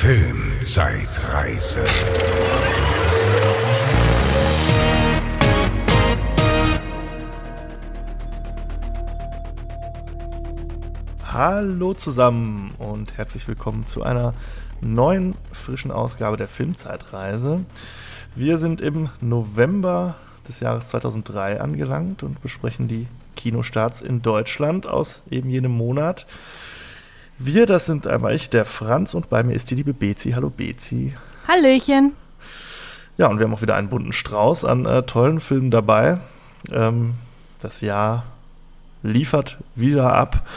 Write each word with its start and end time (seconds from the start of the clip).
Filmzeitreise. 0.00 1.84
Hallo 11.24 11.94
zusammen 11.94 12.70
und 12.78 13.18
herzlich 13.18 13.48
willkommen 13.48 13.88
zu 13.88 14.04
einer 14.04 14.34
neuen 14.80 15.34
frischen 15.52 15.90
Ausgabe 15.90 16.36
der 16.36 16.46
Filmzeitreise. 16.46 17.64
Wir 18.36 18.58
sind 18.58 18.80
im 18.80 19.08
November 19.20 20.14
des 20.46 20.60
Jahres 20.60 20.86
2003 20.86 21.60
angelangt 21.60 22.22
und 22.22 22.40
besprechen 22.40 22.86
die 22.86 23.08
Kinostarts 23.34 24.00
in 24.00 24.22
Deutschland 24.22 24.86
aus 24.86 25.24
eben 25.28 25.50
jenem 25.50 25.72
Monat. 25.72 26.24
Wir, 27.40 27.66
das 27.66 27.86
sind 27.86 28.08
einmal 28.08 28.34
ich, 28.34 28.50
der 28.50 28.64
Franz, 28.64 29.14
und 29.14 29.30
bei 29.30 29.44
mir 29.44 29.54
ist 29.54 29.70
die 29.70 29.76
liebe 29.76 29.94
Bezi. 29.94 30.32
Hallo 30.32 30.50
Bezi. 30.50 31.14
Hallöchen. 31.46 32.14
Ja, 33.16 33.28
und 33.28 33.38
wir 33.38 33.46
haben 33.46 33.54
auch 33.54 33.62
wieder 33.62 33.76
einen 33.76 33.88
bunten 33.88 34.12
Strauß 34.12 34.64
an 34.64 34.86
äh, 34.86 35.04
tollen 35.04 35.38
Filmen 35.38 35.70
dabei. 35.70 36.18
Ähm, 36.72 37.14
das 37.60 37.80
Jahr 37.80 38.24
liefert 39.04 39.58
wieder 39.76 40.12
ab. 40.12 40.48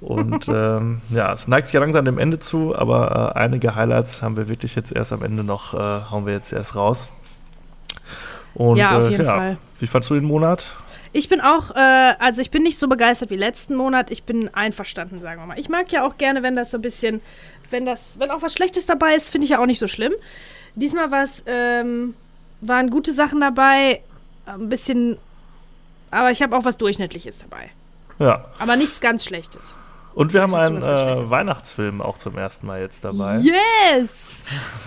Und 0.00 0.48
ähm, 0.52 1.02
ja, 1.10 1.32
es 1.32 1.46
neigt 1.46 1.68
sich 1.68 1.74
ja 1.74 1.80
langsam 1.80 2.04
dem 2.04 2.18
Ende 2.18 2.40
zu, 2.40 2.74
aber 2.76 3.32
äh, 3.36 3.38
einige 3.38 3.76
Highlights 3.76 4.20
haben 4.20 4.36
wir 4.36 4.48
wirklich 4.48 4.74
jetzt 4.74 4.90
erst 4.90 5.12
am 5.12 5.22
Ende 5.22 5.44
noch, 5.44 5.72
äh, 5.74 6.10
hauen 6.10 6.26
wir 6.26 6.32
jetzt 6.32 6.52
erst 6.52 6.74
raus. 6.74 7.12
Und, 8.54 8.76
ja, 8.76 8.98
auf 8.98 9.04
äh, 9.04 9.10
jeden 9.10 9.24
ja, 9.24 9.32
Fall. 9.32 9.56
Wie 9.78 9.86
fandst 9.86 10.10
du 10.10 10.14
den 10.14 10.24
Monat? 10.24 10.74
Ich 11.14 11.28
bin 11.28 11.40
auch, 11.40 11.70
äh, 11.70 12.14
also 12.18 12.40
ich 12.40 12.50
bin 12.50 12.64
nicht 12.64 12.76
so 12.76 12.88
begeistert 12.88 13.30
wie 13.30 13.36
letzten 13.36 13.76
Monat. 13.76 14.10
Ich 14.10 14.24
bin 14.24 14.52
einverstanden, 14.52 15.18
sagen 15.18 15.40
wir 15.40 15.46
mal. 15.46 15.58
Ich 15.60 15.68
mag 15.68 15.90
ja 15.92 16.04
auch 16.04 16.18
gerne, 16.18 16.42
wenn 16.42 16.56
das 16.56 16.72
so 16.72 16.78
ein 16.78 16.82
bisschen, 16.82 17.22
wenn 17.70 17.86
das, 17.86 18.18
wenn 18.18 18.32
auch 18.32 18.42
was 18.42 18.52
Schlechtes 18.52 18.84
dabei 18.84 19.14
ist, 19.14 19.30
finde 19.30 19.44
ich 19.44 19.50
ja 19.50 19.60
auch 19.60 19.66
nicht 19.66 19.78
so 19.78 19.86
schlimm. 19.86 20.12
Diesmal 20.74 21.08
ähm, 21.46 22.14
waren 22.60 22.90
gute 22.90 23.12
Sachen 23.12 23.40
dabei, 23.40 24.02
ein 24.46 24.68
bisschen, 24.68 25.16
aber 26.10 26.32
ich 26.32 26.42
habe 26.42 26.56
auch 26.56 26.64
was 26.64 26.78
Durchschnittliches 26.78 27.38
dabei. 27.38 27.70
Ja. 28.18 28.46
Aber 28.58 28.74
nichts 28.74 29.00
ganz 29.00 29.24
Schlechtes. 29.24 29.76
Und 30.16 30.32
wir 30.32 30.42
haben 30.42 30.54
einen 30.54 30.82
äh? 30.82 31.30
Weihnachtsfilm 31.30 32.00
auch 32.00 32.18
zum 32.18 32.36
ersten 32.38 32.66
Mal 32.66 32.80
jetzt 32.80 33.04
dabei. 33.04 33.38
Yes! 33.38 34.44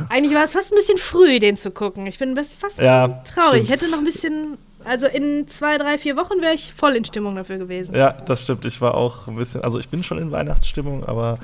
Eigentlich 0.09 0.33
war 0.35 0.43
es 0.43 0.53
fast 0.53 0.71
ein 0.71 0.75
bisschen 0.75 0.97
früh, 0.97 1.39
den 1.39 1.57
zu 1.57 1.71
gucken. 1.71 2.05
Ich 2.07 2.17
bin 2.19 2.35
fast 2.35 2.79
ein 2.79 2.85
Ja, 2.85 3.07
bisschen 3.07 3.23
traurig. 3.35 3.61
Ich 3.61 3.65
stimmt. 3.67 3.81
hätte 3.81 3.91
noch 3.91 3.97
ein 3.99 4.05
bisschen, 4.05 4.57
also 4.87 5.07
in 5.07 5.47
zwei, 5.47 5.77
drei, 5.77 5.97
vier 5.97 6.15
Wochen 6.15 6.41
wäre 6.41 6.53
ich 6.53 6.73
voll 6.73 6.95
in 6.95 7.05
Stimmung 7.05 7.35
dafür 7.35 7.57
gewesen. 7.57 7.95
Ja, 7.95 8.13
das 8.13 8.43
stimmt. 8.43 8.65
Ich 8.65 8.81
war 8.81 8.95
auch 8.95 9.27
ein 9.27 9.35
bisschen, 9.35 9.63
also 9.63 9.79
ich 9.79 9.89
bin 9.89 10.03
schon 10.03 10.17
in 10.17 10.31
Weihnachtsstimmung, 10.31 11.05
aber 11.05 11.39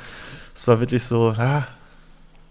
es 0.55 0.67
war 0.67 0.80
wirklich 0.80 1.03
so, 1.03 1.33
ah, 1.38 1.66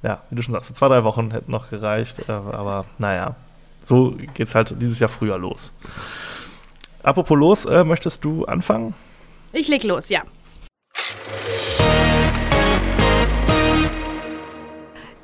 ja, 0.02 0.22
wie 0.30 0.36
du 0.36 0.42
schon 0.42 0.52
sagst, 0.52 0.68
so 0.68 0.74
zwei, 0.74 0.88
drei 0.88 1.04
Wochen 1.04 1.30
hätten 1.30 1.50
noch 1.50 1.70
gereicht, 1.70 2.28
äh, 2.28 2.32
aber 2.32 2.84
naja, 2.98 3.36
so 3.82 4.14
geht's 4.34 4.54
halt 4.54 4.74
dieses 4.80 4.98
Jahr 5.00 5.08
früher 5.08 5.38
los. 5.38 5.72
Apropos 7.02 7.38
los, 7.38 7.64
äh, 7.66 7.84
möchtest 7.84 8.24
du 8.24 8.44
anfangen? 8.44 8.94
Ich 9.52 9.68
leg 9.68 9.84
los, 9.84 10.08
ja. 10.08 10.22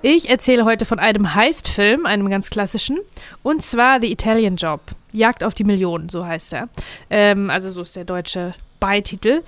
Ich 0.01 0.31
erzähle 0.31 0.65
heute 0.65 0.85
von 0.85 1.01
einem 1.01 1.35
Heist-Film, 1.35 2.07
einem 2.07 2.31
ganz 2.31 2.51
klassischen, 2.51 3.01
und 3.43 3.63
zwar 3.63 4.01
The 4.01 4.13
Italian 4.13 4.55
Job. 4.55 4.81
Jagd 5.13 5.43
auf 5.43 5.55
die 5.55 5.65
Millionen, 5.65 6.09
so 6.09 6.25
heißt 6.25 6.53
er. 6.53 6.69
Ähm, 7.11 7.51
also 7.51 7.73
so 7.73 7.83
ist 7.83 7.97
der 7.97 8.05
deutsche 8.05 8.55
Beititel. 8.79 9.43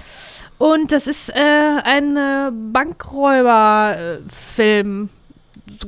Und 0.59 0.91
das 0.91 1.07
ist 1.07 1.31
äh, 1.31 1.79
ein 1.85 2.17
äh, 2.17 2.51
Bankräuber-Film. 2.73 5.11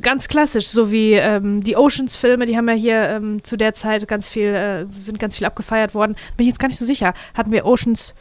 Ganz 0.00 0.28
klassisch, 0.28 0.68
so 0.68 0.92
wie 0.92 1.14
ähm, 1.14 1.64
die 1.64 1.77
Oceans-Filme, 1.77 2.46
die 2.46 2.56
haben 2.56 2.68
ja 2.68 2.74
hier 2.74 3.08
ähm, 3.08 3.42
zu 3.42 3.56
der 3.56 3.74
Zeit 3.74 4.06
ganz 4.06 4.28
viel, 4.28 4.46
äh, 4.46 4.86
sind 4.92 5.18
ganz 5.18 5.36
viel 5.36 5.46
abgefeiert 5.46 5.96
worden. 5.96 6.14
Bin 6.36 6.46
ich 6.46 6.52
jetzt 6.52 6.61
gar 6.61 6.68
nicht 6.68 6.78
so 6.78 6.84
sicher. 6.84 7.14
Hatten 7.34 7.51
wir 7.51 7.67
Oceans 7.67 8.14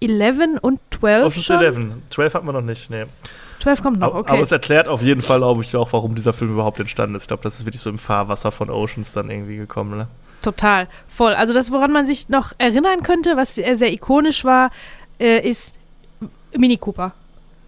11 0.00 0.60
und 0.60 0.80
12 0.90 1.26
Ocean's 1.26 1.46
schon? 1.46 1.62
11. 1.62 1.78
12 2.10 2.34
hatten 2.34 2.46
wir 2.46 2.52
noch 2.52 2.60
nicht, 2.60 2.90
nee. 2.90 3.06
12 3.60 3.82
kommt 3.82 3.98
noch, 3.98 4.08
Aber, 4.08 4.20
okay. 4.20 4.32
aber 4.32 4.42
es 4.42 4.52
erklärt 4.52 4.88
auf 4.88 5.02
jeden 5.02 5.22
Fall, 5.22 5.38
glaube 5.38 5.62
ich, 5.62 5.74
auch, 5.76 5.92
warum 5.92 6.14
dieser 6.14 6.32
Film 6.32 6.52
überhaupt 6.52 6.78
entstanden 6.78 7.14
ist. 7.16 7.24
Ich 7.24 7.28
glaube, 7.28 7.42
das 7.42 7.56
ist 7.58 7.66
wirklich 7.66 7.82
so 7.82 7.90
im 7.90 7.98
Fahrwasser 7.98 8.52
von 8.52 8.70
Oceans 8.70 9.12
dann 9.12 9.30
irgendwie 9.30 9.56
gekommen, 9.56 9.96
ne? 9.96 10.08
Total, 10.42 10.86
voll. 11.08 11.34
Also 11.34 11.52
das, 11.52 11.72
woran 11.72 11.90
man 11.90 12.06
sich 12.06 12.28
noch 12.28 12.52
erinnern 12.58 13.02
könnte, 13.02 13.36
was 13.36 13.56
sehr, 13.56 13.76
sehr 13.76 13.92
ikonisch 13.92 14.44
war, 14.44 14.70
äh, 15.18 15.48
ist 15.48 15.74
Mini 16.56 16.76
Cooper. 16.76 17.12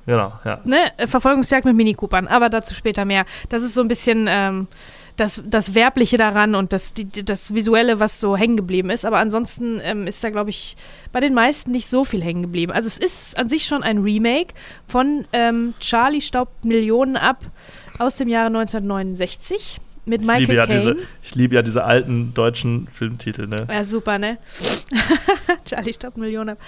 Genau, 0.07 0.33
ja. 0.45 0.61
Ne? 0.65 0.93
Verfolgungsjagd 1.07 1.65
mit 1.65 1.77
Mini 1.77 1.95
Coopern, 1.95 2.27
aber 2.27 2.49
dazu 2.49 2.75
später 2.75 3.05
mehr. 3.05 3.27
Das 3.49 3.63
ist 3.63 3.75
so 3.75 3.81
ein 3.81 3.89
bisschen 3.89 4.27
ähm, 4.29 4.67
das, 5.21 5.43
das 5.47 5.75
Werbliche 5.75 6.17
daran 6.17 6.55
und 6.55 6.73
das, 6.73 6.95
die, 6.95 7.07
das 7.07 7.55
Visuelle, 7.55 8.01
was 8.01 8.21
so 8.21 8.37
hängen 8.37 8.57
geblieben 8.57 8.91
ist. 8.91 9.05
Aber 9.05 9.19
ansonsten 9.19 9.81
ähm, 9.85 10.07
ist 10.07 10.25
da, 10.25 10.31
glaube 10.31 10.51
ich, 10.51 10.77
bei 11.13 11.21
den 11.21 11.35
meisten 11.35 11.71
nicht 11.71 11.89
so 11.89 12.05
viel 12.05 12.23
hängen 12.23 12.43
geblieben. 12.43 12.73
Also 12.73 12.87
es 12.87 12.97
ist 12.97 13.39
an 13.39 13.49
sich 13.49 13.67
schon 13.67 13.83
ein 13.83 13.99
Remake 13.99 14.55
von 14.87 15.27
ähm, 15.33 15.75
Charlie 15.79 16.23
staubt 16.23 16.65
Millionen 16.65 17.17
ab 17.17 17.45
aus 17.99 18.17
dem 18.17 18.29
Jahre 18.29 18.47
1969 18.47 19.79
mit 20.07 20.23
Ich 20.23 20.27
liebe, 20.27 20.53
Michael 20.53 20.57
ja 20.57 20.67
Caine. 20.67 20.95
diese, 20.95 21.09
ich 21.23 21.35
liebe 21.35 21.55
ja 21.55 21.63
diese 21.63 21.85
alten 21.85 22.33
deutschen 22.35 22.89
Filmtitel, 22.93 23.47
ne? 23.47 23.57
Ja, 23.69 23.85
super, 23.85 24.19
ne? 24.19 24.39
Charlie 25.65 25.93
staubt 25.93 26.17
Millionen 26.17 26.51
ab. 26.51 26.59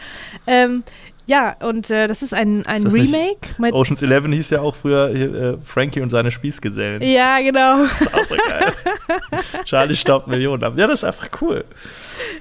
Ähm, 0.46 0.82
ja, 1.26 1.54
und 1.60 1.88
äh, 1.90 2.08
das 2.08 2.22
ist 2.22 2.34
ein, 2.34 2.66
ein 2.66 2.84
Ist 2.84 2.92
Remake. 2.92 3.38
mit- 3.58 3.72
Ocean's 3.72 4.02
11 4.02 4.26
hieß 4.26 4.50
ja 4.50 4.60
auch 4.60 4.74
früher 4.74 5.08
äh, 5.10 5.56
Frankie 5.64 6.00
und 6.00 6.10
seine 6.10 6.32
Spießgesellen. 6.32 7.00
ja, 7.00 7.40
genau. 7.40 7.84
Das 7.84 8.00
ist 8.00 8.14
auch 8.14 8.24
so 8.26 8.34
geil. 8.36 8.72
Charlie 9.64 9.94
staubt 9.94 10.26
Millionen 10.26 10.64
ab. 10.64 10.74
Ja, 10.76 10.86
das 10.88 11.00
ist 11.00 11.04
einfach 11.04 11.28
cool. 11.40 11.64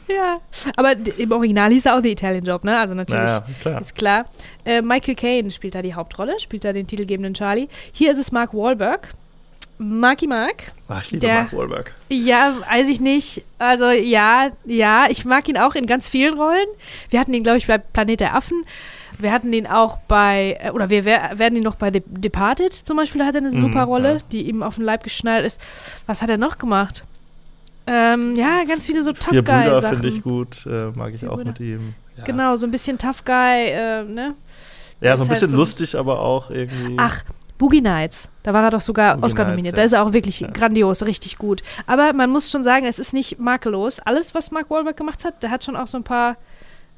ja. 0.07 0.39
Aber 0.75 0.93
im 1.17 1.31
Original 1.31 1.69
hieß 1.71 1.85
er 1.85 1.95
auch 1.97 2.01
The 2.03 2.11
Italian 2.11 2.43
Job, 2.43 2.63
ne? 2.63 2.79
Also 2.79 2.95
natürlich. 2.95 3.21
Naja, 3.23 3.45
klar. 3.61 3.81
Ist 3.81 3.95
klar. 3.95 4.25
Äh, 4.65 4.81
Michael 4.81 5.15
Caine 5.15 5.51
spielt 5.51 5.75
da 5.75 5.83
die 5.83 5.93
Hauptrolle, 5.93 6.39
spielt 6.39 6.65
da 6.65 6.73
den 6.73 6.87
titelgebenden 6.87 7.35
Charlie. 7.35 7.67
Hier 7.91 8.11
ist 8.11 8.17
es 8.17 8.31
Mark 8.31 8.53
Wahlberg. 8.53 9.09
Marky 9.83 10.27
Mark. 10.27 10.71
Ach, 10.87 11.01
ich 11.03 11.11
liebe 11.11 11.25
Der- 11.25 11.35
Mark 11.43 11.53
Wahlberg. 11.53 11.95
Ja, 12.09 12.53
weiß 12.69 12.87
ich 12.87 12.99
nicht. 13.01 13.43
Also 13.57 13.89
ja, 13.89 14.51
ja, 14.65 15.07
ich 15.09 15.25
mag 15.25 15.47
ihn 15.49 15.57
auch 15.57 15.73
in 15.75 15.85
ganz 15.87 16.07
vielen 16.07 16.35
Rollen. 16.35 16.67
Wir 17.09 17.19
hatten 17.19 17.33
ihn, 17.33 17.43
glaube 17.43 17.57
ich, 17.57 17.67
bei 17.67 17.77
Planet 17.79 18.19
der 18.19 18.35
Affen. 18.35 18.63
Wir 19.17 19.31
hatten 19.31 19.51
ihn 19.53 19.67
auch 19.67 19.97
bei, 20.07 20.57
äh, 20.61 20.71
oder 20.71 20.89
wir 20.89 21.05
wer- 21.05 21.37
werden 21.39 21.55
ihn 21.55 21.63
noch 21.63 21.75
bei 21.75 21.91
The 21.91 22.01
Departed 22.05 22.73
zum 22.73 22.97
Beispiel, 22.97 23.19
da 23.19 23.25
hat 23.27 23.35
er 23.35 23.41
eine 23.41 23.51
Mhm, 23.51 23.61
super 23.63 23.83
Rolle, 23.83 24.13
ja. 24.13 24.17
die 24.31 24.41
ihm 24.49 24.63
auf 24.63 24.75
den 24.75 24.83
Leib 24.83 25.03
geschnallt 25.03 25.45
ist. 25.45 25.59
Was 26.07 26.21
hat 26.21 26.29
er 26.29 26.37
noch 26.37 26.57
gemacht? 26.57 27.03
Ähm, 27.87 28.35
ja, 28.35 28.63
ganz 28.67 28.85
viele 28.85 29.01
so 29.01 29.11
Tough 29.11 29.43
Guy-Sachen. 29.43 29.95
finde 29.95 30.07
ich 30.07 30.21
gut, 30.21 30.65
äh, 30.67 30.91
mag 30.95 31.13
ich 31.13 31.21
Vier 31.21 31.31
auch 31.31 31.37
Brüder. 31.37 31.49
mit 31.51 31.59
ihm. 31.59 31.93
Ja. 32.17 32.23
Genau, 32.23 32.55
so 32.55 32.67
ein 32.67 32.71
bisschen 32.71 32.97
Tough 32.97 33.25
Guy, 33.25 33.69
äh, 33.69 34.03
ne? 34.03 34.35
Ja, 35.01 35.17
so 35.17 35.23
ein 35.23 35.29
halt 35.29 35.29
bisschen 35.29 35.47
so- 35.49 35.57
lustig, 35.57 35.95
aber 35.97 36.19
auch 36.19 36.51
irgendwie. 36.51 36.95
Ach, 36.97 37.23
Boogie 37.61 37.81
Nights. 37.81 38.31
Da 38.41 38.53
war 38.55 38.63
er 38.63 38.71
doch 38.71 38.81
sogar 38.81 39.13
Boogie 39.17 39.25
Oscar 39.27 39.45
nominiert. 39.45 39.75
ja. 39.75 39.81
Da 39.81 39.85
ist 39.85 39.91
er 39.91 40.03
auch 40.03 40.13
wirklich 40.13 40.39
Ja. 40.39 40.47
grandios, 40.49 41.03
richtig 41.05 41.37
gut. 41.37 41.61
Aber 41.85 42.11
man 42.13 42.31
muss 42.31 42.49
schon 42.49 42.63
sagen, 42.63 42.87
es 42.87 42.97
ist 42.97 43.13
nicht 43.13 43.37
makellos. 43.39 43.99
Alles, 43.99 44.33
was 44.33 44.49
Mark 44.49 44.71
Wahlberg 44.71 44.97
gemacht 44.97 45.23
hat, 45.23 45.43
der 45.43 45.51
hat 45.51 45.63
schon 45.63 45.75
auch 45.75 45.85
so 45.85 45.97
ein 45.97 46.03
paar 46.03 46.37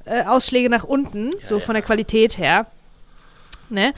äh, 0.05 0.23
Ausschläge 0.23 0.69
nach 0.69 0.85
unten, 0.85 1.31
so 1.45 1.59
von 1.59 1.73
der 1.73 1.83
Qualität 1.83 2.37
her. 2.37 2.65
Ne? 3.69 3.93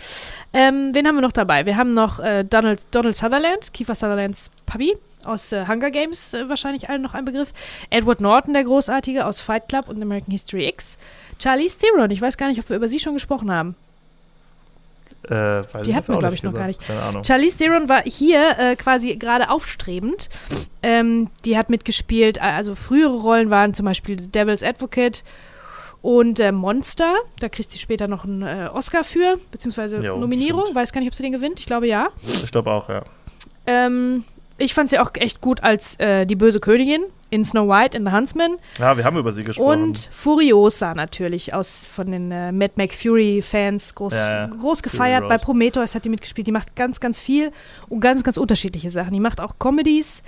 Ähm, 0.54 0.90
wen 0.94 1.08
haben 1.08 1.16
wir 1.16 1.22
noch 1.22 1.32
dabei? 1.34 1.68
Wir 1.68 1.78
haben 1.78 1.94
noch 1.94 2.20
äh, 2.20 2.44
Donald, 2.44 2.84
Donald 2.92 3.16
Sutherland, 3.16 3.72
Kiefer 3.74 3.94
Sutherlands 3.94 4.50
Papi 4.66 4.98
aus 5.24 5.52
äh, 5.52 5.68
Hunger 5.68 5.92
Games, 5.92 6.34
äh, 6.34 6.50
wahrscheinlich 6.50 6.90
allen 6.90 7.02
noch 7.04 7.14
ein 7.14 7.26
Begriff. 7.26 7.52
Edward 7.92 8.22
Norton, 8.22 8.54
der 8.54 8.64
Großartige 8.64 9.26
aus 9.26 9.40
Fight 9.40 9.68
Club 9.68 9.88
und 9.90 10.02
American 10.02 10.32
History 10.32 10.68
X. 10.68 10.98
Charlize 11.40 11.78
Theron, 11.78 12.10
ich 12.10 12.22
weiß 12.22 12.38
gar 12.38 12.48
nicht, 12.48 12.60
ob 12.60 12.70
wir 12.70 12.76
über 12.78 12.88
sie 12.88 13.00
schon 13.00 13.14
gesprochen 13.14 13.52
haben. 13.52 13.76
Äh, 15.30 15.64
die 15.84 15.96
hatten 15.96 16.08
wir, 16.10 16.16
auch 16.16 16.20
glaub 16.20 16.34
ich, 16.34 16.44
noch 16.44 16.54
gar 16.54 16.68
nicht. 16.68 16.82
Charlize 17.26 17.58
Theron 17.58 17.90
war 17.90 18.02
hier 18.04 18.58
äh, 18.58 18.76
quasi 18.76 19.16
gerade 19.16 19.50
aufstrebend. 19.50 20.30
Ähm, 20.84 21.30
die 21.46 21.58
hat 21.58 21.70
mitgespielt, 21.70 22.42
also 22.42 22.76
frühere 22.76 23.14
Rollen 23.18 23.50
waren 23.50 23.74
zum 23.74 23.86
Beispiel 23.86 24.20
The 24.20 24.30
Devil's 24.32 24.64
Advocate 24.64 25.24
und 26.02 26.40
äh, 26.40 26.52
Monster. 26.52 27.16
Da 27.40 27.50
kriegt 27.50 27.72
sie 27.72 27.80
später 27.80 28.08
noch 28.08 28.24
einen 28.26 28.44
äh, 28.44 28.70
Oscar 28.72 29.04
für, 29.04 29.38
beziehungsweise 29.52 29.98
Jo, 30.02 30.18
Nominierung. 30.18 30.62
stimmt. 30.64 30.76
Weiß 30.76 30.94
gar 30.94 31.02
nicht, 31.02 31.10
ob 31.10 31.16
sie 31.16 31.24
den 31.24 31.32
gewinnt. 31.32 31.60
Ich 31.60 31.66
glaube 31.66 31.88
ja. 31.88 32.10
Ich 32.44 32.52
glaube 32.52 32.72
auch, 32.72 32.90
ja. 32.90 33.04
Ähm, 33.66 34.24
ich 34.58 34.74
fand 34.74 34.90
sie 34.90 35.00
auch 35.00 35.12
echt 35.16 35.42
gut 35.42 35.64
als 35.64 36.00
äh, 36.00 36.26
die 36.26 36.36
böse 36.36 36.60
Königin 36.60 37.04
in 37.30 37.44
Snow 37.44 37.68
White 37.68 37.98
in 37.98 38.06
The 38.06 38.12
Huntsman. 38.14 38.56
Ja, 38.80 38.96
wir 38.96 39.04
haben 39.04 39.18
über 39.18 39.34
sie 39.34 39.44
gesprochen. 39.44 39.84
Und 39.84 40.10
Furiosa 40.12 40.94
natürlich 40.94 41.54
aus 41.54 41.86
von 41.86 42.12
den 42.12 42.32
äh, 42.32 42.52
Mad 42.52 42.74
Max 42.78 43.02
Fury 43.02 43.42
Fans 43.42 43.94
groß, 43.96 44.14
Ja, 44.14 44.32
ja. 44.32 44.48
groß 44.48 44.80
Fury 44.80 44.82
gefeiert. 44.84 45.22
Road. 45.24 45.30
Bei 45.30 45.38
Prometheus 45.38 45.96
hat 45.96 46.06
die 46.06 46.10
mitgespielt. 46.10 46.48
Die 46.48 46.52
macht 46.52 46.76
ganz, 46.76 47.00
ganz 47.00 47.20
viel 47.20 47.52
und 47.90 48.00
ganz, 48.00 48.24
ganz 48.24 48.38
unterschiedliche 48.38 48.90
Sachen. 48.92 49.12
Die 49.14 49.20
macht 49.20 49.42
auch 49.42 49.56
Comedies 49.60 50.22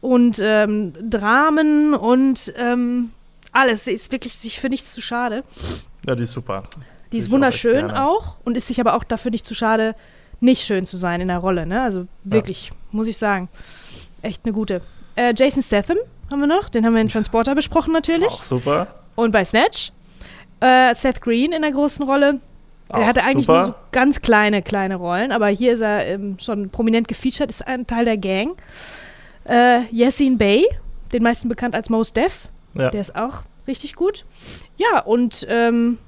und 0.00 0.38
ähm, 0.40 0.92
Dramen 1.10 1.94
und 1.94 2.54
ähm, 2.56 3.10
alles. 3.52 3.84
Sie 3.84 3.92
ist 3.92 4.12
wirklich 4.12 4.36
sich 4.36 4.60
für 4.60 4.68
nichts 4.68 4.92
zu 4.94 5.02
schade. 5.02 5.42
ja, 6.06 6.14
die 6.14 6.22
ist 6.24 6.32
super. 6.32 6.62
Die 7.12 7.16
Sehe 7.16 7.20
ist 7.20 7.28
auch 7.28 7.32
wunderschön 7.32 7.86
gerne. 7.88 8.04
auch, 8.06 8.36
und 8.44 8.56
ist 8.56 8.66
sich 8.68 8.80
aber 8.80 8.94
auch 8.94 9.04
dafür 9.04 9.30
nicht 9.30 9.46
zu 9.46 9.54
schade, 9.54 9.94
nicht 10.40 10.62
schön 10.64 10.86
zu 10.86 10.96
sein 10.96 11.20
in 11.20 11.28
der 11.28 11.38
Rolle, 11.38 11.66
ne? 11.66 11.82
Also 11.82 12.06
wirklich, 12.24 12.70
muss 12.92 13.06
ich 13.06 13.16
sagen. 13.18 13.48
Echt 14.22 14.42
eine 14.44 14.52
gute. 14.52 14.82
Äh, 15.14 15.34
Jason 15.36 15.62
Statham 15.62 15.96
haben 16.30 16.40
wir 16.40 16.46
noch, 16.46 16.68
den 16.68 16.84
haben 16.84 16.94
wir 16.94 17.00
in 17.00 17.08
Transporter 17.08 17.54
besprochen 17.54 17.92
natürlich. 17.92 18.28
Auch 18.28 18.42
super. 18.42 18.86
Und 19.14 19.30
bei 19.32 19.44
Snatch. 19.44 19.92
Äh, 20.60 20.94
Seth 20.94 21.20
Green 21.20 21.52
in 21.52 21.62
der 21.62 21.72
großen 21.72 22.04
Rolle. 22.04 22.40
Auch 22.90 22.98
er 23.00 23.06
hatte 23.06 23.22
eigentlich 23.24 23.46
super. 23.46 23.58
nur 23.58 23.66
so 23.68 23.74
ganz 23.92 24.20
kleine, 24.20 24.62
kleine 24.62 24.96
Rollen, 24.96 25.32
aber 25.32 25.48
hier 25.48 25.72
ist 25.74 25.80
er 25.80 26.06
ähm, 26.06 26.38
schon 26.38 26.70
prominent 26.70 27.08
gefeatured, 27.08 27.50
ist 27.50 27.66
ein 27.66 27.86
Teil 27.86 28.04
der 28.04 28.16
Gang. 28.16 28.56
Äh, 29.44 29.82
Yassine 29.90 30.36
Bey, 30.36 30.66
den 31.12 31.22
meisten 31.22 31.48
bekannt 31.48 31.74
als 31.74 31.90
Mos 31.90 32.12
Def, 32.12 32.48
Ja. 32.74 32.90
der 32.90 33.00
ist 33.00 33.16
auch 33.16 33.42
richtig 33.66 33.94
gut. 33.96 34.24
Ja, 34.76 35.00
und 35.00 35.46
ähm, 35.50 35.98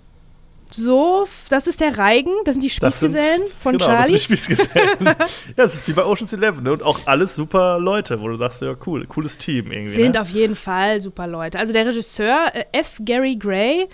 so, 0.75 1.27
das 1.49 1.67
ist 1.67 1.81
der 1.81 1.99
Reigen, 1.99 2.31
das 2.45 2.55
sind 2.55 2.63
die 2.63 2.69
Das 2.81 3.01
sind- 3.01 3.11
Spießgesellen 3.13 3.43
von 3.61 3.73
genau, 3.73 3.87
Charlie. 3.87 4.13
Das 4.13 4.23
sind 4.23 4.39
die 4.39 4.45
Spießgesellen. 4.47 5.05
ja, 5.57 5.65
es 5.65 5.75
ist 5.75 5.89
wie 5.89 5.93
bei 5.93 6.05
Ocean's 6.05 6.33
Eleven 6.33 6.65
ne? 6.65 6.73
und 6.73 6.83
auch 6.83 7.01
alles 7.07 7.35
super 7.35 7.79
Leute, 7.79 8.21
wo 8.21 8.29
du 8.29 8.37
sagst, 8.37 8.63
ja 8.63 8.75
cool, 8.87 9.07
cooles 9.07 9.39
Team 9.39 9.73
irgendwie. 9.73 9.95
Sind 9.95 10.15
ne? 10.15 10.21
auf 10.21 10.31
jeden 10.31 10.57
Fall 10.57 11.01
super 11.01 11.27
Leute. 11.27 11.59
Also 11.59 11.73
der 11.73 11.87
Regisseur 11.87 12.53
äh, 12.53 12.65
F. 12.73 12.99
Gary 13.05 13.37
Gray, 13.37 13.87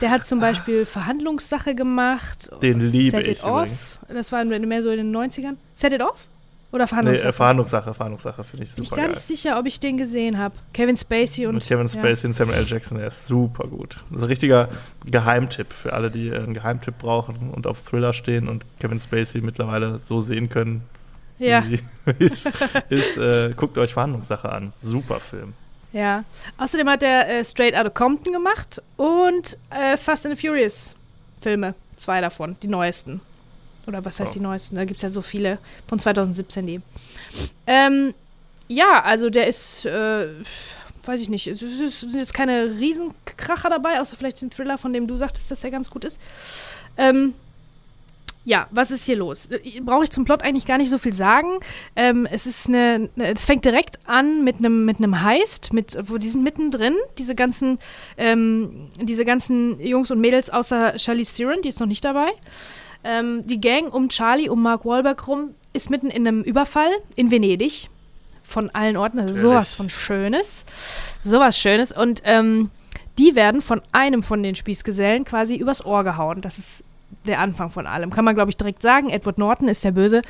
der 0.00 0.10
hat 0.10 0.26
zum 0.26 0.40
Beispiel 0.40 0.84
Verhandlungssache 0.84 1.74
gemacht. 1.74 2.50
Den 2.62 2.80
liebe 2.80 3.16
Set 3.16 3.28
ich 3.28 3.38
It 3.38 3.44
Off. 3.44 3.98
Das 4.08 4.32
war 4.32 4.44
mehr 4.44 4.82
so 4.82 4.90
in 4.90 4.98
den 4.98 5.16
90ern. 5.16 5.56
Set 5.74 5.92
It 5.92 6.02
Off? 6.02 6.28
Oder 6.70 6.84
Nee, 6.84 6.88
Verhandlungssache? 6.88 7.28
äh, 7.28 7.32
Verhandlungssache, 7.32 7.94
Verhandlungssache 7.94 8.44
finde 8.44 8.64
ich 8.64 8.74
Bin 8.74 8.82
ich 8.84 8.88
super 8.90 9.00
gar 9.02 9.08
nicht 9.08 9.20
sicher, 9.22 9.58
ob 9.58 9.64
ich 9.66 9.80
den 9.80 9.96
gesehen 9.96 10.36
habe. 10.36 10.54
Kevin 10.74 10.96
Spacey 10.98 11.46
und 11.46 11.54
Mit 11.54 11.66
Kevin 11.66 11.88
Spacey 11.88 12.26
und 12.26 12.34
Samuel 12.34 12.58
L. 12.58 12.66
Jackson, 12.66 12.98
der 12.98 13.08
ist 13.08 13.26
super 13.26 13.66
gut. 13.66 13.96
Das 14.10 14.20
ist 14.20 14.26
ein 14.26 14.30
richtiger 14.30 14.68
Geheimtipp 15.06 15.72
für 15.72 15.94
alle, 15.94 16.10
die 16.10 16.28
äh, 16.28 16.36
einen 16.36 16.52
Geheimtipp 16.54 16.98
brauchen 16.98 17.50
und 17.54 17.66
auf 17.66 17.82
Thriller 17.82 18.12
stehen 18.12 18.48
und 18.48 18.64
Kevin 18.80 19.00
Spacey 19.00 19.40
mittlerweile 19.40 20.00
so 20.04 20.20
sehen 20.20 20.50
können, 20.50 20.82
Ja, 21.38 21.64
wie 21.66 21.76
sie 21.76 21.82
ist. 22.18 22.50
ist 22.90 23.16
äh, 23.16 23.54
guckt 23.56 23.78
euch 23.78 23.94
Verhandlungssache 23.94 24.50
an. 24.52 24.74
Super 24.82 25.20
Film. 25.20 25.54
ja. 25.94 26.24
Außerdem 26.58 26.86
hat 26.90 27.02
er 27.02 27.28
äh, 27.30 27.44
Straight 27.46 27.74
Outta 27.74 27.88
Compton 27.90 28.34
gemacht 28.34 28.82
und 28.98 29.56
äh, 29.70 29.96
Fast 29.96 30.26
and 30.26 30.36
the 30.38 30.46
Furious 30.46 30.94
Filme. 31.40 31.74
Zwei 31.96 32.20
davon, 32.20 32.56
die 32.62 32.68
neuesten. 32.68 33.22
Oder 33.88 34.04
was 34.04 34.20
heißt 34.20 34.30
Oh. 34.30 34.34
die 34.34 34.40
neuesten? 34.40 34.76
Da 34.76 34.84
gibt 34.84 34.98
es 34.98 35.02
ja 35.02 35.10
so 35.10 35.22
viele 35.22 35.58
von 35.88 35.98
2017 35.98 36.66
die. 36.66 36.80
Ähm, 37.66 38.14
ja, 38.68 39.02
also 39.02 39.30
der 39.30 39.46
ist, 39.48 39.86
äh, 39.86 40.28
weiß 41.04 41.20
ich 41.22 41.30
nicht, 41.30 41.46
es 41.48 41.58
sind 41.60 42.14
jetzt 42.14 42.34
keine 42.34 42.78
Riesenkracher 42.78 43.70
dabei, 43.70 44.00
außer 44.00 44.14
vielleicht 44.14 44.42
den 44.42 44.50
Thriller, 44.50 44.76
von 44.76 44.92
dem 44.92 45.06
du 45.06 45.16
sagtest, 45.16 45.50
dass 45.50 45.64
er 45.64 45.70
ganz 45.70 45.88
gut 45.88 46.04
ist. 46.04 46.20
Ähm, 46.98 47.32
ja, 48.44 48.66
was 48.70 48.90
ist 48.90 49.04
hier 49.06 49.16
los? 49.16 49.46
Äh, 49.46 49.80
Brauche 49.80 50.04
ich 50.04 50.10
zum 50.10 50.26
Plot 50.26 50.42
eigentlich 50.42 50.66
gar 50.66 50.76
nicht 50.78 50.90
so 50.90 50.98
viel 50.98 51.14
sagen. 51.14 51.48
Ähm, 51.96 52.26
es 52.30 52.46
ist 52.46 52.68
eine, 52.68 53.08
es 53.16 53.46
fängt 53.46 53.64
direkt 53.64 53.98
an 54.06 54.44
mit 54.44 54.56
einem 54.56 54.84
mit 54.84 54.98
einem 54.98 55.22
Heist, 55.22 55.72
mit, 55.72 55.98
wo 56.10 56.18
die 56.18 56.28
sind 56.28 56.42
mittendrin, 56.42 56.94
diese 57.18 57.34
ganzen, 57.34 57.78
ähm, 58.18 58.90
diese 59.00 59.24
ganzen 59.24 59.80
Jungs 59.80 60.10
und 60.10 60.20
Mädels 60.20 60.50
außer 60.50 60.98
Charlize 60.98 61.34
Theron, 61.34 61.62
die 61.62 61.68
ist 61.70 61.80
noch 61.80 61.86
nicht 61.86 62.04
dabei. 62.04 62.28
Ähm, 63.08 63.46
die 63.46 63.58
Gang 63.58 63.92
um 63.92 64.10
Charlie, 64.10 64.50
um 64.50 64.62
Mark 64.62 64.84
Wahlberg 64.84 65.26
rum, 65.26 65.54
ist 65.72 65.88
mitten 65.88 66.10
in 66.10 66.28
einem 66.28 66.42
Überfall 66.42 66.90
in 67.16 67.30
Venedig. 67.30 67.88
Von 68.42 68.70
allen 68.70 68.96
Orten, 68.96 69.18
also 69.18 69.34
sowas 69.34 69.74
von 69.74 69.90
Schönes. 69.90 70.64
Sowas 71.24 71.58
Schönes. 71.58 71.92
Und 71.92 72.22
ähm, 72.24 72.70
die 73.18 73.34
werden 73.34 73.60
von 73.60 73.82
einem 73.92 74.22
von 74.22 74.42
den 74.42 74.54
Spießgesellen 74.54 75.24
quasi 75.24 75.56
übers 75.56 75.84
Ohr 75.84 76.04
gehauen. 76.04 76.40
Das 76.40 76.58
ist 76.58 76.84
der 77.26 77.40
Anfang 77.40 77.70
von 77.70 77.86
allem. 77.86 78.10
Kann 78.10 78.24
man, 78.24 78.34
glaube 78.34 78.50
ich, 78.50 78.56
direkt 78.56 78.82
sagen. 78.82 79.10
Edward 79.10 79.38
Norton 79.38 79.68
ist 79.68 79.84
der 79.84 79.92
Böse. 79.92 80.22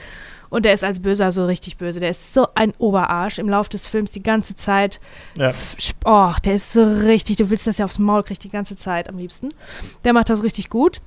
Und 0.50 0.64
der 0.64 0.72
ist 0.72 0.84
als 0.84 1.00
Böser 1.00 1.30
so 1.32 1.46
richtig 1.46 1.76
böse. 1.76 2.00
Der 2.00 2.10
ist 2.10 2.32
so 2.32 2.46
ein 2.54 2.72
Oberarsch 2.78 3.38
im 3.38 3.48
Lauf 3.48 3.68
des 3.68 3.86
Films 3.86 4.10
die 4.10 4.22
ganze 4.22 4.56
Zeit. 4.56 5.00
Ja. 5.36 5.52
Oh, 6.04 6.32
der 6.44 6.54
ist 6.54 6.72
so 6.72 6.82
richtig, 6.82 7.36
du 7.36 7.50
willst 7.50 7.66
das 7.66 7.78
ja 7.78 7.84
aufs 7.84 7.98
Maul 7.98 8.22
kriegen 8.22 8.40
die 8.40 8.48
ganze 8.48 8.76
Zeit 8.76 9.08
am 9.08 9.18
liebsten. 9.18 9.50
Der 10.04 10.12
macht 10.12 10.30
das 10.30 10.42
richtig 10.42 10.70
gut. 10.70 11.00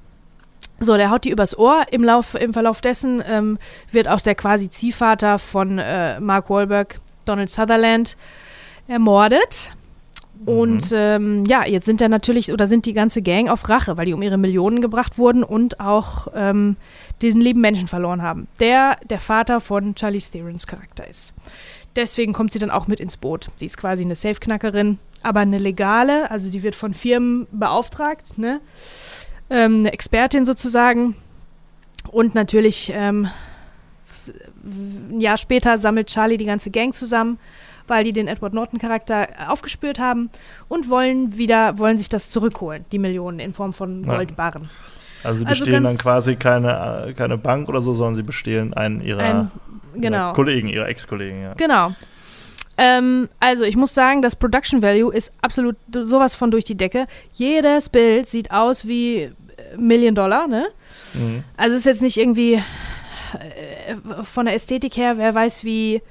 So, 0.84 0.98
der 0.98 1.12
haut 1.12 1.26
die 1.26 1.30
übers 1.30 1.56
Ohr. 1.58 1.86
Im, 1.92 2.04
Lauf, 2.04 2.34
im 2.34 2.54
Verlauf 2.54 2.82
dessen 2.82 3.24
ähm, 3.28 3.60
wird 3.92 4.08
auch 4.08 4.20
der 4.20 4.34
quasi 4.34 4.68
Ziehvater 4.68 5.38
von 5.38 5.78
äh, 5.78 6.20
Mark 6.20 6.50
Wahlberg, 6.50 7.00
Donald 7.26 7.52
Sutherland, 7.52 8.18
ermordet. 8.88 9.70
Und 10.44 10.92
ähm, 10.92 11.46
ja, 11.46 11.68
jetzt 11.68 11.86
sind 11.86 12.02
da 12.02 12.10
natürlich, 12.10 12.52
oder 12.52 12.66
sind 12.66 12.88
die 12.88 12.94
ganze 12.94 13.22
Gang 13.22 13.48
auf 13.48 13.70
Rache, 13.70 13.98
weil 13.98 14.08
die 14.08 14.14
um 14.14 14.24
ihre 14.24 14.40
Millionen 14.40 14.82
gebracht 14.82 15.20
wurden 15.20 15.44
und 15.44 15.80
auch 15.80 16.30
ähm, 16.34 16.78
diesen 17.22 17.42
lieben 17.42 17.62
Menschen 17.62 17.88
verloren 17.88 18.24
haben. 18.24 18.48
Der 18.60 18.98
der 19.08 19.20
Vater 19.20 19.62
von 19.62 19.94
Charlie 19.94 20.20
Therons 20.20 20.66
Charakter 20.66 21.08
ist. 21.08 21.34
Deswegen 21.96 22.34
kommt 22.34 22.54
sie 22.54 22.60
dann 22.60 22.72
auch 22.72 22.88
mit 22.88 23.00
ins 23.00 23.18
Boot. 23.18 23.50
Sie 23.58 23.66
ist 23.66 23.78
quasi 23.78 24.04
eine 24.04 24.16
Safeknackerin, 24.16 24.98
aber 25.22 25.42
eine 25.42 25.60
legale, 25.60 26.32
also 26.32 26.50
die 26.50 26.64
wird 26.64 26.74
von 26.74 26.96
Firmen 26.96 27.46
beauftragt, 27.52 28.40
ne? 28.40 28.62
Ähm, 29.52 29.80
eine 29.80 29.94
Expertin 29.94 30.46
sozusagen. 30.46 31.16
Und 32.12 32.34
natürlich 32.34 32.92
ähm, 32.96 33.28
ein 35.12 35.20
Jahr 35.20 35.38
später 35.38 35.78
sammelt 35.78 36.08
Charlie 36.08 36.38
die 36.38 36.46
ganze 36.46 36.72
Gang 36.72 36.96
zusammen, 36.96 37.38
weil 37.88 38.04
die 38.04 38.14
den 38.14 38.28
Edward 38.28 38.54
Norton-Charakter 38.54 39.28
aufgespürt 39.50 40.00
haben 40.00 40.30
und 40.68 40.90
wollen 40.90 41.38
wieder, 41.38 41.78
wollen 41.78 41.98
sich 41.98 42.10
das 42.10 42.30
zurückholen, 42.30 42.86
die 42.92 43.00
Millionen 43.00 43.40
in 43.40 43.54
Form 43.54 43.74
von. 43.74 44.06
Goldbarren. 44.06 44.70
Also 45.24 45.42
sie 45.42 45.46
Also 45.46 45.60
bestehlen 45.66 45.84
dann 45.84 45.94
ganz- 45.94 46.02
quasi 46.02 46.36
keine, 46.36 47.06
äh, 47.10 47.14
keine 47.14 47.38
Bank 47.38 47.70
oder 47.70 47.82
so, 47.82 47.94
sondern 47.94 48.16
sie 48.16 48.24
bestehlen 48.24 48.74
einen 48.74 49.02
ihrer, 49.02 49.20
Ein, 49.20 49.52
ihrer 49.94 50.02
genau. 50.02 50.34
Kollegen, 50.34 50.68
ihrer 50.68 50.88
Ex-Kollegen, 50.88 51.44
ja. 51.44 51.54
Genau. 51.56 51.92
Ähm, 52.78 53.30
also 53.40 53.64
ich 53.64 53.76
muss 53.76 53.94
sagen, 53.94 54.24
das 54.24 54.36
Production 54.36 54.82
Value 54.82 55.14
ist 55.14 55.32
absolut 55.42 55.76
sowas 55.92 56.34
von 56.34 56.50
durch 56.50 56.64
die 56.64 56.76
Decke. 56.76 57.06
Jedes 57.34 57.90
Bild 57.90 58.28
sieht 58.28 58.50
aus 58.50 58.88
wie 58.88 59.30
Million 59.78 60.16
Dollar, 60.16 60.48
ne? 60.48 60.68
Mhm. 61.14 61.44
Also 61.58 61.76
es 61.76 61.82
ist 61.82 61.86
jetzt 61.86 62.02
nicht 62.02 62.18
irgendwie 62.18 62.54
äh, 62.56 63.96
von 64.24 64.46
der 64.46 64.56
Ästhetik 64.56 64.98
her, 64.98 65.18
wer 65.18 65.34
weiß 65.34 65.64
wie 65.64 66.02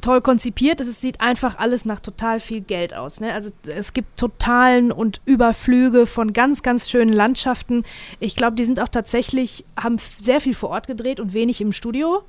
toll 0.00 0.20
konzipiert. 0.20 0.80
Es 0.80 1.00
sieht 1.00 1.20
einfach 1.20 1.58
alles 1.58 1.84
nach 1.84 2.00
total 2.00 2.40
viel 2.40 2.60
Geld 2.60 2.94
aus. 2.94 3.20
Ne? 3.20 3.32
Also 3.32 3.50
es 3.66 3.92
gibt 3.92 4.18
Totalen 4.18 4.92
und 4.92 5.20
Überflüge 5.24 6.06
von 6.06 6.32
ganz, 6.32 6.62
ganz 6.62 6.88
schönen 6.88 7.12
Landschaften. 7.12 7.84
Ich 8.18 8.36
glaube, 8.36 8.56
die 8.56 8.64
sind 8.64 8.80
auch 8.80 8.88
tatsächlich, 8.88 9.64
haben 9.78 9.96
sehr 10.18 10.40
viel 10.40 10.54
vor 10.54 10.70
Ort 10.70 10.86
gedreht 10.86 11.20
und 11.20 11.32
wenig 11.32 11.60
im 11.60 11.72
Studio. 11.72 12.22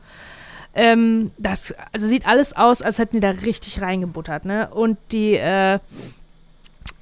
Ähm, 0.74 1.32
das, 1.38 1.74
also 1.92 2.08
sieht 2.08 2.26
alles 2.26 2.56
aus, 2.56 2.82
als 2.82 2.98
hätten 2.98 3.18
die 3.18 3.22
da 3.22 3.32
richtig 3.32 3.82
reingebuttert, 3.82 4.46
ne? 4.46 4.70
Und 4.74 4.98
die, 5.12 5.34
äh, 5.34 5.80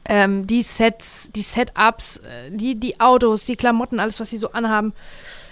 ähm, 0.09 0.45
die 0.47 0.63
Sets, 0.63 1.29
die 1.33 1.41
Setups, 1.43 2.17
äh, 2.17 2.49
die, 2.51 2.75
die 2.75 2.99
Autos, 2.99 3.45
die 3.45 3.55
Klamotten, 3.55 3.99
alles, 4.01 4.19
was 4.19 4.29
sie 4.31 4.37
so 4.37 4.51
anhaben, 4.51 4.93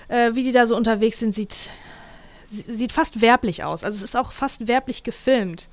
äh, 0.09 0.31
wie 0.33 0.43
die 0.43 0.51
da 0.51 0.65
so 0.65 0.75
unterwegs 0.75 1.19
sind, 1.19 1.33
sieht, 1.35 1.69
sie- 2.49 2.65
sieht 2.67 2.91
fast 2.91 3.21
werblich 3.21 3.63
aus. 3.63 3.83
Also 3.83 3.97
es 3.97 4.03
ist 4.03 4.17
auch 4.17 4.31
fast 4.31 4.67
werblich 4.67 5.03
gefilmt. 5.03 5.69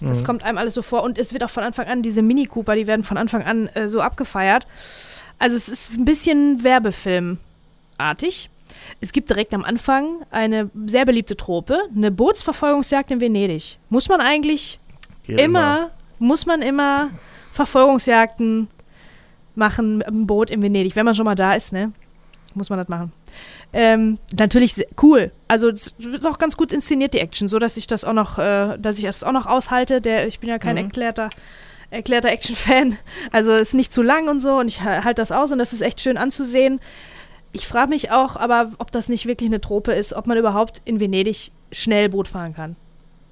Das 0.00 0.20
Mhm. 0.22 0.24
kommt 0.26 0.42
einem 0.42 0.58
alles 0.58 0.74
so 0.74 0.82
vor. 0.82 1.02
Und 1.04 1.18
es 1.18 1.32
wird 1.32 1.44
auch 1.44 1.50
von 1.50 1.62
Anfang 1.62 1.86
an, 1.86 2.02
diese 2.02 2.20
Mini 2.22 2.46
Cooper, 2.46 2.74
die 2.74 2.86
werden 2.86 3.04
von 3.04 3.16
Anfang 3.16 3.42
an 3.44 3.68
äh, 3.68 3.86
so 3.88 4.00
abgefeiert. 4.00 4.66
Also 5.38 5.56
es 5.56 5.68
ist 5.68 5.92
ein 5.92 6.04
bisschen 6.04 6.64
Werbefilmartig. 6.64 8.50
Es 9.00 9.12
gibt 9.12 9.30
direkt 9.30 9.54
am 9.54 9.64
Anfang 9.64 10.22
eine 10.30 10.70
sehr 10.86 11.04
beliebte 11.04 11.36
Trope, 11.36 11.78
eine 11.94 12.10
Bootsverfolgungsjagd 12.10 13.10
in 13.12 13.20
Venedig. 13.20 13.78
Muss 13.88 14.08
man 14.08 14.20
eigentlich 14.20 14.78
Geht 15.24 15.40
immer, 15.40 15.90
muss 16.18 16.46
man 16.46 16.60
immer 16.62 17.10
Verfolgungsjagden 17.54 18.68
machen 19.54 19.98
mit 19.98 20.06
einem 20.08 20.26
Boot 20.26 20.50
in 20.50 20.62
Venedig, 20.62 20.96
wenn 20.96 21.04
man 21.04 21.14
schon 21.14 21.24
mal 21.24 21.34
da 21.34 21.54
ist, 21.54 21.72
ne? 21.72 21.92
Muss 22.54 22.70
man 22.70 22.78
das 22.78 22.88
machen. 22.88 23.12
Ähm, 23.72 24.18
natürlich 24.36 24.74
cool. 25.02 25.32
Also 25.48 25.68
es 25.68 25.94
wird 25.98 26.24
auch 26.26 26.38
ganz 26.38 26.56
gut 26.56 26.72
inszeniert, 26.72 27.14
die 27.14 27.18
Action, 27.18 27.48
so 27.48 27.58
dass 27.58 27.76
ich 27.76 27.86
das 27.88 28.04
auch 28.04 28.12
noch, 28.12 28.38
äh, 28.38 28.76
dass 28.78 28.98
ich 28.98 29.04
das 29.04 29.24
auch 29.24 29.32
noch 29.32 29.46
aushalte. 29.46 30.00
Der, 30.00 30.26
ich 30.28 30.38
bin 30.38 30.48
ja 30.48 30.58
kein 30.58 30.76
Mhm. 30.76 30.84
erklärter, 30.84 31.30
erklärter 31.90 32.28
Action-Fan. 32.30 32.96
Also 33.32 33.54
ist 33.54 33.74
nicht 33.74 33.92
zu 33.92 34.02
lang 34.02 34.28
und 34.28 34.40
so 34.40 34.56
und 34.58 34.68
ich 34.68 34.82
ha- 34.82 35.02
halte 35.04 35.20
das 35.22 35.32
aus 35.32 35.50
und 35.50 35.58
das 35.58 35.72
ist 35.72 35.80
echt 35.80 36.00
schön 36.00 36.16
anzusehen. 36.16 36.80
Ich 37.52 37.66
frage 37.66 37.88
mich 37.90 38.10
auch, 38.12 38.36
aber 38.36 38.70
ob 38.78 38.90
das 38.92 39.08
nicht 39.08 39.26
wirklich 39.26 39.48
eine 39.48 39.60
Trope 39.60 39.92
ist, 39.92 40.12
ob 40.12 40.26
man 40.26 40.36
überhaupt 40.38 40.80
in 40.84 41.00
Venedig 41.00 41.50
schnell 41.72 42.08
Boot 42.08 42.28
fahren 42.28 42.54
kann. 42.54 42.76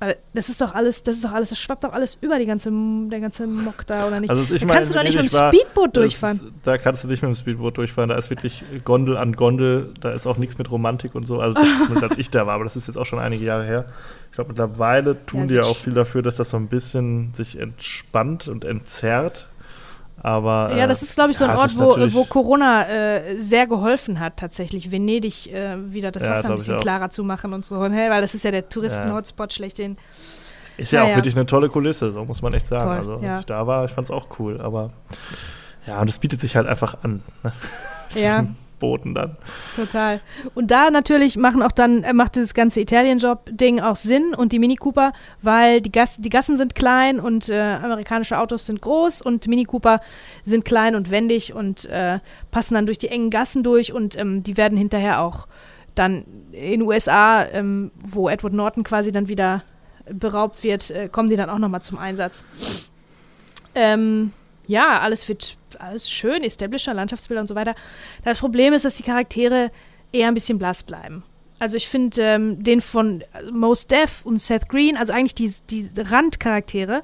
Weil 0.03 0.17
das 0.35 0.49
ist 0.49 0.61
doch 0.61 0.75
alles, 0.75 1.05
das 1.05 1.15
ist 1.15 1.25
doch 1.25 1.31
alles, 1.33 1.51
das 1.51 1.61
schwappt 1.61 1.85
doch 1.85 1.93
alles 1.93 2.19
über 2.21 2.37
die 2.41 2.45
ganze, 2.47 2.73
der 2.73 3.21
ganze 3.21 3.47
Mock 3.47 3.87
da, 3.87 4.09
oder 4.09 4.19
nicht? 4.19 4.31
Also 4.31 4.43
als 4.43 4.51
ich 4.51 4.63
da 4.67 4.75
kannst 4.75 4.91
du 4.91 4.95
doch 4.97 5.05
nicht 5.05 5.15
mit 5.15 5.31
dem 5.31 5.39
war, 5.39 5.53
Speedboot 5.53 5.87
das- 5.97 6.03
durchfahren. 6.03 6.55
Da 6.65 6.77
kannst 6.77 7.05
du 7.05 7.09
nicht 7.09 7.23
mit 7.23 7.29
dem 7.31 7.37
Speedboot 7.37 7.77
durchfahren. 7.79 8.09
Da 8.09 8.17
ist 8.17 8.29
wirklich 8.29 8.65
Gondel 8.85 9.17
an 9.17 9.37
Gondel. 9.37 9.91
Da 10.01 10.11
ist 10.11 10.27
auch 10.27 10.39
nichts 10.39 10.59
mit 10.59 10.69
Romantik 10.73 11.15
und 11.15 11.25
so. 11.25 11.39
Also 11.39 11.55
das 11.55 11.69
zumindest 11.85 12.03
als 12.03 12.19
ich 12.19 12.31
da 12.31 12.49
war, 12.49 12.55
aber 12.55 12.65
das 12.65 12.75
ist 12.75 12.89
jetzt 12.89 12.97
auch 12.97 13.07
schon 13.07 13.21
einige 13.21 13.45
Jahre 13.45 13.65
her. 13.65 13.85
Ich 14.31 14.35
glaube, 14.35 14.49
mittlerweile 14.49 15.25
tun 15.25 15.43
Ja, 15.43 15.47
die 15.47 15.55
ja 15.55 15.63
auch 15.63 15.77
viel 15.77 15.93
dafür, 15.95 16.23
dass 16.23 16.35
das 16.35 16.51
so 16.51 16.57
ein 16.57 16.67
bisschen 16.67 17.33
sich 17.35 17.61
entspannt 17.61 18.49
und 18.49 18.65
entzerrt. 18.65 19.51
Aber, 20.25 20.75
ja, 20.77 20.87
das 20.87 21.03
äh, 21.03 21.07
ist, 21.07 21.15
glaube 21.17 21.33
ich, 21.33 21.37
so 21.37 21.45
ein 21.45 21.51
ja, 21.51 21.59
Ort, 21.59 21.77
wo, 21.77 21.97
wo 22.15 22.25
Corona 22.25 22.87
äh, 22.87 23.41
sehr 23.41 23.67
geholfen 23.67 24.21
hat, 24.21 24.37
tatsächlich. 24.37 24.93
Venedig 24.93 25.53
äh, 25.53 25.93
wieder 25.93 26.13
das 26.13 26.23
Ja, 26.23 26.31
Wasser 26.31 26.51
ein 26.51 26.55
bisschen 26.55 26.79
klarer 26.79 27.11
zu 27.11 27.25
machen 27.25 27.53
und 27.53 27.65
so. 27.65 27.89
Ne? 27.89 28.09
Weil 28.09 28.23
das 28.23 28.35
ist 28.35 28.45
ja 28.45 28.53
der 28.53 28.69
Touristen-Hotspot 28.69 29.53
schlechthin. 29.53 29.97
Ist 30.77 30.93
ja 30.93 31.03
auch 31.03 31.17
wirklich 31.17 31.35
eine 31.35 31.47
tolle 31.47 31.69
Kulisse, 31.69 32.13
so 32.13 32.25
muss 32.25 32.41
man 32.41 32.55
echt 32.55 32.67
sagen. 32.67 32.85
Toll, 32.85 32.99
also, 32.99 33.27
als 33.27 33.41
ich 33.41 33.47
da 33.47 33.67
war, 33.67 33.85
ich 33.85 33.91
fand 33.91 34.07
es 34.07 34.11
auch 34.11 34.27
cool, 34.39 34.61
aber 34.61 34.91
ja, 35.87 36.01
und 36.01 36.09
es 36.09 36.19
bietet 36.19 36.41
sich 36.41 36.57
halt 36.57 36.67
einfach 36.67 37.03
an. 37.03 37.23
Ne? 37.43 37.53
Ja. 38.15 38.47
Boden 38.83 39.15
dann. 39.15 39.37
Total. 39.77 40.21
Und 40.55 40.73
da 40.73 40.91
natürlich 40.91 41.37
machen 41.37 41.63
auch 41.63 41.71
dann, 41.71 42.03
äh, 42.03 42.13
macht 42.13 42.35
dieses 42.35 42.53
ganze 42.53 42.81
Italien-Job-Ding 42.81 43.81
auch 43.81 43.95
Sinn 43.95 44.35
und 44.35 44.53
die 44.53 44.59
Mini 44.59 44.75
Cooper, 44.75 45.13
weil 45.41 45.81
die, 45.81 45.93
Gas 45.93 46.17
die 46.19 46.29
Gassen 46.29 46.57
sind 46.57 46.75
klein 46.75 47.21
und 47.21 47.49
äh, 47.49 47.77
amerikanische 47.83 48.39
Autos 48.39 48.67
sind 48.67 48.83
groß 48.83 49.23
und 49.23 49.47
Mini 49.47 49.65
Cooper 49.65 50.01
sind 50.45 50.65
klein 50.65 50.97
und 50.97 51.13
wendig 51.13 51.55
und 51.55 51.85
äh, 51.85 52.19
passen 52.51 52.75
dann 52.75 52.87
durch 52.87 52.99
die 52.99 53.09
engen 53.09 53.31
Gassen 53.31 53.63
durch 53.63 53.93
und 53.93 54.19
ähm, 54.19 54.43
die 54.43 54.57
werden 54.57 54.77
hinterher 54.77 55.23
auch 55.23 55.47
dann 55.95 56.25
in 56.51 56.83
USA, 56.83 57.47
ähm, 57.47 57.93
wo 57.95 58.29
Edward 58.29 58.53
Norton 58.53 58.83
quasi 58.83 59.13
dann 59.13 59.29
wieder 59.29 59.63
beraubt 60.11 60.65
wird, 60.65 60.91
äh, 60.91 61.09
kommen 61.09 61.31
die 61.31 61.37
dann 61.37 61.51
auch 61.51 61.59
nochmal 61.59 61.83
zum 61.83 61.99
Einsatz. 61.99 62.43
Ähm, 63.77 64.33
ja, 64.67 64.99
alles 64.99 65.29
wird 65.29 65.57
alles 65.83 66.09
schön, 66.11 66.43
Establisher, 66.43 66.95
Landschaftsbilder 66.95 67.41
und 67.43 67.47
so 67.49 67.55
weiter. 67.55 67.75
Das 68.25 68.39
Problem 68.39 68.73
ist, 68.73 68.85
dass 68.85 68.97
die 68.97 69.03
Charaktere 69.03 69.71
eher 70.13 70.29
ein 70.29 70.35
bisschen 70.35 70.59
blass 70.59 70.83
bleiben. 70.83 71.23
Also 71.59 71.77
ich 71.77 71.89
finde 71.89 72.21
ähm, 72.23 72.63
den 72.65 72.81
von 72.81 73.23
Mos 73.53 73.87
Def 73.87 74.23
und 74.25 74.41
Seth 74.41 74.69
Green, 74.69 74.97
also 74.97 75.13
eigentlich 75.13 75.35
die, 75.35 75.53
die 75.71 75.89
Randcharaktere, 76.01 77.03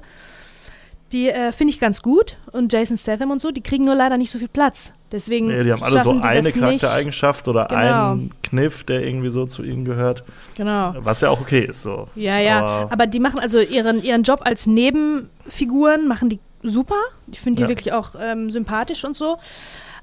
die 1.11 1.29
äh, 1.29 1.51
finde 1.51 1.73
ich 1.73 1.79
ganz 1.79 2.01
gut. 2.01 2.37
Und 2.51 2.71
Jason 2.71 2.97
Statham 2.97 3.31
und 3.31 3.41
so, 3.41 3.51
die 3.51 3.61
kriegen 3.61 3.85
nur 3.85 3.95
leider 3.95 4.17
nicht 4.17 4.29
so 4.31 4.37
viel 4.37 4.47
Platz. 4.49 4.93
Deswegen 5.11 5.47
Nee, 5.47 5.63
die 5.63 5.71
haben 5.71 5.81
alle 5.81 6.03
so 6.03 6.11
eine. 6.11 6.51
Charaktereigenschaft 6.51 7.47
oder 7.47 7.65
Genau. 7.65 8.11
einen 8.11 8.31
Kniff, 8.43 8.83
der 8.83 9.01
irgendwie 9.03 9.29
so 9.31 9.47
zu 9.47 9.63
ihnen 9.63 9.85
gehört. 9.85 10.23
Genau. 10.55 10.93
Was 10.99 11.21
ja 11.21 11.29
auch 11.31 11.41
okay 11.41 11.65
ist. 11.65 11.81
So. 11.81 12.09
Ja, 12.15 12.37
ja. 12.37 12.59
Aber- 12.63 12.91
Aber, 12.91 13.07
die 13.07 13.19
machen 13.19 13.39
also 13.39 13.59
ihren, 13.59 14.03
ihren 14.03 14.21
Job 14.21 14.41
als 14.43 14.67
Nebenfiguren, 14.67 16.07
machen 16.07 16.29
die 16.29 16.39
super. 16.63 16.95
Ich 17.31 17.39
finde 17.39 17.57
die 17.57 17.63
Ja. 17.63 17.69
wirklich 17.69 17.93
auch 17.93 18.11
ähm, 18.19 18.49
sympathisch 18.49 19.03
und 19.05 19.15
so. 19.15 19.37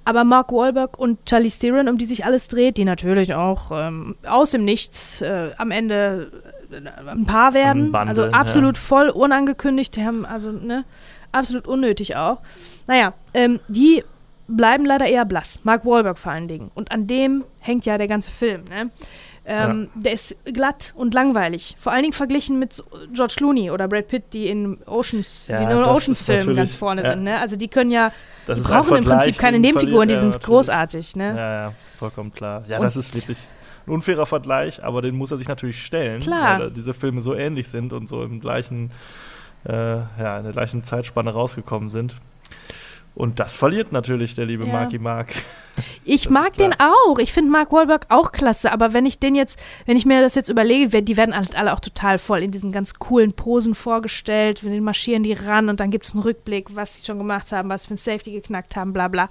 Aber 0.05 0.23
Mark 0.23 0.53
Wahlberg 0.53 0.99
und 0.99 1.27
Charlie 1.27 1.51
Theron, 1.51 1.89
um 1.89 1.99
die 1.99 2.07
sich 2.07 2.25
alles 2.25 2.47
dreht, 2.47 2.77
die 2.79 2.85
natürlich 2.85 3.35
auch 3.35 3.73
ähm, 3.73 4.15
aus 4.25 4.53
dem 4.53 4.65
Nichts 4.65 5.21
äh, 5.21 5.51
am 5.59 5.73
Ende 5.73 6.31
äh, 6.71 7.11
ein 7.11 7.27
Paar 7.27 7.55
werden. 7.55 7.91
Bandeln, 7.91 8.09
also 8.09 8.25
absolut 8.37 8.79
voll 8.79 9.09
unangekündigt. 9.09 9.97
Die 9.97 10.05
haben 10.05 10.25
also, 10.25 10.53
ne, 10.53 10.85
absolut 11.33 11.67
unnötig 11.67 12.15
auch. 12.17 12.41
Naja, 12.87 13.15
ähm, 13.35 13.59
die 13.67 14.05
bleiben 14.47 14.85
leider 14.85 15.07
eher 15.09 15.25
blass. 15.25 15.59
Mark 15.65 15.85
Wahlberg 15.85 16.19
vor 16.19 16.31
allen 16.31 16.47
Dingen. 16.47 16.71
Und 16.75 16.93
an 16.93 17.09
dem 17.09 17.45
hängt 17.61 17.85
ja 17.85 17.99
der 17.99 18.07
ganze 18.07 18.31
Film, 18.31 18.63
ne? 18.71 18.91
Ähm, 19.49 19.88
Der 19.95 20.12
ist 20.12 20.35
glatt 20.45 20.93
und 20.97 21.15
langweilig. 21.15 21.76
Vor 21.79 21.93
allen 21.93 22.03
Dingen 22.03 22.12
verglichen 22.12 22.59
mit 22.59 22.83
George 23.12 23.35
Clooney 23.37 23.71
oder 23.71 23.87
Brad 23.87 24.09
Pitt, 24.09 24.25
die 24.33 24.49
in 24.49 24.79
Oceans, 24.87 25.47
Ja, 25.49 25.59
die 25.59 25.65
in 25.73 25.79
Oceans-Filmen 25.85 26.57
ganz 26.57 26.75
vorne 26.75 27.03
ja. 27.05 27.11
sind. 27.12 27.23
Ne? 27.23 27.38
Also 27.38 27.55
die 27.57 27.69
können 27.69 27.91
ja, 27.93 28.11
das 28.47 28.59
die 28.61 28.65
brauchen 28.69 28.97
im 28.97 29.05
Prinzip 29.05 29.38
keine 29.38 29.59
Nebenfiguren, 29.61 30.09
die 30.09 30.15
sind 30.17 30.31
natürlich. 30.31 30.47
großartig. 30.47 31.15
Ne? 31.17 31.35
Ja, 31.37 31.53
ja, 31.69 31.73
vollkommen 31.99 32.33
klar. 32.33 32.62
Ja, 32.69 32.79
Und- 32.79 32.85
das 32.87 32.97
ist 32.97 33.15
wirklich 33.15 33.38
ein 33.87 33.93
unfairer 33.93 34.26
Vergleich, 34.26 34.83
aber 34.83 35.00
den 35.00 35.15
muss 35.17 35.31
er 35.31 35.37
sich 35.37 35.47
natürlich 35.47 35.81
stellen, 35.85 36.21
Klar. 36.21 36.59
weil 36.59 36.71
diese 36.73 36.93
Filme 36.93 37.21
so 37.21 37.33
ähnlich 37.35 37.69
sind 37.69 37.93
und 37.93 38.09
so 38.09 38.25
im 38.25 38.41
gleichen, 38.41 38.91
äh, 39.65 39.73
ja, 39.73 40.38
in 40.38 40.43
der 40.45 40.53
gleichen 40.53 40.83
Zeitspanne 40.83 41.31
rausgekommen 41.33 41.88
sind. 41.91 42.17
Und 43.17 43.41
das 43.41 43.57
verliert 43.57 43.93
natürlich 43.93 44.35
der 44.35 44.45
liebe 44.45 44.67
Ja. 44.67 44.73
Marky 44.73 44.99
Mark. 44.99 45.33
Ich 46.05 46.25
Das 46.25 46.33
mag 46.33 46.55
den 46.55 46.75
auch. 46.75 47.19
Ich 47.19 47.33
finde 47.33 47.51
Mark 47.51 47.73
Wahlberg 47.73 48.07
auch 48.11 48.31
klasse. 48.31 48.71
Aber 48.71 48.93
wenn 48.93 49.07
ich 49.07 49.19
den 49.19 49.35
jetzt, 49.35 49.59
wenn 49.87 49.97
ich 49.97 50.05
mir 50.05 50.21
das 50.21 50.35
jetzt 50.35 50.51
überlege, 50.51 51.03
die 51.03 51.17
werden 51.17 51.35
halt 51.35 51.57
alle 51.57 51.73
auch 51.73 51.81
total 51.81 52.19
voll 52.19 52.43
in 52.43 52.51
diesen 52.51 52.73
ganz 52.73 52.95
coolen 52.95 53.33
Posen 53.33 53.75
vorgestellt. 53.75 54.63
Wir 54.63 54.83
marschieren 54.83 55.23
die 55.23 55.33
ran 55.33 55.71
und 55.71 55.81
dann 55.81 55.91
gibt 55.91 56.05
es 56.05 56.13
einen 56.13 56.23
Rückblick, 56.23 56.77
was 56.77 56.99
sie 56.99 57.05
schon 57.07 57.17
gemacht 57.17 57.53
haben, 57.53 57.71
was 57.71 57.87
für 57.87 57.95
ein 57.95 57.99
Safety 57.99 58.33
geknackt 58.33 58.77
haben, 58.77 58.93
bla 58.93 59.09
bla. 59.09 59.31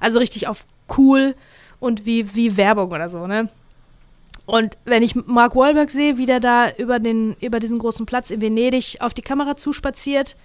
Also 0.00 0.20
richtig 0.20 0.46
auf 0.46 0.64
cool 0.96 1.34
und 1.80 2.06
wie, 2.06 2.34
wie 2.36 2.56
Werbung 2.56 2.92
oder 2.92 3.08
so, 3.08 3.26
ne? 3.26 3.48
Und 4.46 4.78
wenn 4.84 5.02
ich 5.02 5.16
Mark 5.16 5.56
Wahlberg 5.56 5.90
sehe, 5.90 6.16
wie 6.18 6.26
der 6.26 6.38
da 6.38 6.70
über, 6.70 7.00
den, 7.00 7.34
über 7.40 7.58
diesen 7.58 7.80
großen 7.80 8.06
Platz 8.06 8.30
in 8.30 8.40
Venedig 8.40 8.98
auf 9.00 9.12
die 9.12 9.22
Kamera 9.22 9.56
zuspaziert, 9.56 10.36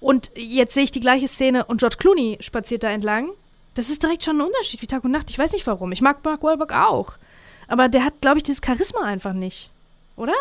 und 0.00 0.30
jetzt 0.34 0.74
sehe 0.74 0.84
ich 0.84 0.90
die 0.92 1.00
gleiche 1.00 1.28
Szene 1.28 1.64
und 1.64 1.78
George 1.78 1.96
Clooney 1.98 2.38
spaziert 2.40 2.82
da 2.82 2.90
entlang. 2.90 3.30
Das 3.74 3.88
ist 3.90 4.02
direkt 4.02 4.24
schon 4.24 4.36
ein 4.38 4.46
Unterschied 4.46 4.80
wie 4.82 4.86
Tag 4.86 5.04
und 5.04 5.10
Nacht. 5.10 5.30
Ich 5.30 5.38
weiß 5.38 5.52
nicht 5.52 5.66
warum. 5.66 5.92
Ich 5.92 6.00
mag 6.00 6.24
Mark 6.24 6.42
Wahlberg 6.42 6.72
auch. 6.74 7.16
Aber 7.68 7.88
der 7.88 8.04
hat, 8.04 8.14
glaube 8.20 8.38
ich, 8.38 8.42
dieses 8.42 8.60
Charisma 8.64 9.02
einfach 9.04 9.32
nicht. 9.34 9.70
Oder? 10.16 10.32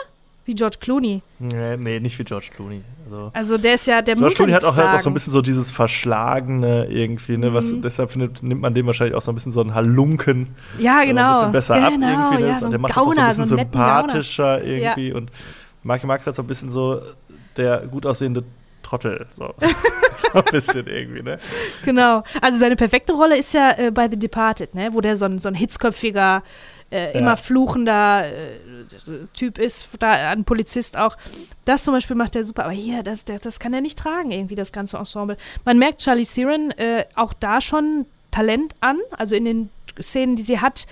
Wie 0.45 0.53
George 0.53 0.77
Clooney. 0.79 1.21
nee, 1.39 1.75
nee, 1.75 1.99
nicht 1.99 2.19
wie 2.19 2.23
George 2.23 2.49
Clooney. 2.55 2.81
Also, 3.05 3.31
Also 3.33 3.57
der 3.57 3.73
ist 3.73 3.87
ja, 3.87 4.01
der 4.03 4.15
George 4.15 4.25
muss 4.25 4.33
ja 4.33 4.37
Clooney 4.37 4.51
hat 4.53 4.63
auch, 4.63 4.77
halt 4.77 4.89
auch 4.95 4.99
so 4.99 5.09
ein 5.09 5.13
bisschen 5.15 5.33
so 5.33 5.41
dieses 5.41 5.71
Verschlagene 5.71 6.85
irgendwie, 6.85 7.37
ne? 7.37 7.53
Was, 7.53 7.71
Mhm. 7.71 7.81
deshalb 7.81 8.11
findet, 8.11 8.43
nimmt 8.43 8.61
man 8.61 8.73
dem 8.73 8.85
wahrscheinlich 8.85 9.15
auch 9.15 9.21
so 9.21 9.31
ein 9.31 9.35
bisschen 9.35 9.51
so 9.51 9.61
einen 9.61 9.73
Halunken 9.73 10.55
Ja, 10.79 11.03
genau. 11.03 11.41
ein 11.41 11.51
bisschen 11.51 11.51
besser 11.51 11.75
ab 11.83 11.93
genau, 11.93 12.07
irgendwie. 12.31 12.43
Ne? 12.43 12.49
Ja, 12.49 12.55
so 12.59 12.69
der 12.69 12.79
macht 12.79 12.91
das 12.91 12.97
auch 12.97 13.03
so 13.03 13.09
Gauner, 13.09 13.23
ein 13.23 13.29
bisschen 13.29 13.45
so 13.47 13.55
netten 13.55 13.71
Gauner. 13.71 13.85
sympathischer 14.01 14.63
irgendwie. 14.63 15.13
Und 15.13 15.31
Marky 15.83 16.05
Mark 16.05 16.21
ist 16.21 16.27
halt 16.27 16.35
so 16.35 16.43
ein 16.43 16.47
bisschen 16.47 16.69
so 16.69 17.01
der 17.57 17.79
gut 17.87 18.05
aussehende 18.05 18.43
Trottel. 18.85 19.25
So, 19.31 19.53
so 20.17 20.33
ein 20.33 20.43
bisschen 20.51 20.87
irgendwie, 20.87 21.23
ne? 21.23 21.37
Genau. 21.83 22.23
Also 22.41 22.57
seine 22.59 22.75
perfekte 22.75 23.13
Rolle 23.13 23.37
ist 23.37 23.53
ja 23.53 23.71
äh, 23.77 23.91
bei 23.91 24.07
The 24.09 24.17
Departed, 24.17 24.75
ne? 24.75 24.89
Wo 24.93 25.01
der 25.01 25.17
so 25.17 25.25
ein, 25.25 25.39
so 25.39 25.47
ein 25.49 25.55
hitzköpfiger, 25.55 26.43
äh, 26.91 27.13
Ja. 27.13 27.19
immer 27.19 27.35
fluchender 27.37 28.27
äh, 28.27 28.57
Typ 29.33 29.57
ist, 29.57 29.89
da 29.99 30.11
ein 30.11 30.43
Polizist 30.45 30.97
auch. 30.97 31.17
Das 31.65 31.83
zum 31.83 31.93
Beispiel 31.95 32.15
macht 32.15 32.35
er 32.35 32.43
super. 32.43 32.63
Aber 32.65 32.73
hier, 32.73 33.01
das, 33.01 33.25
das, 33.25 33.41
das 33.41 33.59
kann 33.59 33.73
er 33.73 33.81
nicht 33.81 33.97
tragen, 33.97 34.29
irgendwie, 34.31 34.55
das 34.55 34.71
ganze 34.71 34.97
Ensemble. 34.97 35.37
Man 35.65 35.79
merkt 35.79 36.01
Charlie 36.01 36.25
Theron 36.25 36.69
äh, 36.71 37.05
auch 37.15 37.33
da 37.33 37.59
schon 37.61 38.05
Talent 38.31 38.75
an, 38.81 38.99
also 39.17 39.35
in 39.35 39.45
den 39.45 39.69
Szenen, 39.99 40.35
die 40.35 40.43
sie 40.43 40.59
hat. 40.59 40.85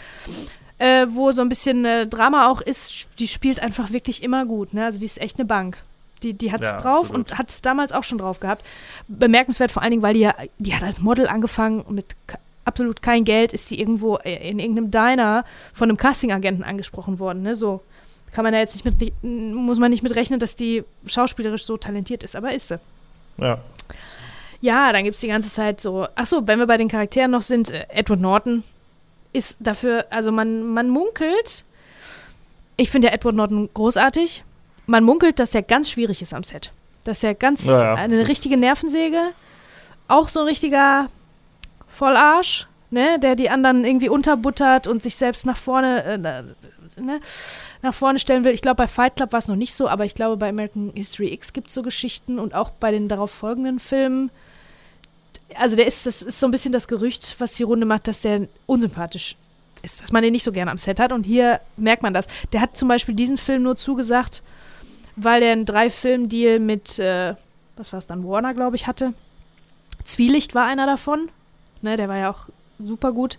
Äh, 0.80 1.06
wo 1.10 1.32
so 1.32 1.42
ein 1.42 1.50
bisschen 1.50 1.86
äh, 1.86 2.08
Drama 2.08 2.48
auch 2.50 2.60
ist, 2.60 3.08
die 3.20 3.28
spielt 3.28 3.60
einfach 3.60 3.92
wirklich 3.94 4.24
immer 4.24 4.46
gut. 4.46 4.74
Ne? 4.74 4.84
Also 4.84 4.98
die 5.00 5.06
ist 5.06 5.22
echt 5.22 5.38
eine 5.38 5.46
Bank. 5.46 5.78
Die, 6.24 6.34
die 6.34 6.52
hat 6.52 6.62
es 6.62 6.68
Ja, 6.72 6.78
drauf 6.82 7.06
absolut. 7.06 7.32
und 7.32 7.38
hat 7.38 7.50
es 7.50 7.62
damals 7.62 7.92
auch 7.92 8.04
schon 8.04 8.18
drauf 8.18 8.40
gehabt. 8.40 8.66
Bemerkenswert 9.08 9.72
vor 9.72 9.82
allen 9.84 9.92
Dingen, 9.92 10.04
weil 10.04 10.14
die 10.14 10.22
ja, 10.22 10.34
die 10.58 10.74
hat 10.74 10.84
als 10.84 11.02
Model 11.02 11.28
angefangen 11.28 11.82
und 11.82 11.96
mit 11.96 12.06
absolut 12.66 13.02
kein 13.02 13.26
Geld 13.26 13.54
ist 13.54 13.70
die 13.70 13.80
irgendwo 13.80 14.18
äh, 14.18 14.50
in 14.50 14.60
irgendeinem 14.60 14.90
Diner 14.92 15.46
von 15.74 15.90
einem 15.90 15.98
Castingagenten 15.98 16.64
angesprochen 16.64 17.20
worden. 17.20 17.42
Ne? 17.44 17.56
So 17.56 17.82
kann 18.32 18.44
man 18.44 18.54
ja 18.54 18.62
jetzt 18.62 18.74
nicht 18.76 18.86
mit, 18.86 19.24
muss 19.24 19.80
man 19.80 19.92
nicht 19.92 20.02
mit 20.04 20.16
rechnen, 20.16 20.40
dass 20.40 20.56
die 20.56 20.84
schauspielerisch 21.06 21.66
so 21.66 21.78
talentiert 21.78 22.24
ist, 22.24 22.36
aber 22.36 22.54
ist 22.54 22.70
sie. 22.70 22.80
Ja. 23.38 23.60
Ja, 24.62 24.94
dann 24.94 25.04
gibt 25.04 25.16
es 25.16 25.22
die 25.22 25.28
ganze 25.28 25.50
Zeit 25.50 25.82
so. 25.82 26.08
Achso, 26.16 26.48
wenn 26.48 26.58
wir 26.58 26.68
bei 26.68 26.78
den 26.78 26.88
Charakteren 26.88 27.32
noch 27.32 27.42
sind, 27.42 27.72
äh, 27.72 27.86
Edward 27.90 28.22
Norton 28.22 28.64
ist 29.34 29.58
dafür, 29.60 30.06
also 30.10 30.32
man, 30.32 30.64
man 30.74 30.90
munkelt, 30.90 31.66
ich 32.78 32.90
finde 32.90 33.10
ja 33.10 33.14
Edward 33.14 33.36
Norton 33.36 33.70
großartig, 33.74 34.44
man 34.94 35.04
munkelt, 35.04 35.40
dass 35.40 35.56
er 35.56 35.64
ganz 35.64 35.90
schwierig 35.90 36.22
ist 36.22 36.36
am 36.36 36.44
Set. 36.44 36.72
Dass 37.04 37.24
er 37.24 37.34
ganz 37.34 37.66
Ja, 37.66 37.82
ja, 37.82 37.94
eine 37.96 38.28
richtige 38.28 38.58
Nervensäge, 38.58 39.20
auch 40.08 40.30
so 40.30 40.42
ein 40.42 40.46
richtiger 40.46 41.10
Vollarsch, 41.88 42.68
ne, 42.92 43.18
der 43.20 43.36
die 43.36 43.50
anderen 43.50 43.86
irgendwie 43.86 44.08
unterbuttert 44.08 44.86
und 44.86 45.02
sich 45.02 45.16
selbst 45.16 45.48
nach 45.48 45.58
vorne, 45.58 46.04
äh, 46.04 46.18
ne, 47.02 47.20
nach 47.82 47.94
vorne 47.96 48.20
stellen 48.20 48.44
will. 48.44 48.54
Ich 48.54 48.62
glaube, 48.62 48.76
bei 48.76 48.88
Fight 48.88 49.16
Club 49.16 49.32
war 49.32 49.40
es 49.40 49.48
noch 49.48 49.56
nicht 49.56 49.74
so, 49.74 49.88
aber 49.88 50.06
ich 50.06 50.14
glaube, 50.14 50.38
bei 50.38 50.50
American 50.50 50.92
History 50.94 51.34
X 51.34 51.54
gibt 51.54 51.70
es 51.70 51.74
so 51.74 51.82
Geschichten 51.82 52.38
und 52.38 52.54
auch 52.54 52.70
bei 52.70 52.92
den 52.92 53.08
darauf 53.08 53.32
folgenden 53.32 53.80
Filmen. 53.80 54.30
Also 55.56 55.76
der 55.76 55.88
ist, 55.88 56.06
das 56.06 56.22
ist 56.22 56.40
so 56.40 56.48
ein 56.48 56.52
bisschen 56.52 56.72
das 56.72 56.88
Gerücht, 56.88 57.36
was 57.40 57.54
die 57.54 57.64
Runde 57.64 57.88
macht, 57.88 58.08
dass 58.08 58.22
der 58.22 58.48
unsympathisch 58.68 59.38
ist, 59.82 60.04
dass 60.04 60.12
man 60.12 60.22
den 60.22 60.34
nicht 60.34 60.44
so 60.44 60.52
gerne 60.52 60.70
am 60.70 60.78
Set 60.78 61.00
hat. 61.00 61.12
Und 61.12 61.24
hier 61.24 61.62
merkt 61.78 62.04
man 62.04 62.14
das. 62.14 62.28
Der 62.52 62.62
hat 62.62 62.78
zum 62.78 62.88
Beispiel 62.88 63.16
diesen 63.16 63.38
Film 63.38 63.64
nur 63.64 63.76
zugesagt, 63.76 64.44
weil 65.16 65.42
der 65.42 65.52
einen 65.52 65.66
Drei-Film-Deal 65.66 66.60
mit, 66.60 67.00
äh, 67.00 67.36
was 67.78 67.92
war 67.94 68.00
es 68.00 68.08
dann, 68.08 68.28
Warner, 68.28 68.54
glaube 68.54 68.76
ich, 68.76 68.88
hatte. 68.88 69.14
Zwielicht 70.04 70.56
war 70.56 70.66
einer 70.66 70.86
davon. 70.86 71.30
Ne, 71.82 71.98
der 71.98 72.10
war 72.10 72.18
ja 72.18 72.32
auch 72.32 72.48
super 72.84 73.12
gut. 73.12 73.38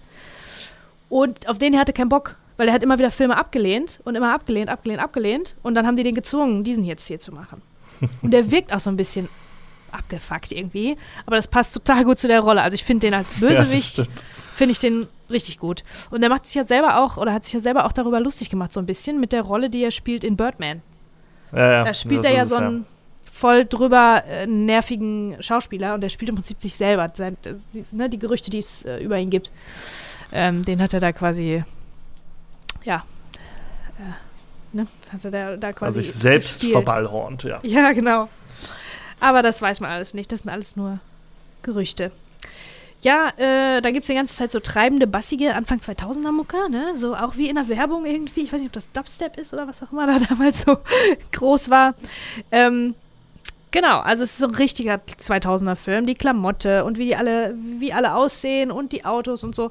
Und 1.08 1.48
auf 1.48 1.58
den 1.58 1.74
er 1.74 1.80
hatte 1.80 1.92
keinen 1.92 2.08
Bock, 2.08 2.36
weil 2.56 2.68
er 2.68 2.74
hat 2.74 2.82
immer 2.82 2.98
wieder 2.98 3.10
Filme 3.10 3.36
abgelehnt 3.36 4.00
und 4.04 4.14
immer 4.14 4.34
abgelehnt, 4.34 4.68
abgelehnt, 4.68 5.00
abgelehnt. 5.02 5.54
Und 5.62 5.74
dann 5.74 5.86
haben 5.86 5.96
die 5.96 6.02
den 6.02 6.14
gezwungen, 6.14 6.64
diesen 6.64 6.84
jetzt 6.84 7.06
hier 7.06 7.20
zu 7.20 7.32
machen. 7.32 7.62
Und 8.22 8.32
der 8.32 8.50
wirkt 8.50 8.72
auch 8.72 8.80
so 8.80 8.90
ein 8.90 8.96
bisschen 8.96 9.28
abgefuckt 9.92 10.52
irgendwie. 10.52 10.96
Aber 11.26 11.36
das 11.36 11.46
passt 11.48 11.74
total 11.74 12.04
gut 12.04 12.18
zu 12.18 12.28
der 12.28 12.40
Rolle. 12.40 12.62
Also 12.62 12.74
ich 12.74 12.84
finde 12.84 13.06
den 13.06 13.14
als 13.14 13.32
Ja, 13.40 13.48
Bösewicht, 13.48 13.92
stimmt. 13.94 14.24
finde 14.54 14.72
ich 14.72 14.78
den 14.78 15.06
richtig 15.30 15.58
gut. 15.58 15.82
Und 16.10 16.22
er 16.22 16.28
macht 16.28 16.44
sich 16.46 16.54
ja 16.54 16.64
selber 16.64 16.98
auch, 17.02 17.16
oder 17.16 17.32
hat 17.32 17.44
sich 17.44 17.54
ja 17.54 17.60
selber 17.60 17.86
auch 17.86 17.92
darüber 17.92 18.20
lustig 18.20 18.50
gemacht, 18.50 18.72
so 18.72 18.80
ein 18.80 18.86
bisschen 18.86 19.20
mit 19.20 19.32
der 19.32 19.42
Rolle, 19.42 19.70
die 19.70 19.82
er 19.82 19.90
spielt 19.90 20.24
in 20.24 20.36
Birdman. 20.36 20.82
Ja, 21.54 21.84
Da 21.84 21.94
spielt 21.94 22.24
er 22.24 22.34
ja 22.34 22.46
so 22.46 22.56
einen 22.56 22.86
voll 23.30 23.64
drüber 23.64 24.22
äh, 24.26 24.46
nervigen 24.46 25.36
Schauspieler 25.40 25.94
und 25.94 26.00
der 26.00 26.08
spielt 26.08 26.28
im 26.28 26.36
Prinzip 26.36 26.60
sich 26.60 26.74
selber. 26.74 27.10
Sein, 27.14 27.36
die, 27.74 27.84
ne, 27.90 28.08
die 28.08 28.18
Gerüchte, 28.18 28.50
die 28.50 28.58
es 28.58 28.84
äh, 28.84 28.98
über 28.98 29.18
ihn 29.18 29.30
gibt, 29.30 29.50
ähm, 30.32 30.64
den 30.64 30.80
hat 30.80 30.94
er 30.94 31.00
da 31.00 31.12
quasi, 31.12 31.62
ja, 32.84 33.04
äh, 33.98 34.76
ne, 34.76 34.86
hat 35.12 35.24
er 35.24 35.30
da, 35.30 35.56
da 35.56 35.72
quasi. 35.72 35.98
Also 35.98 36.00
sich 36.00 36.12
selbst 36.12 36.60
gespielt. 36.60 36.72
verballhornt, 36.72 37.42
ja. 37.42 37.58
Ja, 37.62 37.92
genau. 37.92 38.28
Aber 39.20 39.42
das 39.42 39.60
weiß 39.62 39.80
man 39.80 39.90
alles 39.90 40.14
nicht. 40.14 40.30
Das 40.32 40.40
sind 40.40 40.50
alles 40.50 40.76
nur 40.76 40.98
Gerüchte. 41.62 42.10
Ja, 43.04 43.28
äh, 43.36 43.82
da 43.82 43.90
gibt 43.90 44.04
es 44.04 44.06
die 44.06 44.14
ganze 44.14 44.34
Zeit 44.34 44.50
so 44.50 44.60
treibende, 44.60 45.06
bassige 45.06 45.54
Anfang 45.54 45.78
2000er 45.78 46.32
Mucke, 46.32 46.70
ne? 46.70 46.96
So 46.96 47.14
auch 47.14 47.36
wie 47.36 47.50
in 47.50 47.56
der 47.56 47.68
Werbung 47.68 48.06
irgendwie. 48.06 48.40
Ich 48.40 48.50
weiß 48.50 48.60
nicht, 48.60 48.68
ob 48.68 48.72
das 48.72 48.90
Dubstep 48.92 49.36
ist 49.36 49.52
oder 49.52 49.68
was 49.68 49.82
auch 49.82 49.92
immer 49.92 50.06
da 50.06 50.18
damals 50.30 50.62
so 50.62 50.78
groß 51.32 51.68
war. 51.68 51.96
Ähm, 52.50 52.94
genau, 53.72 53.98
also 54.00 54.22
es 54.22 54.30
ist 54.30 54.38
so 54.38 54.46
ein 54.46 54.54
richtiger 54.54 54.94
2000er 54.94 55.76
Film. 55.76 56.06
Die 56.06 56.14
Klamotte 56.14 56.86
und 56.86 56.96
wie 56.96 57.04
die 57.04 57.14
alle, 57.14 57.54
wie 57.58 57.92
alle 57.92 58.14
aussehen 58.14 58.70
und 58.70 58.92
die 58.92 59.04
Autos 59.04 59.44
und 59.44 59.54
so. 59.54 59.70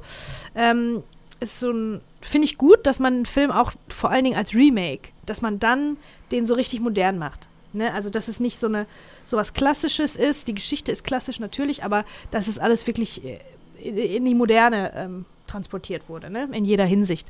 Ähm, 0.53 1.01
ist 1.39 1.59
so 1.59 1.71
ein, 1.71 2.01
finde 2.21 2.45
ich 2.45 2.59
gut, 2.59 2.85
dass 2.85 2.99
man 2.99 3.15
einen 3.15 3.25
Film 3.25 3.49
auch 3.49 3.73
vor 3.89 4.11
allen 4.11 4.25
Dingen 4.25 4.37
als 4.37 4.53
Remake, 4.53 5.09
dass 5.25 5.41
man 5.41 5.57
dann 5.57 5.97
den 6.31 6.45
so 6.45 6.53
richtig 6.53 6.81
modern 6.81 7.17
macht. 7.17 7.47
Ne? 7.73 7.93
Also, 7.93 8.09
dass 8.09 8.27
es 8.27 8.39
nicht 8.39 8.59
so 8.59 8.67
eine 8.67 8.85
so 9.25 9.37
was 9.37 9.53
Klassisches 9.53 10.15
ist. 10.15 10.47
Die 10.47 10.53
Geschichte 10.53 10.91
ist 10.91 11.03
klassisch 11.03 11.39
natürlich, 11.39 11.83
aber 11.83 12.05
dass 12.31 12.47
es 12.47 12.59
alles 12.59 12.85
wirklich 12.87 13.23
äh, 13.23 13.39
in, 13.83 14.25
die 14.25 14.35
Moderne 14.35 14.93
ähm, 14.95 15.25
transportiert 15.47 16.09
wurde, 16.09 16.29
ne? 16.29 16.49
In 16.51 16.65
jeder 16.65 16.85
Hinsicht. 16.85 17.27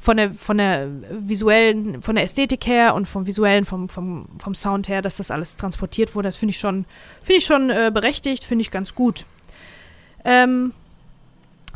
Von 0.00 0.16
der, 0.16 0.32
von 0.32 0.58
der 0.58 0.88
visuellen, 1.10 2.02
von 2.02 2.16
der 2.16 2.24
Ästhetik 2.24 2.66
her 2.66 2.94
und 2.94 3.06
vom 3.06 3.26
visuellen, 3.26 3.64
vom, 3.64 3.88
vom, 3.88 4.26
vom 4.38 4.54
Sound 4.54 4.88
her, 4.88 5.02
dass 5.02 5.18
das 5.18 5.30
alles 5.30 5.56
transportiert 5.56 6.14
wurde, 6.14 6.28
das 6.28 6.36
finde 6.36 6.50
ich 6.50 6.58
schon, 6.58 6.84
finde 7.22 7.38
ich 7.38 7.46
schon 7.46 7.70
äh, 7.70 7.90
berechtigt, 7.92 8.44
finde 8.44 8.62
ich 8.62 8.70
ganz 8.70 8.94
gut. 8.94 9.24
Ähm, 10.24 10.72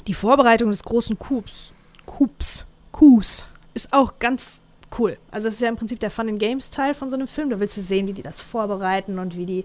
die 0.07 0.15
Vorbereitung 0.15 0.71
des 0.71 0.83
großen 0.83 1.19
Coups, 1.19 1.73
Coups, 2.07 2.67
Coups, 2.93 3.47
ist 3.75 3.93
auch 3.93 4.19
ganz 4.19 4.63
cool. 4.99 5.19
Also 5.31 5.49
es 5.49 5.55
ist 5.55 5.61
ja 5.61 5.69
im 5.69 5.77
Prinzip 5.77 6.01
der 6.01 6.11
Fun 6.11 6.29
and 6.29 6.39
Games 6.39 6.71
Teil 6.71 6.95
von 6.95 7.11
so 7.11 7.17
einem 7.17 7.27
Film. 7.27 7.51
Da 7.51 7.61
willst 7.61 7.77
du 7.77 7.81
sehen, 7.81 8.07
wie 8.07 8.13
die 8.13 8.23
das 8.23 8.41
vorbereiten 8.41 9.19
und 9.19 9.37
wie 9.37 9.47
die, 9.47 9.65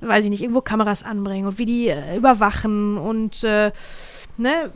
weiß 0.00 0.24
ich 0.24 0.30
nicht, 0.30 0.42
irgendwo 0.42 0.60
Kameras 0.60 1.02
anbringen 1.02 1.46
und 1.46 1.58
wie 1.58 1.66
die 1.66 1.88
äh, 1.88 2.16
überwachen 2.16 2.98
und 2.98 3.44
äh, 3.44 3.72
ne, 4.36 4.72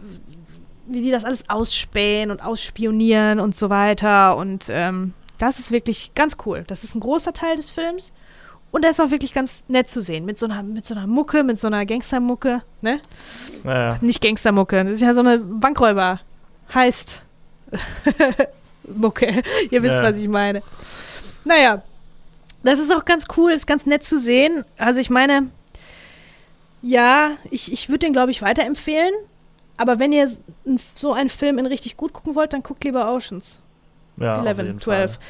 wie 0.86 1.00
die 1.00 1.10
das 1.10 1.24
alles 1.24 1.48
ausspähen 1.48 2.30
und 2.30 2.42
ausspionieren 2.42 3.40
und 3.40 3.56
so 3.56 3.70
weiter. 3.70 4.36
Und 4.36 4.66
ähm, 4.68 5.14
das 5.38 5.58
ist 5.58 5.70
wirklich 5.70 6.12
ganz 6.14 6.36
cool. 6.46 6.64
Das 6.66 6.84
ist 6.84 6.94
ein 6.94 7.00
großer 7.00 7.32
Teil 7.32 7.56
des 7.56 7.70
Films. 7.70 8.12
Und 8.70 8.84
er 8.84 8.90
ist 8.90 9.00
auch 9.00 9.10
wirklich 9.10 9.34
ganz 9.34 9.64
nett 9.68 9.88
zu 9.88 10.00
sehen. 10.00 10.24
Mit 10.24 10.38
so 10.38 10.46
einer, 10.46 10.62
mit 10.62 10.86
so 10.86 10.94
einer 10.94 11.06
Mucke, 11.06 11.44
mit 11.44 11.58
so 11.58 11.66
einer 11.66 11.84
Gangstermucke, 11.84 12.62
ne? 12.80 13.00
Naja. 13.64 13.98
Nicht 14.00 14.22
Gangstermucke, 14.22 14.84
das 14.84 14.94
ist 14.94 15.02
ja 15.02 15.12
so 15.12 15.20
eine 15.20 15.38
Bankräuber. 15.38 16.20
Heißt. 16.72 17.22
Mucke. 18.96 19.42
Ihr 19.70 19.82
wisst, 19.82 19.94
Ja. 19.96 20.02
was 20.02 20.18
ich 20.18 20.28
meine. 20.28 20.62
Naja, 21.44 21.82
das 22.62 22.78
ist 22.78 22.92
auch 22.92 23.04
ganz 23.04 23.26
cool, 23.36 23.52
ist 23.52 23.66
ganz 23.66 23.86
nett 23.86 24.04
zu 24.04 24.18
sehen. 24.18 24.64
Also 24.78 25.00
ich 25.00 25.10
meine, 25.10 25.48
ja, 26.82 27.32
ich, 27.50 27.72
ich 27.72 27.88
würde 27.88 28.00
den, 28.00 28.12
glaube 28.12 28.30
ich, 28.30 28.42
weiterempfehlen. 28.42 29.12
Aber 29.76 29.98
wenn 29.98 30.12
ihr 30.12 30.30
so 30.94 31.12
einen 31.12 31.28
Film 31.28 31.58
in 31.58 31.66
richtig 31.66 31.96
gut 31.96 32.12
gucken 32.12 32.34
wollt, 32.34 32.52
dann 32.52 32.62
guckt 32.62 32.84
lieber 32.84 33.12
Oceans. 33.12 33.60
ja 34.16 34.40
auf 34.40 34.46
11, 34.46 34.58
jeden 34.58 34.80
12. 34.80 35.10
Fall. 35.12 35.20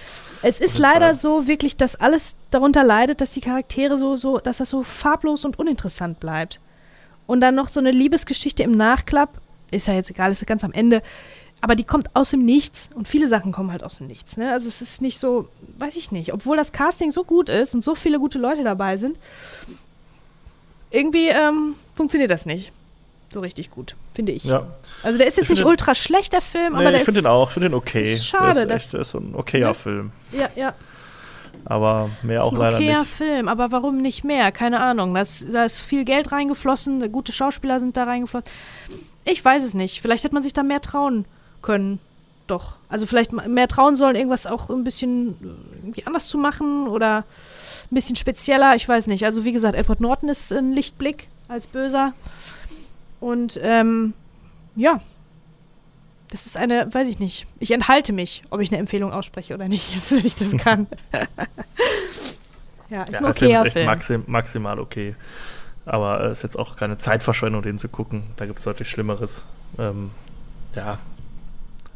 Es 0.42 0.61
ist 0.61 0.78
leider 0.78 1.06
Fall. 1.06 1.14
so 1.14 1.47
wirklich, 1.47 1.76
dass 1.76 1.94
alles 1.97 2.35
darunter 2.50 2.82
leidet, 2.82 3.21
dass 3.21 3.32
die 3.32 3.40
Charaktere 3.40 3.97
so, 3.97 4.16
so, 4.16 4.38
dass 4.38 4.59
das 4.59 4.71
so 4.71 4.82
farblos 4.82 5.44
und 5.44 5.59
uninteressant 5.59 6.18
bleibt. 6.21 6.59
Und 7.26 7.40
dann 7.40 7.54
noch 7.54 7.68
so 7.68 7.78
eine 7.80 7.92
Liebesgeschichte 7.92 8.62
im 8.64 8.76
Nachklapp, 8.76 9.40
ist 9.71 9.87
ja 9.87 9.94
jetzt 9.94 10.11
egal, 10.11 10.32
ist 10.32 10.40
ja 10.42 10.47
ganz 10.47 10.64
am 10.64 10.73
Ende, 10.73 11.00
aber 11.62 11.76
die 11.76 11.85
kommt 11.85 12.14
aus 12.14 12.31
dem 12.31 12.45
Nichts 12.45 12.90
und 12.95 13.09
viele 13.09 13.26
Sachen 13.28 13.52
kommen 13.52 13.71
halt 13.73 13.83
aus 13.85 13.97
dem 13.97 14.07
Nichts. 14.09 14.37
Ne? 14.37 14.50
Also 14.52 14.69
es 14.69 14.83
ist 14.83 15.00
nicht 15.00 15.19
so, 15.19 15.49
weiß 15.78 15.97
ich 15.97 16.11
nicht, 16.12 16.35
obwohl 16.35 16.57
das 16.59 16.73
Casting 16.73 17.11
so 17.12 17.25
gut 17.25 17.49
ist 17.49 17.75
und 17.75 17.82
so 17.82 17.95
viele 17.95 18.19
gute 18.19 18.39
Leute 18.39 18.65
dabei 18.65 18.97
sind, 18.97 19.17
irgendwie 20.91 21.28
ähm, 21.28 21.75
funktioniert 21.95 22.30
das 22.30 22.47
nicht 22.47 22.71
so 23.32 23.41
richtig 23.41 23.71
gut, 23.71 23.97
finde 24.13 24.32
ich. 24.32 24.45
Ja. 24.45 24.67
Also 25.02 25.17
der 25.17 25.26
ist 25.26 25.36
jetzt 25.36 25.45
Ich 25.45 25.50
nicht 25.50 25.58
finde- 25.60 25.71
ultra 25.71 25.95
schlecht, 25.95 26.34
der 26.34 26.43
Film, 26.43 26.75
aber 26.75 26.84
Nee, 26.84 26.91
der 26.91 26.99
ich 27.00 27.04
finde 27.06 27.21
ist, 27.21 27.25
den 27.25 27.30
auch, 27.32 27.49
ich 27.49 27.54
finde 27.54 27.69
den 27.71 27.75
okay. 27.75 28.02
ist 28.13 28.26
schade, 28.26 28.54
der 28.54 28.63
ist, 28.65 28.69
dass- 28.69 28.82
echt, 28.84 28.93
der 28.93 29.00
ist 29.00 29.10
so 29.13 29.19
ein 29.19 29.34
okayer 29.34 29.69
Ne? 29.69 29.75
Film. 29.75 30.13
ja, 30.32 30.49
ja. 30.54 30.75
Aber 31.65 32.10
mehr 32.23 32.43
auch 32.43 32.49
ist 32.49 32.58
ein 32.58 32.60
leider 32.60 32.76
okayer 32.76 33.00
nicht. 33.00 33.10
Film, 33.13 33.49
aber 33.49 33.71
warum 33.73 33.99
nicht 33.99 34.25
mehr? 34.25 34.52
Keine 34.52 34.80
Ahnung. 34.80 35.15
Das, 35.15 35.47
da 35.50 35.65
ist 35.65 35.80
viel 35.80 36.04
Geld 36.04 36.32
reingeflossen, 36.32 37.10
gute 37.13 37.32
Schauspieler 37.32 37.78
sind 37.80 37.97
da 37.97 38.04
reingeflossen. 38.04 38.47
Ich 39.25 39.43
weiß 39.45 39.63
es 39.63 39.73
nicht. 39.75 40.00
Vielleicht 40.02 40.25
hätte 40.25 40.34
man 40.34 40.43
sich 40.43 40.52
da 40.52 40.63
mehr 40.63 40.80
trauen 40.82 41.25
können. 41.62 41.98
Doch. 42.46 42.75
Also 42.88 43.06
vielleicht 43.06 43.32
mehr 43.32 43.68
trauen 43.68 43.96
sollen, 43.96 44.16
irgendwas 44.16 44.46
auch 44.46 44.68
ein 44.68 44.84
bisschen 44.84 45.30
äh, 45.30 45.76
irgendwie 45.78 46.06
anders 46.06 46.28
zu 46.28 46.38
machen 46.38 46.88
oder 46.88 47.18
ein 47.90 47.94
bisschen 47.94 48.16
spezieller. 48.16 48.75
Ich 48.76 48.88
weiß 48.88 49.06
nicht. 49.06 49.25
Also 49.25 49.44
wie 49.44 49.52
gesagt, 49.52 49.75
Edward 49.75 50.00
Norton 50.00 50.28
ist 50.28 50.52
ein 50.52 50.72
Lichtblick 50.72 51.28
als 51.48 51.66
Böser. 51.66 52.12
Und 53.20 53.58
ähm, 53.62 54.12
ja. 54.76 55.00
Das 56.28 56.46
ist 56.46 56.56
eine, 56.56 56.92
weiß 56.92 57.08
ich 57.08 57.18
nicht. 57.18 57.44
Ich 57.60 57.70
enthalte 57.72 58.12
mich, 58.14 58.42
ob 58.50 58.60
ich 58.60 58.70
eine 58.70 58.78
Empfehlung 58.78 59.12
ausspreche 59.12 59.54
oder 59.54 59.68
nicht, 59.68 59.94
jetzt, 59.94 60.10
wenn 60.10 60.25
ich 60.26 60.34
das 60.34 60.56
kann. 60.56 60.86
ja, 61.12 61.20
ist 61.20 62.38
Ja, 62.90 63.02
ein 63.02 63.06
der 63.10 63.18
Film 63.20 63.30
okayer 63.30 63.60
ist 63.60 63.66
echt 63.66 63.72
Film. 63.75 63.86
maxim, 63.86 64.25
maximal 64.26 64.78
okay. 64.78 65.14
Aber 65.84 66.20
es 66.25 66.38
ist 66.38 66.42
jetzt 66.42 66.58
auch 66.58 66.76
keine 66.76 66.96
Zeitverschwendung, 66.98 67.62
den 67.62 67.78
zu 67.78 67.88
gucken. 67.88 68.22
Da 68.36 68.46
gibt 68.46 68.58
es 68.58 68.64
deutlich 68.64 68.88
Schlimmeres. 68.88 69.44
Ähm, 69.78 70.10
ja. 70.75 70.98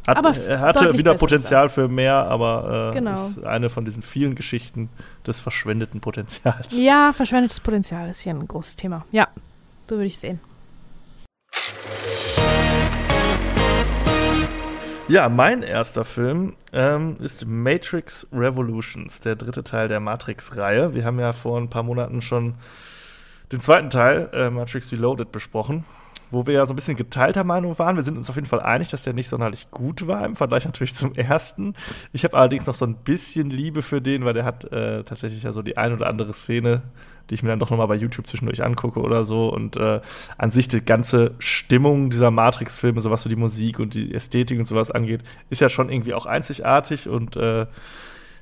Hat, 0.07 0.17
Aber 0.19 0.37
er 0.37 0.61
hatte 0.61 0.97
wieder 0.97 1.15
Potenzial 1.15 1.69
für 1.69 1.89
mehr, 1.89 2.15
aber 2.15 2.91
äh, 2.93 2.95
Genau. 2.95 3.27
ist 3.27 3.45
eine 3.45 3.69
von 3.71 3.85
diesen 3.85 4.03
vielen 4.03 4.37
Geschichten 4.37 4.89
des 5.27 5.41
verschwendeten 5.41 6.01
Potenzials. 6.01 6.69
Ja, 6.79 7.13
verschwendetes 7.13 7.59
Potenzial 7.61 8.09
ist 8.09 8.21
hier 8.21 8.33
ein 8.35 8.47
großes 8.47 8.77
Thema. 8.77 9.05
Ja, 9.11 9.27
so 9.89 9.97
würde 9.97 10.07
ich 10.07 10.19
sehen. 10.19 10.39
Ja, 15.09 15.29
mein 15.29 15.63
erster 15.63 16.05
Film 16.05 16.55
ähm, 16.73 17.17
ist 17.21 17.47
Matrix 17.47 18.27
Revolutions, 18.33 19.21
der 19.21 19.37
dritte 19.37 19.63
Teil 19.63 19.87
der 19.87 20.01
Matrix-Reihe. 20.01 20.95
Wir 20.95 21.05
haben 21.05 21.21
ja 21.21 21.33
vor 21.33 21.61
ein 21.61 21.71
paar 21.71 21.85
Monaten 21.85 22.23
schon 22.23 22.55
den 23.53 23.61
zweiten 23.61 23.89
Teil, 23.91 24.29
äh, 24.33 24.51
Matrix 24.51 24.91
Reloaded, 24.91 25.31
besprochen, 25.31 25.85
wo 26.31 26.47
wir 26.47 26.55
ja 26.55 26.67
so 26.67 26.73
ein 26.73 26.77
bisschen 26.77 26.97
geteilter 26.97 27.45
Meinung 27.45 27.79
waren. 27.79 27.97
Wir 27.97 28.03
sind 28.03 28.17
uns 28.17 28.29
auf 28.29 28.37
jeden 28.37 28.49
Fall 28.49 28.61
einig, 28.61 28.89
dass 28.89 29.03
der 29.03 29.13
nicht 29.13 29.29
sonderlich 29.29 29.71
gut 29.71 30.07
war, 30.07 30.25
im 30.25 30.37
Vergleich 30.37 30.65
natürlich 30.65 30.95
zum 30.95 31.15
ersten. 31.15 31.75
Ich 32.13 32.25
habe 32.25 32.37
allerdings 32.37 32.67
noch 32.67 32.75
so 32.75 32.85
ein 32.85 32.97
bisschen 32.97 33.51
Liebe 33.51 33.83
für 33.83 34.01
den, 34.01 34.25
weil 34.25 34.35
der 34.35 34.45
hat 34.45 34.65
äh, 34.73 35.05
tatsächlich 35.05 35.43
ja 35.43 35.53
so 35.53 35.63
die 35.63 35.77
ein 35.77 35.93
oder 35.93 36.09
andere 36.09 36.33
Szene, 36.33 36.83
die 37.31 37.35
ich 37.35 37.43
mir 37.43 37.51
dann 37.51 37.59
doch 37.59 37.71
nochmal 37.71 37.89
bei 37.89 37.97
YouTube 37.97 38.27
zwischendurch 38.27 38.63
angucke 38.63 39.01
oder 39.01 39.25
so. 39.25 39.49
Und 39.49 39.77
äh, 39.77 40.01
an 40.39 40.51
sich 40.51 40.69
die 40.69 40.85
ganze 40.85 41.35
Stimmung 41.39 42.11
dieser 42.11 42.31
Matrix-Filme, 42.31 43.01
so 43.01 43.11
was 43.11 43.23
so 43.23 43.29
die 43.29 43.37
Musik 43.37 43.79
und 43.79 43.95
die 43.95 44.15
Ästhetik 44.15 44.59
und 44.59 44.67
sowas 44.67 44.91
angeht, 44.91 45.23
ist 45.51 45.61
ja 45.61 45.69
schon 45.69 45.91
irgendwie 45.91 46.15
auch 46.15 46.27
einzigartig 46.27 47.09
und 47.09 47.37
äh, 47.37 47.67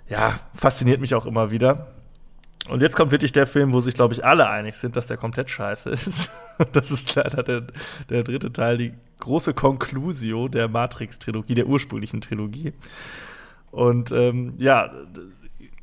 ja, 0.09 0.38
fasziniert 0.55 1.01
mich 1.01 1.14
auch 1.14 1.27
immer 1.27 1.51
wieder. 1.51 1.87
Und 2.70 2.81
jetzt 2.81 2.96
kommt 2.96 3.11
wirklich 3.11 3.33
der 3.33 3.46
Film, 3.46 3.72
wo 3.72 3.81
sich, 3.81 3.94
glaube 3.94 4.14
ich, 4.14 4.24
alle 4.24 4.48
einig 4.48 4.74
sind, 4.74 4.96
dass 4.96 5.07
der 5.07 5.18
komplett 5.18 5.50
scheiße 5.50 5.90
ist. 5.90 6.31
das 6.72 6.90
ist 6.90 7.14
leider 7.14 7.42
der, 7.42 7.64
der 8.09 8.22
dritte 8.22 8.53
Teil, 8.53 8.79
die 8.79 8.94
große 9.20 9.53
Conclusio 9.53 10.48
der 10.48 10.68
Matrix-Trilogie, 10.68 11.55
der 11.55 11.66
ursprünglichen 11.66 12.22
Trilogie. 12.22 12.72
Und 13.70 14.12
ähm, 14.12 14.55
ja, 14.57 14.90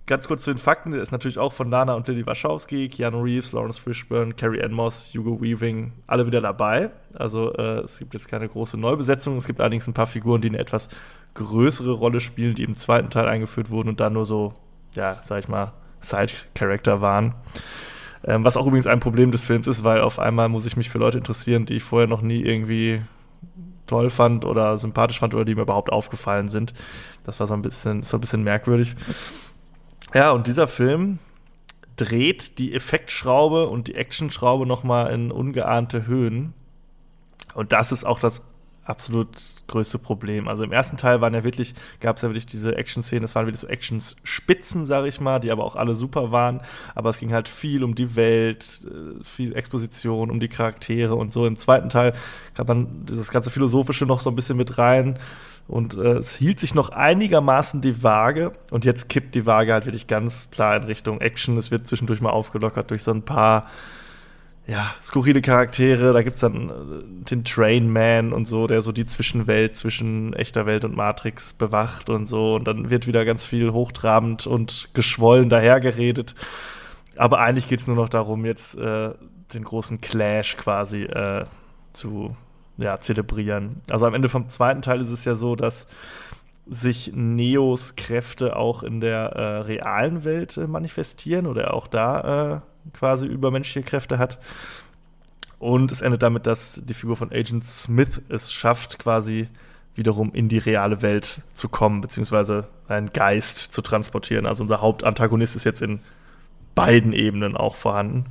ganz 0.07 0.27
kurz 0.27 0.43
zu 0.43 0.51
den 0.51 0.57
Fakten, 0.57 0.91
der 0.91 1.01
ist 1.01 1.11
natürlich 1.11 1.37
auch 1.37 1.53
von 1.53 1.69
Lana 1.69 1.93
und 1.93 2.07
Lily 2.07 2.25
Wachowski, 2.25 2.89
Keanu 2.89 3.21
Reeves, 3.21 3.53
Lawrence 3.53 3.79
Fishburne, 3.79 4.33
Carrie 4.33 4.63
Ann 4.63 4.73
Moss, 4.73 5.13
Hugo 5.13 5.39
Weaving, 5.39 5.93
alle 6.07 6.25
wieder 6.25 6.41
dabei. 6.41 6.89
Also 7.13 7.53
äh, 7.53 7.81
es 7.81 7.99
gibt 7.99 8.13
jetzt 8.13 8.27
keine 8.27 8.49
große 8.49 8.79
Neubesetzung. 8.79 9.37
Es 9.37 9.45
gibt 9.45 9.61
allerdings 9.61 9.87
ein 9.87 9.93
paar 9.93 10.07
Figuren, 10.07 10.41
die 10.41 10.49
eine 10.49 10.59
etwas 10.59 10.89
größere 11.35 11.91
Rolle 11.91 12.21
spielen, 12.21 12.55
die 12.55 12.63
im 12.63 12.75
zweiten 12.75 13.09
Teil 13.09 13.27
eingeführt 13.27 13.69
wurden 13.69 13.89
und 13.89 13.99
dann 13.99 14.13
nur 14.13 14.25
so, 14.25 14.53
ja, 14.95 15.19
sag 15.21 15.39
ich 15.39 15.47
mal, 15.47 15.73
Side-Character 16.01 17.01
waren. 17.01 17.35
Ähm, 18.23 18.43
was 18.43 18.57
auch 18.57 18.67
übrigens 18.67 18.87
ein 18.87 18.99
Problem 18.99 19.31
des 19.31 19.43
Films 19.43 19.67
ist, 19.67 19.83
weil 19.83 20.01
auf 20.01 20.19
einmal 20.19 20.49
muss 20.49 20.65
ich 20.65 20.77
mich 20.77 20.89
für 20.89 20.99
Leute 20.99 21.17
interessieren, 21.17 21.65
die 21.65 21.75
ich 21.75 21.83
vorher 21.83 22.07
noch 22.07 22.21
nie 22.21 22.41
irgendwie 22.41 23.01
toll 23.87 24.09
fand 24.09 24.45
oder 24.45 24.77
sympathisch 24.77 25.19
fand 25.19 25.33
oder 25.33 25.45
die 25.45 25.55
mir 25.55 25.63
überhaupt 25.63 25.91
aufgefallen 25.91 26.47
sind. 26.47 26.73
Das 27.23 27.39
war 27.39 27.47
so 27.47 27.53
ein 27.53 27.61
bisschen, 27.61 28.03
so 28.03 28.17
ein 28.17 28.21
bisschen 28.21 28.43
merkwürdig. 28.43 28.95
Ja, 30.13 30.31
und 30.31 30.47
dieser 30.47 30.67
Film 30.67 31.19
dreht 31.97 32.57
die 32.57 32.73
Effektschraube 32.73 33.67
und 33.67 33.87
die 33.87 33.95
Actionschraube 33.95 34.65
noch 34.65 34.83
mal 34.83 35.07
in 35.07 35.31
ungeahnte 35.31 36.07
Höhen. 36.07 36.53
Und 37.53 37.73
das 37.73 37.91
ist 37.91 38.05
auch 38.05 38.19
das 38.19 38.43
absolut 38.85 39.29
größte 39.71 39.97
Problem. 39.97 40.47
Also 40.47 40.63
im 40.63 40.71
ersten 40.71 40.97
Teil 40.97 41.21
waren 41.21 41.33
ja 41.33 41.43
wirklich, 41.43 41.73
gab 41.99 42.17
es 42.17 42.21
ja 42.21 42.29
wirklich 42.29 42.45
diese 42.45 42.75
Action-Szenen, 42.77 43.23
das 43.23 43.33
waren 43.33 43.47
wirklich 43.47 43.61
so 43.61 43.67
Action-Spitzen, 43.67 44.85
sag 44.85 45.05
ich 45.05 45.19
mal, 45.19 45.39
die 45.39 45.51
aber 45.51 45.63
auch 45.63 45.75
alle 45.75 45.95
super 45.95 46.31
waren. 46.31 46.61
Aber 46.93 47.09
es 47.09 47.17
ging 47.17 47.33
halt 47.33 47.49
viel 47.49 47.83
um 47.83 47.95
die 47.95 48.15
Welt, 48.15 48.81
äh, 48.85 49.23
viel 49.23 49.55
Exposition, 49.55 50.29
um 50.29 50.39
die 50.39 50.49
Charaktere 50.49 51.15
und 51.15 51.33
so. 51.33 51.47
Im 51.47 51.55
zweiten 51.55 51.89
Teil 51.89 52.13
kam 52.53 52.67
dann 52.67 53.05
dieses 53.05 53.31
ganze 53.31 53.49
Philosophische 53.49 54.05
noch 54.05 54.19
so 54.19 54.29
ein 54.29 54.35
bisschen 54.35 54.57
mit 54.57 54.77
rein. 54.77 55.17
Und 55.67 55.95
äh, 55.95 56.17
es 56.17 56.35
hielt 56.35 56.59
sich 56.59 56.75
noch 56.75 56.89
einigermaßen 56.89 57.81
die 57.81 58.03
Waage. 58.03 58.51
Und 58.71 58.85
jetzt 58.85 59.09
kippt 59.09 59.35
die 59.35 59.45
Waage 59.45 59.73
halt 59.73 59.85
wirklich 59.85 60.07
ganz 60.07 60.49
klar 60.51 60.75
in 60.75 60.83
Richtung 60.83 61.21
Action. 61.21 61.57
Es 61.57 61.71
wird 61.71 61.87
zwischendurch 61.87 62.21
mal 62.21 62.29
aufgelockert 62.29 62.91
durch 62.91 63.03
so 63.03 63.11
ein 63.11 63.23
paar 63.23 63.67
ja, 64.67 64.93
skurrile 65.01 65.41
Charaktere. 65.41 66.13
Da 66.13 66.21
gibt 66.21 66.35
es 66.35 66.41
dann 66.41 66.69
äh, 66.69 67.25
den 67.29 67.43
Train 67.43 67.91
Man 67.91 68.31
und 68.31 68.45
so, 68.45 68.67
der 68.67 68.81
so 68.81 68.91
die 68.91 69.05
Zwischenwelt 69.05 69.75
zwischen 69.75 70.33
echter 70.33 70.65
Welt 70.65 70.85
und 70.85 70.95
Matrix 70.95 71.53
bewacht 71.53 72.09
und 72.09 72.25
so. 72.25 72.55
Und 72.55 72.67
dann 72.67 72.89
wird 72.89 73.07
wieder 73.07 73.25
ganz 73.25 73.43
viel 73.43 73.71
hochtrabend 73.71 74.47
und 74.47 74.89
geschwollen 74.93 75.49
dahergeredet. 75.49 76.35
Aber 77.17 77.39
eigentlich 77.39 77.67
geht 77.67 77.79
es 77.79 77.87
nur 77.87 77.95
noch 77.95 78.09
darum, 78.09 78.45
jetzt 78.45 78.77
äh, 78.77 79.11
den 79.53 79.63
großen 79.63 79.99
Clash 79.99 80.57
quasi 80.57 81.03
äh, 81.03 81.45
zu 81.91 82.35
ja, 82.77 82.99
zelebrieren. 82.99 83.81
Also 83.89 84.05
am 84.05 84.13
Ende 84.13 84.29
vom 84.29 84.49
zweiten 84.49 84.81
Teil 84.81 85.01
ist 85.01 85.09
es 85.09 85.25
ja 85.25 85.35
so, 85.35 85.55
dass 85.55 85.87
sich 86.67 87.11
Neos 87.13 87.95
Kräfte 87.95 88.55
auch 88.55 88.83
in 88.83 89.01
der 89.01 89.31
äh, 89.33 89.57
realen 89.61 90.23
Welt 90.23 90.55
äh, 90.57 90.67
manifestieren 90.67 91.47
oder 91.47 91.73
auch 91.73 91.87
da 91.87 92.63
quasi 92.93 93.25
übermenschliche 93.25 93.83
Kräfte 93.83 94.17
hat. 94.17 94.39
Und 95.59 95.91
es 95.91 96.01
endet 96.01 96.23
damit, 96.23 96.47
dass 96.47 96.81
die 96.83 96.93
Figur 96.93 97.15
von 97.15 97.31
Agent 97.31 97.65
Smith 97.65 98.21
es 98.29 98.51
schafft, 98.51 98.97
quasi 98.97 99.47
wiederum 99.95 100.33
in 100.33 100.47
die 100.49 100.57
reale 100.57 101.01
Welt 101.01 101.43
zu 101.53 101.69
kommen, 101.69 102.01
beziehungsweise 102.01 102.67
einen 102.87 103.13
Geist 103.13 103.57
zu 103.57 103.81
transportieren. 103.81 104.45
Also 104.45 104.63
unser 104.63 104.81
Hauptantagonist 104.81 105.55
ist 105.55 105.63
jetzt 105.63 105.81
in 105.81 105.99
beiden 106.73 107.13
Ebenen 107.13 107.55
auch 107.55 107.75
vorhanden. 107.75 108.25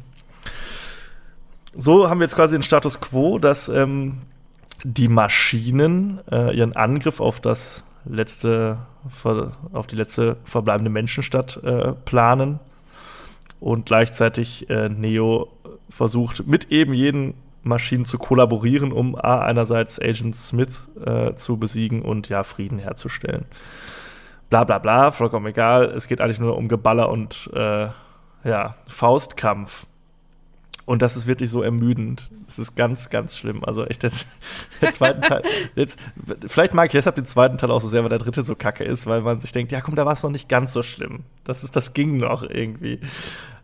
So 1.73 2.11
haben 2.11 2.19
wir 2.19 2.25
jetzt 2.25 2.35
quasi 2.35 2.57
den 2.57 2.63
Status 2.63 3.01
quo, 3.01 3.39
dass 3.39 3.69
ähm, 3.69 4.23
die 4.83 5.09
Maschinen 5.09 6.21
äh, 6.31 6.57
ihren 6.57 6.75
Angriff 6.75 7.21
auf 7.21 7.41
das 7.41 7.85
letzte, 8.05 8.79
auf 9.73 9.87
die 9.87 9.97
letzte 9.97 10.37
verbleibende 10.45 10.91
Menschenstadt 10.91 11.63
äh, 11.63 11.93
planen 11.93 12.59
und 13.61 13.87
gleichzeitig 13.87 14.69
äh, 14.71 14.89
Neo 14.89 15.49
versucht, 15.89 16.47
mit 16.47 16.73
eben 16.73 16.95
jeden 16.95 17.35
Maschinen 17.63 18.07
zu 18.07 18.19
kollaborieren, 18.19 18.91
um 18.91 19.15
A, 19.17 19.41
einerseits 19.41 20.01
Agent 20.01 20.35
Smith 20.35 20.89
äh, 21.05 21.35
zu 21.35 21.59
besiegen 21.59 22.03
und 22.03 22.29
ja, 22.29 22.43
Frieden 22.43 22.79
herzustellen. 22.79 23.45
Bla 24.49 24.65
bla 24.65 24.79
bla, 24.79 25.13
vollkommen 25.13 25.47
egal. 25.47 25.85
Es 25.85 26.09
geht 26.09 26.21
eigentlich 26.21 26.41
nur 26.41 26.57
um 26.57 26.69
Geballer 26.69 27.11
und 27.11 27.51
äh, 27.55 27.89
ja, 28.45 28.77
Faustkampf. 28.89 29.87
Und 30.91 31.03
das 31.03 31.17
ist 31.17 31.29
wirklich 31.29 31.51
so 31.51 31.63
ermüdend. 31.63 32.33
Das 32.47 32.59
ist 32.59 32.75
ganz, 32.75 33.11
ganz 33.11 33.37
schlimm. 33.37 33.63
Also 33.63 33.85
echt, 33.85 34.03
der, 34.03 34.11
der 34.83 34.91
zweite 34.91 35.21
Teil. 35.21 35.43
Jetzt, 35.77 36.01
vielleicht 36.49 36.75
mag 36.75 36.87
ich 36.87 36.91
deshalb 36.91 37.15
den 37.15 37.27
zweiten 37.27 37.59
Teil 37.59 37.71
auch 37.71 37.81
so 37.81 37.89
sehr, 37.89 38.03
weil 38.03 38.09
der 38.09 38.19
dritte 38.19 38.43
so 38.43 38.57
kacke 38.57 38.83
ist, 38.83 39.07
weil 39.07 39.21
man 39.21 39.41
sich 39.41 39.53
denkt, 39.53 39.71
ja 39.71 39.83
komm, 39.83 39.95
da 39.95 40.05
war 40.05 40.15
es 40.15 40.25
noch 40.25 40.33
nicht 40.33 40.49
ganz 40.49 40.73
so 40.73 40.83
schlimm. 40.83 41.21
Das, 41.45 41.63
ist, 41.63 41.77
das 41.77 41.95
ging 41.95 42.17
noch 42.17 42.43
irgendwie. 42.43 42.99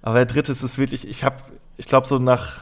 Aber 0.02 0.14
der 0.14 0.26
dritte 0.26 0.52
ist 0.52 0.62
es 0.62 0.78
wirklich, 0.78 1.08
ich 1.08 1.24
habe, 1.24 1.38
ich 1.76 1.86
glaube, 1.86 2.06
so 2.06 2.20
nach 2.20 2.60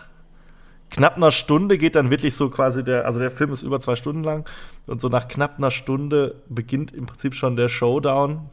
knapp 0.91 1.19
einer 1.19 1.31
Stunde 1.31 1.77
geht 1.77 1.95
dann 1.95 2.11
wirklich 2.11 2.35
so 2.35 2.49
quasi 2.49 2.83
der, 2.83 3.05
also 3.05 3.19
der 3.19 3.33
Film 3.33 3.53
ist 3.53 3.61
über 3.61 3.81
zwei 3.81 3.97
Stunden 3.97 4.25
lang 4.25 4.49
und 4.87 4.99
so 4.99 5.11
nach 5.11 5.29
knapp 5.29 5.59
einer 5.59 5.73
Stunde 5.73 6.37
beginnt 6.49 6.91
im 6.95 7.05
Prinzip 7.05 7.35
schon 7.35 7.57
der 7.57 7.69
Showdown, 7.69 8.49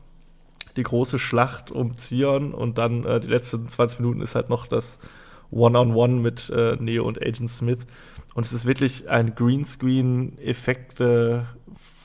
die 0.76 0.84
große 0.84 1.19
Schlacht 1.19 1.71
um 1.71 1.97
Zion 1.97 2.54
und 2.54 2.78
dann 2.78 3.06
äh, 3.06 3.21
die 3.21 3.30
letzten 3.30 3.69
20 3.69 4.02
Minuten 4.02 4.19
ist 4.19 4.36
halt 4.36 4.50
noch 4.50 4.67
das 4.67 5.00
One-on-One 5.51 5.93
-on 5.93 5.95
-One 6.15 6.21
mit 6.21 6.49
äh, 6.49 6.77
Neo 6.79 7.05
und 7.05 7.21
Agent 7.21 7.49
Smith. 7.49 7.79
Und 8.33 8.45
es 8.45 8.53
ist 8.53 8.65
wirklich 8.65 9.09
ein 9.09 9.35
Greenscreen-Effekte 9.35 11.47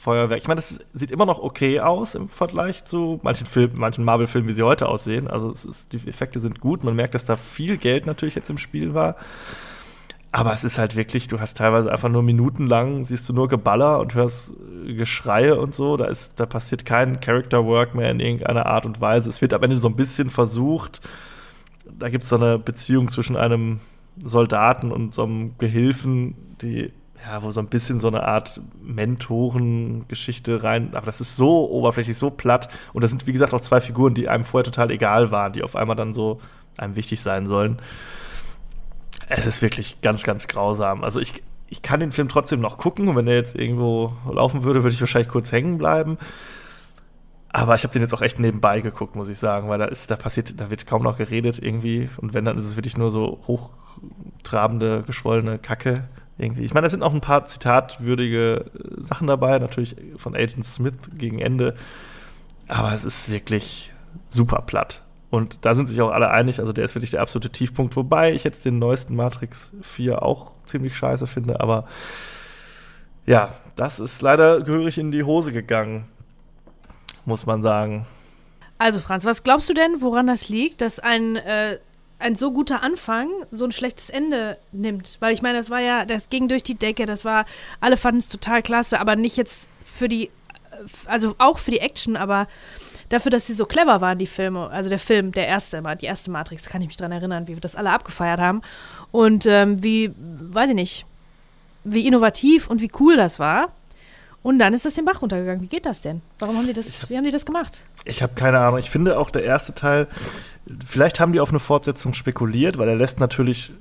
Feuerwerk. 0.07 0.41
Ich 0.41 0.47
meine, 0.47 0.61
das 0.61 0.79
sieht 0.93 1.11
immer 1.11 1.27
noch 1.27 1.41
okay 1.41 1.81
aus 1.81 2.15
im 2.15 2.29
Vergleich 2.29 2.85
zu 2.85 3.19
manchen 3.25 3.49
manchen 3.77 4.05
Marvel-Filmen, 4.05 4.49
wie 4.49 4.53
sie 4.53 4.63
heute 4.63 4.89
aussehen. 4.89 5.27
Also 5.27 5.51
ist, 5.51 5.93
die 5.93 6.09
Effekte 6.09 6.39
sind 6.39 6.61
gut. 6.61 6.85
Man 6.85 6.95
merkt, 6.95 7.17
dass 7.17 7.25
da 7.25 7.35
viel 7.35 7.77
Geld 7.77 8.07
natürlich 8.07 8.37
jetzt 8.37 8.49
im 8.49 8.57
Spiel 8.57 8.95
war. 8.95 9.17
Aber 10.31 10.53
es 10.53 10.63
ist 10.63 10.79
halt 10.79 10.95
wirklich, 10.95 11.27
du 11.27 11.41
hast 11.41 11.57
teilweise 11.57 11.91
einfach 11.91 12.09
nur 12.09 12.23
minutenlang, 12.23 13.03
siehst 13.03 13.29
du 13.29 13.33
nur 13.33 13.49
Geballer 13.49 13.99
und 13.99 14.15
hörst 14.15 14.53
Geschreie 14.87 15.59
und 15.59 15.75
so. 15.75 15.97
Da, 15.97 16.05
ist, 16.05 16.39
da 16.39 16.47
passiert 16.47 16.85
kein 16.85 17.21
Character 17.21 17.65
Work 17.65 17.95
mehr 17.95 18.11
in 18.11 18.21
irgendeiner 18.21 18.67
Art 18.67 18.87
und 18.87 19.01
Weise. 19.01 19.29
Es 19.29 19.41
wird 19.41 19.55
am 19.55 19.63
Ende 19.65 19.79
so 19.79 19.89
ein 19.89 19.97
bisschen 19.97 20.31
versucht. 20.31 21.01
Da 21.99 22.09
gibt 22.09 22.25
es 22.25 22.31
so 22.31 22.37
eine 22.37 22.59
Beziehung 22.59 23.09
zwischen 23.09 23.37
einem 23.37 23.81
Soldaten 24.23 24.93
und 24.93 25.15
so 25.15 25.25
einem 25.25 25.57
Gehilfen, 25.59 26.35
die 26.63 26.93
ja, 27.27 27.43
wo 27.43 27.51
so 27.51 27.61
ein 27.61 27.67
bisschen 27.67 27.99
so 27.99 28.09
eine 28.09 28.23
Art 28.23 28.61
Mentorengeschichte 28.83 30.63
rein, 30.63 30.95
aber 30.95 31.07
das 31.07 31.21
ist 31.21 31.37
so 31.37 31.69
oberflächlich, 31.71 32.17
so 32.17 32.31
platt. 32.31 32.69
Und 32.93 33.03
das 33.03 33.11
sind, 33.11 33.27
wie 33.27 33.33
gesagt, 33.33 33.53
auch 33.53 33.61
zwei 33.61 33.81
Figuren, 33.81 34.15
die 34.15 34.29
einem 34.29 34.45
vorher 34.45 34.65
total 34.65 34.91
egal 34.91 35.31
waren, 35.31 35.53
die 35.53 35.65
auf 35.65 35.75
einmal 35.75 35.97
dann 35.97 36.13
so 36.13 36.41
einem 36.77 36.95
wichtig 36.95 37.21
sein 37.21 37.47
sollen. 37.47 37.79
Es 39.29 39.47
ist 39.47 39.61
wirklich 39.61 40.01
ganz, 40.03 40.23
ganz 40.23 40.47
grausam. 40.47 41.03
Also 41.03 41.19
ich, 41.21 41.43
ich 41.69 41.83
kann 41.83 41.99
den 41.99 42.13
Film 42.13 42.29
trotzdem 42.29 42.61
noch 42.61 42.79
gucken. 42.79 43.17
Wenn 43.17 43.27
der 43.27 43.35
jetzt 43.35 43.57
irgendwo 43.57 44.13
laufen 44.33 44.63
würde, 44.63 44.85
würde 44.85 44.95
ich 44.95 45.01
wahrscheinlich 45.01 45.31
kurz 45.31 45.51
hängen 45.51 45.79
bleiben. 45.79 46.19
Aber 47.57 47.75
ich 47.75 47.85
habe 47.85 47.93
den 47.93 48.03
jetzt 48.03 48.13
auch 48.13 48.21
echt 48.21 48.39
nebenbei 48.39 48.83
geguckt, 48.83 49.17
muss 49.17 49.31
ich 49.31 49.39
sagen, 49.39 49.71
weil 49.71 49.79
da 49.79 49.87
ist, 49.87 50.11
da 50.11 50.17
passiert, 50.17 50.61
da 50.61 50.69
wird 50.69 50.87
kaum 50.87 51.03
noch 51.03 51.17
geredet 51.17 51.59
irgendwie. 51.59 52.11
Und 52.19 52.35
wenn, 52.35 52.45
dann 52.45 52.59
ist 52.59 52.67
es 52.67 52.77
wirklich 52.77 52.99
nur 52.99 53.11
so 53.11 53.41
hochtrabende, 53.47 55.05
geschwollene 55.07 55.59
Kacke 55.59 56.05
irgendwie. 56.37 56.65
Ich 56.65 56.75
meine, 56.75 56.85
da 56.85 56.91
sind 56.91 57.03
auch 57.03 57.15
ein 57.15 57.23
paar 57.23 57.47
zitatwürdige 57.47 58.67
äh, 58.75 59.03
Sachen 59.03 59.27
dabei, 59.27 59.59
natürlich 59.59 59.97
von 60.19 60.37
Agent 60.37 60.67
Smith 60.67 60.99
gegen 61.17 61.39
Ende. 61.39 61.75
Aber 62.69 62.93
es 62.93 63.07
ist 63.07 63.31
wirklich 63.31 63.95
super 64.29 64.61
platt. 64.61 65.03
Und 65.31 65.65
da 65.65 65.75
sind 65.75 65.89
sich 65.89 66.03
auch 66.03 66.11
alle 66.11 66.31
einig, 66.31 66.61
also 66.61 66.75
der 66.75 66.85
ist 66.85 66.95
wirklich 66.95 67.13
der 67.13 67.23
absolute 67.23 67.49
Tiefpunkt. 67.49 67.97
Wobei 67.97 68.35
ich 68.35 68.45
jetzt 68.45 68.67
den 68.67 68.79
neuesten 68.79 69.17
Matrix 69.17 69.73
4 69.81 70.23
auch 70.23 70.51
ziemlich 70.67 70.95
scheiße 70.95 71.27
finde, 71.27 71.59
aber 71.61 71.87
ja, 73.25 73.55
das 73.77 73.99
ist 73.99 74.21
leider 74.21 74.61
gehörig 74.61 74.99
in 74.99 75.11
die 75.11 75.25
Hose 75.25 75.53
gegangen, 75.53 76.05
muss 77.27 77.45
man 77.47 77.63
sagen. 77.63 78.07
Also 78.79 79.01
Franz, 79.01 79.25
was 79.25 79.43
glaubst 79.43 79.69
du 79.69 79.75
denn, 79.75 80.01
woran 80.01 80.27
das 80.27 80.49
liegt, 80.49 80.81
dass 80.81 80.99
ein 80.99 81.37
äh, 81.37 81.79
ein 82.19 82.37
so 82.37 82.53
guter 82.53 82.83
Anfang 82.83 83.29
so 83.51 83.65
ein 83.65 83.73
schlechtes 83.73 84.11
Ende 84.11 84.59
nimmt. 84.73 85.17
Weil 85.21 85.35
ich 85.35 85.43
meine, 85.43 85.59
das 85.59 85.71
war 85.71 85.81
ja, 85.81 86.05
das 86.05 86.31
ging 86.31 86.49
durch 86.49 86.63
die 86.63 86.75
Decke, 86.75 87.07
das 87.07 87.25
war, 87.25 87.45
alle 87.81 87.97
fanden 87.97 88.19
es 88.19 88.29
total 88.29 88.63
klasse, 88.63 89.01
aber 89.01 89.17
nicht 89.17 89.37
jetzt 89.37 89.69
für 89.85 90.09
die, 90.09 90.31
also 91.07 91.35
auch 91.39 91.59
für 91.59 91.71
die 91.71 91.81
Action, 91.81 92.17
aber 92.17 92.49
dafür, 93.09 93.31
dass 93.31 93.47
sie 93.47 93.55
so 93.55 93.67
clever 93.67 94.01
waren, 94.01 94.19
die 94.19 94.27
Filme, 94.27 94.71
also 94.71 94.89
der 94.89 94.99
Film, 94.99 95.33
der 95.33 95.47
erste, 95.47 95.83
die 96.01 96.07
erste 96.07 96.31
Matrix, 96.31 96.67
kann 96.67 96.81
ich 96.81 96.89
mich 96.89 96.97
dran 96.97 97.13
erinnern, 97.13 97.49
wie 97.49 97.55
wir 97.55 97.61
das 97.61 97.77
alle 97.77 97.91
abgefeiert 97.91 98.41
haben. 98.41 98.63
Und 99.13 99.47
ähm, 99.47 99.83
wie, 99.83 100.13
weiß 100.17 100.71
ich 100.71 100.75
nicht, 100.75 101.07
wie 101.85 102.07
innovativ 102.07 102.69
und 102.69 102.81
wie 102.81 102.91
cool 102.99 103.17
das 103.17 103.39
war. 103.39 103.73
Und 104.47 104.61
dann 104.61 104.75
ist 104.75 104.85
das 104.85 104.95
den 104.95 105.05
Bach 105.05 105.23
runtergegangen. 105.23 105.61
Wie 105.61 105.67
geht 105.67 105.87
das 105.87 106.03
denn? 106.03 106.23
Warum 106.39 106.57
haben 106.57 106.69
die 106.69 106.73
das, 106.73 107.11
wie 107.11 107.17
haben 107.17 107.25
die 107.25 107.33
das 107.33 107.45
gemacht? 107.45 107.83
Ich 108.05 108.23
habe 108.23 108.35
keine 108.35 108.61
Ahnung. 108.61 108.79
Ich 108.79 108.91
finde 108.91 109.19
auch 109.19 109.31
der 109.31 109.43
erste 109.43 109.75
Teil, 109.75 110.07
vielleicht 110.87 111.19
haben 111.19 111.33
die 111.33 111.41
auf 111.41 111.49
eine 111.49 111.59
Fortsetzung 111.59 112.15
spekuliert, 112.15 112.79
weil 112.79 112.89
er 112.89 112.95
lässt 112.95 113.19
natürlich 113.19 113.73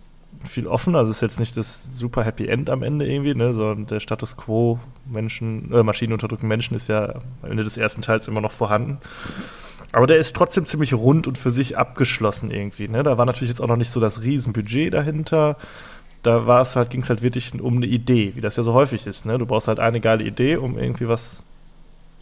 viel 0.44 0.66
offen. 0.66 0.96
Also 0.96 1.12
es 1.12 1.18
ist 1.18 1.22
jetzt 1.22 1.40
nicht 1.40 1.56
das 1.56 1.96
super 1.96 2.24
Happy 2.24 2.48
End 2.48 2.72
am 2.72 2.82
Ende 2.82 3.06
irgendwie, 3.06 3.36
ne, 3.36 3.54
sondern 3.54 3.86
der 3.86 4.00
Status 4.00 4.38
quo 4.38 4.80
Menschen, 5.06 5.72
äh, 5.72 5.84
Maschinen 5.84 6.14
unterdrücken 6.14 6.48
Menschen 6.48 6.76
ist 6.76 6.88
ja 6.88 7.22
am 7.44 7.52
Ende 7.52 7.64
des 7.64 7.78
ersten 7.78 8.02
Teils 8.02 8.28
immer 8.28 8.42
noch 8.42 8.52
vorhanden. 8.52 8.98
Aber 9.92 10.08
der 10.08 10.18
ist 10.18 10.36
trotzdem 10.36 10.66
ziemlich 10.66 10.96
rund 10.96 11.28
und 11.28 11.38
für 11.38 11.52
sich 11.52 11.78
abgeschlossen 11.78 12.50
irgendwie. 12.50 12.88
Ne? 12.88 13.04
Da 13.04 13.20
war 13.20 13.28
natürlich 13.28 13.50
jetzt 13.50 13.62
auch 13.62 13.68
noch 13.68 13.78
nicht 13.78 13.92
so 13.92 14.00
das 14.00 14.24
Riesenbudget 14.24 14.96
dahinter 14.96 15.58
da 16.26 16.48
war 16.48 16.62
es 16.62 16.76
halt, 16.76 16.90
ging 16.90 17.02
es 17.02 17.10
halt 17.10 17.22
wirklich 17.22 17.60
um 17.60 17.78
eine 17.78 17.86
Idee, 17.86 18.34
wie 18.36 18.42
das 18.42 18.56
ja 18.56 18.64
so 18.64 18.74
häufig 18.74 19.06
ist. 19.06 19.26
Ne? 19.26 19.38
Du 19.38 19.46
brauchst 19.46 19.68
halt 19.68 19.80
eine 19.80 20.00
geile 20.00 20.24
Idee, 20.24 20.58
um 20.58 20.78
irgendwie 20.78 21.08
was 21.08 21.44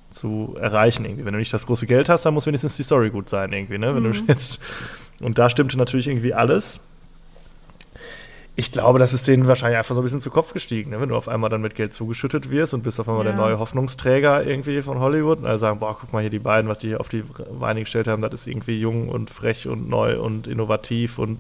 zu 0.10 0.56
erreichen. 0.60 1.06
Irgendwie. 1.06 1.26
Wenn 1.26 1.34
du 1.34 1.40
nicht 1.40 1.54
das 1.54 1.66
große 1.66 1.88
Geld 1.88 2.10
hast, 2.10 2.26
dann 2.26 2.34
muss 2.34 2.46
wenigstens 2.46 2.78
die 2.78 2.84
Story 2.84 3.10
gut 3.10 3.30
sein, 3.30 3.52
irgendwie, 3.52 3.78
ne? 3.78 3.96
Wenn 3.96 4.04
mhm. 4.04 4.14
du 4.14 4.24
jetzt. 4.28 4.60
Und 5.20 5.38
da 5.38 5.50
stimmte 5.50 5.78
natürlich 5.78 6.08
irgendwie 6.08 6.34
alles. 6.34 6.80
Ich 8.56 8.72
glaube, 8.72 9.00
das 9.00 9.14
ist 9.14 9.28
denen 9.28 9.48
wahrscheinlich 9.48 9.80
einfach 9.80 9.96
so 9.96 10.02
ein 10.02 10.04
bisschen 10.04 10.22
zu 10.22 10.30
Kopf 10.30 10.54
gestiegen, 10.54 10.92
ne? 10.92 11.02
wenn 11.02 11.10
du 11.10 11.16
auf 11.16 11.28
einmal 11.28 11.50
dann 11.50 11.62
mit 11.62 11.74
Geld 11.74 11.92
zugeschüttet 11.92 12.52
wirst 12.52 12.76
und 12.76 12.84
bist 12.84 13.00
auf 13.00 13.10
einmal 13.10 13.26
ja. 13.26 13.32
der 13.32 13.40
neue 13.40 13.58
Hoffnungsträger 13.58 14.46
irgendwie 14.46 14.84
von 14.84 15.00
Hollywood. 15.00 15.40
Und 15.40 15.48
alle 15.48 15.58
sagen, 15.58 15.80
boah, 15.80 15.98
guck 16.00 16.14
mal 16.14 16.20
hier 16.20 16.30
die 16.30 16.38
beiden, 16.38 16.70
was 16.70 16.78
die 16.78 16.96
auf 16.96 17.10
die 17.10 17.24
Beine 17.60 17.80
gestellt 17.80 18.08
haben, 18.08 18.22
das 18.22 18.34
ist 18.34 18.48
irgendwie 18.48 18.78
jung 18.80 19.10
und 19.10 19.32
frech 19.32 19.68
und 19.68 19.90
neu 19.90 20.20
und 20.20 20.46
innovativ 20.46 21.18
und 21.18 21.40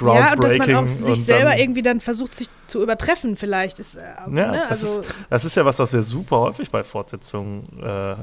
Ja, 0.00 0.32
und 0.32 0.44
dass 0.44 0.58
man 0.58 0.74
auch 0.74 0.86
sich 0.86 1.24
selber 1.24 1.56
irgendwie 1.56 1.82
dann 1.82 2.00
versucht, 2.00 2.34
sich 2.34 2.48
zu 2.66 2.82
übertreffen, 2.82 3.36
vielleicht. 3.36 3.78
Ist, 3.78 3.96
äh, 3.96 4.00
ja, 4.00 4.28
ne? 4.28 4.62
das, 4.68 4.84
also, 4.84 5.00
ist, 5.00 5.14
das 5.28 5.44
ist 5.44 5.56
ja 5.56 5.64
was, 5.64 5.78
was 5.78 5.92
wir 5.92 6.02
super 6.02 6.40
häufig 6.40 6.70
bei 6.70 6.82
Fortsetzungen 6.82 7.64
äh, 7.82 8.14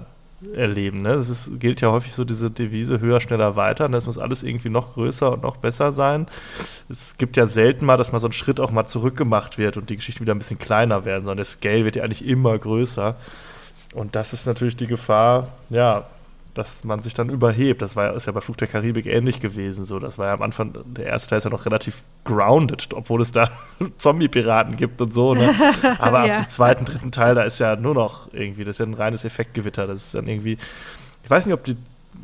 erleben. 0.54 1.02
Ne? 1.02 1.16
Das 1.16 1.30
ist, 1.30 1.60
gilt 1.60 1.82
ja 1.82 1.92
häufig 1.92 2.14
so 2.14 2.24
diese 2.24 2.52
Devise 2.52 3.00
höher, 3.00 3.20
schneller, 3.20 3.56
weiter. 3.56 3.90
Das 3.90 4.06
muss 4.06 4.18
alles 4.18 4.44
irgendwie 4.44 4.70
noch 4.70 4.94
größer 4.94 5.32
und 5.34 5.44
noch 5.44 5.58
besser 5.58 5.92
sein. 5.92 6.28
Es 6.90 7.18
gibt 7.18 7.38
ja 7.38 7.48
selten 7.48 7.86
mal, 7.86 7.98
dass 7.98 8.12
mal 8.12 8.20
so 8.20 8.28
ein 8.28 8.34
Schritt 8.34 8.60
auch 8.60 8.72
mal 8.72 8.88
zurückgemacht 8.88 9.58
wird 9.58 9.78
und 9.78 9.90
die 9.90 9.96
Geschichte 9.96 10.22
wieder 10.22 10.36
ein 10.36 10.40
bisschen 10.40 10.60
kleiner 10.60 11.06
werden, 11.06 11.22
sondern 11.22 11.38
der 11.38 11.46
Scale 11.46 11.86
wird 11.86 11.96
ja 11.96 12.04
eigentlich 12.04 12.28
immer 12.28 12.58
größer. 12.58 13.16
Und 13.94 14.16
das 14.16 14.34
ist 14.34 14.46
natürlich 14.46 14.76
die 14.76 14.88
Gefahr, 14.88 15.48
ja, 15.70 16.06
dass 16.58 16.84
man 16.84 17.02
sich 17.02 17.14
dann 17.14 17.30
überhebt. 17.30 17.82
Das 17.82 17.96
war, 17.96 18.16
ist 18.16 18.26
ja 18.26 18.32
bei 18.32 18.42
Flug 18.42 18.58
der 18.58 18.68
Karibik 18.68 19.06
ähnlich 19.06 19.40
gewesen. 19.40 19.86
So. 19.86 20.00
Das 20.00 20.18
war 20.18 20.28
ja 20.28 20.34
am 20.34 20.42
Anfang, 20.42 20.74
der 20.86 21.06
erste 21.06 21.30
Teil 21.30 21.38
ist 21.40 21.44
ja 21.44 21.50
noch 21.50 21.66
relativ 21.66 22.04
grounded, 22.24 22.94
obwohl 22.94 23.22
es 23.22 23.32
da 23.32 23.50
Zombie-Piraten 23.98 24.78
gibt 24.78 25.02
und 25.02 25.14
so. 25.14 25.34
Ne? 25.34 25.50
Aber 26.00 26.26
ja. 26.26 26.36
ab 26.36 26.46
dem 26.46 26.50
zweiten, 26.50 26.86
dritten 26.86 27.12
Teil, 27.12 27.36
da 27.36 27.44
ist 27.44 27.60
ja 27.60 27.76
nur 27.76 27.94
noch 27.94 28.34
irgendwie, 28.34 28.64
das 28.64 28.76
ist 28.76 28.80
ja 28.80 28.86
ein 28.86 28.94
reines 28.94 29.26
Effektgewitter. 29.26 29.88
Das 29.88 30.06
ist 30.06 30.16
dann 30.16 30.28
irgendwie, 30.28 30.58
ich 31.24 31.30
weiß 31.30 31.46
nicht, 31.46 31.54
ob 31.54 31.64
die 31.64 31.78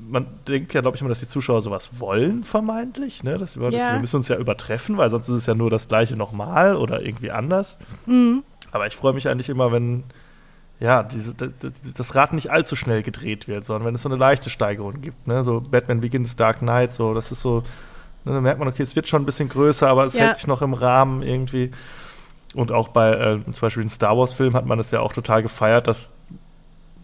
man 0.10 0.28
denkt 0.48 0.74
ja, 0.74 0.82
glaube 0.82 0.96
ich, 0.96 1.02
immer, 1.02 1.10
dass 1.10 1.20
die 1.20 1.28
Zuschauer 1.28 1.62
sowas 1.62 2.00
wollen, 2.00 2.44
vermeintlich. 2.44 3.24
Ne? 3.24 3.38
Dass 3.38 3.60
wir, 3.60 3.70
ja. 3.70 3.94
wir 3.94 4.00
müssen 4.00 4.18
uns 4.18 4.28
ja 4.28 4.38
übertreffen, 4.38 4.98
weil 4.98 5.10
sonst 5.10 5.30
ist 5.30 5.36
es 5.36 5.46
ja 5.46 5.56
nur 5.56 5.70
das 5.70 5.88
gleiche 5.88 6.16
nochmal 6.16 6.76
oder 6.76 7.02
irgendwie 7.02 7.32
anders. 7.32 7.78
Mhm. 8.06 8.44
Aber 8.72 8.88
ich 8.88 8.96
freue 8.96 9.14
mich 9.14 9.30
eigentlich 9.30 9.50
immer, 9.50 9.72
wenn, 9.72 10.04
ja, 10.80 11.04
diese, 11.04 11.34
das 11.34 12.16
Rad 12.16 12.34
nicht 12.34 12.52
allzu 12.52 12.76
schnell 12.76 13.04
gedreht 13.04 13.48
wird, 13.48 13.64
sondern 13.64 13.88
wenn 13.88 13.96
es 13.96 14.02
so 14.02 14.10
eine 14.10 14.18
leichte 14.18 14.50
Steigerung 14.50 15.02
gibt. 15.02 15.28
Ne? 15.28 15.44
So 15.44 15.62
Batman 15.62 16.02
Begins, 16.02 16.36
Dark 16.36 16.60
Knight, 16.60 16.94
so, 16.94 17.14
das 17.14 17.32
ist 17.32 17.40
so, 17.40 17.64
ne, 18.26 18.34
da 18.34 18.42
merkt 18.42 18.60
man, 18.60 18.68
okay, 18.68 18.84
es 18.84 18.96
wird 18.96 19.08
schon 19.08 19.22
ein 19.22 19.26
bisschen 19.26 19.50
größer, 19.50 19.88
aber 19.88 20.06
es 20.06 20.16
ja. 20.16 20.26
hält 20.26 20.36
sich 20.36 20.48
noch 20.48 20.62
im 20.62 20.74
Rahmen 20.74 21.22
irgendwie. 21.22 21.72
Und 22.54 22.72
auch 22.72 22.90
bei 22.90 23.14
äh, 23.14 23.40
zum 23.46 23.62
Beispiel 23.62 23.84
den 23.84 23.90
Star 23.90 24.18
Wars-Film 24.18 24.54
hat 24.54 24.66
man 24.66 24.80
es 24.80 24.92
ja 24.92 25.00
auch 25.00 25.14
total 25.14 25.42
gefeiert, 25.42 25.88
dass 25.88 26.12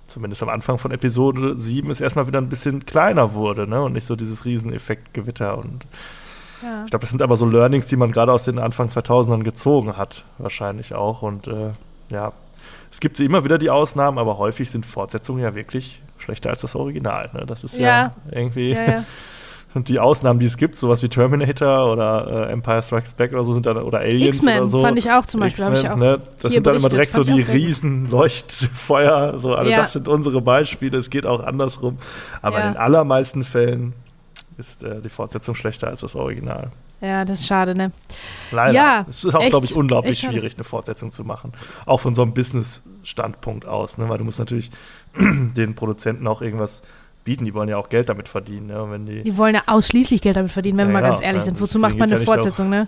zumindest 0.08 0.44
am 0.44 0.50
Anfang 0.50 0.78
von 0.78 0.92
Episode 0.92 1.58
7 1.58 1.90
es 1.90 2.02
erstmal 2.02 2.28
wieder 2.28 2.40
ein 2.40 2.50
bisschen 2.50 2.86
kleiner 2.86 3.34
wurde, 3.34 3.68
ne? 3.68 3.82
Und 3.82 3.94
nicht 3.94 4.06
so 4.06 4.16
dieses 4.16 4.46
Rieseneffekt-Gewitter. 4.46 5.58
Und 5.58 5.86
ja. 6.62 6.84
ich 6.84 6.90
glaube, 6.90 7.02
das 7.02 7.10
sind 7.10 7.22
aber 7.22 7.38
so 7.38 7.46
Learnings, 7.46 7.86
die 7.86 7.96
man 7.96 8.12
gerade 8.12 8.32
aus 8.32 8.44
den 8.44 8.60
Anfang 8.60 8.88
2000ern 8.88 9.44
gezogen 9.44 9.98
hat, 9.98 10.26
wahrscheinlich 10.38 10.94
auch. 10.94 11.22
Und 11.22 11.48
äh, 11.48 11.72
ja, 12.12 12.34
es 12.92 13.00
gibt 13.00 13.20
immer 13.20 13.44
wieder 13.44 13.58
die 13.58 13.70
Ausnahmen, 13.70 14.18
aber 14.18 14.38
häufig 14.38 14.70
sind 14.70 14.86
Fortsetzungen 14.86 15.44
ja 15.44 15.56
wirklich 15.56 16.02
schlechter 16.18 16.50
als 16.50 16.62
das 16.62 16.76
Original. 16.76 17.30
Ne? 17.34 17.46
Das 17.46 17.64
ist 17.64 17.78
ja, 17.78 17.86
ja 17.86 18.14
irgendwie. 18.32 18.72
Ja, 18.72 18.86
ja. 18.92 19.06
Und 19.76 19.88
die 19.88 20.00
Ausnahmen, 20.00 20.40
die 20.40 20.48
es 20.48 20.58
gibt, 20.58 20.76
sowas 20.76 21.04
wie 21.04 21.10
Terminator 21.10 21.92
oder 21.92 22.48
äh, 22.48 22.52
Empire 22.52 22.82
Strikes 22.82 23.14
Back 23.14 23.34
oder 23.34 23.46
so, 23.46 23.54
sind 23.54 23.68
dann, 23.68 23.78
oder 23.78 24.00
Aliens 24.00 24.42
oder 24.42 24.68
so. 24.68 24.82
fand 24.82 24.98
ich 24.98 25.12
auch 25.12 25.28
zum 25.28 25.42
Beispiel. 25.42 25.64
Ich 25.74 25.88
auch 25.88 25.96
ne? 25.96 26.20
Das 26.42 26.54
sind 26.54 26.66
dann 26.66 26.78
immer 26.78 26.90
direkt 26.90 27.14
so 27.14 27.24
die 27.24 27.40
riesen 27.40 28.06
Leuchtfeuer, 28.10 29.40
so, 29.40 29.54
also 29.54 29.70
das 29.70 29.94
sind 29.94 30.08
unsere 30.08 30.42
Beispiele, 30.42 30.98
es 30.98 31.12
geht 31.12 31.28
auch 31.28 31.42
andersrum. 31.42 32.00
Aber 32.42 32.58
in 32.64 32.74
den 32.74 32.78
allermeisten 32.78 33.44
Fällen 33.44 33.94
ist 34.58 34.84
äh, 34.84 35.02
die 35.02 35.10
Fortsetzung 35.10 35.54
schlechter 35.54 35.88
als 35.88 36.02
das 36.02 36.16
Original. 36.16 36.72
Ja, 37.02 37.24
das 37.24 37.42
ist 37.42 37.48
schade, 37.48 37.76
ne? 37.76 37.92
Leider. 38.52 38.74
Ja, 38.74 39.06
es 39.10 39.24
ist 39.24 39.34
auch, 39.34 39.48
glaube 39.50 39.66
ich, 39.66 39.76
unglaublich 39.76 40.20
schwierig, 40.20 40.56
eine 40.56 40.66
Fortsetzung 40.66 41.12
zu 41.12 41.24
machen. 41.24 41.54
Auch 41.86 42.02
von 42.02 42.14
so 42.14 42.22
einem 42.22 42.34
Business-Standpunkt 42.34 43.66
aus, 43.66 43.98
ne? 43.98 44.10
Weil 44.10 44.18
du 44.18 44.26
musst 44.26 44.40
natürlich 44.40 44.70
den 45.18 45.76
Produzenten 45.76 46.28
auch 46.28 46.42
irgendwas 46.42 46.82
bieten. 47.24 47.46
Die 47.46 47.54
wollen 47.54 47.70
ja 47.70 47.78
auch 47.78 47.90
Geld 47.90 48.10
damit 48.10 48.28
verdienen, 48.28 48.68
ne? 48.68 48.86
wenn 48.90 49.06
die, 49.06 49.24
die 49.24 49.38
wollen 49.38 49.56
ja 49.56 49.62
ausschließlich 49.68 50.22
Geld 50.22 50.36
damit 50.36 50.52
verdienen, 50.52 50.78
wenn 50.78 50.88
ja, 50.88 50.94
wir 50.94 51.02
mal 51.02 51.08
ganz 51.08 51.22
ehrlich 51.22 51.42
ja, 51.42 51.46
sind. 51.46 51.62
Wozu 51.62 51.80
macht 51.80 51.98
man 51.98 52.12
eine 52.12 52.22
Fortsetzung, 52.22 52.68
auch, 52.68 52.72
ne? 52.72 52.88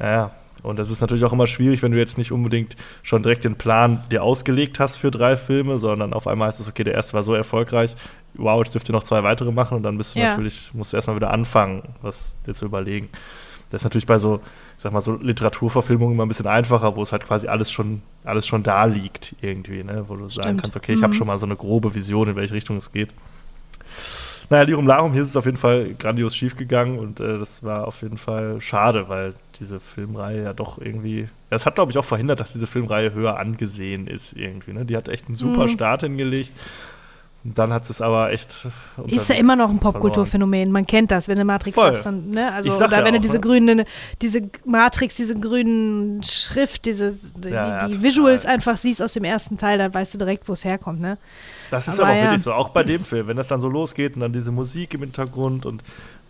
Ja, 0.00 0.10
ja. 0.10 0.30
Und 0.62 0.78
das 0.78 0.90
ist 0.90 1.00
natürlich 1.00 1.24
auch 1.24 1.32
immer 1.32 1.46
schwierig, 1.46 1.82
wenn 1.82 1.92
du 1.92 1.98
jetzt 1.98 2.18
nicht 2.18 2.30
unbedingt 2.30 2.76
schon 3.02 3.22
direkt 3.22 3.44
den 3.44 3.56
Plan 3.56 4.04
dir 4.10 4.22
ausgelegt 4.22 4.78
hast 4.78 4.96
für 4.96 5.10
drei 5.10 5.36
Filme, 5.36 5.78
sondern 5.78 6.12
auf 6.12 6.26
einmal 6.26 6.48
heißt 6.48 6.60
es, 6.60 6.68
okay, 6.68 6.84
der 6.84 6.94
erste 6.94 7.14
war 7.14 7.24
so 7.24 7.34
erfolgreich, 7.34 7.96
wow, 8.34 8.60
jetzt 8.62 8.74
dürft 8.74 8.88
ihr 8.88 8.92
noch 8.92 9.02
zwei 9.02 9.24
weitere 9.24 9.50
machen 9.50 9.76
und 9.76 9.82
dann 9.82 9.98
bist 9.98 10.14
du 10.14 10.20
ja. 10.20 10.30
natürlich, 10.30 10.70
musst 10.72 10.92
du 10.92 10.96
erstmal 10.96 11.16
wieder 11.16 11.30
anfangen, 11.30 11.82
was 12.00 12.36
dir 12.46 12.54
zu 12.54 12.64
überlegen. 12.64 13.08
Das 13.72 13.80
ist 13.80 13.84
natürlich 13.84 14.06
bei 14.06 14.18
so, 14.18 14.40
ich 14.76 14.82
sag 14.82 14.92
mal, 14.92 15.00
so 15.00 15.16
Literaturverfilmungen 15.16 16.14
immer 16.14 16.26
ein 16.26 16.28
bisschen 16.28 16.46
einfacher, 16.46 16.94
wo 16.94 17.02
es 17.02 17.10
halt 17.10 17.24
quasi 17.24 17.48
alles 17.48 17.72
schon, 17.72 18.02
alles 18.22 18.46
schon 18.46 18.62
da 18.62 18.84
liegt 18.84 19.34
irgendwie, 19.40 19.82
ne? 19.82 20.04
Wo 20.08 20.16
du 20.16 20.28
Stimmt. 20.28 20.44
sagen 20.44 20.56
kannst, 20.58 20.76
okay, 20.76 20.92
ich 20.92 20.98
mhm. 20.98 21.04
habe 21.04 21.14
schon 21.14 21.26
mal 21.26 21.38
so 21.38 21.46
eine 21.46 21.56
grobe 21.56 21.94
Vision, 21.94 22.28
in 22.28 22.36
welche 22.36 22.52
Richtung 22.52 22.76
es 22.76 22.92
geht. 22.92 23.08
Naja, 24.50 24.64
Lirum 24.64 24.86
Larum, 24.86 25.14
hier 25.14 25.22
ist 25.22 25.30
es 25.30 25.36
auf 25.36 25.46
jeden 25.46 25.56
Fall 25.56 25.94
grandios 25.98 26.36
schiefgegangen 26.36 26.98
und 26.98 27.20
äh, 27.20 27.38
das 27.38 27.62
war 27.62 27.86
auf 27.88 28.02
jeden 28.02 28.18
Fall 28.18 28.60
schade, 28.60 29.08
weil 29.08 29.32
diese 29.58 29.80
Filmreihe 29.80 30.42
ja 30.42 30.52
doch 30.52 30.78
irgendwie. 30.78 31.28
Das 31.48 31.64
hat, 31.64 31.76
glaube 31.76 31.90
ich, 31.90 31.96
auch 31.96 32.04
verhindert, 32.04 32.40
dass 32.40 32.52
diese 32.52 32.66
Filmreihe 32.66 33.14
höher 33.14 33.38
angesehen 33.38 34.06
ist 34.06 34.34
irgendwie. 34.34 34.74
Ne? 34.74 34.84
Die 34.84 34.96
hat 34.96 35.08
echt 35.08 35.28
einen 35.28 35.36
super 35.36 35.66
mhm. 35.66 35.70
Start 35.70 36.02
hingelegt 36.02 36.52
dann 37.44 37.72
hat 37.72 37.90
es 37.90 38.00
aber 38.00 38.30
echt. 38.30 38.68
Ist 39.06 39.28
ja 39.28 39.34
immer 39.34 39.56
noch 39.56 39.70
ein 39.70 39.80
Popkulturphänomen. 39.80 40.70
Man 40.70 40.86
kennt 40.86 41.10
das, 41.10 41.26
wenn 41.26 41.36
du 41.36 41.44
Matrix 41.44 41.74
Voll. 41.74 41.90
hast. 41.90 42.06
Dann, 42.06 42.30
ne? 42.30 42.52
Also, 42.52 42.72
oder 42.72 42.98
ja 42.98 43.04
wenn 43.04 43.14
du 43.14 43.20
diese 43.20 43.34
ne? 43.34 43.40
grünen, 43.40 43.84
diese 44.20 44.48
Matrix, 44.64 45.16
diese 45.16 45.34
grünen 45.34 46.22
Schrift, 46.22 46.84
diese, 46.84 47.12
die, 47.38 47.48
ja, 47.48 47.88
die 47.88 48.00
Visuals 48.00 48.46
einfach 48.46 48.76
siehst 48.76 49.02
aus 49.02 49.14
dem 49.14 49.24
ersten 49.24 49.58
Teil, 49.58 49.78
dann 49.78 49.92
weißt 49.92 50.14
du 50.14 50.18
direkt, 50.18 50.48
wo 50.48 50.52
es 50.52 50.64
herkommt, 50.64 51.00
ne? 51.00 51.18
Das 51.70 51.88
ist 51.88 51.98
aber, 51.98 52.10
aber 52.10 52.18
auch 52.18 52.22
wirklich 52.22 52.42
so. 52.42 52.52
Auch 52.52 52.68
bei 52.68 52.84
dem 52.84 53.04
Film, 53.04 53.26
wenn 53.26 53.36
das 53.36 53.48
dann 53.48 53.60
so 53.60 53.68
losgeht 53.68 54.14
und 54.14 54.20
dann 54.20 54.32
diese 54.32 54.52
Musik 54.52 54.94
im 54.94 55.00
Hintergrund 55.00 55.66
und 55.66 55.82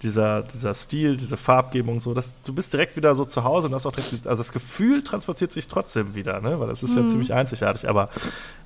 dieser, 0.02 0.42
dieser 0.42 0.74
Stil, 0.74 1.16
diese 1.16 1.36
Farbgebung 1.36 2.00
so, 2.00 2.14
das, 2.14 2.34
du 2.44 2.52
bist 2.52 2.72
direkt 2.72 2.96
wieder 2.96 3.14
so 3.14 3.24
zu 3.24 3.44
Hause 3.44 3.68
und 3.68 3.74
hast 3.74 3.86
auch 3.86 3.92
direkt, 3.92 4.26
also 4.26 4.40
das 4.40 4.52
Gefühl 4.52 5.02
transportiert 5.02 5.52
sich 5.52 5.68
trotzdem 5.68 6.14
wieder, 6.14 6.40
ne? 6.40 6.58
Weil 6.58 6.68
das 6.68 6.82
ist 6.82 6.94
mhm. 6.96 7.02
ja 7.02 7.08
ziemlich 7.08 7.32
einzigartig, 7.32 7.88
aber 7.88 8.08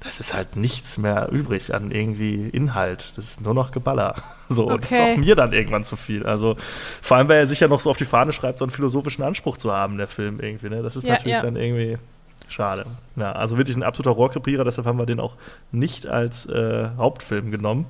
das 0.00 0.20
ist 0.20 0.34
halt 0.34 0.56
nichts 0.56 0.98
mehr 0.98 1.28
übrig 1.30 1.74
an 1.74 1.90
irgendwie 1.90 2.48
Inhalt. 2.48 3.12
Das 3.16 3.26
ist 3.26 3.40
nur 3.42 3.54
noch 3.54 3.70
Geballer. 3.70 4.14
So, 4.48 4.66
okay. 4.66 4.74
und 4.74 4.84
das 4.84 4.92
ist 4.92 5.00
auch 5.00 5.16
mir 5.16 5.34
dann 5.34 5.52
irgendwann 5.52 5.82
zu 5.82 5.96
viel. 5.96 6.24
Also, 6.24 6.54
vor 7.02 7.16
allem, 7.16 7.28
weil 7.28 7.38
er 7.38 7.46
sich 7.48 7.58
ja 7.58 7.66
noch 7.66 7.80
so 7.80 7.90
auf 7.90 7.96
die 7.96 8.04
Fahne 8.04 8.32
schreibt, 8.32 8.60
so 8.60 8.64
einen 8.64 8.70
philosophischen 8.70 9.24
Anspruch 9.24 9.56
zu 9.56 9.72
haben, 9.72 9.98
der 9.98 10.06
Film 10.06 10.38
irgendwie, 10.38 10.68
ne? 10.68 10.84
Das 10.84 10.94
ist 10.94 11.02
ja, 11.02 11.14
natürlich 11.14 11.34
ja. 11.34 11.42
dann 11.42 11.56
irgendwie 11.56 11.98
schade. 12.46 12.86
Ja, 13.16 13.32
also 13.32 13.58
wirklich 13.58 13.76
ein 13.76 13.82
absoluter 13.82 14.12
Rohrkrepierer, 14.12 14.62
deshalb 14.62 14.86
haben 14.86 15.00
wir 15.00 15.06
den 15.06 15.18
auch 15.18 15.34
nicht 15.72 16.06
als 16.06 16.46
äh, 16.46 16.90
Hauptfilm 16.96 17.50
genommen. 17.50 17.86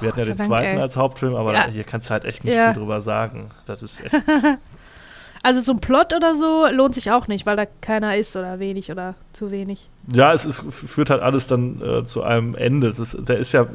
Wir 0.00 0.08
hatten 0.08 0.20
ja 0.20 0.24
den 0.26 0.36
Dank, 0.36 0.48
zweiten 0.48 0.76
ey. 0.76 0.82
als 0.82 0.96
Hauptfilm, 0.96 1.34
aber 1.34 1.52
ja. 1.52 1.66
hier 1.68 1.84
kannst 1.84 2.08
du 2.08 2.12
halt 2.12 2.24
echt 2.24 2.44
nicht 2.44 2.54
ja. 2.54 2.72
viel 2.72 2.80
drüber 2.80 3.00
sagen. 3.00 3.50
Das 3.66 3.82
ist 3.82 4.04
echt. 4.04 4.14
also 5.42 5.60
so 5.60 5.72
ein 5.72 5.80
Plot 5.80 6.14
oder 6.14 6.36
so 6.36 6.66
lohnt 6.70 6.94
sich 6.94 7.10
auch 7.10 7.28
nicht, 7.28 7.46
weil 7.46 7.56
da 7.56 7.66
keiner 7.80 8.16
ist 8.16 8.36
oder 8.36 8.58
wenig 8.58 8.90
oder 8.90 9.14
zu 9.32 9.50
wenig. 9.50 9.88
Ja, 10.12 10.32
es 10.32 10.44
ist, 10.44 10.62
führt 10.70 11.10
halt 11.10 11.22
alles 11.22 11.46
dann 11.46 11.80
äh, 11.80 12.04
zu 12.04 12.22
einem 12.22 12.54
Ende. 12.54 12.88
Es 12.88 12.98
ist, 12.98 13.16
der 13.28 13.38
ist 13.38 13.52
ja, 13.52 13.66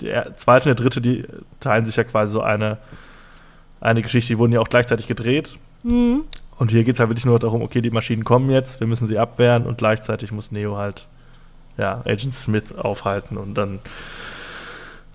der 0.00 0.36
zweite 0.36 0.68
und 0.68 0.78
der 0.78 0.84
dritte, 0.84 1.00
die 1.00 1.24
teilen 1.60 1.86
sich 1.86 1.96
ja 1.96 2.04
quasi 2.04 2.32
so 2.32 2.40
eine, 2.40 2.78
eine 3.80 4.02
Geschichte, 4.02 4.32
die 4.32 4.38
wurden 4.38 4.52
ja 4.52 4.60
auch 4.60 4.68
gleichzeitig 4.68 5.06
gedreht. 5.06 5.58
Mhm. 5.82 6.24
Und 6.58 6.70
hier 6.70 6.84
geht 6.84 6.94
es 6.94 7.00
halt 7.00 7.10
wirklich 7.10 7.26
nur 7.26 7.38
darum, 7.38 7.62
okay, 7.62 7.82
die 7.82 7.90
Maschinen 7.90 8.24
kommen 8.24 8.50
jetzt, 8.50 8.80
wir 8.80 8.86
müssen 8.86 9.06
sie 9.06 9.18
abwehren 9.18 9.66
und 9.66 9.78
gleichzeitig 9.78 10.32
muss 10.32 10.52
Neo 10.52 10.76
halt 10.76 11.06
ja, 11.76 12.02
Agent 12.06 12.34
Smith 12.34 12.74
aufhalten 12.76 13.36
und 13.36 13.54
dann 13.54 13.80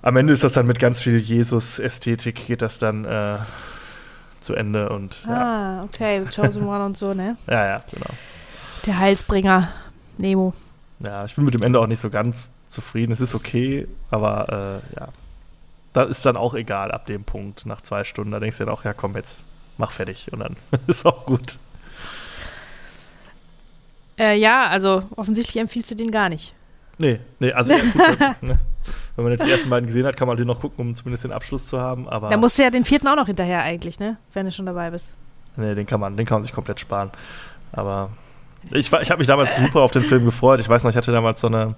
am 0.01 0.15
Ende 0.17 0.33
ist 0.33 0.43
das 0.43 0.53
dann 0.53 0.67
mit 0.67 0.79
ganz 0.79 1.01
viel 1.01 1.17
Jesus-Ästhetik, 1.17 2.47
geht 2.47 2.61
das 2.61 2.77
dann 2.79 3.05
äh, 3.05 3.39
zu 4.39 4.53
Ende 4.55 4.89
und. 4.89 5.25
Ah, 5.27 5.83
okay, 5.83 6.23
The 6.23 6.41
Chosen 6.41 6.63
One 6.63 6.85
und 6.85 6.97
so, 6.97 7.13
ne? 7.13 7.37
Ja, 7.47 7.65
ja, 7.67 7.81
genau. 7.91 8.09
Der 8.85 8.97
Heilsbringer, 8.97 9.69
Nemo. 10.17 10.53
Ja, 10.99 11.25
ich 11.25 11.35
bin 11.35 11.45
mit 11.45 11.53
dem 11.53 11.61
Ende 11.63 11.79
auch 11.79 11.87
nicht 11.87 11.99
so 11.99 12.09
ganz 12.09 12.49
zufrieden. 12.67 13.11
Es 13.11 13.21
ist 13.21 13.35
okay, 13.35 13.87
aber 14.09 14.81
äh, 14.93 14.99
ja. 14.99 15.07
Das 15.93 16.09
ist 16.09 16.25
dann 16.25 16.37
auch 16.37 16.53
egal 16.53 16.91
ab 16.91 17.05
dem 17.05 17.25
Punkt, 17.25 17.65
nach 17.65 17.81
zwei 17.81 18.05
Stunden. 18.05 18.31
Da 18.31 18.39
denkst 18.39 18.57
du 18.57 18.65
dann 18.65 18.73
auch, 18.73 18.85
ja 18.85 18.93
komm, 18.93 19.15
jetzt 19.15 19.43
mach 19.77 19.91
fertig 19.91 20.31
und 20.31 20.39
dann 20.39 20.55
ist 20.87 21.05
auch 21.05 21.25
gut. 21.25 21.57
Äh, 24.17 24.37
ja, 24.37 24.67
also 24.67 25.03
offensichtlich 25.15 25.61
empfiehlst 25.61 25.91
du 25.91 25.95
den 25.95 26.11
gar 26.11 26.29
nicht. 26.29 26.53
Nee, 26.97 27.19
nee, 27.39 27.51
also 27.51 27.71
ja, 27.71 27.79
gut, 27.79 28.19
ne? 28.41 28.59
Wenn 29.21 29.31
man 29.31 29.37
jetzt 29.37 29.45
die 29.45 29.51
ersten 29.51 29.69
beiden 29.69 29.87
gesehen 29.87 30.05
hat, 30.05 30.17
kann 30.17 30.27
man 30.27 30.37
den 30.37 30.47
noch 30.47 30.59
gucken, 30.59 30.87
um 30.87 30.95
zumindest 30.95 31.23
den 31.23 31.31
Abschluss 31.31 31.67
zu 31.67 31.79
haben. 31.79 32.07
Aber 32.09 32.29
da 32.29 32.37
musst 32.37 32.57
du 32.57 32.63
ja 32.63 32.69
den 32.69 32.85
vierten 32.85 33.07
auch 33.07 33.15
noch 33.15 33.27
hinterher 33.27 33.61
eigentlich, 33.61 33.99
ne? 33.99 34.17
Wenn 34.33 34.45
du 34.45 34.51
schon 34.51 34.65
dabei 34.65 34.89
bist. 34.89 35.13
Nee, 35.57 35.75
den 35.75 35.85
kann 35.85 35.99
man, 35.99 36.17
den 36.17 36.25
kann 36.25 36.37
man 36.37 36.43
sich 36.43 36.53
komplett 36.53 36.79
sparen. 36.79 37.11
Aber 37.71 38.09
ich, 38.71 38.91
ich 38.91 39.11
habe 39.11 39.17
mich 39.17 39.27
damals 39.27 39.55
super 39.55 39.81
auf 39.81 39.91
den 39.91 40.03
Film 40.03 40.25
gefreut. 40.25 40.59
Ich 40.59 40.69
weiß 40.69 40.83
noch, 40.83 40.91
ich 40.91 40.97
hatte 40.97 41.11
damals 41.11 41.41
so 41.41 41.47
eine, 41.47 41.75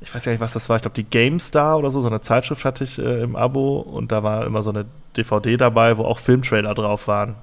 ich 0.00 0.14
weiß 0.14 0.24
gar 0.24 0.32
nicht, 0.32 0.40
was 0.40 0.52
das 0.52 0.68
war, 0.68 0.76
ich 0.76 0.82
glaube 0.82 0.96
die 0.96 1.04
GameStar 1.04 1.78
oder 1.78 1.90
so, 1.90 2.00
so 2.00 2.08
eine 2.08 2.20
Zeitschrift 2.20 2.64
hatte 2.64 2.84
ich 2.84 2.98
äh, 2.98 3.22
im 3.22 3.36
Abo 3.36 3.78
und 3.80 4.12
da 4.12 4.22
war 4.22 4.44
immer 4.44 4.62
so 4.62 4.70
eine 4.70 4.86
DVD 5.16 5.56
dabei, 5.56 5.96
wo 5.96 6.04
auch 6.04 6.18
Filmtrailer 6.18 6.74
drauf 6.74 7.08
waren. 7.08 7.36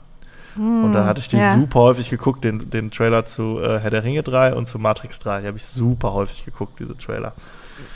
Mm, 0.56 0.86
und 0.86 0.94
da 0.94 1.06
hatte 1.06 1.22
ich 1.22 1.30
die 1.30 1.38
ja. 1.38 1.56
super 1.56 1.80
häufig 1.80 2.10
geguckt, 2.10 2.44
den, 2.44 2.70
den 2.70 2.92
Trailer 2.92 3.26
zu 3.26 3.60
äh, 3.60 3.80
Herr 3.80 3.90
der 3.90 4.04
Ringe 4.04 4.22
3 4.22 4.54
und 4.54 4.68
zu 4.68 4.80
Matrix 4.80 5.20
3. 5.20 5.42
Die 5.42 5.48
habe 5.48 5.58
ich 5.58 5.66
super 5.66 6.14
häufig 6.14 6.44
geguckt, 6.44 6.80
diese 6.80 6.98
Trailer. 6.98 7.34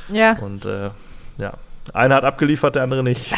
Ja. 0.10 0.38
Und 0.40 0.66
äh, 0.66 0.90
ja, 1.38 1.54
einer 1.94 2.16
hat 2.16 2.24
abgeliefert, 2.24 2.76
der 2.76 2.84
andere 2.84 3.04
nicht. 3.04 3.34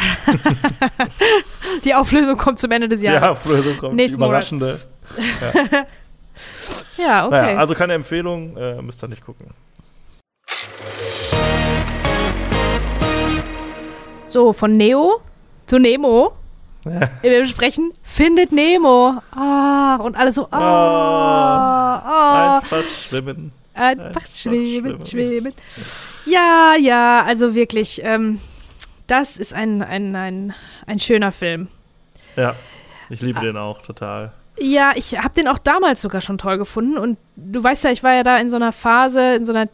Die 1.83 1.93
Auflösung 1.93 2.37
kommt 2.37 2.59
zum 2.59 2.71
Ende 2.71 2.87
des 2.87 2.99
Die 3.01 3.05
Jahres. 3.07 3.29
Auflösung 3.29 3.77
kommt, 3.77 3.91
die 3.93 3.95
Nächsten 3.97 4.19
Monat. 4.19 4.29
überraschende. 4.51 4.79
Ja, 6.97 7.27
okay. 7.27 7.41
Naja, 7.41 7.57
also 7.59 7.73
keine 7.75 7.93
Empfehlung, 7.93 8.57
äh, 8.57 8.81
müsst 8.81 9.03
ihr 9.03 9.07
nicht 9.07 9.23
gucken. 9.23 9.47
so, 14.29 14.53
von 14.53 14.75
Neo 14.77 15.21
zu 15.67 15.79
Nemo. 15.79 16.33
Wir 17.21 17.41
besprechen 17.41 17.91
Findet 18.03 18.51
Nemo. 18.51 19.15
Ah, 19.31 19.97
und 20.01 20.15
alle 20.15 20.31
so, 20.31 20.47
ah, 20.51 21.97
ah. 22.05 22.57
Einfach 22.57 22.83
schwimmen. 22.83 23.51
Einfach 23.73 24.05
Einfach 24.07 24.21
schweben, 24.33 25.05
schwimmen. 25.05 25.53
schweben. 25.53 25.53
Ja, 26.27 26.75
ja, 26.79 27.23
also 27.23 27.55
wirklich, 27.55 28.01
ähm, 28.03 28.39
das 29.07 29.37
ist 29.37 29.53
ein, 29.53 29.81
ein, 29.81 30.15
ein, 30.15 30.53
ein 30.85 30.99
schöner 30.99 31.31
Film. 31.31 31.67
Ja, 32.35 32.55
ich 33.09 33.21
Ah. 33.21 33.25
liebe 33.25 33.39
den 33.39 33.57
auch 33.57 33.81
total. 33.81 34.31
Ja, 34.59 34.91
ich 34.95 35.17
habe 35.17 35.33
den 35.35 35.47
auch 35.47 35.59
damals 35.59 36.01
sogar 36.01 36.19
schon 36.21 36.37
toll 36.37 36.57
gefunden. 36.57 36.97
Und 36.97 37.17
du 37.35 37.63
weißt 37.63 37.83
ja, 37.83 37.91
ich 37.91 38.03
war 38.03 38.13
ja 38.13 38.23
da 38.23 38.37
in 38.37 38.49
so 38.49 38.55
einer 38.55 38.71
Phase, 38.71 39.35
in 39.35 39.45
so 39.45 39.53
einer 39.53 39.69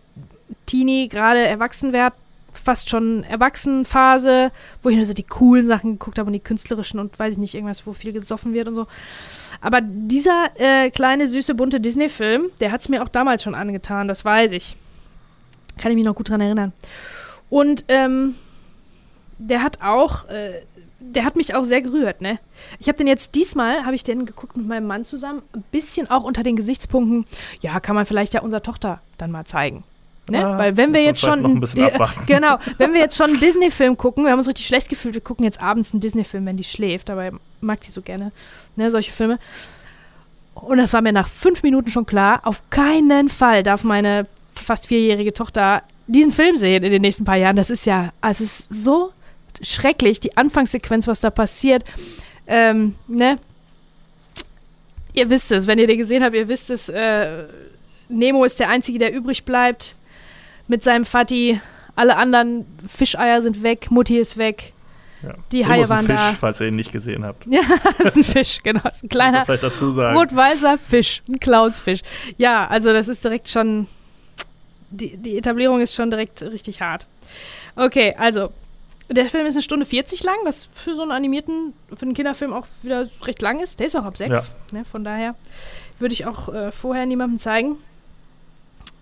Teenie, 0.66 1.08
gerade 1.08 1.40
Erwachsenwert, 1.40 2.14
fast 2.54 2.90
schon 2.90 3.24
Erwachsenenphase, 3.24 4.52
wo 4.84 4.90
ich 4.90 4.98
nur 4.98 5.06
so 5.06 5.14
die 5.14 5.24
coolen 5.24 5.66
Sachen 5.66 5.94
geguckt 5.94 6.20
habe 6.20 6.28
und 6.28 6.34
die 6.34 6.40
künstlerischen 6.40 7.00
und 7.00 7.18
weiß 7.18 7.34
ich 7.34 7.40
nicht, 7.40 7.56
irgendwas, 7.56 7.88
wo 7.88 7.94
viel 7.94 8.14
gesoffen 8.14 8.54
wird 8.54 8.68
und 8.68 8.76
so. 8.76 8.88
Aber 9.62 9.80
dieser 9.82 10.50
äh, 10.58 10.90
kleine, 10.92 11.28
süße, 11.28 11.56
bunte 11.56 11.80
Disney-Film, 11.80 12.50
der 12.60 12.72
hat 12.72 12.82
es 12.82 12.90
mir 12.90 13.02
auch 13.04 13.10
damals 13.10 13.42
schon 13.44 13.56
angetan, 13.56 14.08
das 14.08 14.24
weiß 14.24 14.52
ich. 14.52 14.76
Kann 15.78 15.92
ich 15.92 15.96
mich 15.96 16.06
noch 16.06 16.16
gut 16.16 16.30
dran 16.30 16.42
erinnern. 16.42 16.74
Und 17.50 17.86
ähm, 17.88 18.36
der 19.38 19.62
hat 19.62 19.82
auch, 19.82 20.28
äh, 20.30 20.62
der 21.00 21.26
hat 21.26 21.36
mich 21.36 21.56
auch 21.56 21.64
sehr 21.64 21.82
gerührt, 21.82 22.22
ne? 22.22 22.40
Ich 22.80 22.88
habe 22.88 22.98
den 22.98 23.08
jetzt 23.08 23.36
diesmal, 23.36 23.86
habe 23.86 23.96
ich 23.96 24.04
den 24.04 24.26
geguckt 24.26 24.58
mit 24.58 24.68
meinem 24.68 24.88
Mann 24.88 25.04
zusammen, 25.04 25.42
ein 25.54 25.64
bisschen 25.72 26.10
auch 26.10 26.24
unter 26.24 26.44
den 26.44 26.56
Gesichtspunkten, 26.56 27.26
ja, 27.62 27.80
kann 27.80 27.96
man 27.96 28.06
vielleicht 28.06 28.34
ja 28.34 28.42
unserer 28.42 28.64
Tochter 28.64 29.02
dann 29.18 29.32
mal 29.32 29.46
zeigen. 29.46 29.84
Ne? 30.30 30.46
Ah, 30.46 30.58
Weil 30.58 30.78
wenn 30.78 30.94
wir 30.94 31.04
jetzt 31.04 31.20
schon. 31.20 31.42
noch 31.42 31.50
ein 31.50 31.60
bisschen 31.60 31.84
abwarten. 31.94 32.26
Genau, 32.26 32.58
wenn 32.78 32.94
wir 32.94 33.02
jetzt 33.02 33.18
schon 33.18 33.32
einen 33.32 33.40
Disney-Film 33.40 33.98
gucken, 33.98 34.24
wir 34.24 34.32
haben 34.32 34.40
uns 34.40 34.48
richtig 34.48 34.66
schlecht 34.66 34.88
gefühlt, 34.90 35.16
wir 35.16 35.22
gucken 35.22 35.44
jetzt 35.44 35.62
abends 35.62 35.94
einen 35.94 36.00
Disney-Film, 36.00 36.46
wenn 36.46 36.58
die 36.58 36.64
schläft, 36.64 37.10
dabei 37.10 37.32
mag 37.60 37.82
die 37.82 37.92
so 37.92 38.02
gerne, 38.02 38.32
ne, 38.76 38.90
solche 38.90 39.12
Filme. 39.12 39.40
Und 40.56 40.78
das 40.78 40.94
war 40.94 41.02
mir 41.02 41.12
nach 41.12 41.28
fünf 41.28 41.64
Minuten 41.64 41.90
schon 41.90 42.06
klar, 42.06 42.42
auf 42.44 42.62
keinen 42.70 43.28
Fall 43.28 43.64
darf 43.64 43.84
meine 43.84 44.28
fast 44.64 44.88
vierjährige 44.88 45.34
Tochter 45.34 45.84
diesen 46.08 46.32
Film 46.32 46.58
sehen 46.58 46.84
in 46.84 46.92
den 46.92 47.02
nächsten 47.02 47.26
paar 47.26 47.38
Jahren. 47.38 47.56
Das 47.56 47.70
ist 47.70 47.86
ja, 47.86 48.12
also 48.22 48.44
es 48.44 48.62
ist 48.62 48.84
so 48.84 49.12
schrecklich, 49.62 50.20
die 50.20 50.36
Anfangssequenz, 50.38 51.08
was 51.08 51.22
da 51.22 51.30
passiert. 51.30 51.84
Ähm, 52.48 52.96
ne? 53.08 53.38
Ihr 55.14 55.30
wisst 55.30 55.52
es, 55.52 55.68
wenn 55.68 55.80
ihr 55.80 55.88
den 55.88 55.98
gesehen 55.98 56.24
habt, 56.24 56.36
ihr 56.36 56.50
wisst 56.50 56.70
es, 56.70 56.90
äh, 56.90 57.46
Nemo 58.10 58.44
ist 58.44 58.60
der 58.60 58.70
Einzige, 58.70 59.00
der 59.00 59.14
übrig 59.14 59.46
bleibt 59.46 59.96
mit 60.68 60.84
seinem 60.84 61.06
Vati. 61.06 61.62
Alle 61.96 62.18
anderen 62.18 62.66
Fischeier 62.88 63.42
sind 63.42 63.62
weg, 63.64 63.92
Mutti 63.92 64.18
ist 64.18 64.38
weg. 64.38 64.74
Ja. 65.22 65.36
Die 65.52 65.58
Nemo 65.60 65.70
Haie 65.70 65.82
ist 65.84 65.92
ein 65.92 65.98
waren 65.98 66.06
Fisch, 66.08 66.16
da. 66.16 66.34
falls 66.34 66.60
ihr 66.60 66.68
ihn 66.68 66.76
nicht 66.76 66.92
gesehen 66.92 67.24
habt. 67.24 67.46
Ja, 67.50 67.62
das 68.00 68.16
ist 68.16 68.18
ein 68.18 68.24
Fisch, 68.24 68.64
genau. 68.64 68.82
Das 68.84 68.98
ist 68.98 69.04
ein 69.04 69.10
kleiner 69.10 69.46
vielleicht 69.46 69.64
dazu 69.64 69.92
sagen. 69.92 70.18
rot-weißer 70.18 70.78
Fisch, 70.78 71.22
ein 71.30 71.40
Clownsfisch. 71.40 72.02
Ja, 72.38 72.68
also 72.68 72.92
das 72.92 73.08
ist 73.08 73.24
direkt 73.24 73.48
schon, 73.50 73.88
die, 74.94 75.18
die 75.18 75.38
Etablierung 75.38 75.82
ist 75.82 75.94
schon 75.94 76.10
direkt 76.10 76.42
richtig 76.42 76.82
hart. 76.82 77.08
Okay, 77.76 78.16
also, 78.18 78.52
der 79.10 79.28
Film 79.28 79.46
ist 79.46 79.56
eine 79.56 79.64
Stunde 79.64 79.86
40 79.86 80.24
lang, 80.24 80.38
was 80.44 80.70
für 80.74 80.96
so 80.96 81.02
einen 81.02 81.12
animierten, 81.12 81.74
für 81.96 82.04
einen 82.04 82.14
Kinderfilm 82.14 82.54
auch 82.54 82.68
wieder 82.82 83.08
recht 83.24 83.42
lang 83.42 83.60
ist. 83.60 83.80
Der 83.80 83.88
ist 83.88 83.96
auch 83.96 84.06
ab 84.06 84.18
6, 84.18 84.56
ne, 84.72 84.86
von 84.86 85.04
daher 85.04 85.36
würde 86.00 86.14
ich 86.14 86.26
auch 86.26 86.54
äh, 86.54 86.72
vorher 86.72 87.06
niemandem 87.06 87.40
zeigen. 87.40 87.78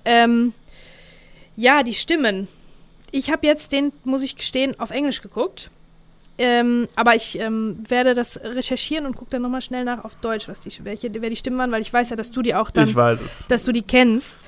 Ähm, 0.06 0.54
ja, 1.56 1.84
die 1.84 1.94
Stimmen. 1.94 2.48
Ich 3.12 3.32
habe 3.32 3.46
jetzt 3.46 3.72
den, 3.72 3.92
muss 4.04 4.24
ich 4.24 4.36
gestehen, 4.38 4.80
auf 4.80 4.92
Englisch 4.92 5.22
geguckt. 5.22 5.70
Ähm, 6.38 6.88
aber 6.96 7.14
ich 7.14 7.38
ähm, 7.38 7.84
werde 7.88 8.16
das 8.16 8.40
recherchieren 8.42 9.06
und 9.06 9.16
gucke 9.16 9.32
dann 9.32 9.42
nochmal 9.42 9.62
schnell 9.62 9.84
nach 9.84 10.04
auf 10.04 10.16
Deutsch, 10.16 10.48
was 10.48 10.60
die, 10.60 10.72
welche, 10.84 11.14
wer 11.22 11.30
die 11.30 11.36
Stimmen 11.36 11.58
waren, 11.58 11.72
weil 11.72 11.82
ich 11.82 11.94
weiß 11.94 12.10
ja, 12.10 12.16
dass 12.16 12.32
du 12.32 12.42
die 12.42 12.56
auch 12.56 12.72
dann, 12.72 12.88
ich 12.88 12.96
weiß 12.96 13.20
es. 13.24 13.48
dass 13.48 13.64
du 13.64 13.72
die 13.72 13.84
kennst. 13.84 14.40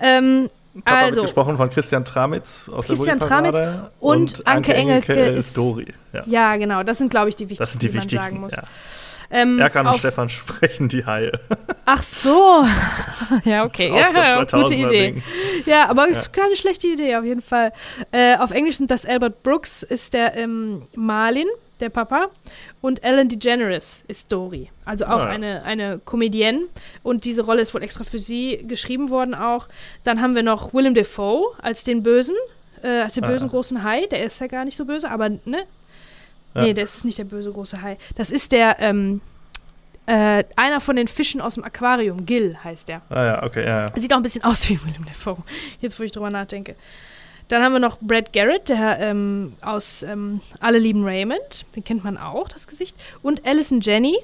Ähm, 0.00 0.48
Papa 0.82 0.98
also, 0.98 1.16
wird 1.16 1.26
gesprochen 1.26 1.56
von 1.56 1.70
Christian 1.70 2.04
Tramitz 2.04 2.68
aus 2.68 2.86
Christian 2.86 3.18
der 3.18 3.26
Bulli-Parade 3.26 3.90
und 4.00 4.46
Anke 4.46 4.74
Engelke 4.74 5.14
ist 5.14 5.48
ist- 5.48 5.56
Dori. 5.56 5.92
Ja. 6.12 6.22
ja, 6.26 6.56
genau, 6.56 6.82
das 6.82 6.98
sind, 6.98 7.10
glaube 7.10 7.28
ich, 7.28 7.36
die 7.36 7.48
wichtigsten, 7.50 7.62
Das 7.62 7.72
sind 7.72 7.82
die 7.82 7.88
man 7.88 8.08
sagen 8.08 8.12
wichtigsten. 8.12 8.40
muss. 8.40 8.56
Ja. 8.56 8.62
Ähm, 9.30 9.58
Erkan 9.58 9.86
und 9.88 9.96
Stefan 9.96 10.28
sprechen 10.28 10.88
die 10.88 11.04
Haie. 11.04 11.32
Ach 11.84 12.02
so. 12.02 12.64
ja, 13.44 13.64
okay. 13.64 13.88
Ja, 13.88 14.40
gute 14.40 14.56
2000er 14.56 14.72
Idee. 14.72 15.12
Ding. 15.12 15.22
Ja, 15.64 15.88
aber 15.88 16.08
ist 16.08 16.32
keine 16.32 16.54
schlechte 16.54 16.86
Idee, 16.86 17.16
auf 17.16 17.24
jeden 17.24 17.42
Fall. 17.42 17.72
Äh, 18.12 18.36
auf 18.36 18.52
Englisch 18.52 18.76
sind 18.76 18.90
das 18.90 19.04
Albert 19.04 19.42
Brooks, 19.42 19.82
ist 19.82 20.14
der 20.14 20.36
ähm, 20.36 20.82
Marlin, 20.94 21.48
der 21.80 21.90
Papa. 21.90 22.28
Und 22.80 23.02
Ellen 23.04 23.28
DeGeneres 23.28 24.04
ist 24.08 24.30
Dory. 24.32 24.70
Also 24.84 25.06
auch 25.06 25.20
Ah, 25.20 25.26
eine, 25.26 25.62
eine 25.64 25.98
Comedienne. 25.98 26.62
Und 27.02 27.24
diese 27.24 27.42
Rolle 27.42 27.60
ist 27.62 27.74
wohl 27.74 27.82
extra 27.82 28.04
für 28.04 28.18
sie 28.18 28.64
geschrieben 28.66 29.10
worden 29.10 29.34
auch. 29.34 29.68
Dann 30.04 30.20
haben 30.20 30.34
wir 30.34 30.42
noch 30.42 30.72
Willem 30.74 30.94
Dafoe 30.94 31.42
als 31.60 31.84
den 31.84 32.02
Bösen, 32.02 32.36
äh, 32.82 33.02
als 33.02 33.14
den 33.14 33.24
Ah, 33.24 33.28
bösen 33.28 33.48
großen 33.48 33.82
Hai. 33.82 34.06
Der 34.06 34.24
ist 34.24 34.40
ja 34.40 34.46
gar 34.46 34.64
nicht 34.64 34.76
so 34.76 34.84
böse, 34.84 35.10
aber 35.10 35.28
ne? 35.28 35.64
Ja. 36.54 36.62
Nee, 36.62 36.72
der 36.74 36.84
ist 36.84 37.04
nicht 37.04 37.18
der 37.18 37.24
böse 37.24 37.52
große 37.52 37.82
Hai. 37.82 37.98
Das 38.14 38.30
ist 38.30 38.52
der, 38.52 38.76
ähm, 38.80 39.20
äh, 40.06 40.44
einer 40.54 40.80
von 40.80 40.96
den 40.96 41.08
Fischen 41.08 41.40
aus 41.40 41.54
dem 41.54 41.64
Aquarium. 41.64 42.24
Gil 42.24 42.56
heißt 42.62 42.88
der. 42.88 43.02
Ah 43.10 43.24
ja, 43.24 43.42
okay, 43.42 43.64
ja, 43.66 43.86
ja. 43.86 43.92
Sieht 43.96 44.12
auch 44.12 44.18
ein 44.18 44.22
bisschen 44.22 44.44
aus 44.44 44.68
wie 44.70 44.80
Willem 44.84 45.04
Dafoe, 45.04 45.36
jetzt 45.80 45.98
wo 46.00 46.04
ich 46.04 46.12
drüber 46.12 46.30
nachdenke. 46.30 46.76
Dann 47.48 47.62
haben 47.62 47.72
wir 47.72 47.78
noch 47.78 47.98
Brad 48.00 48.32
Garrett, 48.32 48.68
der 48.68 48.98
ähm, 48.98 49.54
aus 49.60 50.02
ähm, 50.02 50.40
Alle 50.58 50.78
lieben 50.78 51.04
Raymond, 51.04 51.64
den 51.76 51.84
kennt 51.84 52.02
man 52.02 52.18
auch, 52.18 52.48
das 52.48 52.66
Gesicht. 52.66 52.96
Und 53.22 53.46
Alison 53.46 53.80
Jenny 53.80 54.16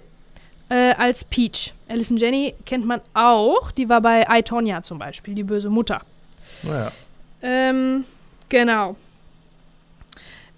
äh, 0.69 0.95
als 0.95 1.25
Peach. 1.25 1.73
Alison 1.89 2.17
Jenny 2.17 2.55
kennt 2.67 2.85
man 2.85 3.01
auch, 3.15 3.71
die 3.71 3.89
war 3.89 4.01
bei 4.01 4.27
I, 4.29 4.43
Tonya 4.43 4.83
zum 4.83 4.99
Beispiel, 4.99 5.35
die 5.35 5.45
böse 5.45 5.71
Mutter. 5.71 6.03
Naja. 6.63 6.91
Ähm, 7.43 8.05
genau. 8.49 8.97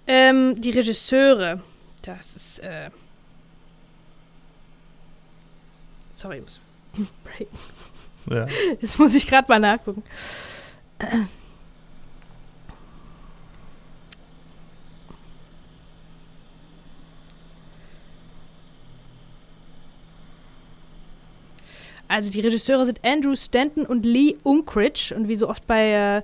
Ähm, 0.07 0.59
die 0.59 0.71
Regisseure, 0.71 1.61
das 2.01 2.35
ist, 2.35 2.59
äh 2.59 2.89
Sorry, 6.15 6.37
ich 6.37 6.43
muss 6.43 6.59
break. 7.23 7.47
Ja. 8.29 8.47
Jetzt 8.81 8.97
muss 8.97 9.13
ich 9.13 9.27
gerade 9.27 9.47
mal 9.49 9.59
nachgucken. 9.59 10.01
Also 22.07 22.31
die 22.31 22.41
Regisseure 22.41 22.85
sind 22.85 22.99
Andrew 23.03 23.35
Stanton 23.35 23.85
und 23.85 24.05
Lee 24.05 24.35
Unkrich. 24.43 25.13
Und 25.15 25.27
wie 25.27 25.35
so 25.35 25.49
oft 25.49 25.65
bei 25.67 25.91
äh, 25.91 26.21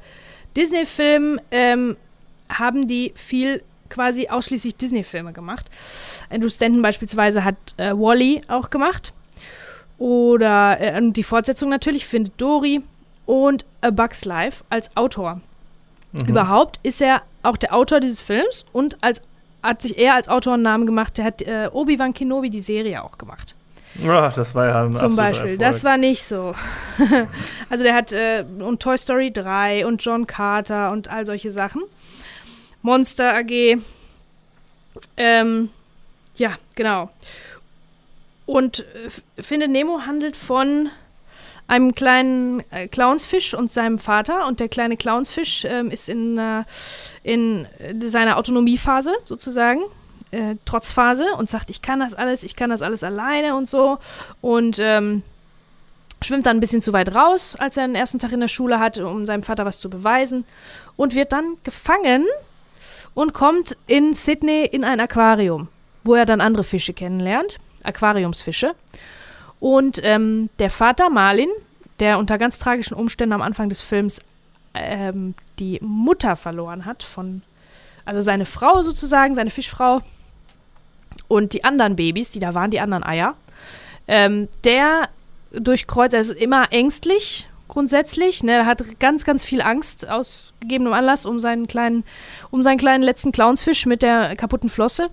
Disney-Filmen 0.55 1.41
ähm, 1.51 1.97
haben 2.49 2.87
die 2.87 3.13
viel 3.15 3.63
quasi 3.89 4.29
ausschließlich 4.29 4.75
Disney-Filme 4.75 5.33
gemacht. 5.33 5.67
Andrew 6.29 6.49
Stanton 6.49 6.81
beispielsweise 6.81 7.43
hat 7.43 7.55
äh, 7.77 7.91
Wally 7.91 8.41
auch 8.47 8.69
gemacht. 8.69 9.13
Oder 9.97 10.77
äh, 10.79 10.97
und 10.97 11.13
die 11.13 11.23
Fortsetzung 11.23 11.69
natürlich 11.69 12.05
findet 12.05 12.39
Dory 12.41 12.81
und 13.25 13.65
A 13.81 13.91
Bug's 13.91 14.25
Life 14.25 14.63
als 14.69 14.95
Autor. 14.95 15.41
Mhm. 16.11 16.25
Überhaupt 16.25 16.79
ist 16.83 17.01
er 17.01 17.21
auch 17.43 17.57
der 17.57 17.73
Autor 17.73 17.99
dieses 17.99 18.19
Films 18.19 18.65
und 18.73 18.97
als, 19.03 19.21
hat 19.61 19.81
sich 19.81 19.97
er 19.97 20.15
als 20.15 20.27
Autor 20.27 20.55
einen 20.55 20.63
Namen 20.63 20.85
gemacht. 20.85 21.17
Der 21.17 21.25
hat 21.25 21.41
äh, 21.41 21.69
Obi-Wan 21.71 22.13
Kenobi 22.13 22.49
die 22.49 22.61
Serie 22.61 23.03
auch 23.03 23.17
gemacht. 23.17 23.55
Ja, 23.95 24.29
das 24.29 24.55
war 24.55 24.67
ja 24.67 24.83
ein 24.85 24.95
Zum 24.95 25.15
Beispiel. 25.15 25.51
Erfolg. 25.51 25.59
Das 25.59 25.83
war 25.83 25.97
nicht 25.97 26.23
so. 26.23 26.55
also 27.69 27.83
der 27.83 27.93
hat 27.93 28.11
äh, 28.13 28.45
und 28.59 28.81
Toy 28.81 28.97
Story 28.97 29.31
3 29.31 29.85
und 29.85 30.03
John 30.03 30.27
Carter 30.27 30.91
und 30.91 31.09
all 31.09 31.25
solche 31.25 31.51
Sachen. 31.51 31.83
Monster 32.81 33.35
AG. 33.35 33.77
Ähm, 35.17 35.69
ja, 36.35 36.53
genau. 36.75 37.09
Und 38.45 38.79
äh, 38.79 39.05
F- 39.07 39.21
Findet 39.39 39.69
Nemo 39.71 40.01
handelt 40.05 40.35
von 40.35 40.89
einem 41.67 41.93
kleinen 41.95 42.63
äh, 42.71 42.87
Clownsfisch 42.87 43.53
und 43.53 43.71
seinem 43.71 43.99
Vater. 43.99 44.47
Und 44.47 44.59
der 44.59 44.67
kleine 44.69 44.97
Clownsfisch 44.97 45.63
ähm, 45.65 45.91
ist 45.91 46.09
in, 46.09 46.37
äh, 46.37 46.63
in 47.23 47.65
äh, 47.79 48.07
seiner 48.07 48.37
Autonomiephase 48.37 49.11
sozusagen. 49.25 49.81
Äh, 50.31 50.55
Trotzphase 50.63 51.35
und 51.37 51.49
sagt, 51.49 51.69
ich 51.69 51.81
kann 51.81 51.99
das 51.99 52.13
alles, 52.13 52.43
ich 52.43 52.55
kann 52.55 52.69
das 52.69 52.81
alles 52.81 53.03
alleine 53.03 53.55
und 53.55 53.67
so. 53.67 53.97
Und 54.39 54.79
ähm, 54.79 55.23
schwimmt 56.23 56.45
dann 56.45 56.57
ein 56.57 56.59
bisschen 56.61 56.81
zu 56.81 56.93
weit 56.93 57.13
raus, 57.13 57.57
als 57.59 57.75
er 57.75 57.85
den 57.85 57.95
ersten 57.95 58.17
Tag 58.17 58.31
in 58.31 58.39
der 58.39 58.47
Schule 58.47 58.79
hat, 58.79 58.97
um 58.97 59.25
seinem 59.25 59.43
Vater 59.43 59.65
was 59.65 59.79
zu 59.79 59.89
beweisen. 59.89 60.45
Und 60.95 61.15
wird 61.15 61.33
dann 61.33 61.57
gefangen 61.63 62.25
und 63.13 63.33
kommt 63.33 63.75
in 63.87 64.13
Sydney 64.13 64.65
in 64.65 64.83
ein 64.83 64.99
Aquarium. 64.99 65.67
wo 66.03 66.15
er 66.15 66.25
dann 66.25 66.41
andere 66.41 66.63
Fische 66.63 66.93
kennenlernt, 66.93 67.59
Aquariumsfische. 67.83 68.73
Und 69.59 69.99
ähm, 70.03 70.49
der 70.57 70.71
Vater 70.71 71.09
Marlin, 71.09 71.49
der 71.99 72.17
unter 72.17 72.39
ganz 72.39 72.57
tragischen 72.57 72.95
Umständen 72.95 73.33
am 73.33 73.41
Anfang 73.43 73.69
des 73.69 73.81
Films 73.81 74.19
ähm, 74.73 75.35
die 75.59 75.77
Mutter 75.81 76.35
verloren 76.35 76.85
hat 76.85 77.03
von, 77.03 77.43
also 78.05 78.21
seine 78.21 78.45
Frau 78.45 78.81
sozusagen, 78.81 79.35
seine 79.35 79.51
Fischfrau 79.51 80.01
und 81.27 81.53
die 81.53 81.63
anderen 81.63 81.95
Babys, 81.95 82.29
die 82.29 82.39
da 82.39 82.53
waren, 82.53 82.71
die 82.71 82.79
anderen 82.79 83.03
Eier, 83.03 83.35
ähm, 84.07 84.47
der 84.63 85.09
durchkreuzt, 85.51 86.13
er 86.13 86.21
ist 86.21 86.31
immer 86.31 86.71
ängstlich 86.71 87.47
grundsätzlich, 87.71 88.43
ne, 88.43 88.51
er 88.51 88.65
hat 88.65 88.83
ganz, 88.99 89.23
ganz 89.23 89.45
viel 89.45 89.61
Angst 89.61 90.07
aus 90.07 90.53
gegebenem 90.59 90.93
Anlass 90.93 91.25
um 91.25 91.39
seinen 91.39 91.67
kleinen, 91.67 92.03
um 92.51 92.63
seinen 92.63 92.77
kleinen 92.77 93.01
letzten 93.01 93.31
Clownsfisch 93.31 93.85
mit 93.85 94.01
der 94.01 94.35
kaputten 94.35 94.69
Flosse. 94.69 95.09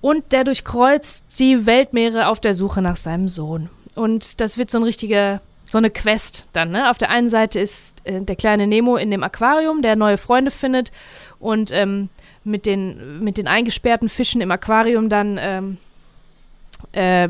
Und 0.00 0.32
der 0.32 0.44
durchkreuzt 0.44 1.24
die 1.38 1.66
Weltmeere 1.66 2.28
auf 2.28 2.40
der 2.40 2.54
Suche 2.54 2.82
nach 2.82 2.96
seinem 2.96 3.28
Sohn. 3.28 3.70
Und 3.94 4.40
das 4.40 4.58
wird 4.58 4.70
so 4.70 4.78
ein 4.78 4.84
richtiger, 4.84 5.40
so 5.70 5.78
eine 5.78 5.90
Quest 5.90 6.48
dann, 6.52 6.70
ne? 6.70 6.90
Auf 6.90 6.98
der 6.98 7.10
einen 7.10 7.28
Seite 7.28 7.60
ist 7.60 7.96
äh, 8.04 8.20
der 8.20 8.36
kleine 8.36 8.66
Nemo 8.66 8.96
in 8.96 9.10
dem 9.10 9.22
Aquarium, 9.22 9.82
der 9.82 9.96
neue 9.96 10.18
Freunde 10.18 10.50
findet 10.50 10.90
und 11.38 11.70
ähm, 11.72 12.08
mit, 12.48 12.66
den, 12.66 13.22
mit 13.22 13.38
den 13.38 13.46
eingesperrten 13.46 14.08
Fischen 14.08 14.40
im 14.40 14.50
Aquarium 14.50 15.08
dann 15.08 15.38
ähm, 15.40 15.78
äh, 16.92 17.24
äh, 17.24 17.28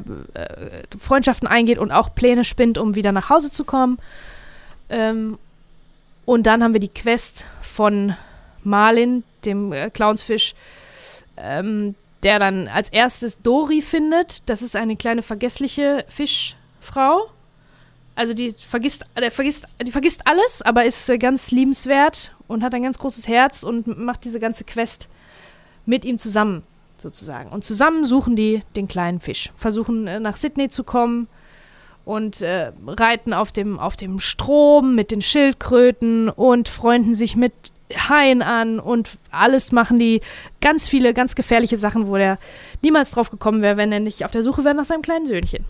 Freundschaften 0.98 1.48
eingeht 1.48 1.78
und 1.78 1.90
auch 1.90 2.14
Pläne 2.14 2.44
spinnt, 2.44 2.78
um 2.78 2.94
wieder 2.94 3.12
nach 3.12 3.30
Hause 3.30 3.50
zu 3.50 3.64
kommen. 3.64 3.98
Ähm, 4.88 5.38
und 6.24 6.46
dann 6.46 6.62
haben 6.62 6.74
wir 6.74 6.80
die 6.80 6.88
Quest 6.88 7.46
von 7.62 8.14
Marlin, 8.62 9.24
dem 9.44 9.72
äh, 9.72 9.90
Clownsfisch, 9.90 10.54
ähm, 11.36 11.94
der 12.22 12.38
dann 12.38 12.68
als 12.68 12.88
erstes 12.90 13.40
Dori 13.40 13.80
findet. 13.80 14.48
Das 14.48 14.62
ist 14.62 14.76
eine 14.76 14.96
kleine 14.96 15.22
vergessliche 15.22 16.04
Fischfrau. 16.08 17.30
Also 18.14 18.34
die 18.34 18.52
vergisst, 18.52 19.04
der 19.16 19.30
vergisst, 19.30 19.66
die 19.82 19.92
vergisst 19.92 20.26
alles, 20.26 20.60
aber 20.62 20.84
ist 20.84 21.08
äh, 21.08 21.18
ganz 21.18 21.50
liebenswert 21.50 22.32
und 22.48 22.64
hat 22.64 22.74
ein 22.74 22.82
ganz 22.82 22.98
großes 22.98 23.28
Herz 23.28 23.62
und 23.62 23.86
macht 23.98 24.24
diese 24.24 24.40
ganze 24.40 24.64
Quest 24.64 25.08
mit 25.86 26.04
ihm 26.04 26.18
zusammen, 26.18 26.64
sozusagen. 27.00 27.50
Und 27.50 27.64
zusammen 27.64 28.04
suchen 28.04 28.34
die 28.34 28.62
den 28.74 28.88
kleinen 28.88 29.20
Fisch, 29.20 29.50
versuchen 29.54 30.06
äh, 30.06 30.18
nach 30.18 30.36
Sydney 30.36 30.68
zu 30.68 30.82
kommen 30.82 31.28
und 32.04 32.40
äh, 32.40 32.72
reiten 32.86 33.32
auf 33.32 33.52
dem, 33.52 33.78
auf 33.78 33.94
dem 33.94 34.18
Strom 34.18 34.94
mit 34.94 35.10
den 35.10 35.22
Schildkröten 35.22 36.28
und 36.30 36.68
freunden 36.68 37.14
sich 37.14 37.36
mit 37.36 37.52
Haien 38.08 38.42
an 38.42 38.80
und 38.80 39.18
alles 39.30 39.72
machen 39.72 39.98
die 39.98 40.20
ganz 40.60 40.86
viele, 40.86 41.14
ganz 41.14 41.34
gefährliche 41.34 41.76
Sachen, 41.76 42.06
wo 42.06 42.16
der 42.16 42.38
niemals 42.82 43.12
drauf 43.12 43.30
gekommen 43.30 43.62
wäre, 43.62 43.76
wenn 43.76 43.92
er 43.92 44.00
nicht 44.00 44.24
auf 44.24 44.30
der 44.30 44.42
Suche 44.42 44.64
wäre 44.64 44.74
nach 44.74 44.84
seinem 44.84 45.02
kleinen 45.02 45.26
Söhnchen. 45.26 45.64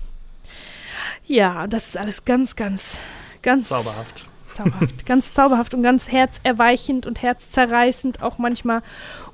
Ja, 1.26 1.66
das 1.66 1.88
ist 1.88 1.96
alles 1.96 2.24
ganz, 2.24 2.56
ganz, 2.56 2.98
ganz 3.42 3.68
Zauberhaft. 3.68 4.27
Zauberhaft. 4.52 5.06
ganz 5.06 5.32
zauberhaft 5.32 5.74
und 5.74 5.82
ganz 5.82 6.10
herzerweichend 6.10 7.06
und 7.06 7.22
herzzerreißend 7.22 8.22
auch 8.22 8.38
manchmal. 8.38 8.82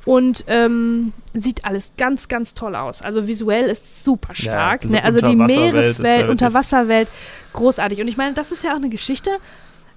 Und 0.04 0.44
ähm, 0.48 1.12
sieht 1.32 1.64
alles 1.64 1.92
ganz, 1.96 2.28
ganz 2.28 2.52
toll 2.54 2.76
aus. 2.76 3.00
Also 3.00 3.26
visuell 3.26 3.66
ist 3.70 4.04
super 4.04 4.34
stark. 4.34 4.84
Ja, 4.84 4.90
ne? 4.90 5.04
Also 5.04 5.20
die 5.20 5.36
Meereswelt, 5.72 6.28
Unterwasserwelt, 6.30 7.08
großartig. 7.54 8.00
Und 8.00 8.08
ich 8.08 8.16
meine, 8.16 8.34
das 8.34 8.52
ist 8.52 8.64
ja 8.64 8.72
auch 8.72 8.76
eine 8.76 8.90
Geschichte, 8.90 9.30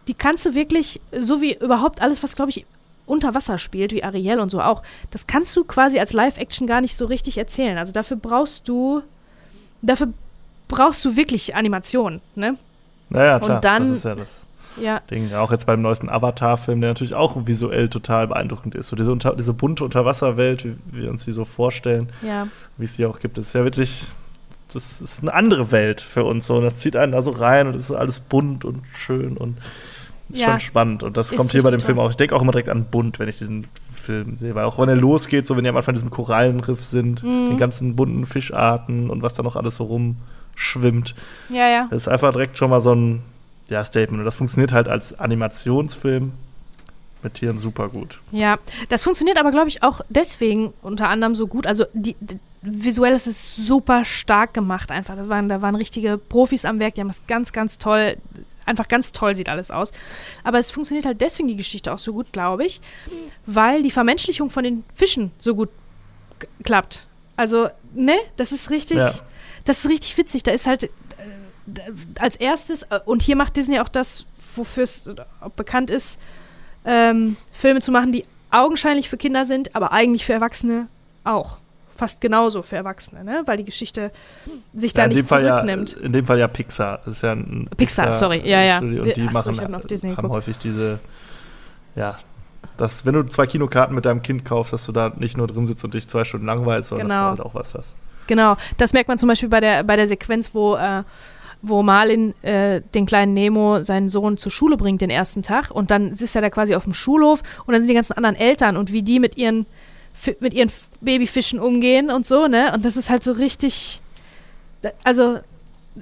die 0.08 0.14
kannst 0.14 0.46
du 0.46 0.56
wirklich, 0.56 1.02
so 1.12 1.42
wie 1.42 1.58
überhaupt 1.58 2.02
alles, 2.02 2.24
was, 2.24 2.36
glaube 2.38 2.52
ich, 2.52 2.66
unter 3.06 3.34
Wasser 3.34 3.58
spielt, 3.58 3.92
wie 3.94 4.04
Ariel 4.04 4.40
und 4.40 4.50
so 4.50 4.62
auch, 4.62 4.82
das 5.12 5.28
kannst 5.28 5.56
du 5.56 5.64
quasi 5.66 6.00
als 6.00 6.14
Live-Action 6.14 6.68
gar 6.68 6.80
nicht 6.82 6.96
so 6.98 7.06
richtig 7.06 7.38
erzählen. 7.38 7.78
Also 7.78 7.92
dafür 7.92 8.18
brauchst 8.18 8.68
du, 8.70 9.02
dafür 9.82 10.14
brauchst 10.70 11.04
du 11.04 11.16
wirklich 11.18 11.56
Animation, 11.56 12.22
ne? 12.36 12.56
Naja, 13.10 13.40
klar, 13.40 13.58
Und 13.58 13.64
dann- 13.66 13.88
das 13.90 13.98
ist 13.98 14.06
ja 14.06 14.16
das 14.16 14.47
Ja, 14.82 15.00
Ding. 15.10 15.34
Auch 15.34 15.52
jetzt 15.52 15.66
beim 15.66 15.82
neuesten 15.82 16.10
Avatar-Film, 16.10 16.82
der 16.82 16.92
natürlich 16.92 17.14
auch 17.16 17.48
visuell 17.48 17.90
total 17.90 18.28
beeindruckend 18.28 18.76
ist. 18.76 18.90
So 18.90 18.96
diese, 18.96 19.12
unter, 19.12 19.36
diese 19.36 19.54
bunte 19.54 19.84
Unterwasserwelt, 19.84 20.66
wie 20.66 20.76
wir 20.92 21.10
uns 21.10 21.26
die 21.26 21.32
so 21.32 21.46
vorstellen, 21.46 22.10
ja. 22.22 22.48
wie 22.78 22.86
es 22.86 22.96
sie 22.96 23.06
auch 23.06 23.20
gibt, 23.20 23.38
ist 23.38 23.54
ja 23.54 23.64
wirklich, 23.64 24.06
das 24.74 25.02
ist 25.02 25.22
eine 25.22 25.34
andere 25.34 25.72
Welt 25.72 26.02
für 26.02 26.24
uns 26.24 26.48
so. 26.48 26.56
Und 26.58 26.64
das 26.64 26.78
zieht 26.78 26.96
einen 26.96 27.12
da 27.12 27.22
so 27.22 27.32
rein 27.32 27.68
und 27.68 27.76
es 27.76 27.90
ist 27.90 27.96
alles 27.96 28.20
bunt 28.20 28.66
und 28.66 28.82
schön 28.94 29.38
und 29.38 29.58
ist 30.30 30.40
Ja. 30.42 30.48
schon 30.52 30.60
spannend. 30.60 31.04
Und 31.04 31.16
das 31.18 31.32
Ist 31.32 31.38
kommt 31.38 31.52
hier 31.52 31.64
bei 31.64 31.72
dem 31.72 31.80
Film 31.80 32.00
auch. 32.00 32.10
Ich 32.10 32.18
denke 32.18 32.36
auch 32.36 32.42
immer 32.42 32.52
direkt 32.52 32.70
an 32.70 32.86
bunt, 32.86 33.18
wenn 33.20 33.30
ich 33.30 33.38
diesen 33.38 33.66
Film 33.96 34.38
sehe. 34.38 34.56
Weil 34.56 34.66
auch 34.66 34.78
wenn 34.78 34.90
er 34.90 34.96
losgeht, 34.98 35.48
so 35.48 35.56
wenn 35.56 35.64
die 35.64 35.70
am 35.70 35.78
Anfang 35.78 35.94
in 35.96 36.00
diesem 36.00 36.10
Korallenriff 36.10 36.84
sind, 36.84 37.24
Mhm. 37.24 37.52
die 37.52 37.58
ganzen 37.58 37.96
bunten 37.96 38.26
Fischarten 38.26 39.10
und 39.10 39.22
was 39.22 39.34
da 39.36 39.44
noch 39.44 39.56
alles 39.56 39.78
so 39.78 39.86
rumschwimmt. 39.86 41.16
Ja, 41.50 41.68
ja. 41.70 41.88
Das 41.90 42.04
ist 42.04 42.08
einfach 42.10 42.32
direkt 42.34 42.58
schon 42.58 42.70
mal 42.70 42.82
so 42.82 42.94
ein 42.94 43.22
ja, 43.70 43.84
Statement. 43.84 44.20
Und 44.20 44.26
das 44.26 44.38
funktioniert 44.38 44.72
halt 44.72 44.88
als 44.88 45.18
Animationsfilm 45.18 46.34
mit 47.24 47.34
Tieren 47.36 47.58
super 47.58 47.90
gut. 47.90 48.22
Ja, 48.32 48.58
das 48.90 49.04
funktioniert 49.04 49.40
aber, 49.40 49.52
glaube 49.52 49.68
ich, 49.70 49.84
auch 49.84 50.02
deswegen 50.10 50.74
unter 50.82 51.10
anderem 51.10 51.36
so 51.36 51.48
gut. 51.48 51.66
Also 51.66 51.86
die, 51.94 52.16
die, 52.20 52.40
visuell 52.62 53.14
ist 53.14 53.28
es 53.28 53.56
super 53.56 54.06
stark 54.06 54.54
gemacht 54.54 54.92
einfach. 54.92 55.16
Das 55.16 55.30
waren, 55.30 55.50
da 55.50 55.62
waren 55.62 55.76
richtige 55.76 56.18
Profis 56.18 56.66
am 56.66 56.80
Werk, 56.80 56.96
die 56.96 57.02
haben 57.02 57.08
das 57.08 57.26
ganz, 57.28 57.52
ganz 57.52 57.78
toll, 57.78 58.18
einfach 58.66 58.88
ganz 58.88 59.12
toll 59.12 59.36
sieht 59.36 59.50
alles 59.50 59.72
aus. 59.72 59.92
Aber 60.44 60.60
es 60.60 60.72
funktioniert 60.72 61.06
halt 61.06 61.22
deswegen 61.22 61.48
die 61.48 61.56
Geschichte 61.56 61.94
auch 61.94 62.00
so 62.00 62.14
gut, 62.14 62.32
glaube 62.32 62.66
ich, 62.66 62.82
weil 63.46 63.84
die 63.84 63.92
Vermenschlichung 63.92 64.50
von 64.50 64.64
den 64.64 64.84
Fischen 64.94 65.32
so 65.40 65.56
gut 65.56 65.70
klappt. 66.64 67.06
Also, 67.36 67.70
ne, 67.94 68.16
das 68.36 68.52
ist 68.52 68.70
richtig, 68.70 68.98
Ja. 68.98 69.12
das 69.66 69.80
ist 69.80 69.90
richtig 69.90 70.18
witzig. 70.18 70.44
Da 70.44 70.52
ist 70.52 70.68
halt 70.68 70.90
als 72.20 72.36
erstes, 72.36 72.84
äh, 72.84 73.00
und 73.06 73.22
hier 73.22 73.36
macht 73.36 73.56
Disney 73.58 73.80
auch 73.80 73.90
das, 73.90 74.26
wofür 74.56 74.84
es 74.84 75.08
äh, 75.08 75.16
bekannt 75.56 75.90
ist, 75.90 76.20
ähm, 76.86 77.38
Filme 77.52 77.82
zu 77.82 77.92
machen, 77.92 78.12
die 78.12 78.26
augenscheinlich 78.52 79.10
für 79.10 79.18
Kinder 79.18 79.46
sind, 79.46 79.76
aber 79.76 79.92
eigentlich 79.92 80.26
für 80.26 80.34
Erwachsene 80.34 80.88
auch. 81.24 81.58
Fast 81.98 82.22
genauso 82.22 82.62
für 82.62 82.76
Erwachsene, 82.76 83.24
ne? 83.24 83.42
Weil 83.46 83.58
die 83.58 83.66
Geschichte 83.66 84.12
sich 84.76 84.94
da 84.94 85.06
in 85.06 85.10
nicht 85.14 85.28
Fall 85.28 85.44
ja, 85.44 85.56
zurücknimmt. 85.56 85.94
in 85.94 86.14
dem 86.14 86.26
Fall 86.26 86.38
ja 86.38 86.48
Pixar. 86.48 87.00
Das 87.04 87.16
ist 87.16 87.24
ja 87.24 87.32
ein 87.32 87.68
Pixar, 87.76 88.14
sorry. 88.14 88.48
Ja, 88.48 88.62
ja. 88.62 88.78
Studio 88.78 89.02
Und 89.04 89.18
die 89.18 89.24
Ach 89.24 89.28
so, 89.30 89.34
machen, 89.34 89.54
ich 89.54 89.74
hab 89.74 89.88
Disney 89.88 90.16
haben 90.16 90.30
häufig 90.30 90.60
diese, 90.60 91.00
ja, 91.96 92.20
dass, 92.78 93.06
wenn 93.06 93.16
du 93.16 93.24
zwei 93.24 93.48
Kinokarten 93.48 93.96
mit 93.96 94.06
deinem 94.06 94.22
Kind 94.22 94.46
kaufst, 94.46 94.74
dass 94.74 94.86
du 94.86 94.92
da 94.92 95.12
nicht 95.18 95.38
nur 95.38 95.48
drin 95.48 95.66
sitzt 95.66 95.84
und 95.84 95.96
dich 95.96 96.08
zwei 96.08 96.24
Stunden 96.24 96.46
langweilst, 96.46 96.90
sondern 96.90 97.08
Genau. 97.08 97.30
dass 97.30 97.38
du 97.38 97.44
halt 97.44 97.52
auch 97.52 97.56
was 97.56 97.74
hast. 97.74 97.96
Genau, 98.28 98.58
das 98.78 98.94
merkt 98.94 99.08
man 99.08 99.18
zum 99.18 99.30
Beispiel 99.30 99.50
bei 99.50 99.60
der, 99.62 99.84
bei 99.84 99.96
der 99.96 100.08
Sequenz, 100.08 100.54
wo, 100.54 100.76
äh, 100.76 101.04
wo 101.62 101.84
Marlin 101.84 102.34
äh, 102.44 102.82
den 102.94 103.06
kleinen 103.06 103.34
Nemo, 103.34 103.84
seinen 103.84 104.10
Sohn, 104.10 104.38
zur 104.38 104.52
Schule 104.52 104.78
bringt 104.78 105.02
den 105.02 105.10
ersten 105.10 105.42
Tag 105.44 105.72
und 105.72 105.92
dann 105.92 106.12
ist 106.12 106.36
er 106.36 106.42
da 106.42 106.50
quasi 106.50 106.76
auf 106.76 106.84
dem 106.84 106.94
Schulhof 106.94 107.42
und 107.66 107.74
dann 107.74 107.82
sind 107.82 107.90
die 107.90 107.96
ganzen 107.96 108.14
anderen 108.14 108.36
Eltern 108.36 108.78
und 108.78 108.94
wie 108.94 109.02
die 109.04 109.20
mit 109.20 109.38
ihren, 109.38 109.66
mit 110.40 110.54
ihren 110.54 110.72
Babyfischen 111.02 111.60
umgehen 111.60 112.10
und 112.12 112.26
so, 112.28 112.48
ne? 112.48 112.72
Und 112.74 112.86
das 112.86 112.96
ist 112.98 113.10
halt 113.10 113.24
so 113.24 113.32
richtig, 113.32 114.02
also 115.04 115.40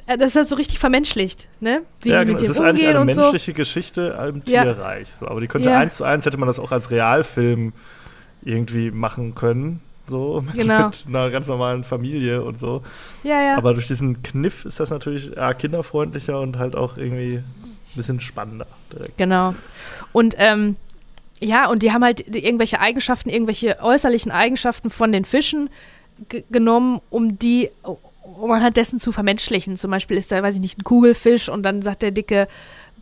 äh, 0.08 0.18
das 0.18 0.30
ist 0.30 0.36
halt 0.36 0.48
so 0.50 0.56
richtig 0.56 0.80
vermenschlicht, 0.80 1.48
ne? 1.60 1.82
Wie 2.02 2.10
ja, 2.10 2.24
genau. 2.24 2.38
Es 2.38 2.50
ist 2.50 2.60
eigentlich 2.60 2.88
eine 2.88 3.00
und 3.00 3.12
so. 3.14 3.22
menschliche 3.22 3.54
Geschichte 3.54 4.16
im 4.30 4.42
Ja. 4.46 4.64
Tierreich. 4.64 5.08
So. 5.20 5.28
Aber 5.28 5.42
die 5.42 5.48
könnte 5.48 5.70
Ja. 5.70 5.80
eins 5.80 5.98
zu 5.98 6.04
eins, 6.04 6.26
hätte 6.26 6.38
man 6.38 6.48
das 6.48 6.60
auch 6.60 6.72
als 6.72 6.92
Realfilm 6.92 7.74
irgendwie 8.44 8.92
machen 8.92 9.36
können. 9.36 9.80
So, 10.08 10.42
mit, 10.46 10.56
Genau. 10.56 10.88
mit 10.88 11.04
einer 11.08 11.30
ganz 11.32 11.48
normalen 11.48 11.84
Familie 11.84 12.44
und 12.44 12.60
so. 12.60 12.82
Ja, 13.24 13.42
ja. 13.42 13.58
Aber 13.58 13.74
durch 13.74 13.88
diesen 13.88 14.22
Kniff 14.24 14.66
ist 14.66 14.80
das 14.80 14.90
natürlich 14.90 15.32
ja, 15.36 15.54
kinderfreundlicher 15.54 16.40
und 16.40 16.58
halt 16.58 16.76
auch 16.76 16.98
irgendwie 16.98 17.38
ein 17.38 17.44
bisschen 17.96 18.22
spannender 18.22 18.68
direkt. 18.94 19.18
Genau. 19.18 19.56
Und 20.14 20.36
ähm, 20.38 20.76
ja, 21.40 21.68
und 21.70 21.84
die 21.84 21.92
haben 21.92 22.04
halt 22.04 22.36
irgendwelche 22.36 22.80
Eigenschaften, 22.80 23.30
irgendwelche 23.30 23.78
äußerlichen 23.82 24.32
Eigenschaften 24.32 24.90
von 24.90 25.12
den 25.12 25.26
Fischen 25.26 25.70
ge- 26.30 26.44
genommen, 26.50 27.02
um 27.10 27.38
die, 27.40 27.70
um 28.24 28.52
anhand 28.52 28.78
dessen 28.78 29.00
zu 29.00 29.12
vermenschlichen. 29.12 29.76
Zum 29.76 29.92
Beispiel 29.92 30.18
ist 30.18 30.32
da, 30.32 30.42
weiß 30.42 30.56
ich 30.56 30.62
nicht, 30.62 30.78
ein 30.80 30.84
Kugelfisch 30.84 31.50
und 31.50 31.64
dann 31.64 31.82
sagt 31.82 32.04
der 32.04 32.12
dicke 32.12 32.48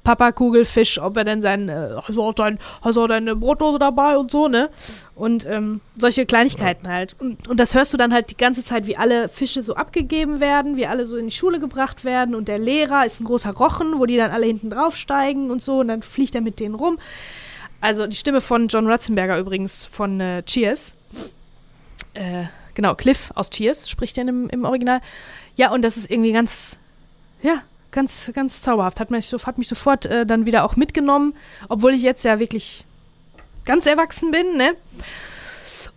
Papa 0.03 0.31
Kugelfisch, 0.31 0.99
ob 0.99 1.15
er 1.17 1.23
denn 1.23 1.41
sein, 1.41 1.69
äh, 1.69 1.89
hast 1.95 2.15
du 2.15 2.23
auch 2.23 2.33
dein, 2.33 2.59
hast 2.81 2.97
du 2.97 3.07
deine 3.07 3.35
Brotdose 3.35 3.79
dabei 3.79 4.17
und 4.17 4.31
so, 4.31 4.47
ne? 4.47 4.69
Und 5.15 5.45
ähm, 5.45 5.79
solche 5.97 6.25
Kleinigkeiten 6.25 6.87
halt. 6.87 7.15
Und, 7.19 7.47
und 7.47 7.59
das 7.59 7.73
hörst 7.73 7.93
du 7.93 7.97
dann 7.97 8.13
halt 8.13 8.31
die 8.31 8.37
ganze 8.37 8.63
Zeit, 8.63 8.87
wie 8.87 8.97
alle 8.97 9.29
Fische 9.29 9.61
so 9.61 9.75
abgegeben 9.75 10.39
werden, 10.39 10.75
wie 10.75 10.87
alle 10.87 11.05
so 11.05 11.15
in 11.15 11.27
die 11.27 11.35
Schule 11.35 11.59
gebracht 11.59 12.03
werden 12.03 12.35
und 12.35 12.47
der 12.47 12.57
Lehrer 12.57 13.05
ist 13.05 13.21
ein 13.21 13.25
großer 13.25 13.51
Rochen, 13.51 13.99
wo 13.99 14.05
die 14.05 14.17
dann 14.17 14.31
alle 14.31 14.45
hinten 14.45 14.69
draufsteigen 14.69 15.51
und 15.51 15.61
so 15.61 15.79
und 15.79 15.87
dann 15.87 16.01
fliegt 16.01 16.35
er 16.35 16.41
mit 16.41 16.59
denen 16.59 16.75
rum. 16.75 16.99
Also 17.79 18.07
die 18.07 18.15
Stimme 18.15 18.41
von 18.41 18.67
John 18.67 18.87
Ratzenberger 18.87 19.37
übrigens 19.37 19.85
von 19.85 20.19
äh, 20.19 20.43
Cheers. 20.43 20.93
Äh, 22.13 22.45
genau, 22.73 22.95
Cliff 22.95 23.31
aus 23.35 23.49
Cheers 23.49 23.89
spricht 23.89 24.17
er 24.17 24.27
im, 24.27 24.49
im 24.49 24.65
Original. 24.65 25.01
Ja, 25.55 25.71
und 25.71 25.81
das 25.81 25.97
ist 25.97 26.09
irgendwie 26.09 26.31
ganz, 26.31 26.77
ja, 27.41 27.61
ganz, 27.93 28.29
ganz 28.33 28.61
zauberhaft. 28.61 28.99
Hat 28.99 29.11
mich, 29.11 29.31
hat 29.31 29.57
mich 29.57 29.69
sofort 29.69 30.05
äh, 30.05 30.25
dann 30.25 30.45
wieder 30.45 30.65
auch 30.65 30.75
mitgenommen, 30.75 31.33
obwohl 31.69 31.93
ich 31.93 32.01
jetzt 32.01 32.25
ja 32.25 32.39
wirklich 32.39 32.85
ganz 33.63 33.85
erwachsen 33.85 34.31
bin, 34.31 34.57
ne? 34.57 34.75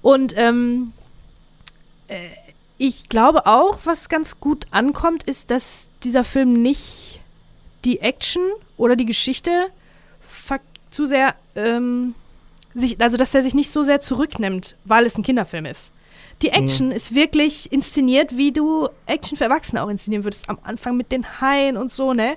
Und 0.02 0.34
ähm, 0.36 0.92
äh, 2.06 2.28
ich 2.78 3.08
glaube 3.08 3.46
auch, 3.46 3.80
was 3.84 4.08
ganz 4.08 4.38
gut 4.38 4.66
ankommt, 4.70 5.24
ist, 5.24 5.50
dass 5.50 5.88
dieser 6.04 6.22
Film 6.22 6.62
nicht 6.62 7.20
die 7.84 8.00
Action 8.00 8.42
oder 8.76 8.94
die 8.94 9.06
Geschichte 9.06 9.68
zu 10.90 11.04
sehr, 11.04 11.34
ähm, 11.54 12.14
sich, 12.74 13.00
also 13.00 13.16
dass 13.16 13.34
er 13.34 13.42
sich 13.42 13.54
nicht 13.54 13.70
so 13.70 13.82
sehr 13.82 14.00
zurücknimmt, 14.00 14.76
weil 14.84 15.04
es 15.04 15.18
ein 15.18 15.22
Kinderfilm 15.22 15.66
ist. 15.66 15.92
Die 16.42 16.50
Action 16.50 16.88
mhm. 16.88 16.92
ist 16.92 17.14
wirklich 17.14 17.72
inszeniert, 17.72 18.36
wie 18.36 18.52
du 18.52 18.88
Action 19.06 19.36
für 19.36 19.44
Erwachsene 19.44 19.82
auch 19.82 19.88
inszenieren 19.88 20.24
würdest. 20.24 20.48
Am 20.48 20.58
Anfang 20.62 20.96
mit 20.96 21.10
den 21.12 21.40
Haien 21.40 21.76
und 21.76 21.92
so, 21.92 22.12
ne? 22.12 22.36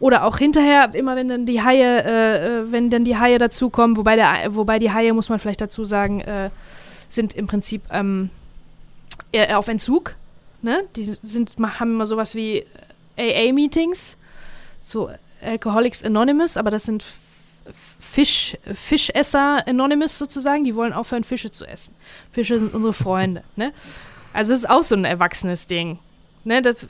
Oder 0.00 0.24
auch 0.24 0.38
hinterher, 0.38 0.90
immer 0.94 1.14
wenn 1.14 1.28
dann 1.28 1.46
die 1.46 1.62
Haie, 1.62 2.02
äh, 2.04 2.46
äh 2.46 2.72
wenn 2.72 2.90
dann 2.90 3.04
die 3.04 3.16
Haie 3.16 3.38
dazukommen, 3.38 3.96
wobei, 3.96 4.16
der, 4.16 4.54
wobei 4.54 4.78
die 4.78 4.90
Haie, 4.90 5.12
muss 5.12 5.28
man 5.28 5.38
vielleicht 5.38 5.60
dazu 5.60 5.84
sagen, 5.84 6.20
äh, 6.22 6.50
sind 7.08 7.34
im 7.34 7.46
Prinzip 7.46 7.82
ähm, 7.90 8.30
eher 9.32 9.58
auf 9.58 9.68
Entzug. 9.68 10.14
Ne? 10.62 10.84
Die 10.96 11.16
sind, 11.22 11.52
haben 11.60 11.92
immer 11.92 12.06
sowas 12.06 12.34
wie 12.34 12.64
AA-Meetings, 13.18 14.16
so 14.80 15.10
Alcoholics 15.42 16.02
Anonymous, 16.02 16.56
aber 16.56 16.70
das 16.70 16.84
sind 16.84 17.04
Fisch, 17.98 18.56
Fischesser 18.72 19.66
Anonymous 19.66 20.18
sozusagen, 20.18 20.64
die 20.64 20.74
wollen 20.74 20.92
aufhören, 20.92 21.24
Fische 21.24 21.50
zu 21.50 21.64
essen. 21.66 21.94
Fische 22.32 22.58
sind 22.58 22.74
unsere 22.74 22.92
Freunde. 22.92 23.42
ne? 23.56 23.72
Also 24.32 24.52
das 24.52 24.60
ist 24.60 24.70
auch 24.70 24.82
so 24.82 24.94
ein 24.94 25.04
erwachsenes 25.04 25.66
Ding. 25.66 25.98
Ne? 26.44 26.60
Das, 26.60 26.86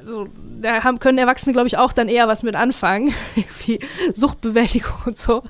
also, 0.00 0.28
da 0.60 0.82
haben, 0.84 0.98
können 0.98 1.18
Erwachsene, 1.18 1.52
glaube 1.52 1.68
ich, 1.68 1.78
auch 1.78 1.92
dann 1.92 2.08
eher 2.08 2.28
was 2.28 2.42
mit 2.42 2.56
anfangen, 2.56 3.14
wie 3.66 3.78
Suchtbewältigung 4.12 4.96
und 5.06 5.16
so, 5.16 5.42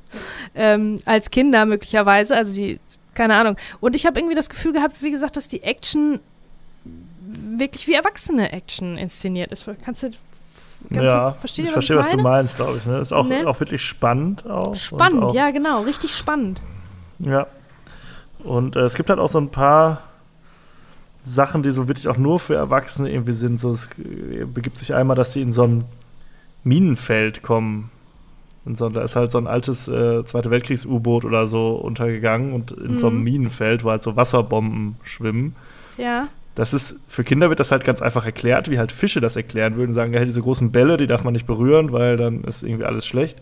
ähm, 0.55 1.01
als 1.05 1.31
Kinder 1.31 1.67
möglicherweise. 1.67 2.37
Also 2.37 2.55
die, 2.55 2.79
keine 3.15 3.35
Ahnung. 3.35 3.57
Und 3.81 3.95
ich 3.95 4.07
habe 4.07 4.19
irgendwie 4.19 4.37
das 4.37 4.49
Gefühl 4.51 4.73
gehabt, 4.73 5.03
wie 5.03 5.11
gesagt, 5.11 5.37
dass 5.37 5.49
die 5.49 5.63
Action 5.63 6.21
wirklich 7.59 7.89
wie 7.89 7.95
erwachsene 7.95 8.53
Action 8.53 8.97
inszeniert 8.97 9.53
ist. 9.53 9.69
Kannst 9.85 10.03
du 10.03 10.11
ja, 10.91 11.31
du, 11.31 11.35
ich 11.63 11.71
verstehe, 11.71 11.97
was, 11.97 12.07
was, 12.07 12.11
du 12.11 12.19
meinst, 12.19 12.57
glaube 12.57 12.79
ich. 12.79 12.87
Ne? 12.87 12.99
Ist 12.99 13.13
auch, 13.13 13.29
ne? 13.29 13.47
auch 13.47 13.59
wirklich 13.61 13.83
spannend. 13.83 14.47
Auch 14.47 14.75
spannend, 14.75 15.23
auch, 15.23 15.35
ja, 15.35 15.51
genau. 15.51 15.83
Richtig 15.83 16.15
spannend. 16.15 16.61
Ja. 17.19 17.47
Und 18.45 18.77
äh, 18.77 18.81
es 18.81 18.95
gibt 18.95 19.11
halt 19.11 19.19
auch 19.19 19.29
so 19.29 19.39
ein 19.39 19.51
paar 19.51 20.03
Sachen, 21.25 21.63
die 21.63 21.73
so 21.73 21.89
wirklich 21.89 22.09
auch 22.09 22.17
nur 22.17 22.39
für 22.39 22.55
Erwachsene 22.55 23.11
irgendwie 23.11 23.33
sind. 23.33 23.61
So, 23.61 23.71
es 23.71 23.89
äh, 23.99 24.45
begibt 24.45 24.79
sich 24.79 24.95
einmal, 24.95 25.17
dass 25.17 25.31
die 25.31 25.43
in 25.43 25.53
so 25.53 25.65
ein 25.65 25.85
Minenfeld 26.65 27.43
kommen. 27.43 27.91
Und 28.65 28.79
so, 28.79 28.89
da 28.89 29.03
ist 29.03 29.17
halt 29.17 29.33
so 29.33 29.39
ein 29.39 29.47
altes 29.47 29.89
äh, 29.89 30.25
Zweite 30.25 30.51
Weltkriegs-U-Boot 30.51 31.25
oder 31.25 31.47
so 31.47 31.73
untergegangen 31.73 32.53
und 32.53 32.71
in 32.73 32.93
mhm. 32.93 32.99
so 32.99 33.07
einem 33.09 33.19
mhm. 33.19 33.25
Minenfeld, 33.25 33.85
wo 33.85 33.91
halt 33.91 34.03
so 34.03 34.17
Wasserbomben 34.17 34.97
schwimmen. 35.03 35.57
Ja. 35.97 36.29
Das 36.59 36.75
ist, 36.75 36.97
für 37.07 37.23
Kinder 37.23 37.51
wird 37.51 37.61
das 37.61 37.71
halt 37.71 37.85
ganz 37.85 38.03
einfach 38.03 38.25
erklärt, 38.25 38.69
wie 38.69 38.81
halt 38.81 38.91
Fische 38.91 39.21
das 39.21 39.37
erklären 39.37 39.77
würden, 39.77 39.93
sagen, 39.93 40.13
ja, 40.13 40.25
diese 40.25 40.43
großen 40.43 40.73
Bälle, 40.73 40.97
die 40.97 41.07
darf 41.07 41.23
man 41.23 41.33
nicht 41.33 41.47
berühren, 41.47 41.93
weil 41.93 42.17
dann 42.17 42.43
ist 42.43 42.65
irgendwie 42.65 42.85
alles 42.85 43.07
schlecht. 43.07 43.39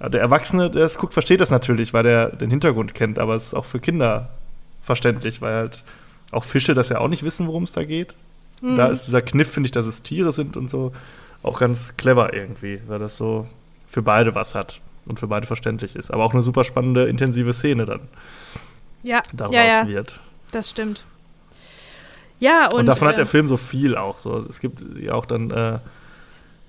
Aber 0.00 0.10
der 0.10 0.20
Erwachsene, 0.20 0.68
der 0.68 0.84
es 0.84 0.98
guckt, 0.98 1.12
versteht 1.12 1.40
das 1.40 1.50
natürlich, 1.50 1.94
weil 1.94 2.02
der 2.02 2.30
den 2.30 2.50
Hintergrund 2.50 2.92
kennt, 2.92 3.20
aber 3.20 3.36
es 3.36 3.44
ist 3.44 3.54
auch 3.54 3.66
für 3.66 3.78
Kinder 3.78 4.30
verständlich, 4.82 5.40
weil 5.40 5.54
halt 5.54 5.84
auch 6.32 6.42
Fische 6.42 6.74
das 6.74 6.88
ja 6.88 6.98
auch 6.98 7.06
nicht 7.06 7.22
wissen, 7.22 7.46
worum 7.46 7.62
es 7.62 7.70
da 7.70 7.84
geht. 7.84 8.16
Mhm. 8.62 8.74
Da 8.74 8.88
ist 8.88 9.06
dieser 9.06 9.22
Kniff, 9.22 9.52
finde 9.52 9.68
ich, 9.68 9.72
dass 9.72 9.86
es 9.86 10.02
Tiere 10.02 10.32
sind 10.32 10.56
und 10.56 10.68
so, 10.68 10.90
auch 11.44 11.60
ganz 11.60 11.96
clever 11.96 12.34
irgendwie, 12.34 12.80
weil 12.88 12.98
das 12.98 13.16
so 13.16 13.46
für 13.86 14.02
beide 14.02 14.34
was 14.34 14.56
hat 14.56 14.80
und 15.06 15.20
für 15.20 15.28
beide 15.28 15.46
verständlich 15.46 15.94
ist. 15.94 16.10
Aber 16.10 16.24
auch 16.24 16.32
eine 16.32 16.42
super 16.42 16.64
spannende, 16.64 17.06
intensive 17.06 17.52
Szene 17.52 17.86
dann 17.86 18.00
ja. 19.04 19.22
daraus 19.32 19.54
ja, 19.54 19.64
ja. 19.64 19.86
wird. 19.86 20.18
Das 20.50 20.68
stimmt. 20.68 21.04
Ja, 22.40 22.70
und, 22.70 22.80
und 22.80 22.86
davon 22.86 23.08
äh, 23.08 23.10
hat 23.12 23.18
der 23.18 23.26
Film 23.26 23.46
so 23.46 23.56
viel 23.56 23.96
auch. 23.96 24.18
So. 24.18 24.44
Es 24.48 24.60
gibt 24.60 24.82
ja 24.98 25.12
auch 25.12 25.26
dann 25.26 25.50
äh, 25.50 25.78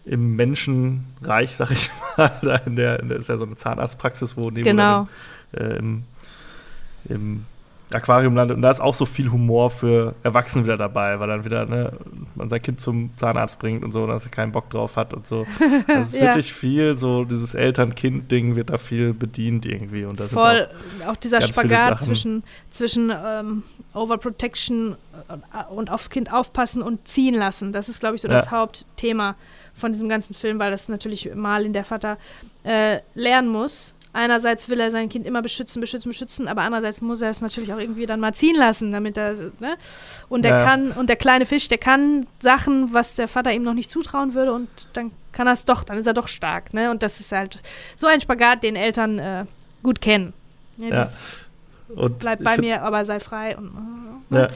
im 0.06 0.36
Menschenreich, 0.36 1.56
sag 1.56 1.72
ich 1.72 1.90
mal, 2.18 2.32
da 2.42 2.56
in 2.58 2.76
der, 2.76 3.00
in 3.00 3.10
der 3.10 3.18
ist 3.18 3.30
ja 3.30 3.38
so 3.38 3.46
eine 3.46 3.56
Zahnarztpraxis, 3.56 4.38
wo 4.38 4.50
neben 4.50 4.64
genau. 4.64 5.08
Dann, 5.52 5.72
äh, 5.72 5.78
im, 5.78 6.04
im 7.06 7.46
Aquarium 7.94 8.36
landet. 8.36 8.56
Und 8.56 8.62
da 8.62 8.72
ist 8.72 8.80
auch 8.80 8.94
so 8.94 9.06
viel 9.06 9.32
Humor 9.32 9.70
für 9.70 10.16
Erwachsene 10.24 10.64
wieder 10.64 10.78
dabei, 10.78 11.20
weil 11.20 11.28
dann 11.28 11.46
wieder 11.46 11.66
ne, 11.66 11.94
man 12.36 12.50
sein 12.50 12.62
Kind 12.62 12.82
zum 12.82 13.12
Zahnarzt 13.18 13.60
bringt 13.60 13.84
und 13.84 13.92
so, 13.92 14.08
dass 14.08 14.26
er 14.26 14.32
keinen 14.32 14.52
Bock 14.52 14.70
drauf 14.70 14.96
hat 14.96 15.14
und 15.14 15.28
so. 15.28 15.46
Das 15.88 16.10
ist 16.10 16.16
ja. 16.16 16.22
wirklich 16.28 16.54
viel, 16.54 16.98
so 16.98 17.26
dieses 17.26 17.54
Eltern-Kind-Ding 17.54 18.56
wird 18.56 18.70
da 18.70 18.78
viel 18.78 19.14
bedient 19.14 19.66
irgendwie. 19.66 20.06
Und 20.06 20.20
da 20.20 20.28
Voll, 20.28 20.68
auch, 21.04 21.12
auch, 21.12 21.16
dieser 21.16 21.42
Spagat 21.42 22.02
zwischen, 22.02 22.44
zwischen 22.70 23.12
ähm, 23.12 23.64
Overprotection 23.94 24.96
äh, 25.30 25.74
und 25.74 25.92
aufs 25.92 26.10
Kind 26.10 26.32
aufpassen 26.32 26.82
und 26.82 27.08
ziehen 27.08 27.36
lassen. 27.36 27.74
Das 27.74 27.90
ist, 27.90 28.00
glaube 28.00 28.16
ich, 28.16 28.22
so 28.22 28.28
das 28.28 28.52
Hauptthema 28.52 29.36
von 29.74 29.92
diesem 29.92 30.10
ganzen 30.10 30.34
Film, 30.34 30.60
weil 30.60 30.72
das 30.72 30.90
natürlich 30.90 31.34
mal 31.36 31.66
in 31.66 31.74
der 31.74 31.86
Vater 31.86 32.18
äh, 32.64 33.00
lernen 33.16 33.50
muss 33.50 33.96
einerseits 34.14 34.70
will 34.70 34.80
er 34.80 34.92
sein 34.92 35.10
Kind 35.10 35.26
immer 35.26 35.42
beschützen, 35.42 35.80
beschützen, 35.80 36.10
beschützen, 36.10 36.48
aber 36.48 36.62
andererseits 36.62 37.02
muss 37.02 37.22
er 37.22 37.30
es 37.30 37.42
natürlich 37.42 37.74
auch 37.74 37.80
irgendwie 37.80 38.06
dann 38.06 38.20
mal 38.20 38.34
ziehen 38.34 38.56
lassen, 38.56 38.92
damit 38.92 39.18
er, 39.18 39.34
ne? 39.60 39.78
Und 40.30 40.44
der 40.44 40.58
ja. 40.58 40.64
kann, 40.64 40.92
und 40.92 41.08
der 41.08 41.16
kleine 41.16 41.46
Fisch, 41.46 41.68
der 41.68 41.78
kann 41.78 42.26
Sachen, 42.40 42.94
was 42.94 43.16
der 43.16 43.28
Vater 43.28 43.54
ihm 43.54 43.64
noch 43.64 43.74
nicht 43.74 43.90
zutrauen 43.90 44.34
würde 44.34 44.54
und 44.54 44.70
dann 44.94 45.12
kann 45.32 45.48
er 45.48 45.54
es 45.54 45.66
doch, 45.66 45.84
dann 45.84 45.98
ist 45.98 46.08
er 46.08 46.14
doch 46.14 46.28
stark, 46.28 46.74
ne? 46.74 46.92
Und 46.92 47.04
das 47.04 47.20
ist 47.20 47.32
halt 47.32 47.62
so 47.96 48.08
ein 48.08 48.22
Spagat, 48.22 48.64
den 48.64 48.76
Eltern 48.76 49.20
äh, 49.20 49.46
gut 49.84 50.02
kennen. 50.02 50.34
Ja. 50.78 50.88
ja. 50.88 51.12
Und 51.96 52.20
bleib 52.20 52.44
bei 52.44 52.58
mir, 52.58 52.84
aber 52.84 53.04
sei 53.06 53.20
frei 53.20 53.58
und. 53.58 53.74
Ne? 54.30 54.50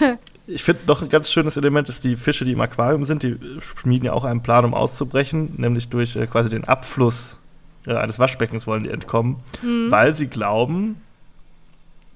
Ja. 0.00 0.16
ich 0.46 0.62
finde 0.62 0.82
noch 0.86 1.02
ein 1.02 1.08
ganz 1.08 1.30
schönes 1.30 1.56
Element 1.56 1.88
ist, 1.88 2.04
die 2.04 2.16
Fische, 2.16 2.44
die 2.44 2.52
im 2.52 2.60
Aquarium 2.60 3.04
sind, 3.04 3.22
die 3.22 3.38
schmieden 3.60 4.06
ja 4.06 4.12
auch 4.12 4.24
einen 4.24 4.42
Plan, 4.42 4.64
um 4.64 4.74
auszubrechen, 4.74 5.54
nämlich 5.56 5.88
durch 5.88 6.14
äh, 6.16 6.26
quasi 6.26 6.48
den 6.48 6.64
Abfluss 6.64 7.39
äh, 7.86 7.94
eines 7.94 8.18
Waschbeckens 8.18 8.66
wollen 8.66 8.84
die 8.84 8.90
entkommen, 8.90 9.36
mhm. 9.62 9.90
weil 9.90 10.12
sie 10.12 10.26
glauben, 10.26 11.00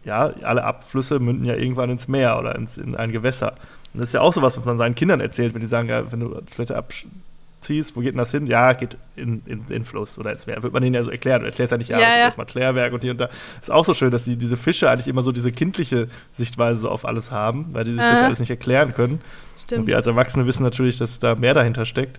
ja, 0.04 0.32
alle 0.42 0.64
Abflüsse 0.64 1.18
münden 1.18 1.44
ja 1.44 1.54
irgendwann 1.54 1.90
ins 1.90 2.08
Meer 2.08 2.38
oder 2.38 2.54
ins, 2.54 2.76
in 2.76 2.94
ein 2.94 3.12
Gewässer. 3.12 3.54
Und 3.92 4.00
das 4.00 4.10
ist 4.10 4.12
ja 4.12 4.20
auch 4.20 4.32
sowas, 4.32 4.56
was 4.56 4.64
man 4.64 4.76
seinen 4.76 4.94
Kindern 4.94 5.20
erzählt, 5.20 5.54
wenn 5.54 5.60
die 5.60 5.66
sagen, 5.66 5.88
ja, 5.88 6.10
wenn 6.10 6.20
du 6.20 6.40
Toilette 6.54 6.76
abziehst, 6.76 7.96
wo 7.96 8.00
geht 8.00 8.10
denn 8.10 8.18
das 8.18 8.30
hin? 8.30 8.46
Ja, 8.46 8.72
geht 8.74 8.98
in, 9.16 9.42
in, 9.46 9.64
in 9.68 9.84
Fluss 9.84 10.18
oder 10.18 10.32
ins 10.32 10.46
Meer. 10.46 10.62
Wird 10.62 10.72
man 10.72 10.82
denen 10.82 10.94
ja 10.94 11.02
so 11.02 11.10
erklären. 11.10 11.40
Du 11.40 11.46
erklärst 11.46 11.70
ja 11.70 11.78
nicht, 11.78 11.88
ja, 11.88 11.98
ja, 11.98 12.08
ja. 12.08 12.16
erstmal 12.24 12.46
Klärwerk 12.46 12.92
und 12.92 13.02
hier 13.02 13.12
und 13.12 13.18
da. 13.18 13.30
Ist 13.62 13.70
auch 13.70 13.84
so 13.84 13.94
schön, 13.94 14.10
dass 14.10 14.24
die, 14.24 14.36
diese 14.36 14.56
Fische 14.56 14.90
eigentlich 14.90 15.08
immer 15.08 15.22
so 15.22 15.32
diese 15.32 15.52
kindliche 15.52 16.08
Sichtweise 16.32 16.82
so 16.82 16.90
auf 16.90 17.04
alles 17.06 17.30
haben, 17.30 17.68
weil 17.72 17.84
die 17.84 17.92
sich 17.92 18.02
äh. 18.02 18.10
das 18.10 18.20
alles 18.20 18.40
nicht 18.40 18.50
erklären 18.50 18.94
können. 18.94 19.22
Stimmt. 19.56 19.82
Und 19.82 19.86
wir 19.86 19.96
als 19.96 20.06
Erwachsene 20.06 20.44
wissen 20.44 20.64
natürlich, 20.64 20.98
dass 20.98 21.18
da 21.18 21.34
mehr 21.34 21.54
dahinter 21.54 21.86
steckt. 21.86 22.18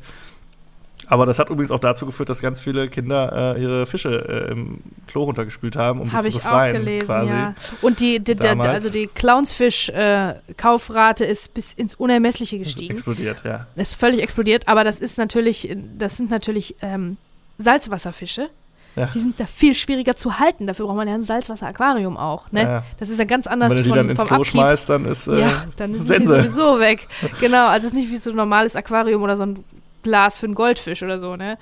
Aber 1.08 1.26
das 1.26 1.40
hat 1.40 1.50
übrigens 1.50 1.72
auch 1.72 1.80
dazu 1.80 2.06
geführt, 2.06 2.30
dass 2.30 2.42
ganz 2.42 2.62
viele 2.62 2.88
Kinder 2.90 3.56
äh, 3.56 3.62
ihre 3.62 3.86
Fische 3.86 4.10
äh, 4.10 4.52
im 4.52 4.80
Klo 5.08 5.24
runtergespült 5.24 5.76
haben, 5.76 6.02
um 6.02 6.12
Hab 6.12 6.24
sie 6.24 6.32
zu 6.32 6.38
befreien. 6.38 6.56
Habe 6.56 6.70
ich 6.70 6.76
auch 6.76 6.80
gelesen, 6.86 7.08
quasi. 7.08 7.32
ja. 7.32 7.56
Und 7.82 8.00
die, 8.00 8.20
die, 8.20 8.36
die 8.36 8.48
also 8.48 8.90
die 8.90 9.08
Clownsfisch-Kaufrate 9.08 11.26
äh, 11.26 11.32
ist 11.32 11.54
bis 11.54 11.74
ins 11.74 11.96
Unermessliche 11.96 12.60
gestiegen. 12.60 12.94
Explodiert, 12.94 13.44
ja. 13.44 13.68
Ist 13.76 13.96
völlig 13.96 14.22
explodiert, 14.22 14.68
aber 14.68 14.84
das 14.84 15.00
ist 15.00 15.18
natürlich, 15.18 15.76
das 15.98 16.18
sind 16.18 16.30
natürlich 16.30 16.76
ähm, 16.82 17.18
Salzwasserfische. 17.58 18.50
Ja. 18.96 19.08
Die 19.08 19.20
sind 19.20 19.40
da 19.42 19.46
viel 19.46 19.76
schwieriger 19.76 20.16
zu 20.16 20.40
halten. 20.40 20.68
Dafür 20.68 20.86
braucht 20.86 20.96
man 20.96 21.08
ja 21.08 21.16
ein 21.16 21.24
Salzwasser-Aquarium 21.24 22.16
auch. 22.16 22.50
Ne? 22.54 22.62
Ja. 22.62 22.84
Das 22.98 23.10
ist 23.10 23.20
ja 23.20 23.26
ganz 23.26 23.46
anders. 23.46 23.74
Und 23.74 23.80
wenn 23.80 23.84
du 23.84 23.90
die 23.90 23.96
dann 23.96 24.10
ins 24.10 24.24
Klo 24.24 24.46
schmeißt, 24.46 24.90
dann 24.90 25.06
ist 25.06 25.28
äh, 25.28 25.42
ja, 25.42 25.66
dann 25.76 25.94
ist 25.94 26.08
Sense. 26.08 26.34
sowieso 26.34 26.80
weg. 26.80 27.06
Genau, 27.42 27.68
also 27.68 27.88
es 27.88 27.94
ist 27.94 28.00
nicht 28.00 28.10
wie 28.10 28.18
so 28.18 28.30
ein 28.30 28.38
normales 28.38 28.78
Aquarium 28.78 29.22
oder 29.22 29.36
so 29.36 29.44
ein 29.44 29.66
Glas 30.06 30.38
für 30.38 30.46
einen 30.46 30.56
Goldfisch 30.56 31.02
oder 31.04 31.20
so, 31.20 31.36
ne? 31.36 31.58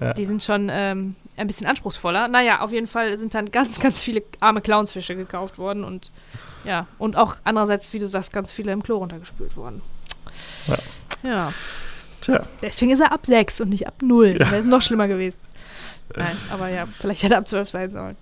Ja. 0.00 0.12
Die 0.12 0.26
sind 0.26 0.42
schon 0.42 0.68
ähm, 0.70 1.16
ein 1.36 1.46
bisschen 1.46 1.66
anspruchsvoller. 1.66 2.28
Naja, 2.28 2.60
auf 2.60 2.72
jeden 2.72 2.86
Fall 2.86 3.16
sind 3.16 3.34
dann 3.34 3.50
ganz, 3.50 3.80
ganz 3.80 4.02
viele 4.02 4.22
arme 4.38 4.60
Clownsfische 4.60 5.16
gekauft 5.16 5.58
worden 5.58 5.82
und 5.82 6.12
ja, 6.64 6.86
und 6.98 7.16
auch 7.16 7.36
andererseits, 7.44 7.92
wie 7.92 7.98
du 7.98 8.06
sagst, 8.06 8.32
ganz 8.32 8.52
viele 8.52 8.72
im 8.72 8.82
Klo 8.82 8.98
runtergespült 8.98 9.56
worden. 9.56 9.80
Ja. 10.66 10.76
ja. 11.22 11.52
Tja. 12.20 12.44
Deswegen 12.60 12.90
ist 12.90 13.00
er 13.00 13.12
ab 13.12 13.24
6 13.24 13.62
und 13.62 13.70
nicht 13.70 13.86
ab 13.86 14.02
0. 14.02 14.32
Ja. 14.32 14.50
Wäre 14.50 14.56
es 14.56 14.66
noch 14.66 14.82
schlimmer 14.82 15.08
gewesen. 15.08 15.38
Nein, 16.14 16.36
aber 16.52 16.68
ja, 16.68 16.86
vielleicht 17.00 17.22
hätte 17.22 17.34
er 17.34 17.38
ab 17.38 17.48
12 17.48 17.70
sein 17.70 17.90
sollen. 17.90 18.16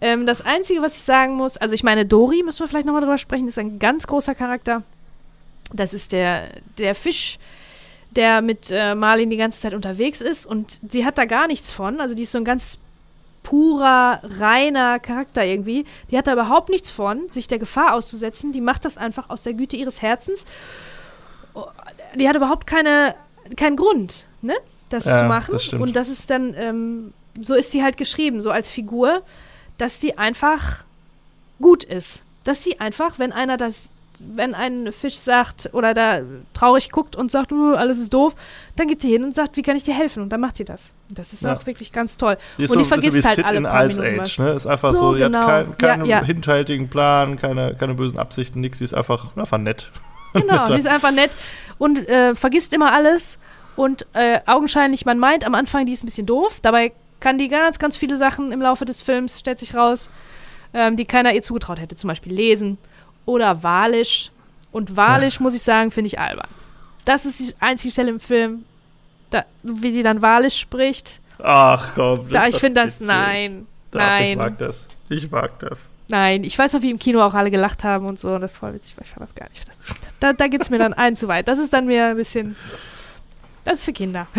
Ähm, 0.00 0.26
das 0.26 0.40
Einzige, 0.40 0.82
was 0.82 0.94
ich 0.94 1.02
sagen 1.02 1.34
muss, 1.36 1.56
also 1.56 1.74
ich 1.74 1.82
meine, 1.82 2.06
Dori, 2.06 2.42
müssen 2.42 2.60
wir 2.60 2.68
vielleicht 2.68 2.86
nochmal 2.86 3.02
drüber 3.02 3.18
sprechen, 3.18 3.48
ist 3.48 3.58
ein 3.58 3.78
ganz 3.78 4.06
großer 4.06 4.34
Charakter. 4.34 4.82
Das 5.72 5.94
ist 5.94 6.12
der, 6.12 6.48
der 6.78 6.94
Fisch, 6.94 7.38
der 8.10 8.42
mit 8.42 8.70
äh, 8.70 8.94
Marlin 8.94 9.30
die 9.30 9.36
ganze 9.36 9.60
Zeit 9.60 9.74
unterwegs 9.74 10.20
ist 10.20 10.46
und 10.46 10.80
sie 10.90 11.04
hat 11.04 11.18
da 11.18 11.24
gar 11.24 11.46
nichts 11.46 11.70
von. 11.70 12.00
Also 12.00 12.14
die 12.14 12.24
ist 12.24 12.32
so 12.32 12.38
ein 12.38 12.44
ganz 12.44 12.78
purer, 13.42 14.20
reiner 14.22 14.98
Charakter 14.98 15.44
irgendwie. 15.44 15.86
Die 16.10 16.18
hat 16.18 16.26
da 16.26 16.32
überhaupt 16.32 16.68
nichts 16.68 16.90
von, 16.90 17.28
sich 17.30 17.48
der 17.48 17.58
Gefahr 17.58 17.94
auszusetzen. 17.94 18.52
Die 18.52 18.60
macht 18.60 18.84
das 18.84 18.96
einfach 18.96 19.30
aus 19.30 19.42
der 19.42 19.54
Güte 19.54 19.76
ihres 19.76 20.02
Herzens. 20.02 20.44
Oh, 21.54 21.66
die 22.14 22.28
hat 22.28 22.36
überhaupt 22.36 22.66
keine, 22.66 23.14
keinen 23.56 23.76
Grund, 23.76 24.26
ne, 24.42 24.54
das 24.88 25.04
ja, 25.04 25.20
zu 25.20 25.24
machen. 25.24 25.52
Das 25.52 25.72
und 25.72 25.96
das 25.96 26.08
ist 26.08 26.30
dann, 26.30 26.54
ähm, 26.54 27.12
so 27.38 27.54
ist 27.54 27.72
sie 27.72 27.82
halt 27.82 27.96
geschrieben, 27.96 28.40
so 28.40 28.50
als 28.50 28.70
Figur, 28.70 29.22
dass 29.78 30.00
sie 30.00 30.18
einfach 30.18 30.84
gut 31.60 31.84
ist. 31.84 32.22
Dass 32.44 32.64
sie 32.64 32.80
einfach, 32.80 33.18
wenn 33.18 33.32
einer 33.32 33.56
das 33.56 33.90
wenn 34.20 34.54
ein 34.54 34.92
Fisch 34.92 35.16
sagt 35.16 35.70
oder 35.72 35.94
da 35.94 36.20
traurig 36.52 36.90
guckt 36.92 37.16
und 37.16 37.30
sagt, 37.30 37.52
uh, 37.52 37.74
alles 37.74 37.98
ist 37.98 38.12
doof, 38.12 38.34
dann 38.76 38.86
geht 38.86 39.00
sie 39.00 39.10
hin 39.10 39.24
und 39.24 39.34
sagt, 39.34 39.56
wie 39.56 39.62
kann 39.62 39.76
ich 39.76 39.82
dir 39.82 39.94
helfen? 39.94 40.22
Und 40.22 40.28
dann 40.30 40.40
macht 40.40 40.58
sie 40.58 40.64
das. 40.64 40.92
Das 41.10 41.32
ist 41.32 41.42
Ja. 41.42 41.56
auch 41.56 41.64
wirklich 41.66 41.90
ganz 41.90 42.16
toll. 42.18 42.36
Die 42.58 42.62
und 42.62 42.78
die 42.78 42.84
so, 42.84 42.84
vergisst 42.84 43.16
so 43.16 43.22
wie 43.22 43.26
halt 43.26 43.36
Sid 43.36 43.46
alle 43.46 43.56
in 43.58 43.64
paar 43.64 43.86
Ice 43.86 44.00
Minuten 44.00 44.20
Age, 44.20 44.38
ne? 44.38 44.50
Ist 44.52 44.66
einfach 44.66 44.92
So, 44.92 44.98
so, 44.98 45.14
die 45.14 45.20
genau. 45.22 45.38
hat 45.38 45.46
keinen 45.46 45.78
keinen 45.78 46.04
Ja, 46.04 46.18
ja. 46.20 46.24
hinterhältigen 46.26 46.88
Plan, 46.90 47.38
keine, 47.38 47.74
keine 47.74 47.94
bösen 47.94 48.18
Absichten, 48.18 48.60
nichts, 48.60 48.78
die 48.78 48.84
ist 48.84 48.94
einfach, 48.94 49.36
einfach 49.36 49.58
nett. 49.58 49.90
Genau, 50.32 50.64
die 50.66 50.74
ist 50.74 50.86
einfach 50.86 51.10
nett 51.10 51.32
und 51.78 52.08
äh, 52.08 52.36
vergisst 52.36 52.72
immer 52.72 52.92
alles. 52.92 53.38
Und 53.74 54.06
äh, 54.12 54.38
augenscheinlich, 54.46 55.04
man 55.04 55.18
meint 55.18 55.44
am 55.44 55.54
Anfang, 55.56 55.86
die 55.86 55.92
ist 55.92 56.04
ein 56.04 56.06
bisschen 56.06 56.26
doof. 56.26 56.60
Dabei 56.62 56.92
kann 57.18 57.36
die 57.38 57.48
ganz, 57.48 57.78
ganz 57.80 57.96
viele 57.96 58.16
Sachen 58.16 58.52
im 58.52 58.60
Laufe 58.62 58.84
des 58.84 59.02
Films, 59.02 59.40
stellt 59.40 59.58
sich 59.58 59.74
raus, 59.74 60.08
ähm, 60.72 60.94
die 60.96 61.04
keiner 61.04 61.34
ihr 61.34 61.42
zugetraut 61.42 61.80
hätte. 61.80 61.96
Zum 61.96 62.06
Beispiel 62.08 62.32
lesen 62.32 62.78
oder 63.30 63.62
Walisch. 63.62 64.30
Und 64.72 64.96
Walisch, 64.96 65.40
muss 65.40 65.54
ich 65.54 65.62
sagen, 65.62 65.90
finde 65.90 66.08
ich 66.08 66.18
albern. 66.18 66.48
Das 67.04 67.26
ist 67.26 67.40
die 67.40 67.54
einzige 67.60 67.92
Stelle 67.92 68.10
im 68.10 68.20
Film, 68.20 68.64
da, 69.30 69.44
wie 69.62 69.92
die 69.92 70.02
dann 70.02 70.22
Walisch 70.22 70.58
spricht. 70.58 71.20
Ach 71.42 71.92
komm. 71.94 72.28
Da, 72.30 72.44
ist 72.44 72.54
ich 72.54 72.60
finde 72.60 72.82
das, 72.82 73.00
nein, 73.00 73.66
Doch, 73.90 74.00
nein. 74.00 74.32
Ich 74.32 74.36
mag 74.36 74.58
das. 74.58 74.86
Ich 75.08 75.30
mag 75.30 75.58
das. 75.60 75.88
Nein, 76.08 76.44
ich 76.44 76.58
weiß 76.58 76.72
noch, 76.72 76.82
wie 76.82 76.90
im 76.90 76.98
Kino 76.98 77.22
auch 77.22 77.34
alle 77.34 77.50
gelacht 77.50 77.84
haben 77.84 78.06
und 78.06 78.18
so. 78.18 78.38
Das 78.38 78.60
war 78.62 78.74
witzig, 78.74 78.96
weil 78.96 79.04
ich 79.06 79.10
fand 79.10 79.22
das 79.22 79.34
gar 79.34 79.48
nicht. 79.48 79.66
Das, 79.66 79.76
da 80.18 80.32
da 80.32 80.48
geht 80.48 80.60
es 80.62 80.70
mir 80.70 80.78
dann 80.78 80.92
ein 80.92 81.16
zu 81.16 81.28
weit. 81.28 81.48
Das 81.48 81.58
ist 81.58 81.72
dann 81.72 81.86
mir 81.86 82.06
ein 82.06 82.16
bisschen. 82.16 82.56
Das 83.64 83.78
ist 83.78 83.84
für 83.84 83.92
Kinder. 83.92 84.26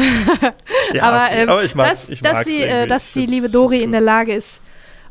Ja, 0.93 1.03
aber, 1.03 1.25
okay. 1.25 1.41
ähm, 1.43 1.49
aber 1.49 1.63
ich 1.63 1.73
mag 1.73 1.87
dass, 1.87 2.09
ich 2.09 2.19
dass, 2.19 2.43
sie, 2.43 2.63
äh, 2.63 2.85
dass 2.85 3.13
die 3.13 3.25
liebe 3.25 3.49
Dori 3.49 3.81
in 3.81 3.93
der 3.93 4.01
Lage 4.01 4.33
ist, 4.33 4.61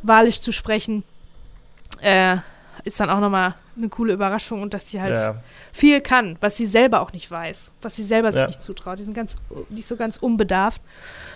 Walisch 0.02 0.40
zu 0.40 0.52
sprechen, 0.52 1.04
äh, 2.02 2.36
ist 2.84 3.00
dann 3.00 3.10
auch 3.10 3.20
nochmal 3.20 3.54
eine 3.76 3.88
coole 3.88 4.12
Überraschung 4.12 4.62
und 4.62 4.74
dass 4.74 4.90
sie 4.90 5.00
halt 5.00 5.16
Ja, 5.16 5.36
viel 5.72 6.00
kann, 6.00 6.36
was 6.40 6.56
sie 6.56 6.66
selber 6.66 7.00
auch 7.00 7.12
nicht 7.12 7.30
weiß, 7.30 7.72
was 7.82 7.96
sie 7.96 8.04
selber 8.04 8.32
sich 8.32 8.40
Ja. 8.42 8.46
nicht 8.46 8.60
zutraut. 8.60 8.98
Die 8.98 9.02
sind 9.02 9.14
ganz, 9.14 9.36
ist 9.76 9.88
so 9.88 9.96
ganz 9.96 10.16
unbedarft. 10.18 10.80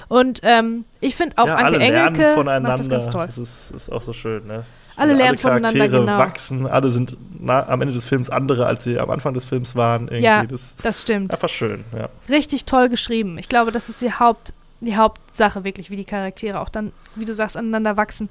Und 0.08 0.40
ähm, 0.42 0.84
ich 1.00 1.16
finde 1.16 1.38
auch 1.38 1.46
ja, 1.46 1.54
Anke 1.56 1.66
alle 1.66 1.78
lernen 1.78 2.14
Engelke 2.14 2.34
voneinander. 2.34 2.68
macht 2.70 2.80
das 2.80 2.88
ganz 2.88 3.08
toll. 3.10 3.26
Das 3.26 3.38
ist, 3.38 3.70
ist 3.70 3.90
auch 3.90 4.02
so 4.02 4.12
schön, 4.12 4.44
ne? 4.46 4.64
Alle 4.96 5.14
lernen 5.14 5.36
voneinander, 5.38 5.72
Charaktere 5.78 6.00
genau. 6.04 6.18
wachsen, 6.18 6.66
alle 6.68 6.92
sind 6.92 7.16
na, 7.40 7.66
am 7.68 7.80
Ende 7.80 7.92
des 7.94 8.04
Films 8.04 8.30
andere, 8.30 8.66
als 8.66 8.84
sie 8.84 8.98
am 9.00 9.10
Anfang 9.10 9.34
des 9.34 9.44
Films 9.44 9.74
waren. 9.74 10.02
Irgendwie. 10.02 10.22
Ja. 10.22 10.44
Das 10.46 10.76
Das 10.82 11.02
stimmt. 11.02 11.32
einfach 11.32 11.48
schön, 11.48 11.84
ja. 11.96 12.08
richtig 12.28 12.64
toll 12.64 12.88
geschrieben. 12.88 13.36
Ich 13.38 13.48
glaube, 13.48 13.72
das 13.72 13.88
ist 13.88 14.00
die 14.02 14.12
Haupt 14.12 14.52
die 14.80 14.96
Hauptsache 14.96 15.64
wirklich, 15.64 15.90
wie 15.90 15.96
die 15.96 16.04
Charaktere 16.04 16.60
auch 16.60 16.68
dann, 16.68 16.92
wie 17.14 17.24
du 17.24 17.34
sagst, 17.34 17.56
aneinander 17.56 17.96
wachsen. 17.96 18.28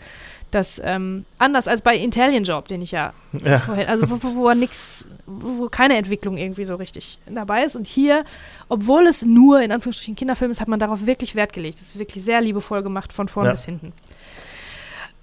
Das 0.53 0.79
ähm, 0.85 1.25
anders 1.39 1.67
als 1.67 1.81
bei 1.81 1.97
Intelligent 1.97 2.47
Job, 2.47 2.67
den 2.67 2.83
ich 2.83 2.91
ja 2.91 3.13
ja. 3.43 3.57
vorher, 3.57 3.89
also 3.89 4.07
wo, 4.11 4.21
wo, 4.21 4.35
wo 4.35 4.53
nix, 4.53 5.07
wo 5.25 5.67
keine 5.67 5.97
Entwicklung 5.97 6.37
irgendwie 6.37 6.63
so 6.63 6.75
richtig 6.75 7.17
dabei 7.25 7.63
ist. 7.65 7.75
Und 7.75 7.87
hier, 7.87 8.23
obwohl 8.69 9.07
es 9.07 9.25
nur 9.25 9.61
in 9.63 9.71
Anführungsstrichen 9.71 10.15
Kinderfilm 10.15 10.51
ist, 10.51 10.61
hat 10.61 10.67
man 10.67 10.79
darauf 10.79 11.07
wirklich 11.07 11.33
Wert 11.33 11.53
gelegt. 11.53 11.79
Das 11.79 11.87
ist 11.87 11.97
wirklich 11.97 12.23
sehr 12.23 12.39
liebevoll 12.39 12.83
gemacht 12.83 13.13
von 13.13 13.27
vorn 13.27 13.47
Ja. 13.47 13.51
bis 13.53 13.65
hinten. 13.65 13.93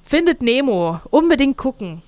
Findet 0.05 0.43
Nemo, 0.43 1.01
unbedingt 1.11 1.57
gucken. 1.57 2.03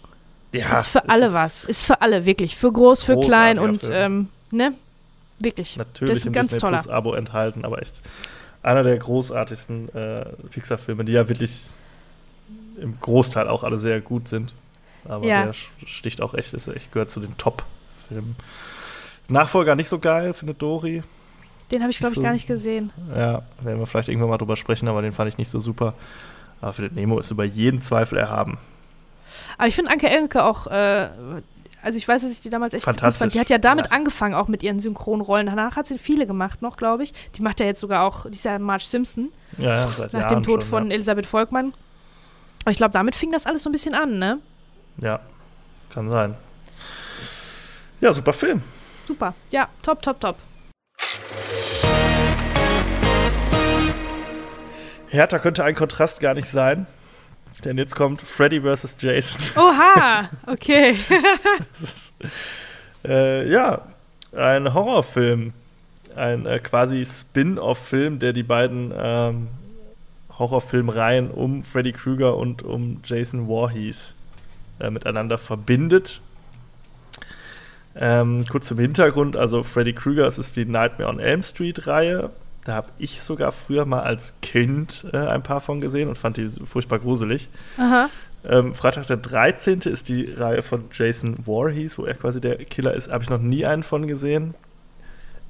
ja 0.53 0.81
ist 0.81 0.89
für 0.89 1.05
es 1.05 1.09
alle 1.09 1.27
ist 1.27 1.35
was. 1.35 1.65
Ist 1.65 1.85
für 1.85 2.01
alle, 2.01 2.27
wirklich. 2.27 2.57
Für 2.57 2.73
groß, 2.73 3.05
für 3.05 3.21
klein 3.21 3.61
und 3.61 3.89
ähm, 3.93 4.31
ne? 4.51 4.73
Wirklich. 5.41 5.77
Natürlich 5.77 6.11
das 6.11 6.19
ist 6.19 6.27
ein 6.27 6.33
ganz 6.33 6.57
toller. 6.57 6.85
Abo 6.91 7.15
enthalten, 7.15 7.65
aber 7.65 7.81
echt 7.83 8.03
einer 8.65 8.83
der 8.83 8.97
großartigsten 8.97 9.95
äh, 9.95 10.25
Pixar-Filme, 10.51 11.05
die 11.05 11.13
ja 11.13 11.29
wirklich 11.29 11.69
im 12.81 12.99
Großteil 13.01 13.49
auch 13.49 13.63
alle 13.65 13.79
sehr 13.79 14.01
gut 14.01 14.29
sind. 14.29 14.55
Aber 15.05 15.27
Ja. 15.27 15.45
der 15.47 15.53
sticht 15.87 16.21
auch 16.21 16.35
echt, 16.35 16.55
ist 16.55 16.69
echt 16.69 16.93
gehört 16.93 17.11
zu 17.11 17.21
den 17.21 17.37
Top-Filmen. 17.37 18.37
Nachfolger 19.29 19.75
nicht 19.75 19.89
so 19.89 19.99
geil, 19.99 20.35
findet 20.35 20.61
Dori. 20.63 21.03
Den 21.71 21.81
habe 21.83 21.91
ich, 21.91 21.99
glaube 21.99 22.13
ich, 22.13 22.17
so- 22.17 22.23
gar 22.23 22.33
nicht 22.33 22.47
gesehen. 22.47 22.91
Ja, 23.15 23.43
werden 23.63 23.79
wir 23.81 23.87
vielleicht 23.87 24.09
irgendwann 24.09 24.29
mal 24.31 24.39
drüber 24.39 24.57
sprechen, 24.57 24.89
aber 24.89 25.01
den 25.03 25.13
fand 25.13 25.29
ich 25.31 25.39
nicht 25.39 25.49
so 25.49 25.59
super. 25.59 25.95
Aber 26.61 26.73
findet 26.73 26.95
Nemo 26.95 27.19
ist 27.19 27.31
über 27.31 27.45
jeden 27.45 27.83
Zweifel 27.83 28.19
erhaben. 28.19 28.59
Aber 29.59 29.67
ich 29.69 29.75
finde 29.75 29.91
Anke 29.91 30.07
Engelke 30.09 30.45
auch, 30.45 30.67
äh, 30.67 31.09
also 31.83 31.97
ich 31.99 32.07
weiß, 32.07 32.23
dass 32.23 32.31
ich 32.31 32.41
die 32.43 32.51
damals 32.51 32.75
echt 32.75 32.85
Fantastisch. 32.85 33.19
fand. 33.21 33.35
Die 33.35 33.41
hat 33.41 33.51
ja 33.51 33.59
damit 33.59 33.87
Ja. 33.87 33.93
angefangen, 33.93 34.35
auch 34.35 34.49
mit 34.49 34.63
ihren 34.63 34.79
Synchronrollen. 34.81 35.47
Danach 35.47 35.75
hat 35.77 35.89
sie 35.89 35.99
viele 35.99 36.27
gemacht 36.27 36.63
noch, 36.63 36.77
glaube 36.77 37.03
ich. 37.03 37.13
Die 37.37 37.43
macht 37.43 37.59
ja 37.59 37.67
jetzt 37.67 37.81
sogar 37.81 38.05
auch, 38.07 38.27
die 38.27 38.33
ist 38.35 38.45
ja 38.45 38.59
Marge 38.59 38.85
Simpson, 38.85 39.31
Ja, 39.59 39.65
ja 39.81 39.89
seit 39.89 40.13
nach 40.13 40.21
Jahren 40.23 40.35
dem 40.35 40.43
Tod 40.45 40.61
schon, 40.63 40.69
von 40.71 40.91
Elisabeth 40.91 41.27
Volkmann. 41.27 41.73
Aber 42.63 42.71
ich 42.71 42.77
glaube, 42.77 42.93
damit 42.93 43.15
fing 43.17 43.31
das 43.31 43.47
alles 43.47 43.63
so 43.65 43.69
ein 43.71 43.73
bisschen 43.73 43.95
an, 43.95 44.19
ne? 44.19 44.39
Ja. 44.99 45.21
kann 45.93 46.09
sein. 46.09 46.37
Ja, 48.01 48.13
super 48.13 48.33
Film. 48.33 48.63
Super. 49.07 49.35
Ja, 49.51 49.69
top, 49.83 50.01
top, 50.03 50.21
top. 50.21 50.37
Härter 55.09 55.41
könnte 55.41 55.65
ein 55.65 55.75
Kontrast 55.75 56.21
gar 56.21 56.35
nicht 56.35 56.49
sein. 56.49 56.87
Denn 57.65 57.79
jetzt 57.79 57.95
kommt 57.95 58.23
Freddy 58.23 58.61
vs. 58.61 58.97
Jason. 59.01 59.43
Oha, 59.57 60.29
okay. 60.47 60.97
Ist, 61.75 62.15
äh, 63.05 63.49
ja, 63.49 63.83
ein 64.37 64.73
Horrorfilm. 64.73 65.53
Ein 66.17 66.47
äh, 66.47 66.59
quasi 66.59 67.05
Spin-off-Film, 67.07 68.19
der 68.19 68.33
die 68.33 68.43
beiden 68.43 68.93
ähm, 68.97 69.49
Horrorfilmreihen 70.39 71.31
um 71.31 71.63
Freddy 71.63 71.93
Krueger 71.93 72.37
und 72.37 72.63
um 72.63 73.01
Jason 73.05 73.47
Voorhees 73.47 74.15
äh, 74.81 74.91
miteinander 74.91 75.39
verbindet. 75.39 76.21
Ähm, 77.95 78.47
kurz 78.51 78.69
zum 78.69 78.79
Hintergrund, 78.79 79.37
also 79.37 79.63
Freddy 79.63 79.93
Krueger, 79.93 80.27
es 80.27 80.39
ist 80.39 80.57
die 80.57 80.65
Nightmare 80.65 81.11
on 81.11 81.21
Elm 81.21 81.43
Street-Reihe. 81.43 82.31
Da 82.65 82.75
habe 82.75 82.89
ich 82.99 83.21
sogar 83.21 83.53
früher 83.53 83.85
mal 83.85 84.03
als 84.03 84.35
Kind 84.41 85.07
äh, 85.13 85.17
ein 85.17 85.43
paar 85.43 85.61
von 85.61 85.81
gesehen 85.81 86.09
und 86.09 86.17
fand 86.17 86.37
die 86.37 86.49
furchtbar 86.49 87.01
gruselig. 87.01 87.49
Aha. 87.77 88.09
Ähm, 88.45 88.75
Freitag 88.75 89.07
der 89.07 89.19
13. 89.19 89.81
ist 89.81 90.09
die 90.09 90.25
Reihe 90.25 90.63
von 90.63 90.85
Jason 90.93 91.45
Voorhees, 91.45 91.99
wo 91.99 92.05
er 92.05 92.15
quasi 92.15 92.41
der 92.41 92.57
Killer 92.57 92.95
ist. 92.95 93.11
Habe 93.11 93.25
ich 93.25 93.31
noch 93.31 93.41
nie 93.41 93.67
einen 93.67 93.83
von 93.83 94.07
gesehen. 94.07 94.55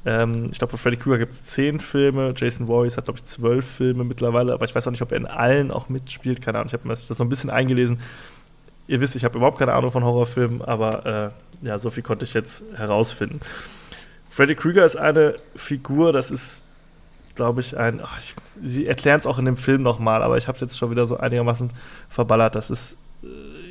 Ähm, 0.05 0.48
ich 0.50 0.59
glaube, 0.59 0.72
von 0.72 0.78
Freddy 0.78 0.96
Krueger 0.96 1.18
gibt 1.18 1.32
es 1.32 1.44
zehn 1.44 1.80
Filme. 1.80 2.34
Jason 2.36 2.66
Voorhees 2.66 2.96
hat, 2.96 3.05
glaube 3.05 3.18
ich, 3.18 3.24
zwölf 3.24 3.66
Filme 3.66 4.05
mittlerweile. 4.05 4.53
Aber 4.53 4.64
ich 4.64 4.74
weiß 4.74 4.86
auch 4.86 4.90
nicht, 4.90 5.03
ob 5.03 5.12
er 5.12 5.18
in 5.18 5.26
allen 5.26 5.70
auch 5.70 5.88
mitspielt. 5.88 6.42
Keine 6.42 6.59
Ahnung, 6.59 6.68
ich 6.68 6.72
habe 6.72 6.86
mir 6.86 6.94
das 6.94 7.07
so 7.07 7.22
ein 7.22 7.28
bisschen 7.28 7.50
eingelesen. 7.50 8.00
Ihr 8.88 9.00
wisst, 9.00 9.14
ich 9.14 9.24
habe 9.24 9.38
überhaupt 9.38 9.59
keine 9.59 9.74
Ahnung 9.74 9.92
von 9.92 10.05
Horrorfilmen, 10.05 10.61
aber 10.61 11.32
äh, 11.62 11.66
ja, 11.66 11.78
so 11.78 11.90
viel 11.90 12.03
konnte 12.03 12.24
ich 12.24 12.34
jetzt 12.34 12.64
herausfinden. 12.74 13.40
Freddy 14.28 14.57
Krueger 14.57 14.84
ist 14.84 14.96
eine 14.96 15.34
Figur, 15.55 16.12
das 16.12 16.30
ist, 16.30 16.64
glaube 17.36 17.61
ich, 17.61 17.76
ein. 17.76 18.00
ach, 18.03 18.18
ich, 18.18 18.34
sie 18.64 18.86
erklären 18.86 19.20
es 19.20 19.26
auch 19.26 19.38
in 19.38 19.44
dem 19.44 19.57
Film 19.57 19.82
nochmal, 19.82 20.22
aber 20.22 20.36
ich 20.36 20.48
habe 20.48 20.57
es 20.57 20.61
jetzt 20.61 20.78
schon 20.78 20.90
wieder 20.90 21.07
so 21.07 21.16
einigermaßen 21.16 21.70
verballert. 22.09 22.57
Das 22.57 22.70
ist 22.70 22.96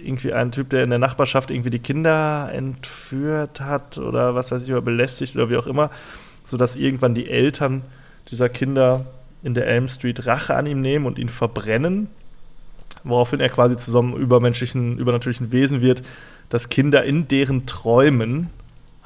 irgendwie 0.03 0.33
ein 0.33 0.51
Typ, 0.51 0.69
der 0.69 0.83
in 0.83 0.89
der 0.89 0.99
Nachbarschaft 0.99 1.51
irgendwie 1.51 1.69
die 1.69 1.79
Kinder 1.79 2.49
entführt 2.53 3.61
hat 3.61 3.97
oder 3.97 4.35
was 4.35 4.51
weiß 4.51 4.63
ich, 4.63 4.71
oder 4.71 4.81
belästigt 4.81 5.35
oder 5.35 5.49
wie 5.49 5.57
auch 5.57 5.67
immer, 5.67 5.91
sodass 6.45 6.75
irgendwann 6.75 7.13
die 7.13 7.29
Eltern 7.29 7.83
dieser 8.29 8.49
Kinder 8.49 9.05
in 9.43 9.53
der 9.53 9.67
Elm 9.67 9.87
Street 9.87 10.25
Rache 10.25 10.55
an 10.55 10.65
ihm 10.65 10.81
nehmen 10.81 11.05
und 11.05 11.17
ihn 11.19 11.29
verbrennen, 11.29 12.07
woraufhin 13.03 13.39
er 13.39 13.49
quasi 13.49 13.77
zu 13.77 13.91
so 13.91 13.99
einem 13.99 14.13
übermenschlichen, 14.15 14.97
übernatürlichen 14.97 15.51
Wesen 15.51 15.81
wird, 15.81 16.03
das 16.49 16.69
Kinder 16.69 17.03
in 17.03 17.27
deren 17.27 17.65
Träumen 17.65 18.47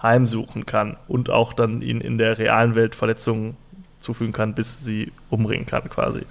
heimsuchen 0.02 0.66
kann 0.66 0.98
und 1.08 1.30
auch 1.30 1.54
dann 1.54 1.82
ihnen 1.82 2.02
in 2.02 2.18
der 2.18 2.38
realen 2.38 2.76
Welt 2.76 2.96
Verletzungen 2.96 3.56
zufügen 4.00 4.34
kann, 4.34 4.54
bis 4.54 4.84
sie 4.84 5.12
umbringen 5.30 5.66
kann 5.66 5.90
quasi. 5.90 6.22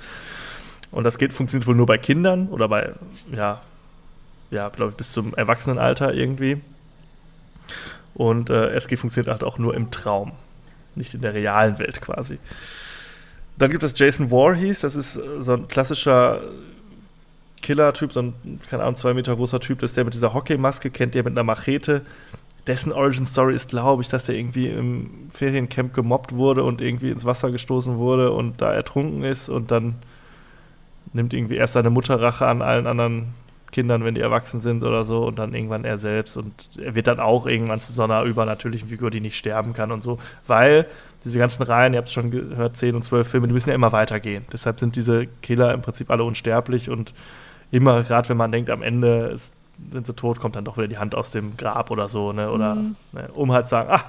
Und 0.91 1.05
das 1.05 1.19
geht, 1.19 1.33
funktioniert 1.33 1.67
wohl 1.67 1.75
nur 1.75 1.87
bei 1.87 1.99
Kindern 1.99 2.49
oder 2.49 2.69
bei, 2.69 2.93
ja, 3.35 3.63
ja, 4.55 4.69
glaube 4.71 4.93
ich, 4.93 4.97
bis 4.97 5.13
zum 5.13 5.35
Erwachsenenalter 5.35 6.15
irgendwie. 6.15 6.61
Und 8.15 8.49
äh, 8.49 8.71
SG 8.71 8.97
funktioniert 8.97 9.31
halt 9.31 9.45
auch 9.45 9.59
nur 9.59 9.75
im 9.75 9.91
Traum, 9.91 10.33
nicht 10.95 11.15
in 11.15 11.21
der 11.21 11.35
realen 11.35 11.79
Welt 11.79 12.01
quasi. 12.01 12.39
Dann 13.59 13.71
gibt 13.71 13.83
es 13.83 13.99
Jason 13.99 14.31
Voorhees, 14.31 14.81
das 14.81 14.97
ist 14.97 15.17
äh, 15.17 15.43
so 15.43 15.55
ein 15.55 15.69
klassischer 15.69 16.41
Killer-Typ, 17.63 18.13
so 18.13 18.23
ein, 18.23 18.61
keine 18.69 18.85
Ahnung, 18.85 18.97
zwei 18.97 19.15
Meter 19.15 19.35
großer 19.35 19.59
Typ, 19.59 19.81
das 19.81 19.91
ist 19.91 19.97
der 19.97 20.05
mit 20.05 20.15
dieser 20.15 20.33
Hockeymaske, 20.33 20.91
kennt 20.91 21.15
der 21.15 21.25
mit 21.25 21.33
einer 21.33 21.43
Machete. 21.43 22.03
Dessen 22.67 22.93
Origin-Story 22.93 23.55
ist, 23.55 23.69
glaube 23.69 24.03
ich, 24.03 24.09
dass 24.09 24.25
der 24.25 24.37
irgendwie 24.37 24.69
im 24.69 25.29
Feriencamp 25.31 25.93
gemobbt 25.93 26.33
wurde 26.35 26.63
und 26.63 26.81
irgendwie 26.81 27.11
ins 27.11 27.25
Wasser 27.25 27.51
gestoßen 27.51 27.97
wurde 27.97 28.31
und 28.33 28.63
da 28.63 28.73
ertrunken 28.73 29.23
ist 29.23 29.49
und 29.49 29.71
dann 29.71 29.97
nimmt 31.13 31.35
irgendwie 31.35 31.57
erst 31.57 31.75
seine 31.75 31.91
Mutter 31.91 32.21
Rache 32.21 32.47
an 32.47 32.63
allen 32.63 32.87
anderen 32.87 33.35
Kindern, 33.75 34.05
wenn 34.05 34.15
die 34.15 34.21
erwachsen 34.21 34.61
sind 34.61 34.85
oder 34.85 35.05
so 35.05 35.27
und 35.27 35.39
dann 35.39 35.53
irgendwann 35.53 35.85
er 35.85 35.99
selbst 35.99 36.37
und 36.37 36.53
er 36.81 36.95
wird 36.95 37.09
dann 37.09 37.19
auch 37.19 37.45
irgendwann 37.45 37.81
zu 37.81 37.93
so 37.93 38.05
einer 38.05 38.23
übernatürlichen 38.23 38.89
Figur, 38.89 39.11
die 39.11 39.21
nicht 39.21 39.37
sterben 39.37 39.73
kann 39.73 39.91
und 39.91 40.01
so, 40.01 40.19
weil 40.47 40.87
diese 41.25 41.41
ganzen 41.41 41.65
Reihen, 41.65 41.93
ihr 41.93 41.99
habt 41.99 42.09
es 42.09 42.15
schon 42.15 42.31
gehört, 42.31 42.77
10 42.77 42.95
und 42.95 43.03
12 43.03 43.29
Filme, 43.29 43.49
die 43.49 43.53
müssen 43.53 43.71
ja 43.71 43.75
immer 43.75 43.91
weitergehen. 43.91 44.45
Deshalb 44.53 44.79
sind 44.79 44.95
diese 44.95 45.27
Killer 45.43 45.75
im 45.75 45.83
Prinzip 45.83 46.11
alle 46.11 46.23
unsterblich 46.23 46.89
und 46.89 47.15
immer, 47.73 48.05
gerade 48.05 48.29
wenn 48.29 48.37
man 48.37 48.53
denkt, 48.53 48.71
am 48.71 48.83
Ende 48.83 49.31
ist 49.35 49.53
sind 49.91 50.07
sie 50.07 50.15
tot, 50.15 50.39
kommt 50.39 50.55
dann 50.55 50.65
doch 50.65 50.77
wieder 50.77 50.87
die 50.87 50.99
Hand 50.99 51.17
aus 51.17 51.33
dem 51.33 51.57
Grab 51.57 51.91
oder 51.91 52.09
so, 52.09 52.33
ne? 52.33 52.49
Oder 52.51 52.77
mhm. 52.77 52.97
ne, 53.11 53.29
um 53.35 53.51
halt 53.51 53.67
zu 53.67 53.71
sagen, 53.71 53.91
ah, 53.91 54.05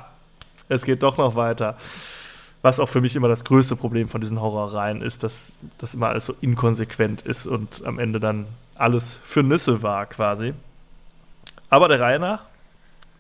es 0.70 0.84
geht 0.86 1.02
doch 1.02 1.18
noch 1.18 1.36
weiter. 1.36 1.76
Was 2.62 2.80
auch 2.80 2.90
für 2.90 3.02
mich 3.02 3.16
immer 3.16 3.28
das 3.28 3.44
größte 3.44 3.76
Problem 3.76 4.08
von 4.08 4.22
diesen 4.22 4.40
Horrorreihen 4.40 5.02
ist, 5.02 5.24
dass 5.24 5.56
das 5.80 5.96
immer 5.96 6.10
alles 6.10 6.26
so 6.26 6.36
inkonsequent 6.42 7.22
ist 7.22 7.48
und 7.48 7.84
am 7.84 8.00
Ende 8.00 8.20
dann 8.20 8.46
alles 8.76 9.20
für 9.24 9.44
Nüsse 9.44 9.82
war, 9.82 10.06
quasi. 10.06 10.54
Aber 11.70 11.88
der 11.88 12.00
Reihe 12.00 12.20
nach, 12.20 12.48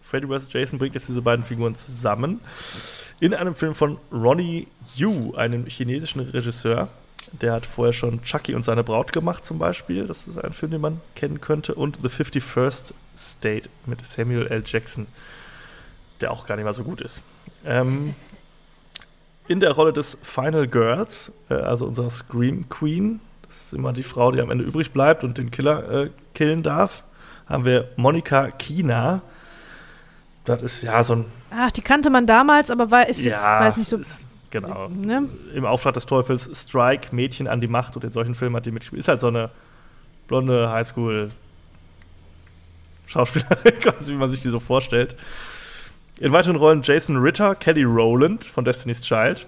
Freddy 0.01 0.27
vs. 0.27 0.51
Jason 0.51 0.79
bringt 0.79 0.93
jetzt 0.93 1.09
diese 1.09 1.21
beiden 1.21 1.43
Figuren 1.43 1.75
zusammen 1.75 2.41
in 3.19 3.33
einem 3.33 3.55
Film 3.55 3.75
von 3.75 3.97
Ronnie 4.11 4.67
Yu, 4.95 5.33
einem 5.35 5.65
chinesischen 5.65 6.21
Regisseur. 6.21 6.89
Der 7.31 7.53
hat 7.53 7.65
vorher 7.65 7.93
schon 7.93 8.21
Chucky 8.21 8.53
und 8.53 8.63
seine 8.63 8.83
Braut 8.83 9.11
gemacht, 9.11 9.45
zum 9.45 9.57
Beispiel. 9.57 10.05
Das 10.05 10.27
ist 10.27 10.37
ein 10.37 10.53
Film, 10.53 10.71
den 10.71 10.81
man 10.81 11.01
kennen 11.15 11.41
könnte. 11.41 11.73
Und 11.73 11.99
The 12.01 12.09
51st 12.09 12.93
State 13.17 13.69
mit 13.85 14.05
Samuel 14.05 14.47
L. 14.47 14.63
Jackson, 14.65 15.07
der 16.21 16.31
auch 16.31 16.45
gar 16.45 16.55
nicht 16.55 16.65
mal 16.65 16.73
so 16.73 16.83
gut 16.83 17.01
ist. 17.01 17.23
Ähm, 17.65 18.13
in 19.47 19.59
der 19.59 19.71
Rolle 19.71 19.93
des 19.93 20.17
Final 20.21 20.67
Girls, 20.67 21.31
äh, 21.49 21.55
also 21.55 21.85
unserer 21.85 22.09
Scream 22.09 22.69
Queen, 22.69 23.21
das 23.45 23.65
ist 23.65 23.73
immer 23.73 23.93
die 23.93 24.03
Frau, 24.03 24.31
die 24.31 24.41
am 24.41 24.51
Ende 24.51 24.63
übrig 24.63 24.91
bleibt 24.91 25.23
und 25.23 25.37
den 25.37 25.51
Killer 25.51 25.89
äh, 25.89 26.09
killen 26.33 26.63
darf, 26.63 27.03
haben 27.47 27.65
wir 27.65 27.89
Monika 27.95 28.51
Kina. 28.51 29.21
Das 30.45 30.61
ist 30.61 30.83
ja 30.83 31.03
so 31.03 31.15
ein. 31.15 31.25
Ach, 31.51 31.71
die 31.71 31.81
kannte 31.81 32.09
man 32.09 32.27
damals, 32.27 32.69
aber 32.69 32.91
war, 32.91 33.07
ist 33.07 33.23
jetzt, 33.23 33.41
ja, 33.41 33.59
weiß 33.59 33.77
nicht 33.77 33.87
so. 33.87 33.97
Ist, 33.97 34.25
genau. 34.51 34.89
Ne? 34.89 35.29
Im 35.53 35.65
Auftrag 35.65 35.93
des 35.93 36.05
Teufels, 36.05 36.49
Strike, 36.53 37.15
Mädchen 37.15 37.47
an 37.47 37.61
die 37.61 37.67
Macht 37.67 37.95
und 37.95 38.03
in 38.03 38.11
solchen 38.11 38.35
Filmen 38.35 38.55
hat 38.55 38.65
die 38.65 38.71
mitgespielt. 38.71 38.99
Ist 38.99 39.07
halt 39.07 39.21
so 39.21 39.27
eine 39.27 39.49
blonde 40.27 40.69
Highschool- 40.69 41.31
Schauspielerin, 43.05 43.79
quasi, 43.79 44.13
wie 44.13 44.17
man 44.17 44.29
sich 44.29 44.41
die 44.41 44.49
so 44.49 44.59
vorstellt. 44.59 45.15
In 46.19 46.31
weiteren 46.31 46.55
Rollen 46.55 46.81
Jason 46.81 47.17
Ritter, 47.17 47.55
Kelly 47.55 47.83
Rowland 47.83 48.43
von 48.43 48.65
Destiny's 48.65 49.01
Child, 49.01 49.45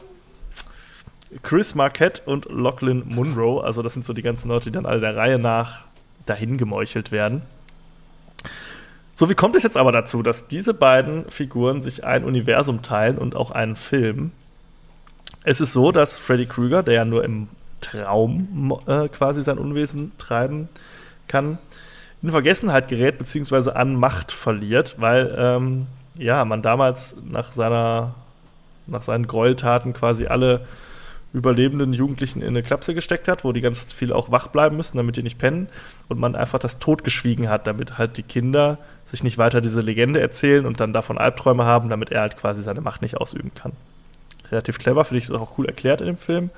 Chris 1.44 1.76
Marquette 1.76 2.22
und 2.26 2.48
Lachlan 2.50 3.04
Munro. 3.06 3.60
Also, 3.60 3.82
das 3.82 3.94
sind 3.94 4.06
so 4.06 4.14
die 4.14 4.22
ganzen 4.22 4.50
Leute, 4.50 4.66
die 4.66 4.72
dann 4.72 4.86
alle 4.86 5.00
der 5.00 5.16
Reihe 5.16 5.40
nach 5.40 5.86
dahin 6.26 6.58
gemeuchelt 6.58 7.12
werden. 7.12 7.42
So, 9.16 9.30
wie 9.30 9.36
kommt 9.36 9.56
es 9.56 9.64
jetzt 9.64 9.78
aber 9.78 9.92
dazu, 9.92 10.22
dass 10.22 10.48
diese 10.48 10.74
beiden 10.74 11.30
Figuren 11.30 11.82
sich 11.82 12.06
ein 12.06 12.24
Universum 12.24 12.84
teilen 12.84 13.18
und 13.18 13.36
auch 13.36 13.52
einen 13.52 13.76
Film? 13.76 14.32
Es 15.44 15.60
ist 15.60 15.74
so, 15.74 15.92
dass 15.92 16.20
Freddy 16.20 16.46
Krueger, 16.46 16.84
der 16.84 16.94
ja 16.94 17.06
nur 17.06 17.24
im 17.24 17.48
Traum 17.82 18.78
äh, 18.86 19.08
quasi 19.08 19.44
sein 19.44 19.58
Unwesen 19.58 20.12
treiben 20.18 20.70
kann, 21.28 21.58
in 22.22 22.32
Vergessenheit 22.32 22.88
gerät 22.88 23.18
beziehungsweise 23.18 23.76
an 23.76 23.96
Macht 23.96 24.32
verliert, 24.32 24.96
weil 24.98 25.36
ähm, 25.38 25.88
ja 26.16 26.44
man 26.46 26.62
damals 26.62 27.16
nach 27.24 27.54
seiner 27.54 28.16
nach 28.88 29.04
seinen 29.04 29.28
Gräueltaten 29.28 29.94
quasi 29.94 30.28
alle 30.28 30.66
überlebenden 31.34 31.94
Jugendlichen 31.94 32.42
in 32.42 32.50
eine 32.50 32.64
Klapse 32.64 32.94
gesteckt 32.94 33.28
hat, 33.28 33.44
wo 33.44 33.52
die 33.52 33.62
ganz 33.62 33.92
viel 33.92 34.14
auch 34.14 34.32
wach 34.32 34.48
bleiben 34.48 34.78
müssen, 34.78 34.98
damit 34.98 35.18
die 35.18 35.24
nicht 35.24 35.38
pennen 35.38 35.68
und 36.08 36.20
man 36.20 36.36
einfach 36.36 36.60
das 36.60 36.80
Tod 36.80 37.04
geschwiegen 37.04 37.50
hat, 37.50 37.68
damit 37.68 37.98
halt 37.98 38.18
die 38.18 38.24
Kinder 38.24 38.78
sich 39.06 39.24
nicht 39.24 39.38
weiter 39.38 39.62
diese 39.62 39.82
Legende 39.82 40.22
erzählen 40.22 40.66
und 40.66 40.80
dann 40.80 40.94
davon 40.94 41.18
Albträume 41.18 41.66
haben, 41.66 41.90
damit 41.90 42.12
er 42.12 42.22
halt 42.22 42.38
quasi 42.38 42.64
seine 42.64 42.82
Macht 42.82 43.02
nicht 43.02 43.18
ausüben 43.18 43.52
kann. 43.54 43.74
Relativ 44.52 44.80
clever, 44.80 45.04
finde 45.04 45.20
ich, 45.20 45.26
ist 45.26 45.32
auch 45.32 45.58
cool 45.58 45.66
erklärt 45.66 46.02
in 46.02 46.08
dem 46.08 46.18
Film. 46.18 46.50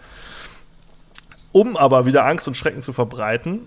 Um 1.51 1.75
aber 1.75 2.05
wieder 2.05 2.25
Angst 2.25 2.47
und 2.47 2.55
Schrecken 2.55 2.81
zu 2.81 2.93
verbreiten, 2.93 3.61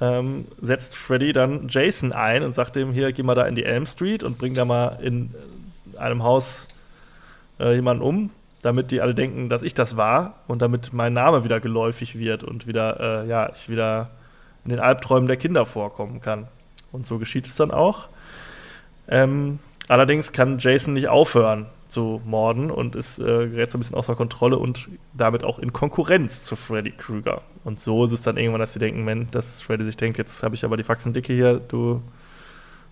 ähm, 0.00 0.46
setzt 0.60 0.94
Freddy 0.94 1.32
dann 1.32 1.68
Jason 1.68 2.12
ein 2.12 2.42
und 2.42 2.54
sagt 2.54 2.76
ihm, 2.76 2.92
hier, 2.92 3.12
geh 3.12 3.22
mal 3.22 3.34
da 3.34 3.46
in 3.46 3.54
die 3.54 3.64
Elm 3.64 3.86
Street 3.86 4.22
und 4.22 4.38
bring 4.38 4.54
da 4.54 4.64
mal 4.64 4.98
in 5.02 5.34
einem 5.98 6.22
Haus 6.22 6.68
äh, 7.58 7.74
jemanden 7.74 8.02
um, 8.02 8.30
damit 8.64 8.90
die 8.90 9.02
alle 9.02 9.14
denken, 9.14 9.50
dass 9.50 9.62
ich 9.62 9.74
das 9.74 9.96
war 9.96 10.40
und 10.46 10.62
damit 10.62 10.92
mein 10.94 11.12
Name 11.12 11.44
wieder 11.44 11.60
geläufig 11.60 12.18
wird 12.18 12.44
und 12.44 12.66
wieder, 12.66 13.24
äh, 13.24 13.28
ja, 13.28 13.50
ich 13.54 13.68
wieder 13.68 14.10
in 14.64 14.70
den 14.70 14.80
Albträumen 14.80 15.26
der 15.26 15.36
Kinder 15.36 15.66
vorkommen 15.66 16.22
kann. 16.22 16.48
Und 16.90 17.06
so 17.06 17.18
geschieht 17.18 17.46
es 17.46 17.56
dann 17.56 17.70
auch. 17.70 18.08
Ähm, 19.06 19.58
allerdings 19.88 20.32
kann 20.32 20.58
Jason 20.58 20.94
nicht 20.94 21.08
aufhören 21.08 21.66
zu 21.88 22.22
morden 22.24 22.70
und 22.70 22.96
ist, 22.96 23.18
äh, 23.18 23.48
gerät 23.48 23.70
so 23.70 23.76
ein 23.76 23.80
bisschen 23.80 23.96
außer 23.96 24.16
Kontrolle 24.16 24.56
und 24.56 24.88
damit 25.12 25.44
auch 25.44 25.58
in 25.58 25.74
Konkurrenz 25.74 26.42
zu 26.44 26.56
Freddy 26.56 26.92
Krueger. 26.92 27.42
Und 27.64 27.82
so 27.82 28.06
ist 28.06 28.12
es 28.12 28.22
dann 28.22 28.38
irgendwann, 28.38 28.60
dass 28.60 28.72
sie 28.72 28.78
denken, 28.78 29.04
Mensch, 29.04 29.30
dass 29.30 29.60
Freddy 29.60 29.84
sich 29.84 29.98
denkt, 29.98 30.16
jetzt 30.16 30.42
habe 30.42 30.54
ich 30.54 30.64
aber 30.64 30.78
die 30.78 30.84
Faxen 30.84 31.12
dicke 31.12 31.34
hier, 31.34 31.60
du 31.68 32.00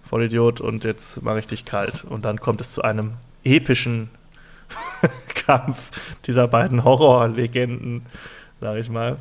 Vollidiot, 0.03 0.61
und 0.61 0.85
jetzt 0.85 1.23
mache 1.23 1.39
ich 1.39 1.47
dich 1.47 1.65
kalt. 1.65 2.05
Und 2.05 2.27
dann 2.27 2.41
kommt 2.41 2.61
es 2.61 2.73
zu 2.73 2.83
einem 2.83 3.13
epischen 3.43 4.11
Kampf 5.35 5.91
dieser 6.27 6.49
beiden 6.49 6.85
Horrorlegenden, 6.85 8.07
sage 8.61 8.81
ich 8.81 8.89
mal, 8.89 9.17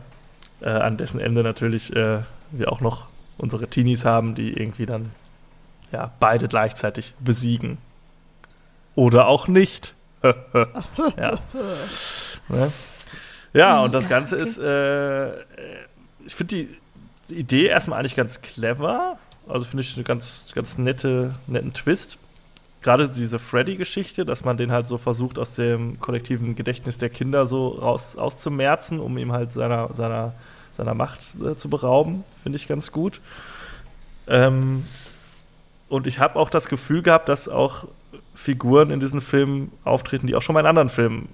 äh, 0.61 0.69
an 0.69 0.97
dessen 0.97 1.19
Ende 1.19 1.43
natürlich 1.43 1.95
äh, 1.95 2.21
wir 2.51 2.71
auch 2.71 2.81
noch 2.81 3.07
unsere 3.37 3.67
Teenies 3.67 4.05
haben, 4.05 4.35
die 4.35 4.53
irgendwie 4.53 4.85
dann 4.85 5.11
ja 5.91 6.11
beide 6.19 6.47
gleichzeitig 6.47 7.13
besiegen. 7.19 7.77
Oder 8.95 9.27
auch 9.27 9.47
nicht. 9.47 9.93
ja. 10.23 11.39
Ne? 12.49 12.71
ja, 13.53 13.81
und 13.81 13.95
das 13.95 14.07
Ganze 14.07 14.35
ist, 14.35 14.57
äh, 14.59 15.31
ich 16.25 16.35
finde 16.35 16.55
die 16.55 16.77
Idee 17.33 17.65
erstmal 17.65 17.99
eigentlich 17.99 18.15
ganz 18.15 18.41
clever. 18.41 19.17
Also 19.47 19.65
finde 19.65 19.81
ich 19.81 19.95
eine 19.95 20.03
ganz, 20.03 20.47
ganz 20.53 20.77
nette, 20.77 21.35
netten 21.47 21.73
Twist 21.73 22.17
gerade 22.81 23.09
diese 23.09 23.39
Freddy-Geschichte, 23.39 24.25
dass 24.25 24.43
man 24.43 24.57
den 24.57 24.71
halt 24.71 24.87
so 24.87 24.97
versucht, 24.97 25.37
aus 25.37 25.51
dem 25.51 25.99
kollektiven 25.99 26.55
Gedächtnis 26.55 26.97
der 26.97 27.09
Kinder 27.09 27.47
so 27.47 27.69
raus 27.69 28.15
auszumerzen, 28.15 28.99
um 28.99 29.17
ihm 29.17 29.31
halt 29.31 29.53
seiner, 29.53 29.93
seiner, 29.93 30.33
seiner 30.71 30.93
Macht 30.93 31.35
äh, 31.43 31.55
zu 31.55 31.69
berauben, 31.69 32.23
finde 32.41 32.55
ich 32.55 32.67
ganz 32.67 32.91
gut. 32.91 33.21
Ähm, 34.27 34.85
und 35.89 36.07
ich 36.07 36.19
habe 36.19 36.39
auch 36.39 36.49
das 36.49 36.67
Gefühl 36.69 37.01
gehabt, 37.01 37.29
dass 37.29 37.49
auch 37.49 37.85
Figuren 38.33 38.91
in 38.91 38.99
diesen 38.99 39.21
Filmen 39.21 39.71
auftreten, 39.83 40.25
die 40.25 40.35
auch 40.35 40.41
schon 40.41 40.53
mal 40.53 40.61
in 40.61 40.65
anderen 40.65 40.89
Filmen 40.89 41.29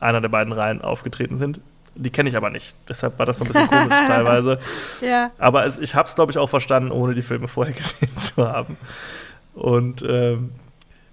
einer 0.00 0.20
der 0.20 0.28
beiden 0.28 0.52
Reihen 0.52 0.82
aufgetreten 0.82 1.36
sind. 1.36 1.60
Die 1.94 2.10
kenne 2.10 2.28
ich 2.28 2.36
aber 2.36 2.50
nicht. 2.50 2.74
Deshalb 2.88 3.18
war 3.18 3.26
das 3.26 3.38
so 3.38 3.44
ein 3.44 3.48
bisschen 3.48 3.68
komisch 3.68 3.88
teilweise. 4.06 4.58
Ja. 5.00 5.30
Aber 5.38 5.66
es, 5.66 5.78
ich 5.78 5.94
habe 5.94 6.08
es, 6.08 6.14
glaube 6.14 6.32
ich, 6.32 6.38
auch 6.38 6.48
verstanden, 6.48 6.90
ohne 6.90 7.14
die 7.14 7.22
Filme 7.22 7.48
vorher 7.48 7.74
gesehen 7.76 8.16
zu 8.18 8.46
haben. 8.48 8.76
Und 9.54 10.02
ähm, 10.02 10.50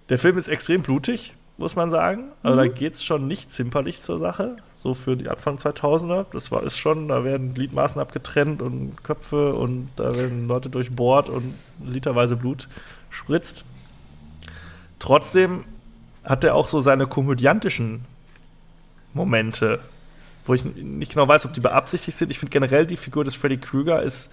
der 0.09 0.19
Film 0.19 0.37
ist 0.37 0.47
extrem 0.47 0.81
blutig, 0.81 1.33
muss 1.57 1.75
man 1.75 1.91
sagen. 1.91 2.31
Also 2.41 2.57
mhm. 2.59 2.61
da 2.61 2.67
geht 2.67 2.93
es 2.95 3.03
schon 3.03 3.27
nicht 3.27 3.51
zimperlich 3.51 4.01
zur 4.01 4.19
Sache. 4.19 4.57
So 4.75 4.93
für 4.93 5.17
die 5.17 5.29
Anfang 5.29 5.57
2000er. 5.57 6.25
Das 6.31 6.51
war 6.51 6.63
ist 6.63 6.77
schon, 6.77 7.09
da 7.09 7.23
werden 7.23 7.53
Gliedmaßen 7.53 7.99
abgetrennt 7.99 8.61
und 8.61 9.03
Köpfe 9.03 9.53
und 9.53 9.89
da 9.97 10.15
werden 10.15 10.47
Leute 10.47 10.69
durchbohrt 10.69 11.29
und 11.29 11.53
literweise 11.83 12.35
Blut 12.35 12.67
spritzt. 13.09 13.65
Trotzdem 14.99 15.65
hat 16.23 16.43
er 16.43 16.55
auch 16.55 16.67
so 16.67 16.81
seine 16.81 17.07
komödiantischen 17.07 18.05
Momente, 19.13 19.79
wo 20.45 20.53
ich 20.53 20.63
nicht 20.63 21.11
genau 21.11 21.27
weiß, 21.27 21.45
ob 21.45 21.53
die 21.53 21.61
beabsichtigt 21.61 22.17
sind. 22.17 22.31
Ich 22.31 22.39
finde 22.39 22.51
generell 22.51 22.85
die 22.85 22.97
Figur 22.97 23.25
des 23.25 23.35
Freddy 23.35 23.57
Krueger 23.57 24.01
ist 24.01 24.31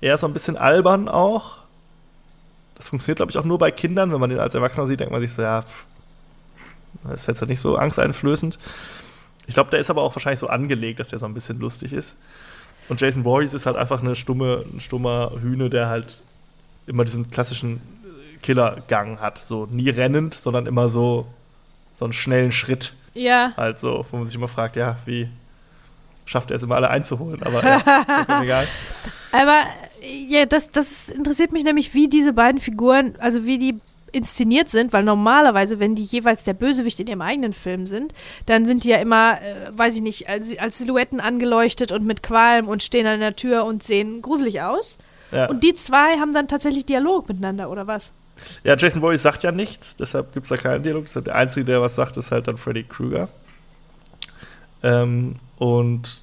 eher 0.00 0.18
so 0.18 0.26
ein 0.26 0.32
bisschen 0.32 0.56
albern 0.56 1.08
auch. 1.08 1.58
Das 2.78 2.88
funktioniert, 2.88 3.18
glaube 3.18 3.30
ich, 3.30 3.38
auch 3.38 3.44
nur 3.44 3.58
bei 3.58 3.70
Kindern. 3.70 4.12
Wenn 4.12 4.20
man 4.20 4.30
den 4.30 4.38
als 4.38 4.54
Erwachsener 4.54 4.86
sieht, 4.86 5.00
denkt 5.00 5.12
man 5.12 5.20
sich 5.20 5.32
so, 5.32 5.42
ja, 5.42 5.64
das 7.04 7.20
ist 7.22 7.26
jetzt 7.26 7.46
nicht 7.46 7.60
so 7.60 7.76
angsteinflößend. 7.76 8.58
Ich 9.46 9.54
glaube, 9.54 9.70
der 9.70 9.80
ist 9.80 9.90
aber 9.90 10.02
auch 10.02 10.14
wahrscheinlich 10.14 10.40
so 10.40 10.46
angelegt, 10.46 11.00
dass 11.00 11.08
der 11.08 11.18
so 11.18 11.26
ein 11.26 11.34
bisschen 11.34 11.58
lustig 11.58 11.92
ist. 11.92 12.16
Und 12.88 13.00
Jason 13.00 13.24
Voorhees 13.24 13.54
ist 13.54 13.66
halt 13.66 13.76
einfach 13.76 14.00
eine 14.02 14.16
stumme, 14.16 14.64
ein 14.72 14.80
stummer 14.80 15.32
Hühne, 15.40 15.68
der 15.70 15.88
halt 15.88 16.20
immer 16.86 17.04
diesen 17.04 17.30
klassischen 17.30 17.80
Killergang 18.42 19.20
hat. 19.20 19.38
So 19.38 19.66
nie 19.66 19.90
rennend, 19.90 20.34
sondern 20.34 20.66
immer 20.66 20.88
so, 20.88 21.26
so 21.94 22.04
einen 22.04 22.14
schnellen 22.14 22.52
Schritt. 22.52 22.94
Ja. 23.14 23.52
Halt 23.56 23.80
so, 23.80 24.06
wo 24.10 24.16
man 24.16 24.26
sich 24.26 24.34
immer 24.34 24.48
fragt, 24.48 24.76
ja, 24.76 24.98
wie 25.04 25.28
schafft 26.28 26.50
er 26.50 26.58
es 26.58 26.62
immer 26.62 26.76
alle 26.76 26.90
einzuholen? 26.90 27.42
Aber 27.42 27.64
ja, 27.64 28.42
egal. 28.42 28.68
Aber 29.32 29.62
ja, 30.28 30.46
das, 30.46 30.70
das 30.70 31.08
interessiert 31.08 31.52
mich 31.52 31.64
nämlich, 31.64 31.94
wie 31.94 32.08
diese 32.08 32.32
beiden 32.32 32.60
Figuren, 32.60 33.14
also 33.18 33.46
wie 33.46 33.58
die 33.58 33.78
inszeniert 34.12 34.70
sind, 34.70 34.92
weil 34.94 35.04
normalerweise, 35.04 35.80
wenn 35.80 35.94
die 35.94 36.04
jeweils 36.04 36.44
der 36.44 36.54
Bösewicht 36.54 36.98
in 37.00 37.08
ihrem 37.08 37.20
eigenen 37.20 37.52
Film 37.52 37.86
sind, 37.86 38.14
dann 38.46 38.64
sind 38.64 38.84
die 38.84 38.88
ja 38.88 38.98
immer, 38.98 39.38
äh, 39.42 39.76
weiß 39.76 39.96
ich 39.96 40.00
nicht, 40.00 40.28
als, 40.28 40.56
als 40.58 40.78
Silhouetten 40.78 41.20
angeleuchtet 41.20 41.92
und 41.92 42.06
mit 42.06 42.22
Qualm 42.22 42.68
und 42.68 42.82
stehen 42.82 43.06
an 43.06 43.20
der 43.20 43.36
Tür 43.36 43.64
und 43.64 43.82
sehen 43.82 44.22
gruselig 44.22 44.62
aus. 44.62 44.98
Ja. 45.30 45.46
Und 45.46 45.62
die 45.62 45.74
zwei 45.74 46.18
haben 46.18 46.32
dann 46.32 46.48
tatsächlich 46.48 46.86
Dialog 46.86 47.28
miteinander, 47.28 47.70
oder 47.70 47.86
was? 47.86 48.12
Ja, 48.64 48.76
Jason 48.78 49.02
Voorhees 49.02 49.22
sagt 49.22 49.42
ja 49.42 49.52
nichts, 49.52 49.96
deshalb 49.96 50.32
gibt 50.32 50.44
es 50.46 50.50
da 50.50 50.56
keinen 50.56 50.82
Dialog. 50.82 51.04
Der 51.12 51.34
Einzige, 51.34 51.66
der 51.66 51.82
was 51.82 51.94
sagt, 51.94 52.16
ist 52.16 52.30
halt 52.30 52.48
dann 52.48 52.56
Freddy 52.56 52.84
Krueger. 52.84 53.28
Ähm, 54.82 55.36
und 55.58 56.22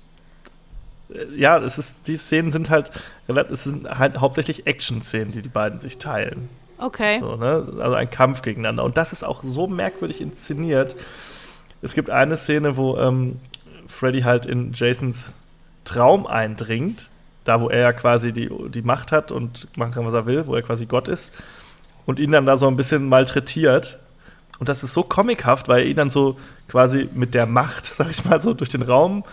äh, 1.10 1.26
ja, 1.36 1.58
es 1.60 1.78
ist, 1.78 1.96
die 2.08 2.18
Szenen 2.18 2.52
sind 2.52 2.70
halt, 2.70 2.92
es 3.28 3.64
sind 3.66 3.90
halt 3.90 4.20
hauptsächlich 4.20 4.66
Action-Szenen, 4.66 5.32
die 5.32 5.42
die 5.42 5.50
beiden 5.50 5.80
sich 5.80 5.98
teilen. 5.98 6.50
Okay. 6.78 7.20
So, 7.20 7.36
ne? 7.36 7.68
Also 7.80 7.96
ein 7.96 8.10
Kampf 8.10 8.42
gegeneinander. 8.42 8.84
Und 8.84 8.98
das 8.98 9.14
ist 9.14 9.24
auch 9.24 9.44
so 9.44 9.68
merkwürdig 9.68 10.22
inszeniert. 10.22 10.96
Es 11.82 11.94
gibt 11.94 12.10
eine 12.10 12.36
Szene, 12.38 12.78
wo 12.78 12.98
ähm, 12.98 13.40
Freddy 13.88 14.22
halt 14.22 14.46
in 14.46 14.74
Jasons 14.74 15.34
Traum 15.86 16.26
eindringt, 16.26 17.10
da 17.44 17.62
wo 17.62 17.70
er 17.70 17.80
ja 17.80 17.94
quasi 17.94 18.34
die, 18.34 18.50
die 18.70 18.82
Macht 18.82 19.12
hat 19.12 19.32
und 19.32 19.68
machen 19.78 19.94
kann, 19.94 20.06
was 20.06 20.14
er 20.14 20.26
will, 20.26 20.48
wo 20.48 20.56
er 20.56 20.64
quasi 20.64 20.86
Gott 20.86 21.08
ist, 21.08 21.32
und 22.06 22.20
ihn 22.20 22.32
dann 22.32 22.46
da 22.46 22.58
so 22.58 22.68
ein 22.68 22.76
bisschen 22.76 23.08
malträtiert. 23.08 24.00
Und 24.60 24.70
das 24.70 24.84
ist 24.84 24.94
so 24.94 25.04
comichaft, 25.04 25.68
weil 25.68 25.84
er 25.84 25.86
ihn 25.86 25.96
dann 25.96 26.10
so 26.10 26.38
quasi 26.68 27.10
mit 27.14 27.34
der 27.34 27.46
Macht, 27.46 27.86
sag 27.94 28.10
ich 28.12 28.26
mal, 28.26 28.42
so 28.42 28.54
durch 28.54 28.70
den 28.70 28.82
Raum 28.82 29.24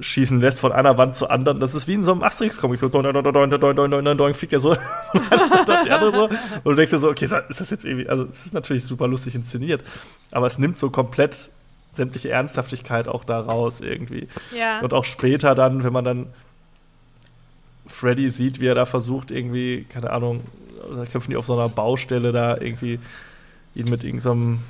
schießen 0.00 0.40
lässt 0.40 0.60
von 0.60 0.72
einer 0.72 0.96
Wand 0.96 1.16
zur 1.16 1.30
anderen. 1.30 1.60
Das 1.60 1.74
ist 1.74 1.86
wie 1.88 1.94
in 1.94 2.02
so 2.02 2.12
einem 2.12 2.22
Asterix-Comic. 2.22 2.78
So 2.78 2.88
doin, 2.88 3.02
doin, 3.02 3.14
doin, 3.14 3.50
doin, 3.50 3.76
doin, 3.76 3.90
doin, 3.90 4.16
doin, 4.16 4.34
fliegt 4.34 4.52
er 4.52 4.60
so 4.60 4.74
von 5.12 5.20
einer 5.30 5.50
Seite 5.50 5.74
auf 5.74 5.84
die 5.84 5.90
andere 5.90 6.12
so. 6.12 6.24
Und 6.24 6.64
du 6.64 6.74
denkst 6.74 6.90
dir 6.90 6.98
so, 6.98 7.10
okay, 7.10 7.24
ist 7.24 7.60
das 7.60 7.70
jetzt 7.70 7.84
irgendwie, 7.84 8.08
also 8.08 8.24
es 8.24 8.46
ist 8.46 8.54
natürlich 8.54 8.84
super 8.84 9.08
lustig 9.08 9.34
inszeniert, 9.34 9.82
aber 10.30 10.46
es 10.46 10.58
nimmt 10.58 10.78
so 10.78 10.90
komplett 10.90 11.50
sämtliche 11.92 12.30
Ernsthaftigkeit 12.30 13.06
auch 13.06 13.24
da 13.24 13.38
raus 13.38 13.80
irgendwie. 13.80 14.28
Ja. 14.56 14.80
Und 14.80 14.94
auch 14.94 15.04
später 15.04 15.54
dann, 15.54 15.84
wenn 15.84 15.92
man 15.92 16.04
dann 16.04 16.26
Freddy 17.86 18.30
sieht, 18.30 18.60
wie 18.60 18.66
er 18.66 18.74
da 18.74 18.86
versucht, 18.86 19.30
irgendwie, 19.30 19.84
keine 19.84 20.10
Ahnung, 20.10 20.42
da 20.88 21.04
kämpfen 21.04 21.30
die 21.30 21.36
auf 21.36 21.46
so 21.46 21.54
einer 21.54 21.68
Baustelle 21.68 22.32
da 22.32 22.56
irgendwie 22.56 22.98
ihn 23.74 23.88
mit 23.88 24.04
irgendeinem, 24.04 24.60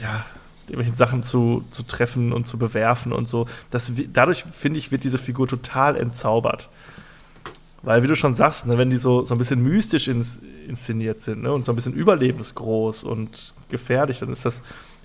ja, 0.00 0.24
irgendwelchen 0.66 0.94
Sachen 0.94 1.22
zu, 1.22 1.64
zu 1.70 1.82
treffen 1.82 2.32
und 2.32 2.46
zu 2.46 2.58
bewerfen 2.58 3.12
und 3.12 3.28
so. 3.28 3.46
Das, 3.70 3.92
dadurch, 4.12 4.44
finde 4.52 4.78
ich, 4.78 4.90
wird 4.90 5.04
diese 5.04 5.18
Figur 5.18 5.48
total 5.48 5.96
entzaubert. 5.96 6.68
Weil, 7.82 8.02
wie 8.02 8.06
du 8.06 8.14
schon 8.14 8.34
sagst, 8.34 8.66
ne, 8.66 8.78
wenn 8.78 8.90
die 8.90 8.98
so, 8.98 9.24
so 9.24 9.34
ein 9.34 9.38
bisschen 9.38 9.62
mystisch 9.62 10.06
ins, 10.06 10.40
inszeniert 10.68 11.20
sind 11.20 11.42
ne, 11.42 11.52
und 11.52 11.64
so 11.64 11.72
ein 11.72 11.74
bisschen 11.74 11.94
überlebensgroß 11.94 13.02
und 13.02 13.54
gefährlich, 13.70 14.20
dann 14.20 14.30
ist 14.30 14.44
das, 14.44 14.62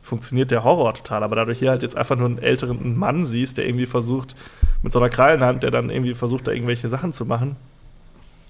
funktioniert 0.08 0.52
der 0.52 0.64
Horror 0.64 0.94
total. 0.94 1.24
Aber 1.24 1.36
dadurch 1.36 1.60
hier 1.60 1.70
halt 1.70 1.84
jetzt 1.84 1.98
einfach 1.98 2.16
nur 2.16 2.28
einen 2.28 2.40
älteren 2.40 2.98
Mann 2.98 3.26
siehst, 3.26 3.58
der 3.58 3.66
irgendwie 3.66 3.86
versucht, 3.86 4.36
mit 4.82 4.94
so 4.94 5.00
einer 5.00 5.10
Krallenhand, 5.10 5.64
der 5.64 5.72
dann 5.72 5.90
irgendwie 5.90 6.14
versucht, 6.14 6.48
da 6.48 6.52
irgendwelche 6.52 6.88
Sachen 6.88 7.14
zu 7.14 7.26
machen 7.26 7.56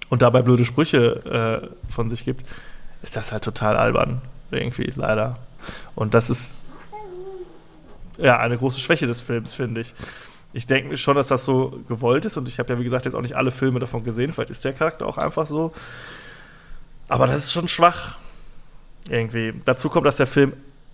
und 0.09 0.21
dabei 0.21 0.41
blöde 0.41 0.65
Sprüche 0.65 1.69
äh, 1.71 1.91
von 1.91 2.09
sich 2.09 2.23
gibt, 2.23 2.45
ist 3.01 3.15
das 3.15 3.31
halt 3.31 3.43
total 3.43 3.75
albern. 3.75 4.21
Irgendwie, 4.51 4.91
leider. 4.95 5.37
Und 5.95 6.13
das 6.13 6.29
ist 6.29 6.55
ja 8.17 8.37
eine 8.39 8.57
große 8.57 8.79
Schwäche 8.79 9.07
des 9.07 9.21
Films, 9.21 9.53
finde 9.53 9.81
ich. 9.81 9.93
Ich 10.53 10.65
denke 10.65 10.97
schon, 10.97 11.15
dass 11.15 11.27
das 11.27 11.43
so 11.45 11.81
gewollt 11.87 12.25
ist 12.25 12.37
und 12.37 12.47
ich 12.47 12.57
habe 12.57 12.73
ja, 12.73 12.79
wie 12.79 12.83
gesagt, 12.83 13.05
jetzt 13.05 13.13
auch 13.13 13.21
nicht 13.21 13.35
alle 13.35 13.51
Filme 13.51 13.79
davon 13.79 14.03
gesehen. 14.03 14.33
Vielleicht 14.33 14.49
ist 14.49 14.63
der 14.63 14.73
Charakter 14.73 15.05
auch 15.05 15.17
einfach 15.17 15.45
so. 15.45 15.73
Aber 17.07 17.27
das 17.27 17.37
ist 17.37 17.51
schon 17.51 17.67
schwach. 17.67 18.17
Irgendwie. 19.09 19.53
Dazu 19.65 19.89
kommt, 19.89 20.05
dass 20.05 20.17
der 20.17 20.27
Film 20.27 20.53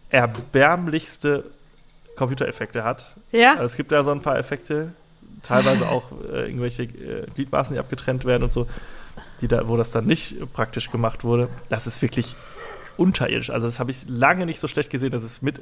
erbärmlichste 0.09 1.45
Computereffekte 2.15 2.83
hat. 2.83 3.15
Ja. 3.31 3.53
Also 3.53 3.65
es 3.65 3.75
gibt 3.75 3.91
da 3.91 4.03
so 4.03 4.11
ein 4.11 4.21
paar 4.21 4.37
Effekte, 4.37 4.93
teilweise 5.41 5.89
auch 5.89 6.11
äh, 6.31 6.45
irgendwelche 6.45 6.83
äh, 6.83 7.25
Gliedmaßen, 7.33 7.73
die 7.73 7.79
abgetrennt 7.79 8.25
werden 8.25 8.43
und 8.43 8.53
so, 8.53 8.67
die 9.41 9.47
da, 9.47 9.67
wo 9.67 9.77
das 9.77 9.89
dann 9.89 10.05
nicht 10.05 10.35
praktisch 10.53 10.91
gemacht 10.91 11.23
wurde. 11.23 11.49
Das 11.69 11.87
ist 11.87 12.01
wirklich 12.01 12.35
unterirdisch. 12.97 13.49
Also 13.49 13.67
das 13.67 13.79
habe 13.79 13.91
ich 13.91 14.05
lange 14.07 14.45
nicht 14.45 14.59
so 14.59 14.67
schlecht 14.67 14.89
gesehen. 14.89 15.11
Das 15.11 15.23
ist 15.23 15.41
mit, 15.41 15.61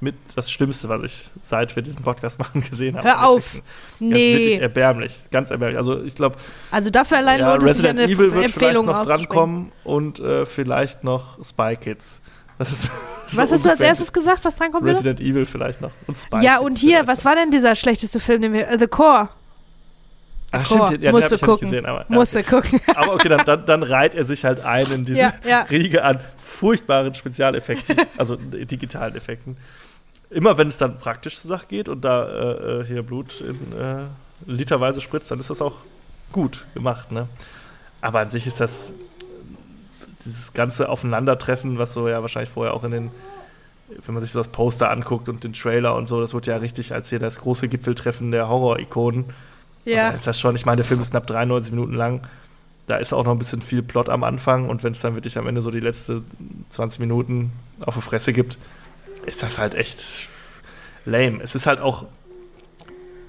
mit 0.00 0.14
das 0.34 0.50
Schlimmste, 0.50 0.88
was 0.88 1.02
ich 1.04 1.30
seit 1.42 1.74
wir 1.76 1.82
diesen 1.82 2.02
Podcast 2.02 2.38
machen 2.38 2.62
gesehen 2.68 2.96
habe. 2.96 3.06
Hör 3.08 3.26
auf. 3.28 3.54
Das 3.54 3.62
Nee. 4.00 4.32
ist 4.32 4.38
wirklich 4.40 4.60
erbärmlich. 4.60 5.14
Ganz 5.30 5.50
erbärmlich. 5.50 5.78
Also 5.78 6.02
ich 6.02 6.14
glaube, 6.14 6.36
Also 6.70 6.90
dafür 6.90 7.18
allein 7.18 7.40
ja, 7.40 7.50
lohnt 7.54 7.62
es 7.62 7.76
sich 7.76 7.84
Resident 7.86 8.00
eine 8.00 8.12
Evil 8.12 8.32
wird 8.34 8.50
vielleicht 8.50 8.82
noch 8.82 9.06
drankommen 9.06 9.72
und 9.84 10.18
äh, 10.20 10.46
vielleicht 10.46 11.04
noch 11.04 11.42
Spy 11.44 11.76
Kids. 11.76 12.20
Das 12.58 12.82
so 13.28 13.36
Was 13.38 13.52
hast 13.52 13.64
du 13.64 13.70
als 13.70 13.80
erstes 13.80 14.12
gesagt, 14.12 14.44
was 14.44 14.54
drankommt? 14.54 14.86
Resident 14.86 15.20
Evil 15.20 15.44
vielleicht 15.46 15.80
noch. 15.80 15.90
Und 16.06 16.16
Spy 16.16 16.42
Ja, 16.42 16.54
Kids 16.56 16.64
und 16.66 16.78
hier, 16.78 16.98
vielleicht 16.98 17.08
was 17.08 17.24
war 17.24 17.34
denn 17.36 17.50
dieser 17.50 17.74
schlechteste 17.74 18.18
Film, 18.20 18.42
den 18.42 18.52
wir. 18.52 18.68
äh, 18.68 18.78
The 18.78 18.86
Core. 18.86 19.28
Ach, 20.52 20.66
Core. 20.66 20.86
stimmt, 20.88 21.02
ja, 21.02 21.10
den 21.10 21.16
Musst 21.16 21.32
hab 21.32 21.38
du 21.40 21.46
ja 21.46 21.52
gucken. 21.52 21.68
gesehen. 21.68 21.86
Aber, 21.86 22.00
ja, 22.00 22.04
Musst 22.08 22.34
du 22.34 22.38
okay. 22.38 22.48
gucken. 22.50 22.80
aber 22.94 23.14
okay, 23.14 23.28
dann, 23.28 23.44
dann, 23.44 23.66
dann 23.66 23.82
reiht 23.82 24.14
er 24.14 24.24
sich 24.24 24.44
halt 24.44 24.64
ein 24.64 24.86
in 24.92 25.04
diese 25.04 25.18
Ja, 25.20 25.32
ja. 25.44 25.62
Riege 25.62 26.04
an 26.04 26.20
furchtbaren 26.36 27.14
Spezialeffekten, 27.14 27.96
also 28.16 28.36
digitalen 28.36 29.14
Effekten. 29.16 29.56
Immer 30.30 30.58
wenn 30.58 30.68
es 30.68 30.78
dann 30.78 30.98
praktisch 30.98 31.38
zur 31.38 31.48
Sache 31.48 31.66
geht 31.68 31.88
und 31.88 32.04
da 32.04 32.80
äh, 32.80 32.84
hier 32.84 33.02
Blut 33.02 33.40
in 33.40 33.54
äh, 33.78 34.04
literweise 34.46 35.00
spritzt, 35.00 35.30
dann 35.30 35.38
ist 35.40 35.50
das 35.50 35.62
auch 35.62 35.76
gut 36.32 36.66
gemacht, 36.74 37.12
ne? 37.12 37.28
Aber 38.00 38.20
an 38.20 38.30
sich 38.30 38.46
ist 38.46 38.60
das 38.60 38.92
dieses 40.24 40.52
ganze 40.52 40.88
Aufeinandertreffen, 40.88 41.78
was 41.78 41.92
so 41.92 42.08
ja 42.08 42.20
wahrscheinlich 42.22 42.50
vorher 42.50 42.74
auch 42.74 42.84
in 42.84 42.90
den, 42.90 43.10
wenn 44.04 44.14
man 44.14 44.22
sich 44.22 44.32
so 44.32 44.40
das 44.40 44.48
Poster 44.48 44.90
anguckt 44.90 45.28
und 45.28 45.44
den 45.44 45.52
Trailer 45.52 45.94
und 45.94 46.08
so, 46.08 46.20
das 46.20 46.34
wird 46.34 46.46
ja 46.46 46.56
richtig 46.56 46.92
als 46.92 47.10
hier 47.10 47.18
das 47.18 47.38
große 47.40 47.68
Gipfeltreffen 47.68 48.32
der 48.32 48.48
Horror-Ikonen. 48.48 49.26
Ja. 49.86 50.10
Ist 50.10 50.26
das 50.26 50.38
schon, 50.38 50.54
ich 50.56 50.66
meine, 50.66 50.76
der 50.76 50.84
Film 50.84 51.00
ist 51.00 51.12
knapp 51.12 51.26
93 51.26 51.72
Minuten 51.72 51.94
lang. 51.94 52.20
Da 52.88 52.96
ist 52.96 53.12
auch 53.12 53.24
noch 53.24 53.32
ein 53.32 53.38
bisschen 53.38 53.62
viel 53.62 53.82
Plot 53.82 54.08
am 54.08 54.22
Anfang 54.24 54.68
und 54.68 54.82
wenn 54.82 54.92
es 54.92 55.00
dann 55.00 55.14
wirklich 55.14 55.38
am 55.38 55.46
Ende 55.46 55.62
so 55.62 55.70
die 55.70 55.80
letzte 55.80 56.22
20 56.70 57.00
Minuten 57.00 57.52
auf 57.84 57.94
die 57.94 58.02
Fresse 58.02 58.32
gibt, 58.32 58.58
ist 59.26 59.42
das 59.42 59.58
halt 59.58 59.74
echt 59.74 60.28
lame. 61.04 61.40
Es 61.42 61.54
ist 61.54 61.66
halt 61.66 61.80
auch, 61.80 62.04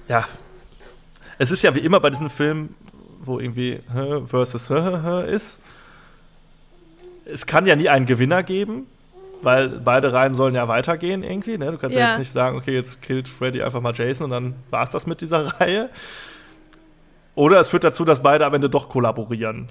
ja, 0.08 0.26
es 1.38 1.50
ist 1.50 1.62
ja 1.62 1.74
wie 1.74 1.80
immer 1.80 2.00
bei 2.00 2.10
diesen 2.10 2.30
Filmen, 2.30 2.74
wo 3.24 3.38
irgendwie 3.38 3.80
versus 4.26 4.70
ist. 5.26 5.58
Es 7.24 7.46
kann 7.46 7.66
ja 7.66 7.76
nie 7.76 7.88
einen 7.88 8.06
Gewinner 8.06 8.42
geben, 8.42 8.86
weil 9.42 9.68
beide 9.68 10.12
Reihen 10.12 10.34
sollen 10.34 10.54
ja 10.54 10.66
weitergehen 10.66 11.22
irgendwie. 11.22 11.58
Ne? 11.58 11.72
Du 11.72 11.78
kannst 11.78 11.96
ja. 11.96 12.02
Ja. 12.02 12.08
jetzt 12.10 12.18
nicht 12.18 12.32
sagen, 12.32 12.56
okay, 12.56 12.74
jetzt 12.74 13.02
killt 13.02 13.28
Freddy 13.28 13.62
einfach 13.62 13.80
mal 13.80 13.94
Jason 13.94 14.24
und 14.24 14.30
dann 14.30 14.54
war 14.70 14.84
es 14.84 14.90
das 14.90 15.06
mit 15.06 15.20
dieser 15.20 15.44
Reihe. 15.60 15.90
Oder 17.38 17.60
es 17.60 17.68
führt 17.68 17.84
dazu, 17.84 18.04
dass 18.04 18.20
beide 18.20 18.44
am 18.46 18.54
Ende 18.54 18.68
doch 18.68 18.88
kollaborieren. 18.88 19.68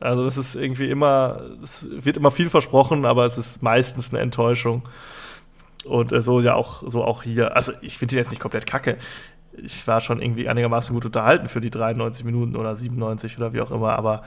Also 0.00 0.24
das 0.24 0.38
ist 0.38 0.56
irgendwie 0.56 0.88
immer, 0.88 1.42
es 1.62 1.86
wird 1.90 2.16
immer 2.16 2.30
viel 2.30 2.48
versprochen, 2.48 3.04
aber 3.04 3.26
es 3.26 3.36
ist 3.36 3.62
meistens 3.62 4.10
eine 4.14 4.22
Enttäuschung. 4.22 4.80
Und 5.84 6.10
äh, 6.12 6.22
so 6.22 6.40
ja 6.40 6.54
auch, 6.54 6.82
so 6.86 7.04
auch 7.04 7.22
hier. 7.22 7.54
Also 7.54 7.72
ich 7.82 7.98
finde 7.98 8.14
ihn 8.14 8.18
jetzt 8.20 8.30
nicht 8.30 8.40
komplett 8.40 8.64
kacke. 8.64 8.96
Ich 9.62 9.86
war 9.86 10.00
schon 10.00 10.22
irgendwie 10.22 10.48
einigermaßen 10.48 10.94
gut 10.94 11.04
unterhalten 11.04 11.48
für 11.48 11.60
die 11.60 11.68
93 11.68 12.24
Minuten 12.24 12.56
oder 12.56 12.74
97 12.74 13.36
oder 13.36 13.52
wie 13.52 13.60
auch 13.60 13.70
immer, 13.70 13.98
aber 13.98 14.22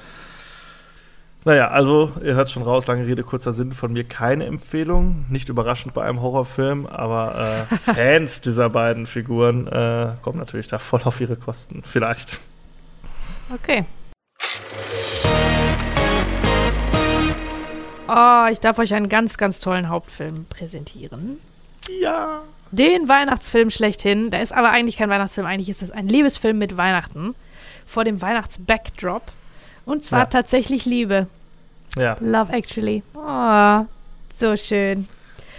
naja, 1.45 1.69
also 1.69 2.11
ihr 2.23 2.35
hört 2.35 2.49
schon 2.49 2.63
raus, 2.63 2.87
lange 2.87 3.05
Rede, 3.05 3.23
kurzer 3.23 3.53
Sinn, 3.53 3.71
von 3.73 3.93
mir 3.93 4.03
keine 4.03 4.45
Empfehlung. 4.45 5.25
Nicht 5.29 5.49
überraschend 5.49 5.93
bei 5.93 6.03
einem 6.03 6.21
Horrorfilm, 6.21 6.85
aber 6.85 7.67
äh, 7.71 7.75
Fans 7.93 8.41
dieser 8.41 8.69
beiden 8.69 9.07
Figuren 9.07 9.67
äh, 9.67 10.13
kommen 10.21 10.39
natürlich 10.39 10.67
da 10.67 10.77
voll 10.77 11.01
auf 11.03 11.21
ihre 11.21 11.37
Kosten. 11.37 11.83
Vielleicht. 11.85 12.39
Okay. 13.53 13.85
Oh, 18.09 18.47
ich 18.51 18.59
darf 18.59 18.79
euch 18.79 18.93
einen 18.93 19.09
ganz, 19.09 19.37
ganz 19.37 19.59
tollen 19.59 19.89
Hauptfilm 19.89 20.45
präsentieren. 20.45 21.39
Ja. 22.01 22.41
Den 22.71 23.07
Weihnachtsfilm 23.07 23.69
schlechthin. 23.69 24.31
Der 24.31 24.41
ist 24.41 24.53
aber 24.53 24.69
eigentlich 24.69 24.97
kein 24.97 25.09
Weihnachtsfilm. 25.09 25.47
Eigentlich 25.47 25.69
ist 25.69 25.81
das 25.81 25.91
ein 25.91 26.07
Liebesfilm 26.07 26.57
mit 26.57 26.77
Weihnachten. 26.77 27.35
Vor 27.85 28.03
dem 28.03 28.21
Weihnachtsbackdrop. 28.21 29.23
Und 29.87 30.03
zwar 30.03 30.19
Ja. 30.19 30.25
tatsächlich 30.25 30.85
Liebe. 30.85 31.25
Ja, 31.97 32.15
Love 32.19 32.53
Actually. 32.53 33.01
Oh, 33.15 33.85
so 34.35 34.55
schön. 34.55 35.07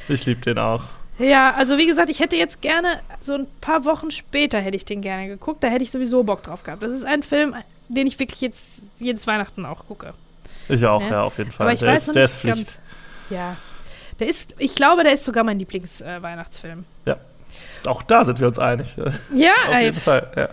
ich 0.09 0.25
liebe 0.27 0.41
den 0.43 0.59
auch. 0.59 0.85
Ja, 1.19 1.53
also 1.57 1.79
wie 1.79 1.87
gesagt, 1.87 2.11
ich 2.11 2.21
hätte 2.21 2.37
jetzt 2.37 2.61
gerne, 2.61 3.01
so 3.21 3.35
ein 3.35 3.47
paar 3.61 3.85
Wochen 3.85 4.13
später 4.13 4.61
hätte 4.61 4.77
ich 4.77 4.85
den 4.85 5.01
gerne 5.03 5.27
geguckt. 5.27 5.65
Da 5.65 5.69
hätte 5.69 5.83
ich 5.83 5.91
sowieso 5.91 6.23
Bock 6.23 6.45
drauf 6.45 6.63
gehabt. 6.63 6.81
Das 6.85 6.93
ist 6.93 7.05
ein 7.05 7.25
Film, 7.25 7.57
den 7.89 8.07
ich 8.07 8.21
wirklich 8.21 8.41
jetzt 8.41 8.83
jedes 9.01 9.27
Weihnachten 9.27 9.67
auch 9.67 9.87
gucke. 9.89 10.15
Ich 10.69 10.85
auch, 10.87 11.01
Ne? 11.03 11.11
ja, 11.11 11.23
auf 11.23 11.37
jeden 11.39 11.51
Fall. 11.51 11.67
Aber 11.67 11.73
ich 11.73 11.81
der 11.81 11.89
weiß 11.89 12.03
ist, 12.03 12.07
noch 12.09 12.15
der 12.15 12.23
nicht 12.25 12.33
ist 12.35 12.41
Pflicht. 12.41 12.57
ganz. 12.57 12.79
Ja. 13.31 13.57
Der 14.21 14.29
ist, 14.29 14.55
ich 14.59 14.75
glaube, 14.77 15.03
der 15.03 15.13
ist 15.15 15.25
sogar 15.25 15.43
mein 15.43 15.59
Lieblings-Weihnachtsfilm. 15.59 16.85
Auch 17.87 18.03
da 18.03 18.25
sind 18.25 18.39
wir 18.41 18.47
uns 18.49 18.59
einig. 18.59 18.95
ja, 19.35 19.53
auf 19.69 19.75
ey, 19.75 19.85
jeden 19.87 19.97
Fall, 19.97 20.31
ja. 20.37 20.49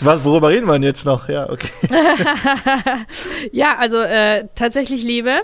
Was, 0.00 0.24
worüber 0.24 0.50
reden 0.50 0.66
wir 0.66 0.74
denn 0.74 0.82
jetzt 0.82 1.04
noch? 1.04 1.28
Ja, 1.28 1.48
okay. 1.48 1.70
ja, 3.52 3.76
also 3.76 3.98
äh, 3.98 4.46
tatsächlich 4.54 5.02
Liebe. 5.02 5.42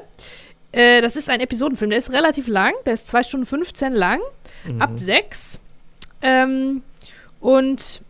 Äh, 0.72 1.00
das 1.00 1.16
ist 1.16 1.28
ein 1.28 1.40
Episodenfilm. 1.40 1.90
Der 1.90 1.98
ist 1.98 2.12
relativ 2.12 2.48
lang. 2.48 2.74
Der 2.86 2.94
ist 2.94 3.08
2 3.08 3.22
Stunden 3.22 3.46
15 3.46 3.92
lang. 3.92 4.20
Mhm. 4.64 4.82
Ab 4.82 4.90
6. 4.94 5.60
Ähm, 6.22 6.82
und 7.40 8.00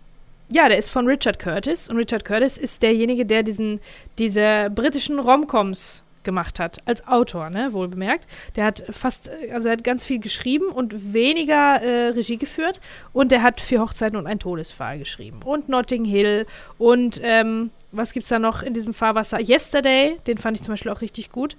ja, 0.51 0.69
der 0.69 0.79
ist 0.79 0.91
von 0.91 1.07
Richard 1.07 1.39
Curtis. 1.39 1.89
Und 1.89 1.97
Richard 1.97 2.25
Curtis 2.25 2.59
ist 2.59 2.83
derjenige, 2.83 3.25
der 3.25 3.43
diesen, 3.43 3.81
diese 4.19 4.71
britischen 4.75 5.19
Romcoms 5.19 6.03
gemacht 6.23 6.61
hat, 6.61 6.79
als 6.87 7.07
Autor, 7.07 7.51
ne, 7.51 7.73
wohl 7.73 7.89
bemerkt. 7.89 8.27
Der 8.57 8.65
hat 8.65 8.85
fast, 8.91 9.31
also 9.53 9.69
er 9.69 9.73
hat 9.73 9.85
ganz 9.85 10.05
viel 10.05 10.19
geschrieben 10.19 10.67
und 10.69 11.13
weniger 11.13 11.81
äh, 11.83 12.09
Regie 12.09 12.37
geführt 12.37 12.81
und 13.13 13.33
der 13.33 13.43
hat 13.43 13.61
vier 13.61 13.81
Hochzeiten 13.81 14.19
und 14.19 14.27
ein 14.27 14.39
Todesfall 14.39 14.99
geschrieben 14.99 15.41
und 15.45 15.69
Notting 15.69 16.05
Hill 16.05 16.47
und 16.79 17.21
ähm, 17.23 17.71
was 17.93 18.13
gibt's 18.13 18.29
da 18.29 18.39
noch 18.39 18.63
in 18.63 18.73
diesem 18.73 18.95
Fahrwasser? 18.95 19.41
Yesterday, 19.41 20.19
den 20.27 20.39
fand 20.39 20.57
ich 20.57 20.63
zum 20.63 20.73
Beispiel 20.73 20.93
auch 20.93 21.01
richtig 21.01 21.33
gut. 21.33 21.57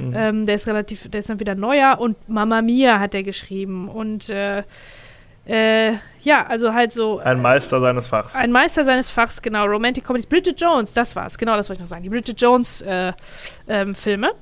Mhm. 0.00 0.14
Ähm, 0.16 0.46
der 0.46 0.54
ist 0.54 0.66
relativ, 0.66 1.08
der 1.10 1.20
ist 1.20 1.28
dann 1.28 1.40
wieder 1.40 1.54
neuer 1.54 1.98
und 2.00 2.16
Mamma 2.28 2.62
Mia 2.62 2.98
hat 2.98 3.14
er 3.14 3.22
geschrieben 3.22 3.88
und 3.88 4.30
äh, 4.30 4.62
äh, 5.44 5.94
ja, 6.26 6.44
also 6.44 6.74
halt 6.74 6.92
so. 6.92 7.20
Ein 7.20 7.40
Meister 7.40 7.80
seines 7.80 8.08
Fachs. 8.08 8.34
Ein 8.34 8.50
Meister 8.50 8.82
seines 8.82 9.08
Fachs, 9.08 9.40
genau. 9.40 9.64
Romantic 9.64 10.04
Comedies. 10.04 10.26
Bridget 10.26 10.60
Jones, 10.60 10.92
das 10.92 11.14
war's. 11.14 11.38
Genau, 11.38 11.56
das 11.56 11.68
wollte 11.68 11.78
ich 11.78 11.84
noch 11.84 11.88
sagen. 11.88 12.02
Die 12.02 12.08
Bridget 12.08 12.40
Jones 12.40 12.82
äh, 12.82 13.12
ähm, 13.68 13.94
Filme. 13.94 14.32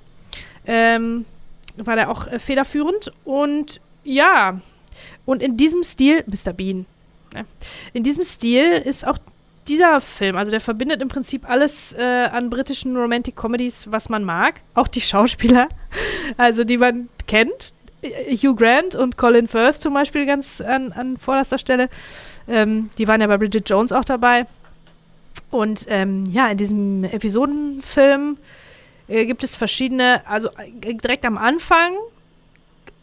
Ähm, 0.67 1.27
war 1.77 1.97
der 1.97 2.11
auch 2.11 2.27
äh, 2.27 2.39
federführend. 2.39 3.13
Und 3.25 3.83
ja, 4.03 4.59
und 5.27 5.43
in 5.43 5.59
diesem 5.59 5.85
Stil, 5.85 6.25
Mr. 6.27 6.55
Bean, 6.55 6.87
ne? 7.35 7.45
in 7.93 8.03
diesem 8.03 8.25
Stil 8.25 8.73
ist 8.73 9.07
auch 9.07 9.19
dieser 9.69 10.01
Film, 10.01 10.37
also 10.37 10.51
der 10.51 10.61
verbindet 10.63 11.03
im 11.03 11.09
Prinzip 11.09 11.49
alles 11.49 11.93
äh, 11.93 12.29
an 12.33 12.49
britischen 12.49 12.97
Romantic 12.97 13.37
Comedies, 13.37 13.91
was 13.91 14.09
man 14.09 14.25
mag. 14.25 14.63
Auch 14.73 14.89
die 14.89 15.03
Schauspieler, 15.03 15.69
also 16.39 16.65
die 16.65 16.79
man 16.79 17.11
kennt. 17.27 17.75
Hugh 18.05 18.55
Grant 18.55 18.95
und 18.95 19.17
Colin 19.17 19.49
Firth 19.49 19.81
zum 19.81 19.95
Beispiel 19.95 20.27
ganz 20.27 20.61
an, 20.61 20.93
an 20.93 21.19
vorderster 21.19 21.59
Stelle. 21.59 21.89
Ähm, 22.49 22.91
die 22.99 23.09
waren 23.09 23.21
ja 23.21 23.27
bei 23.27 23.39
Bridget 23.39 23.69
Jones 23.69 23.93
auch 23.93 24.05
dabei. 24.05 24.47
Und 25.51 25.87
ähm, 25.89 26.25
ja, 26.27 26.49
in 26.49 26.57
diesem 26.57 27.05
Episodenfilm 27.05 28.39
äh, 29.09 29.27
gibt 29.27 29.45
es 29.45 29.57
verschiedene, 29.57 30.23
also 30.27 30.49
äh, 30.51 30.95
direkt 30.95 31.25
am 31.25 31.39
Anfang 31.39 31.93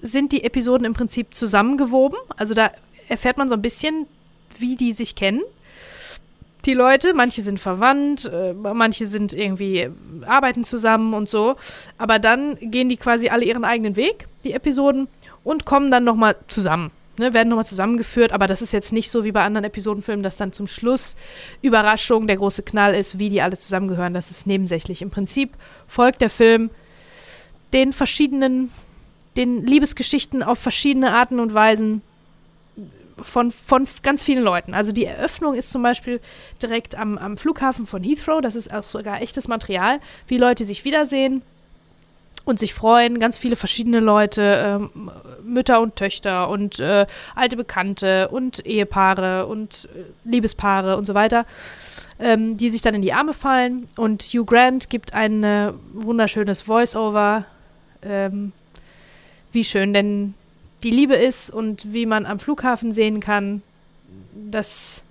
sind 0.02 0.32
die 0.32 0.44
Episoden 0.44 0.86
im 0.86 0.94
Prinzip 0.94 1.34
zusammengewoben. 1.34 2.18
Also 2.38 2.54
da 2.54 2.72
erfährt 3.08 3.38
man 3.38 3.50
so 3.50 3.56
ein 3.56 3.62
bisschen, 3.62 4.08
wie 4.58 4.76
die 4.76 4.92
sich 4.92 5.16
kennen. 5.16 5.42
Die 6.66 6.74
Leute, 6.74 7.14
manche 7.14 7.42
sind 7.42 7.60
verwandt, 7.60 8.26
äh, 8.26 8.54
manche 8.54 9.08
sind 9.08 9.34
irgendwie, 9.34 9.90
arbeiten 10.26 10.64
zusammen 10.64 11.14
und 11.14 11.30
so. 11.30 11.56
Aber 11.98 12.20
dann 12.20 12.58
gehen 12.60 12.90
die 12.90 12.98
quasi 12.98 13.30
alle 13.30 13.46
ihren 13.46 13.66
eigenen 13.66 13.96
Weg 13.96 14.28
die 14.44 14.54
Episoden, 14.54 15.08
und 15.44 15.66
kommen 15.66 15.92
dann 15.92 16.04
nochmal 16.04 16.36
zusammen. 16.48 16.92
Ne, 17.18 17.34
werden 17.34 17.50
nochmal 17.50 17.66
zusammengeführt, 17.66 18.32
aber 18.32 18.48
das 18.48 18.62
ist 18.62 18.72
jetzt 18.72 18.94
nicht 18.94 19.12
so 19.12 19.26
wie 19.26 19.34
bei 19.34 19.44
anderen 19.44 19.66
Episodenfilmen, 19.66 20.24
dass 20.24 20.38
dann 20.38 20.54
zum 20.54 20.66
Schluss 20.66 21.18
Überraschung 21.62 22.26
der 22.26 22.38
große 22.38 22.64
Knall 22.64 22.96
ist, 22.96 23.20
wie 23.20 23.30
die 23.30 23.42
alle 23.42 23.60
zusammengehören. 23.60 24.14
Das 24.14 24.32
ist 24.32 24.48
nebensächlich. 24.48 25.02
Im 25.02 25.10
Prinzip 25.10 25.52
folgt 25.88 26.22
der 26.22 26.30
Film 26.30 26.70
den 27.74 27.92
verschiedenen, 27.92 28.72
den 29.36 29.66
Liebesgeschichten 29.66 30.42
auf 30.42 30.58
verschiedene 30.60 31.12
Arten 31.12 31.42
und 31.42 31.54
Weisen 31.54 32.02
von, 33.22 33.52
von 33.52 33.88
ganz 34.04 34.24
vielen 34.24 34.44
Leuten. 34.44 34.74
Also 34.74 34.94
die 34.94 35.06
Eröffnung 35.06 35.54
ist 35.54 35.70
zum 35.70 35.84
Beispiel 35.84 36.22
direkt 36.62 36.96
am, 36.96 37.18
am 37.18 37.38
Flughafen 37.38 37.86
von 37.86 38.04
Heathrow. 38.04 38.40
Das 38.42 38.56
ist 38.56 38.74
auch 38.74 38.84
sogar 38.84 39.22
echtes 39.22 39.50
Material, 39.50 40.00
wie 40.28 40.38
Leute 40.38 40.64
sich 40.64 40.86
wiedersehen 40.86 41.42
und 42.52 42.60
sich 42.60 42.76
freuen. 42.76 43.20
Ganz 43.20 43.40
viele 43.40 43.56
verschiedene 43.56 44.00
Leute, 44.00 44.42
ähm, 44.94 45.10
Mütter 45.44 45.82
und 45.82 45.96
Töchter 45.96 46.50
und 46.50 46.80
äh, 46.80 47.08
alte 47.34 47.56
Bekannte 47.58 48.28
und 48.28 48.64
Ehepaare 48.66 49.48
und 49.48 49.90
äh, 49.96 50.30
Liebespaare 50.30 50.98
und 50.98 51.06
so 51.06 51.16
weiter, 51.16 51.46
ähm, 52.20 52.58
die 52.58 52.70
sich 52.70 52.82
dann 52.82 52.94
in 52.94 53.02
die 53.02 53.14
Arme 53.14 53.34
fallen. 53.34 53.88
Und 53.96 54.24
Hugh 54.24 54.46
Grant 54.46 54.90
gibt 54.90 55.14
ein 55.14 55.44
äh, 55.44 55.72
wunderschönes 55.94 56.62
Voice-Over, 56.62 57.46
ähm, 58.04 58.52
wie 59.52 59.64
schön 59.64 59.94
denn 59.94 60.34
die 60.84 60.92
Liebe 60.92 61.16
ist 61.16 61.50
und 61.50 61.94
wie 61.94 62.06
man 62.06 62.26
am 62.26 62.38
Flughafen 62.38 62.94
sehen 62.94 63.22
kann, 63.22 63.62
dass, 64.34 65.02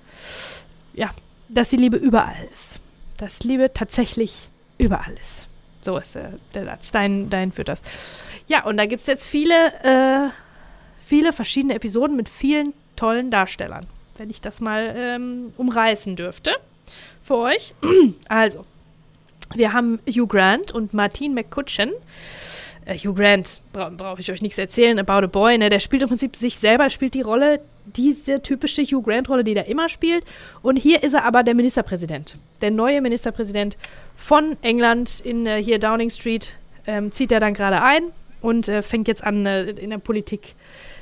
ja, 0.92 1.10
dass 1.48 1.70
die 1.70 1.76
Liebe 1.76 1.96
überall 1.96 2.46
ist. 2.52 2.80
Dass 3.16 3.44
Liebe 3.44 3.72
tatsächlich 3.72 4.48
überall 4.78 5.14
ist. 5.20 5.49
So 5.80 5.96
ist 5.96 6.14
der, 6.14 6.32
der 6.54 6.64
Satz. 6.64 6.90
Dein, 6.92 7.30
dein 7.30 7.52
führt 7.52 7.68
das. 7.68 7.82
Ja, 8.46 8.64
und 8.64 8.76
da 8.76 8.86
gibt 8.86 9.02
es 9.02 9.06
jetzt 9.06 9.26
viele, 9.26 9.54
äh, 9.82 10.30
viele 11.00 11.32
verschiedene 11.32 11.74
Episoden 11.74 12.16
mit 12.16 12.28
vielen 12.28 12.74
tollen 12.96 13.30
Darstellern. 13.30 13.86
Wenn 14.16 14.30
ich 14.30 14.40
das 14.40 14.60
mal 14.60 14.92
ähm, 14.96 15.52
umreißen 15.56 16.16
dürfte 16.16 16.52
für 17.22 17.36
euch. 17.36 17.74
also, 18.28 18.66
wir 19.54 19.72
haben 19.72 19.98
Hugh 20.06 20.26
Grant 20.26 20.72
und 20.72 20.92
Martin 20.92 21.34
McCutcheon. 21.34 21.92
Äh, 22.90 22.98
Hugh 22.98 23.14
Grant, 23.14 23.60
bra 23.72 23.88
brauche 23.88 24.20
ich 24.20 24.30
euch 24.32 24.42
nichts 24.42 24.58
erzählen, 24.58 24.98
About 24.98 25.24
a 25.24 25.26
Boy, 25.26 25.56
ne? 25.58 25.68
Der 25.68 25.78
spielt 25.78 26.02
im 26.02 26.08
Prinzip 26.08 26.34
sich 26.34 26.58
selber, 26.58 26.90
spielt 26.90 27.14
die 27.14 27.22
Rolle, 27.22 27.60
diese 27.86 28.42
typische 28.42 28.82
Hugh 28.82 29.02
Grant-Rolle, 29.02 29.44
die 29.44 29.54
er 29.54 29.66
immer 29.66 29.88
spielt. 29.88 30.24
Und 30.62 30.76
hier 30.76 31.02
ist 31.02 31.14
er 31.14 31.24
aber 31.24 31.42
der 31.42 31.54
Ministerpräsident. 31.54 32.36
Der 32.60 32.70
neue 32.70 33.00
Ministerpräsident 33.00 33.76
von 34.16 34.56
England 34.62 35.20
in 35.20 35.46
äh, 35.46 35.62
hier 35.62 35.78
Downing 35.78 36.10
Street 36.10 36.56
ähm, 36.86 37.12
zieht 37.12 37.30
er 37.30 37.40
dann 37.40 37.54
gerade 37.54 37.80
ein 37.82 38.02
und 38.42 38.68
äh, 38.68 38.82
fängt 38.82 39.06
jetzt 39.06 39.22
an, 39.22 39.46
äh, 39.46 39.70
in 39.70 39.90
der 39.90 39.98
Politik 39.98 40.54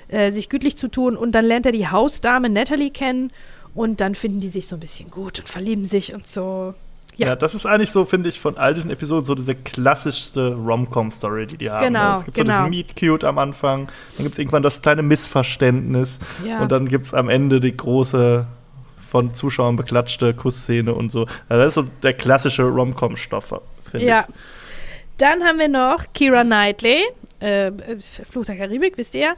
äh, 0.09 0.31
sich 0.31 0.51
gütlich 0.51 0.77
zu 0.77 0.89
tun. 0.89 1.17
Und 1.17 1.33
dann 1.33 1.47
lernt 1.47 1.65
er 1.65 1.73
die 1.73 1.89
Hausdame 1.89 2.51
Natalie 2.51 2.91
kennen 2.91 3.33
und 3.75 4.03
dann 4.03 4.15
finden 4.15 4.41
die 4.41 4.49
sich 4.49 4.67
so 4.67 4.77
ein 4.77 4.81
bisschen 4.81 5.11
gut 5.11 5.39
und 5.39 5.49
verlieben 5.49 5.87
sich 5.87 6.13
und 6.13 6.27
so. 6.27 6.75
Ja, 7.19 7.29
ja 7.29 7.37
das 7.37 7.55
ist 7.55 7.67
eigentlich 7.67 7.91
so, 7.91 8.05
finde 8.05 8.29
ich, 8.29 8.41
von 8.41 8.57
all 8.57 8.75
diesen 8.75 8.91
Episoden 8.91 9.25
so 9.25 9.35
diese 9.35 9.55
klassischste 9.55 10.55
Rom-Com-Story, 10.55 11.47
die 11.47 11.59
die 11.59 11.71
haben. 11.71 11.85
Genau, 11.85 12.19
es 12.19 12.25
gibt 12.25 12.37
genau. 12.37 12.53
so 12.53 12.59
diesen 12.59 12.71
Meet-Cute 12.71 13.25
am 13.25 13.39
Anfang, 13.39 13.89
dann 14.17 14.25
gibt 14.25 14.33
es 14.33 14.39
irgendwann 14.39 14.63
das 14.63 14.81
kleine 14.81 15.03
Missverständnis 15.03 16.21
ja. 16.47 16.61
und 16.61 16.73
dann 16.73 16.89
gibt 16.89 17.07
es 17.07 17.15
am 17.15 17.29
Ende 17.29 17.61
die 17.61 17.77
große 17.77 18.47
von 19.11 19.35
Zuschauern 19.35 19.77
beklatschte 19.77 20.35
Kussszene 20.35 20.95
und 20.95 21.11
so. 21.11 21.27
Also 21.49 21.63
das 21.63 21.69
ist 21.69 21.75
so 21.75 21.83
der 22.03 22.15
klassische 22.15 22.63
Rom-Com-Stoff, 22.63 23.61
finde 23.91 24.07
ja. 24.07 24.27
ich. 24.29 24.35
Dann 25.19 25.43
haben 25.43 25.59
wir 25.59 25.69
noch 25.69 26.05
Kira 26.15 26.45
Knightley, 26.45 27.03
äh, 27.41 27.73
Fluch 27.99 28.45
der 28.45 28.57
Karibik, 28.57 28.97
wisst 28.97 29.15
ihr. 29.17 29.35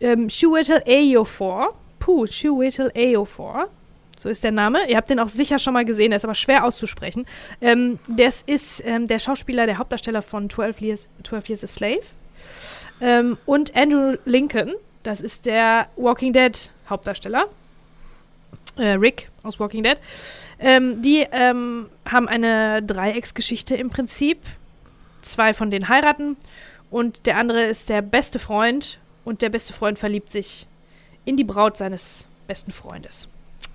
Ähm, 0.00 0.28
Chiwetel 0.28 0.82
Ejiofor. 0.84 1.74
Puh, 1.98 2.26
Chiwetel 2.26 2.90
Ejiofor. 2.94 3.68
So 4.22 4.28
ist 4.28 4.44
der 4.44 4.52
Name. 4.52 4.88
Ihr 4.88 4.96
habt 4.96 5.10
den 5.10 5.18
auch 5.18 5.28
sicher 5.28 5.58
schon 5.58 5.74
mal 5.74 5.84
gesehen, 5.84 6.10
der 6.10 6.18
ist 6.18 6.24
aber 6.24 6.36
schwer 6.36 6.64
auszusprechen. 6.64 7.26
Ähm, 7.60 7.98
das 8.06 8.40
ist 8.40 8.80
ähm, 8.86 9.08
der 9.08 9.18
Schauspieler, 9.18 9.66
der 9.66 9.78
Hauptdarsteller 9.78 10.22
von 10.22 10.48
12 10.48 10.80
Years, 10.80 11.08
12 11.24 11.48
Years 11.48 11.64
a 11.64 11.66
Slave. 11.66 12.02
Ähm, 13.00 13.36
und 13.46 13.74
Andrew 13.74 14.16
Lincoln, 14.24 14.74
das 15.02 15.20
ist 15.20 15.46
der 15.46 15.88
Walking 15.96 16.32
Dead 16.32 16.70
Hauptdarsteller 16.88 17.48
äh, 18.76 18.90
Rick 18.90 19.28
aus 19.42 19.58
Walking 19.58 19.82
Dead. 19.82 19.98
Ähm, 20.60 21.02
die 21.02 21.26
ähm, 21.32 21.88
haben 22.08 22.28
eine 22.28 22.80
Dreiecksgeschichte 22.80 23.74
im 23.74 23.90
Prinzip. 23.90 24.38
Zwei 25.22 25.52
von 25.52 25.72
denen 25.72 25.88
heiraten 25.88 26.36
und 26.92 27.26
der 27.26 27.38
andere 27.38 27.64
ist 27.64 27.88
der 27.88 28.02
beste 28.02 28.38
Freund 28.38 29.00
und 29.24 29.42
der 29.42 29.48
beste 29.48 29.72
Freund 29.72 29.98
verliebt 29.98 30.30
sich 30.30 30.68
in 31.24 31.36
die 31.36 31.44
Braut 31.44 31.76
seines 31.76 32.24
besten 32.46 32.70
Freundes. 32.70 33.28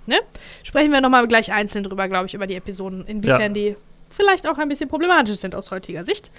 Ne? 0.08 0.18
Sprechen 0.62 0.90
wir 0.90 1.00
nochmal 1.00 1.28
gleich 1.28 1.52
einzeln 1.52 1.84
drüber, 1.84 2.08
glaube 2.08 2.26
ich, 2.26 2.34
über 2.34 2.46
die 2.46 2.54
Episoden, 2.54 3.06
inwiefern 3.06 3.40
ja. 3.40 3.48
die 3.48 3.76
vielleicht 4.08 4.48
auch 4.48 4.58
ein 4.58 4.68
bisschen 4.68 4.88
problematisch 4.88 5.36
sind 5.36 5.54
aus 5.54 5.70
heutiger 5.70 6.04
Sicht. 6.04 6.30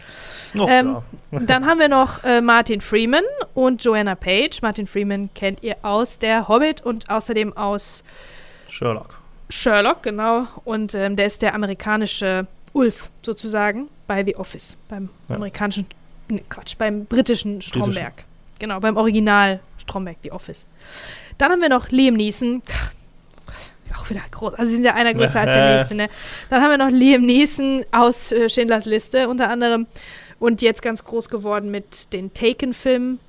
Oh, 0.58 0.68
ähm, 0.68 0.98
dann 1.32 1.66
haben 1.66 1.80
wir 1.80 1.88
noch 1.88 2.24
äh, 2.24 2.42
Martin 2.42 2.82
Freeman 2.82 3.24
und 3.54 3.84
Joanna 3.84 4.16
Page. 4.16 4.62
Martin 4.62 4.88
Freeman 4.88 5.30
kennt 5.36 5.64
ihr 5.64 5.78
aus 5.84 6.20
der 6.20 6.48
Hobbit 6.48 6.82
und 6.82 7.10
außerdem 7.10 7.56
aus 7.56 8.04
Sherlock. 8.68 9.20
Sherlock, 9.50 10.04
genau. 10.04 10.48
Und 10.66 10.96
ähm, 10.96 11.16
der 11.16 11.28
ist 11.28 11.42
der 11.42 11.54
amerikanische 11.54 12.48
Ulf 12.74 13.10
sozusagen 13.22 13.88
bei 14.08 14.24
The 14.26 14.36
Office, 14.36 14.76
beim 14.90 15.10
ja. 15.28 15.36
amerikanischen, 15.36 15.86
ne, 16.28 16.42
Quatsch, 16.50 16.76
beim 16.78 17.06
britischen 17.06 17.62
Stromberg. 17.62 18.16
Britische. 18.16 18.28
Genau, 18.60 18.80
beim 18.80 18.98
Original 18.98 19.60
Stromberg, 19.78 20.18
The 20.24 20.32
Office. 20.32 20.66
Dann 21.38 21.52
haben 21.52 21.62
wir 21.62 21.70
noch 21.70 21.90
Liam 21.90 22.16
Neeson. 22.16 22.62
Auch 24.10 24.16
wieder 24.16 24.24
groß. 24.32 24.54
Also 24.56 24.70
sie 24.70 24.76
sind 24.76 24.86
ja 24.86 24.94
einer 24.94 25.14
größer 25.14 25.40
als 25.42 25.54
der 25.54 25.78
nächste, 25.78 25.96
ne? 25.96 26.10
Dann 26.50 26.62
haben 26.62 26.70
wir 26.72 26.78
noch 26.78 26.90
Liam 26.90 27.26
Neeson 27.26 27.86
aus 27.92 28.32
äh, 28.32 28.50
Schindlers 28.50 28.86
Liste 28.86 29.30
unter 29.30 29.50
anderem. 29.50 29.88
Und 30.40 30.62
jetzt 30.62 30.82
ganz 30.82 31.04
groß 31.04 31.30
geworden 31.30 31.70
mit 31.70 32.14
den 32.14 32.34
Taken-Filmen. 32.34 33.20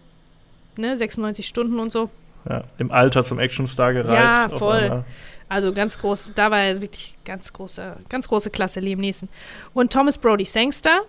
Ne? 0.76 0.97
96 0.97 1.47
Stunden 1.47 1.78
und 1.81 1.91
so. 1.93 2.09
Ja, 2.49 2.64
Im 2.78 2.93
Alter 2.93 3.24
zum 3.24 3.39
Actionstar 3.39 3.93
gereift. 3.93 4.14
Ja, 4.14 4.49
voll. 4.49 5.05
Also 5.49 5.72
ganz 5.72 5.99
groß, 5.99 6.33
da 6.37 6.53
war 6.53 6.61
er 6.61 6.81
wirklich 6.81 7.16
ganz 7.24 7.53
große, 7.53 7.97
ganz 8.09 8.28
große 8.28 8.51
Klasse, 8.51 8.78
Liam 8.78 9.01
Neeson. 9.01 9.28
Und 9.74 9.93
Thomas 9.93 10.16
Brody 10.16 10.45
Sangster, 10.45 11.01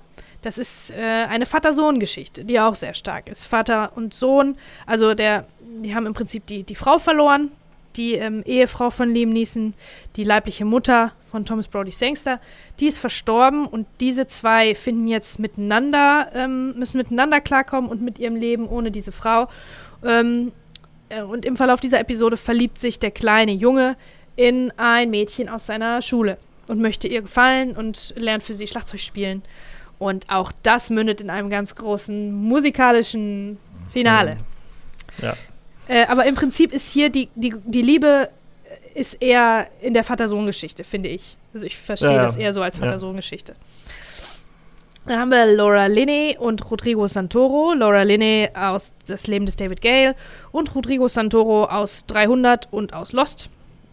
das 0.42 0.58
ist 0.58 0.90
äh, 0.90 0.96
eine 1.30 1.46
Vater-Sohn-Geschichte, 1.46 2.44
die 2.44 2.60
auch 2.60 2.74
sehr 2.74 2.96
stark 2.96 3.30
ist. 3.30 3.46
Vater 3.46 3.92
und 3.96 4.16
Sohn, 4.16 4.58
also 4.88 5.14
der, 5.14 5.46
die 5.84 5.94
haben 5.94 6.08
im 6.08 6.16
Prinzip 6.16 6.48
die, 6.48 6.64
die 6.64 6.76
Frau 6.76 6.98
verloren 6.98 7.52
die 7.98 8.14
ähm, 8.14 8.44
Ehefrau 8.46 8.90
von 8.90 9.14
Liam 9.14 9.30
Neeson, 9.30 9.74
die 10.16 10.24
leibliche 10.24 10.66
Mutter 10.66 11.12
von 11.30 11.46
Thomas 11.46 11.68
Brody 11.68 11.92
Sangster, 11.92 12.40
die 12.80 12.88
ist 12.88 13.00
verstorben 13.00 13.66
und 13.66 13.88
diese 14.00 14.28
zwei 14.28 14.76
finden 14.76 15.08
jetzt 15.08 15.40
miteinander, 15.40 16.30
ähm, 16.34 16.78
müssen 16.78 16.98
miteinander 16.98 17.42
klarkommen 17.42 17.90
und 17.90 18.02
mit 18.02 18.20
ihrem 18.20 18.36
Leben 18.36 18.68
ohne 18.68 18.92
diese 18.92 19.12
Frau. 19.12 19.48
Ähm, 20.04 20.52
äh, 21.10 21.22
und 21.22 21.46
im 21.46 21.56
Verlauf 21.56 21.80
dieser 21.80 22.00
Episode 22.00 22.38
verliebt 22.38 22.80
sich 22.80 23.00
der 23.00 23.12
kleine 23.12 23.54
Junge 23.54 23.96
in 24.36 24.72
ein 24.78 25.10
Mädchen 25.10 25.50
aus 25.50 25.66
seiner 25.66 26.02
Schule 26.02 26.38
und 26.68 26.80
möchte 26.80 27.08
ihr 27.08 27.22
gefallen 27.22 27.76
und 27.76 28.14
lernt 28.16 28.44
für 28.44 28.54
sie 28.54 28.68
Schlagzeug 28.68 29.02
spielen. 29.02 29.44
Und 30.00 30.30
auch 30.30 30.52
das 30.64 30.90
mündet 30.90 31.22
in 31.22 31.30
einem 31.30 31.50
ganz 31.50 31.76
großen 31.76 32.34
musikalischen 32.34 33.58
Finale. 33.92 34.38
Ja. 35.22 35.36
Äh, 35.88 36.06
aber 36.08 36.26
im 36.26 36.36
Prinzip 36.36 36.72
ist 36.74 36.92
hier 36.92 37.10
die, 37.10 37.30
die, 37.36 37.54
die 37.66 37.82
Liebe 37.82 38.30
ist 38.94 39.22
eher 39.22 39.68
in 39.82 39.94
der 39.94 40.04
Vater-Sohn-Geschichte, 40.04 40.84
finde 40.84 41.10
ich. 41.10 41.38
Also 41.54 41.66
ich 41.66 41.78
verstehe 41.78 42.14
Ja, 42.14 42.24
das 42.24 42.36
eher 42.36 42.54
so 42.54 42.62
als. 42.62 42.78
Vater-Sohn-Geschichte. 42.78 43.56
Dann 45.06 45.20
haben 45.20 45.32
wir 45.32 45.46
Laura 45.48 45.88
Linney 45.88 46.38
und 46.40 46.70
Rodrigo 46.70 47.08
Santoro. 47.08 47.74
Laura 47.74 48.04
Linney 48.04 48.50
aus 48.54 48.94
Das 49.08 49.28
Leben 49.28 49.46
des 49.46 49.56
David 49.56 49.82
Gale 49.82 50.16
und 50.52 50.76
Rodrigo 50.76 51.08
Santoro 51.08 51.66
aus 51.66 52.06
300 52.06 52.68
und 52.72 52.94
aus 52.94 53.12
Lost. 53.12 53.50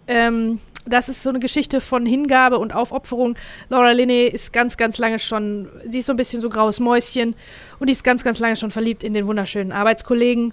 Ähm, 0.07 0.61
das 0.85 1.09
ist 1.09 1.23
so 1.23 1.31
eine 1.31 1.39
Geschichte 1.39 1.81
von 1.81 2.05
Hingabe 2.07 2.59
und 2.59 2.75
Aufopferung. 2.75 3.37
Laura 3.69 3.93
Linney 3.93 4.25
ist 4.25 4.53
ganz, 4.53 4.77
ganz 4.77 4.99
lange 4.99 5.19
schon, 5.19 5.69
sie 5.89 5.99
ist 5.99 6.07
so 6.07 6.13
ein 6.13 6.17
bisschen 6.17 6.41
so 6.41 6.49
graues 6.49 6.81
Mäuschen 6.81 7.35
und 7.79 7.89
die 7.89 7.93
ist 7.93 8.05
ganz, 8.05 8.25
ganz 8.25 8.39
lange 8.39 8.57
schon 8.57 8.71
verliebt 8.71 9.05
in 9.05 9.15
den 9.15 9.27
wunderschönen 9.27 9.73
Arbeitskollegen. 9.73 10.53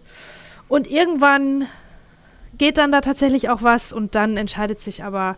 Und 0.68 0.88
irgendwann 0.88 1.68
geht 2.57 2.78
dann 2.78 2.91
da 2.91 3.01
tatsächlich 3.01 3.49
auch 3.49 3.63
was 3.63 3.93
und 3.93 4.16
dann 4.16 4.38
entscheidet 4.38 4.82
sich 4.82 5.03
aber, 5.03 5.38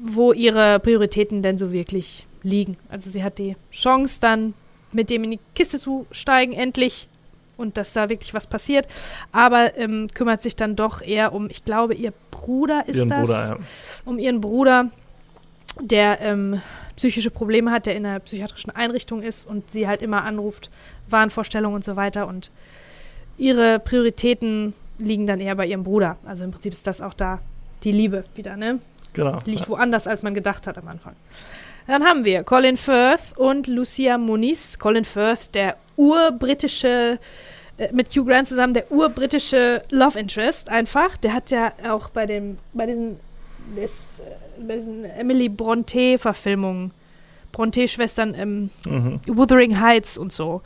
wo 0.00 0.32
ihre 0.32 0.78
Prioritäten 0.80 1.42
denn 1.42 1.58
so 1.58 1.72
wirklich 1.72 2.26
liegen. 2.42 2.76
Also 2.88 3.10
sie 3.10 3.24
hat 3.24 3.38
die 3.38 3.56
Chance 3.72 4.20
dann 4.20 4.54
mit 4.92 5.10
dem 5.10 5.24
in 5.24 5.32
die 5.32 5.40
Kiste 5.54 5.78
zu 5.78 6.06
steigen, 6.10 6.52
endlich. 6.52 7.08
Und 7.56 7.78
dass 7.78 7.94
da 7.94 8.10
wirklich 8.10 8.34
was 8.34 8.46
passiert. 8.46 8.86
Aber 9.32 9.78
ähm, 9.78 10.08
kümmert 10.12 10.42
sich 10.42 10.56
dann 10.56 10.76
doch 10.76 11.00
eher 11.00 11.32
um, 11.32 11.48
ich 11.48 11.64
glaube, 11.64 11.94
ihr 11.94 12.12
Bruder 12.30 12.86
ist 12.86 12.96
Ihren 12.96 13.08
das. 13.08 13.22
Bruder, 13.22 13.48
ja. 13.48 13.58
Um 14.04 14.18
ihren 14.18 14.42
Bruder, 14.42 14.90
der 15.80 16.20
ähm, 16.20 16.60
psychische 16.96 17.30
Probleme 17.30 17.70
hat, 17.70 17.86
der 17.86 17.96
in 17.96 18.04
einer 18.04 18.20
psychiatrischen 18.20 18.76
Einrichtung 18.76 19.22
ist 19.22 19.46
und 19.46 19.70
sie 19.70 19.88
halt 19.88 20.02
immer 20.02 20.24
anruft, 20.24 20.70
Wahnvorstellungen 21.08 21.76
und 21.76 21.84
so 21.84 21.96
weiter. 21.96 22.26
Und 22.26 22.50
ihre 23.38 23.78
Prioritäten 23.78 24.74
liegen 24.98 25.26
dann 25.26 25.40
eher 25.40 25.54
bei 25.54 25.66
ihrem 25.66 25.82
Bruder. 25.84 26.16
Also 26.24 26.44
im 26.44 26.50
Prinzip 26.52 26.72
ist 26.72 26.86
das 26.86 27.00
auch 27.00 27.14
da 27.14 27.40
die 27.84 27.92
Liebe 27.92 28.24
wieder, 28.34 28.56
ne? 28.56 28.80
Genau. 29.12 29.38
Liegt 29.44 29.62
Ja. 29.62 29.68
woanders, 29.68 30.06
als 30.06 30.22
man 30.22 30.34
gedacht 30.34 30.66
hat 30.66 30.78
am 30.78 30.88
Anfang. 30.88 31.14
Dann 31.86 32.04
haben 32.04 32.24
wir 32.24 32.42
Colin 32.42 32.76
Firth 32.76 33.36
und 33.36 33.66
Lucia 33.66 34.18
Moniz. 34.18 34.78
Colin 34.78 35.04
Firth, 35.04 35.54
der 35.54 35.76
urbritische, 35.96 37.18
äh, 37.78 37.92
mit 37.92 38.08
Hugh 38.16 38.24
Grant 38.24 38.48
zusammen, 38.48 38.74
der 38.74 38.90
urbritische 38.90 39.82
Love 39.90 40.18
Interest 40.18 40.68
einfach. 40.68 41.16
Der 41.18 41.32
hat 41.32 41.50
ja 41.50 41.72
auch 41.88 42.10
bei 42.10 42.26
dem, 42.26 42.58
bei 42.72 42.86
diesen, 42.86 43.18
des, 43.76 44.06
äh, 44.18 44.62
bei 44.66 44.74
diesen 44.76 45.04
Emily 45.04 45.48
Bronte-Verfilmungen, 45.48 46.90
Bronte-Schwestern, 47.56 48.34
ähm, 48.34 48.70
Mhm. 48.86 49.20
Wuthering 49.26 49.80
Heights 49.80 50.18
und 50.18 50.30
so. 50.32 50.60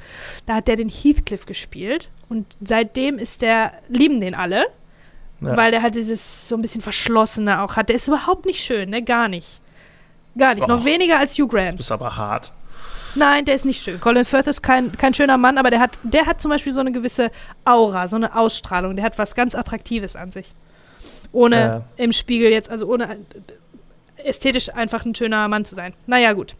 Da 0.46 0.56
hat 0.56 0.66
der 0.68 0.74
den 0.76 0.88
Heathcliff 0.88 1.46
gespielt. 1.46 2.10
Und 2.28 2.46
seitdem 2.62 3.16
ist 3.18 3.42
der, 3.42 3.72
lieben 3.88 4.20
den 4.20 4.34
alle, 4.34 4.66
Ja. 5.40 5.56
weil 5.56 5.70
der 5.70 5.82
halt 5.82 5.94
dieses 5.94 6.48
so 6.48 6.56
ein 6.56 6.62
bisschen 6.62 6.82
Verschlossene 6.82 7.62
auch 7.62 7.76
hat. 7.76 7.88
Der 7.88 7.96
ist 7.96 8.08
überhaupt 8.08 8.44
nicht 8.44 8.60
schön, 8.62 8.90
ne? 8.90 9.02
Gar 9.02 9.28
nicht. 9.28 9.60
Gar 10.36 10.54
nicht. 10.56 10.66
Noch 10.66 10.80
Och. 10.80 10.84
weniger 10.84 11.18
als 11.18 11.34
Hugh 11.38 11.46
Grant. 11.48 11.76
bist 11.76 11.92
aber 11.92 12.16
hart. 12.16 12.50
Nein, 13.14 13.44
der 13.44 13.54
ist 13.56 13.64
nicht 13.64 13.82
schön. 13.82 14.00
Colin 14.00 14.24
Firth 14.24 14.46
ist 14.48 14.62
kein, 14.62 14.92
kein 14.96 15.14
schöner 15.14 15.36
Mann, 15.36 15.58
aber 15.58 15.70
der 15.70 15.80
hat, 15.80 15.98
der 16.02 16.26
hat 16.26 16.40
zum 16.40 16.50
Beispiel 16.50 16.72
so 16.72 16.80
eine 16.80 16.92
gewisse 16.92 17.30
Aura, 17.64 18.06
so 18.08 18.16
eine 18.16 18.36
Ausstrahlung. 18.36 18.94
Der 18.96 19.04
hat 19.04 19.18
was 19.18 19.34
ganz 19.34 19.54
Attraktives 19.54 20.14
an 20.16 20.30
sich. 20.32 20.52
Ohne 21.32 21.56
Ja. 21.56 21.82
im 21.96 22.12
Spiegel 22.12 22.50
jetzt, 22.50 22.68
also 22.70 22.86
ohne 22.86 23.04
äh, 23.14 23.16
ästhetisch 24.24 24.74
einfach 24.74 25.04
ein 25.04 25.14
schöner 25.14 25.46
Mann 25.48 25.64
zu 25.64 25.74
sein. 25.74 25.94
Naja, 26.06 26.32
gut. 26.32 26.56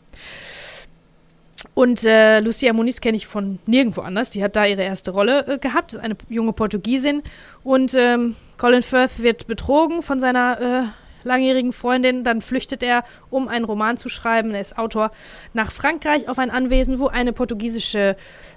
Und 1.74 2.04
äh, 2.04 2.40
Lucia 2.40 2.72
Moniz 2.72 3.00
kenne 3.00 3.16
ich 3.16 3.26
von 3.26 3.58
nirgendwo 3.66 4.00
anders. 4.00 4.30
Die 4.30 4.42
hat 4.42 4.56
da 4.56 4.64
ihre 4.64 4.82
erste 4.82 5.10
Rolle 5.10 5.46
äh, 5.46 5.58
gehabt. 5.58 5.92
Ist 5.92 5.98
eine 5.98 6.16
junge 6.28 6.52
Portugiesin. 6.52 7.22
Und 7.62 7.94
ähm, 7.94 8.34
Colin 8.58 8.82
Firth 8.82 9.22
wird 9.22 9.46
betrogen 9.46 10.02
von 10.02 10.20
seiner 10.20 10.60
äh, 10.60 11.26
langjährigen 11.26 11.72
Freundin. 11.72 12.24
Dann 12.24 12.40
flüchtet 12.40 12.82
er, 12.82 13.04
um 13.28 13.48
einen 13.48 13.64
Roman 13.64 13.98
zu 13.98 14.08
schreiben. 14.08 14.54
Er 14.54 14.62
ist 14.62 14.78
Autor 14.78 15.12
nach 15.52 15.70
Frankreich 15.70 16.28
auf 16.28 16.38
ein 16.38 16.50
Anwesen, 16.50 16.98
wo 16.98 17.08
eine 17.08 17.32
portugiesische 17.32 18.16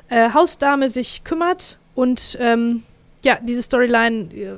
äh, 0.09 0.29
Hausdame 0.33 0.89
sich 0.89 1.23
kümmert. 1.23 1.77
Und 1.95 2.37
ähm, 2.39 2.83
ja, 3.23 3.37
diese 3.41 3.63
Storyline 3.63 4.33
äh, 4.33 4.51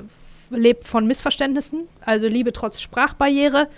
lebt 0.50 0.86
von 0.86 1.06
Missverständnissen. 1.06 1.88
Also 2.04 2.28
Liebe 2.28 2.52
trotz 2.52 2.80
Sprachbarriere. 2.80 3.68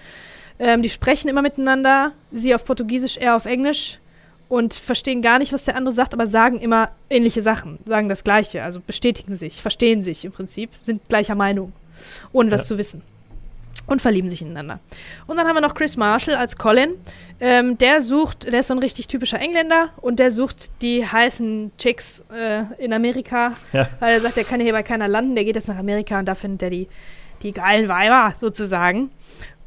Ähm, 0.59 0.83
die 0.83 0.91
sprechen 0.91 1.29
immer 1.29 1.43
miteinander. 1.43 2.13
Sie 2.33 2.55
auf 2.55 2.65
Portugiesisch, 2.65 3.17
er 3.17 3.37
auf 3.37 3.47
Englisch 3.47 3.99
und 4.49 4.75
verstehen 4.75 5.23
gar 5.23 5.39
nicht, 5.39 5.53
was 5.53 5.65
der 5.65 5.77
andere 5.77 5.95
sagt, 5.95 6.15
aber 6.15 6.27
sagen 6.27 6.59
immer 6.61 6.89
ähnliche 7.11 7.43
Sachen, 7.43 7.79
sagen 7.87 8.09
das 8.09 8.25
Gleiche, 8.25 8.63
also 8.65 8.81
bestätigen 8.81 9.37
sich, 9.37 9.61
verstehen 9.61 10.03
sich 10.03 10.25
im 10.25 10.33
Prinzip, 10.33 10.71
sind 10.81 11.07
gleicher 11.09 11.35
Meinung, 11.35 11.73
ohne 12.33 12.49
das 12.51 12.63
Ja. 12.63 12.67
zu 12.69 12.79
wissen. 12.79 13.03
Und 13.87 14.03
verlieben 14.03 14.29
sich 14.29 14.43
ineinander. 14.43 14.81
Und 15.27 15.39
dann 15.39 15.47
haben 15.47 15.55
wir 15.57 15.63
noch 15.63 15.75
Chris 15.75 15.97
Marshall 15.97 16.35
als 16.35 16.59
Colin. 16.59 16.91
Ähm, 17.41 17.79
der 17.79 18.03
sucht, 18.03 18.53
der 18.53 18.61
ist 18.61 18.67
so 18.69 18.75
ein 18.75 18.81
richtig 18.81 19.09
typischer 19.09 19.39
Engländer 19.41 19.89
und 20.03 20.19
der 20.19 20.31
sucht 20.31 20.83
die 20.83 21.07
heißen 21.07 21.73
Chicks 21.79 22.23
äh, 22.31 22.65
in 22.79 22.93
Amerika, 22.93 23.53
Ja. 23.73 23.89
weil 24.01 24.13
er 24.15 24.21
sagt, 24.21 24.37
er 24.37 24.45
kann 24.45 24.61
hier 24.61 24.73
bei 24.73 24.83
keiner 24.83 25.09
landen, 25.09 25.35
der 25.37 25.45
geht 25.45 25.57
jetzt 25.57 25.69
nach 25.69 25.79
Amerika 25.79 26.19
und 26.19 26.27
da 26.27 26.35
findet 26.35 26.63
er 26.65 26.71
die, 26.71 26.87
die 27.43 27.53
geilen 27.53 27.89
Weiber 27.89 28.35
sozusagen. 28.39 29.11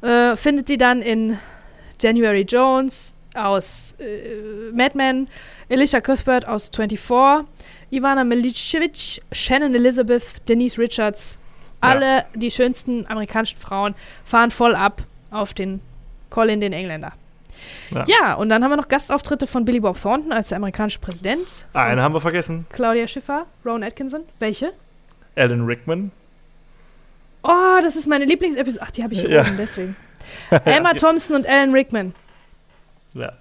Äh, 0.01 0.35
findet 0.35 0.67
sie 0.67 0.77
dann 0.77 1.01
in 1.01 1.37
January 2.01 2.41
Jones 2.41 3.13
aus 3.35 3.93
äh, 3.99 4.71
Mad 4.73 4.97
Men, 4.97 5.27
Alicia 5.69 6.01
Cuthbert 6.01 6.47
aus 6.47 6.69
24, 6.73 7.47
Ivana 7.91 8.23
Milicevic, 8.23 9.21
Shannon 9.31 9.75
Elizabeth, 9.75 10.47
Denise 10.49 10.77
Richards. 10.77 11.37
Alle 11.83 12.25
die 12.35 12.51
schönsten 12.51 13.07
amerikanischen 13.07 13.57
Frauen 13.57 13.95
fahren 14.23 14.51
voll 14.51 14.75
ab 14.75 15.01
auf 15.31 15.53
den 15.55 15.81
Colin, 16.29 16.61
den 16.61 16.73
Engländer. 16.73 17.13
Ja. 17.89 18.03
Ja, 18.07 18.33
und 18.35 18.49
dann 18.49 18.63
haben 18.63 18.71
wir 18.71 18.77
noch 18.77 18.87
Gastauftritte 18.87 19.47
von 19.47 19.65
Billy 19.65 19.79
Bob 19.79 19.99
Thornton 19.99 20.31
als 20.31 20.49
der 20.49 20.57
amerikanische 20.57 20.99
Präsident. 20.99 21.65
von 21.71 21.81
Einen 21.81 21.99
haben 22.01 22.13
wir 22.13 22.21
vergessen. 22.21 22.65
Claudia 22.69 23.07
Schiffer, 23.07 23.45
Rowan 23.65 23.83
Atkinson. 23.83 24.21
Welche? 24.39 24.73
Alan 25.35 25.65
Rickman. 25.65 26.11
Oh, 27.43 27.79
das 27.81 27.95
ist 27.95 28.07
meine 28.07 28.25
Lieblingsepisode. 28.25 28.83
Ach, 28.85 28.91
die 28.91 29.03
habe 29.03 29.13
ich 29.13 29.21
hier 29.21 29.29
Ja. 29.29 29.41
oben, 29.41 29.55
deswegen. 29.57 29.95
Emma 30.65 30.93
Thompson 30.93 31.35
und 31.35 31.47
Alan 31.47 31.71
Rickman. 31.71 32.13
Ja, 33.13 33.33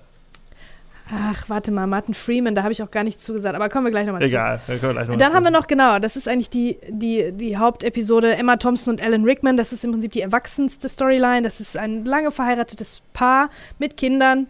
Ach, 1.13 1.49
warte 1.49 1.73
mal, 1.73 1.89
Martin 1.89 2.15
Freeman, 2.15 2.55
da 2.55 2.63
habe 2.63 2.71
ich 2.73 2.85
auch 2.85 2.91
gar 2.93 3.03
nichts 3.03 3.25
zugesagt, 3.25 3.57
aber 3.57 3.69
kommen 3.69 3.85
wir 3.85 3.91
gleich 3.91 4.07
nochmal 4.07 4.23
zu. 4.23 4.29
egal. 4.29 4.61
Da 4.65 4.75
können 4.77 4.83
wir 4.83 4.93
gleich 4.93 5.09
noch 5.09 5.15
Dann 5.15 5.19
dazu. 5.19 5.35
haben 5.35 5.43
wir 5.43 5.51
noch, 5.51 5.67
genau, 5.67 5.99
das 5.99 6.15
ist 6.15 6.29
eigentlich 6.29 6.51
die, 6.51 6.79
die, 6.89 7.33
die 7.33 7.57
Hauptepisode 7.57 8.37
Emma 8.37 8.57
Thompson 8.59 8.95
und 8.95 9.03
Alan 9.03 9.25
Rickman. 9.25 9.57
Das 9.57 9.73
ist 9.73 9.85
im 9.85 9.91
Prinzip 9.91 10.13
die 10.13 10.21
erwachsenste 10.21 10.89
Storyline. 10.89 11.43
Das 11.43 11.59
ist 11.59 11.77
ein 11.77 12.05
lange 12.05 12.31
verheiratetes 12.31 13.03
Paar 13.13 13.51
mit 13.81 13.97
Kindern. 13.97 14.47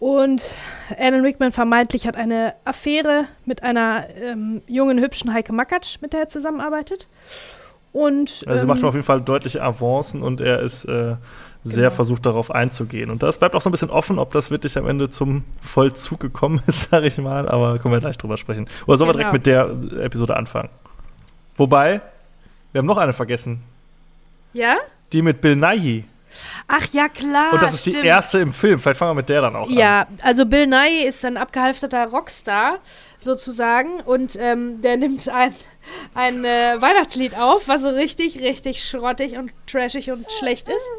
Und 0.00 0.44
Alan 0.98 1.22
Rickman 1.22 1.50
vermeintlich 1.50 2.06
hat 2.06 2.16
eine 2.16 2.52
Affäre 2.66 3.24
mit 3.46 3.62
einer 3.62 4.06
ähm, 4.20 4.60
jungen, 4.66 5.00
hübschen 5.00 5.32
Heike 5.32 5.54
Makatsch, 5.54 5.96
mit 6.02 6.12
der 6.12 6.20
er 6.20 6.28
zusammenarbeitet. 6.28 7.06
Und 7.94 8.44
Also 8.48 8.62
ähm, 8.62 8.66
macht 8.66 8.82
auf 8.84 8.92
jeden 8.94 9.06
Fall 9.06 9.20
deutliche 9.22 9.62
Avancen 9.62 10.22
und 10.22 10.40
er 10.40 10.58
ist 10.60 10.84
äh, 10.84 11.14
sehr 11.62 11.76
Genau. 11.84 11.90
versucht 11.90 12.26
darauf 12.26 12.50
einzugehen. 12.50 13.08
Und 13.08 13.22
das 13.22 13.38
bleibt 13.38 13.54
auch 13.54 13.60
so 13.60 13.68
ein 13.70 13.72
bisschen 13.72 13.88
offen, 13.90 14.18
ob 14.18 14.32
das 14.32 14.50
wirklich 14.50 14.76
am 14.76 14.86
Ende 14.88 15.08
zum 15.10 15.44
Vollzug 15.62 16.18
gekommen 16.18 16.60
ist, 16.66 16.90
sage 16.90 17.06
ich 17.06 17.18
mal. 17.18 17.48
Aber 17.48 17.78
können 17.78 17.94
wir 17.94 18.00
gleich 18.00 18.18
drüber 18.18 18.36
sprechen. 18.36 18.66
Oder 18.88 18.98
sollen 18.98 19.08
wir 19.10 19.14
direkt 19.14 19.32
mit 19.32 19.44
Genau. 19.44 19.68
der 19.92 20.02
Episode 20.04 20.36
anfangen? 20.36 20.70
Wobei, 21.56 22.00
wir 22.72 22.80
haben 22.80 22.86
noch 22.86 22.98
eine 22.98 23.12
vergessen. 23.12 23.62
ja? 24.52 24.74
Die 25.12 25.22
mit 25.22 25.40
Bill 25.40 25.54
Nighy. 25.54 26.04
Ach 26.68 26.86
ja, 26.92 27.08
klar. 27.08 27.52
und 27.52 27.62
das 27.62 27.74
ist 27.74 27.80
stimmt. 27.82 28.02
die 28.02 28.06
erste 28.06 28.38
im 28.38 28.52
Film. 28.52 28.80
Vielleicht 28.80 28.98
fangen 28.98 29.12
wir 29.12 29.16
mit 29.16 29.28
der 29.28 29.42
dann 29.42 29.56
auch 29.56 29.68
an. 29.68 29.74
Ja, 29.74 30.06
also 30.22 30.46
Bill 30.46 30.66
Nye 30.66 31.04
ist 31.06 31.24
ein 31.24 31.36
abgehalfterter 31.36 32.06
Rockstar 32.06 32.78
sozusagen 33.18 34.00
und 34.00 34.36
ähm, 34.38 34.80
der 34.82 34.96
nimmt 34.96 35.28
ein, 35.28 35.52
ein 36.14 36.44
äh, 36.44 36.80
Weihnachtslied 36.80 37.36
auf, 37.36 37.68
was 37.68 37.82
so 37.82 37.88
richtig, 37.88 38.40
richtig 38.40 38.84
schrottig 38.84 39.36
und 39.36 39.52
trashig 39.66 40.10
und 40.10 40.30
schlecht 40.32 40.68
ist. 40.68 40.90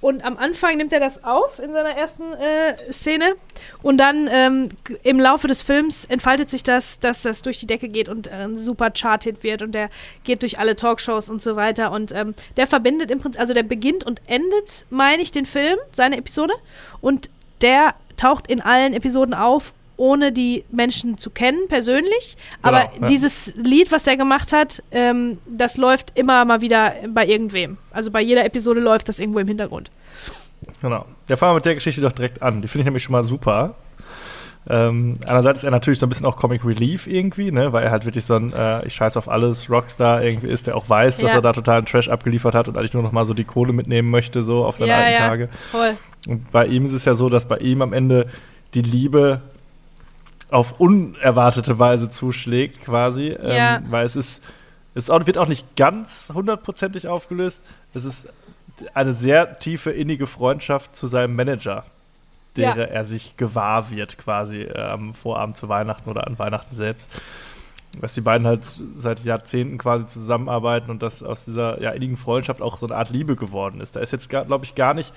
Und 0.00 0.24
am 0.24 0.38
Anfang 0.38 0.76
nimmt 0.76 0.92
er 0.92 1.00
das 1.00 1.24
auf 1.24 1.58
in 1.58 1.72
seiner 1.72 1.90
ersten 1.90 2.32
äh, 2.34 2.92
Szene. 2.92 3.34
Und 3.82 3.98
dann 3.98 4.28
ähm, 4.30 4.68
im 5.02 5.18
Laufe 5.18 5.48
des 5.48 5.62
Films 5.62 6.04
entfaltet 6.04 6.50
sich 6.50 6.62
das, 6.62 7.00
dass 7.00 7.22
das 7.22 7.42
durch 7.42 7.58
die 7.58 7.66
Decke 7.66 7.88
geht 7.88 8.08
und 8.08 8.28
äh, 8.28 8.30
ein 8.30 8.56
super 8.56 8.90
Chart-Hit 8.90 9.42
wird. 9.42 9.62
Und 9.62 9.72
der 9.72 9.90
geht 10.22 10.42
durch 10.42 10.58
alle 10.58 10.76
Talkshows 10.76 11.28
und 11.28 11.42
so 11.42 11.56
weiter. 11.56 11.90
Und 11.90 12.12
ähm, 12.12 12.34
der 12.56 12.68
verbindet 12.68 13.10
im 13.10 13.18
Prinzip, 13.18 13.40
also 13.40 13.54
der 13.54 13.64
beginnt 13.64 14.04
und 14.04 14.22
endet, 14.26 14.86
meine 14.90 15.22
ich, 15.22 15.32
den 15.32 15.46
Film, 15.46 15.78
seine 15.92 16.16
Episode. 16.16 16.54
Und 17.00 17.28
der 17.60 17.94
taucht 18.16 18.48
in 18.48 18.60
allen 18.60 18.94
Episoden 18.94 19.34
auf 19.34 19.72
ohne 19.98 20.32
die 20.32 20.64
Menschen 20.70 21.18
zu 21.18 21.28
kennen, 21.28 21.68
persönlich. 21.68 22.36
Aber 22.62 22.86
Genau, 22.86 23.00
ja. 23.02 23.06
dieses 23.08 23.54
Lied, 23.56 23.92
was 23.92 24.04
der 24.04 24.16
gemacht 24.16 24.52
hat, 24.54 24.82
ähm, 24.90 25.38
das 25.50 25.76
läuft 25.76 26.16
immer 26.18 26.44
mal 26.46 26.62
wieder 26.62 26.94
bei 27.12 27.26
irgendwem. 27.26 27.76
Also 27.90 28.10
bei 28.10 28.22
jeder 28.22 28.44
Episode 28.46 28.80
läuft 28.80 29.08
das 29.10 29.18
irgendwo 29.20 29.40
im 29.40 29.48
Hintergrund. 29.48 29.90
Genau. 30.80 31.04
Ja, 31.28 31.36
fangen 31.36 31.50
wir 31.52 31.56
mit 31.56 31.64
der 31.66 31.74
Geschichte 31.74 32.00
doch 32.00 32.12
direkt 32.12 32.42
an. 32.42 32.62
Die 32.62 32.68
finde 32.68 32.82
ich 32.82 32.86
nämlich 32.86 33.02
schon 33.02 33.12
mal 33.12 33.24
super. 33.24 33.74
Ähm, 34.70 35.16
einerseits 35.26 35.60
ist 35.60 35.64
er 35.64 35.70
natürlich 35.70 35.98
so 35.98 36.04
ein 36.04 36.10
bisschen 36.10 36.26
auch 36.26 36.36
Comic 36.36 36.64
Relief 36.64 37.06
irgendwie, 37.06 37.50
ne, 37.50 37.72
weil 37.72 37.84
er 37.84 37.90
halt 37.90 38.04
wirklich 38.04 38.26
so 38.26 38.34
ein 38.34 38.52
äh, 38.52 38.84
Ich 38.86 38.94
scheiß 38.94 39.16
auf 39.16 39.28
alles 39.28 39.70
Rockstar 39.70 40.22
irgendwie 40.22 40.48
ist, 40.48 40.66
der 40.66 40.76
auch 40.76 40.88
weiß, 40.90 41.18
dass 41.18 41.30
Ja. 41.30 41.38
er 41.38 41.42
da 41.42 41.52
totalen 41.54 41.86
Trash 41.86 42.08
abgeliefert 42.10 42.54
hat 42.54 42.68
und 42.68 42.76
eigentlich 42.76 42.92
nur 42.92 43.02
noch 43.02 43.12
mal 43.12 43.24
so 43.24 43.32
die 43.34 43.44
Kohle 43.44 43.72
mitnehmen 43.72 44.10
möchte, 44.10 44.42
so 44.42 44.64
auf 44.66 44.76
seine 44.76 44.90
Ja, 44.90 44.96
alten 44.98 45.12
ja. 45.12 45.18
Tage. 45.28 45.48
Voll. 45.70 45.96
Und 46.26 46.50
bei 46.52 46.66
ihm 46.66 46.84
ist 46.84 46.92
es 46.92 47.04
ja 47.06 47.14
so, 47.14 47.30
dass 47.30 47.48
bei 47.48 47.56
ihm 47.58 47.80
am 47.80 47.92
Ende 47.94 48.26
die 48.74 48.82
Liebe 48.82 49.40
auf 50.50 50.80
unerwartete 50.80 51.78
Weise 51.78 52.10
zuschlägt, 52.10 52.82
quasi. 52.82 53.30
Ja. 53.30 53.76
Ähm, 53.76 53.84
weil 53.90 54.06
es 54.06 54.16
ist, 54.16 54.42
es 54.94 55.08
wird 55.08 55.38
auch 55.38 55.48
nicht 55.48 55.76
ganz 55.76 56.30
hundertprozentig 56.32 57.08
aufgelöst. 57.08 57.60
Es 57.94 58.04
ist 58.04 58.28
eine 58.94 59.14
sehr 59.14 59.58
tiefe, 59.58 59.90
innige 59.90 60.26
Freundschaft 60.26 60.96
zu 60.96 61.06
seinem 61.06 61.36
Manager, 61.36 61.84
Ja. 62.56 62.72
derer 62.72 62.88
er 62.88 63.04
sich 63.04 63.36
gewahr 63.36 63.90
wird, 63.90 64.18
quasi 64.18 64.62
äh, 64.62 64.80
am 64.80 65.14
Vorabend 65.14 65.56
zu 65.56 65.68
Weihnachten 65.68 66.08
oder 66.08 66.26
an 66.26 66.38
Weihnachten 66.38 66.74
selbst. 66.74 67.10
Dass 68.00 68.14
die 68.14 68.20
beiden 68.20 68.46
halt 68.46 68.64
seit 68.96 69.24
Jahrzehnten 69.24 69.78
quasi 69.78 70.06
zusammenarbeiten 70.06 70.90
und 70.90 71.02
dass 71.02 71.22
aus 71.22 71.46
dieser 71.46 71.80
ja, 71.80 71.90
innigen 71.90 72.16
Freundschaft 72.16 72.62
auch 72.62 72.76
so 72.76 72.86
eine 72.86 72.96
Art 72.96 73.10
Liebe 73.10 73.34
geworden 73.34 73.80
ist. 73.80 73.96
Da 73.96 74.00
ist 74.00 74.12
jetzt, 74.12 74.28
glaube 74.28 74.64
ich, 74.64 74.74
gar 74.74 74.94
nicht 74.94 75.12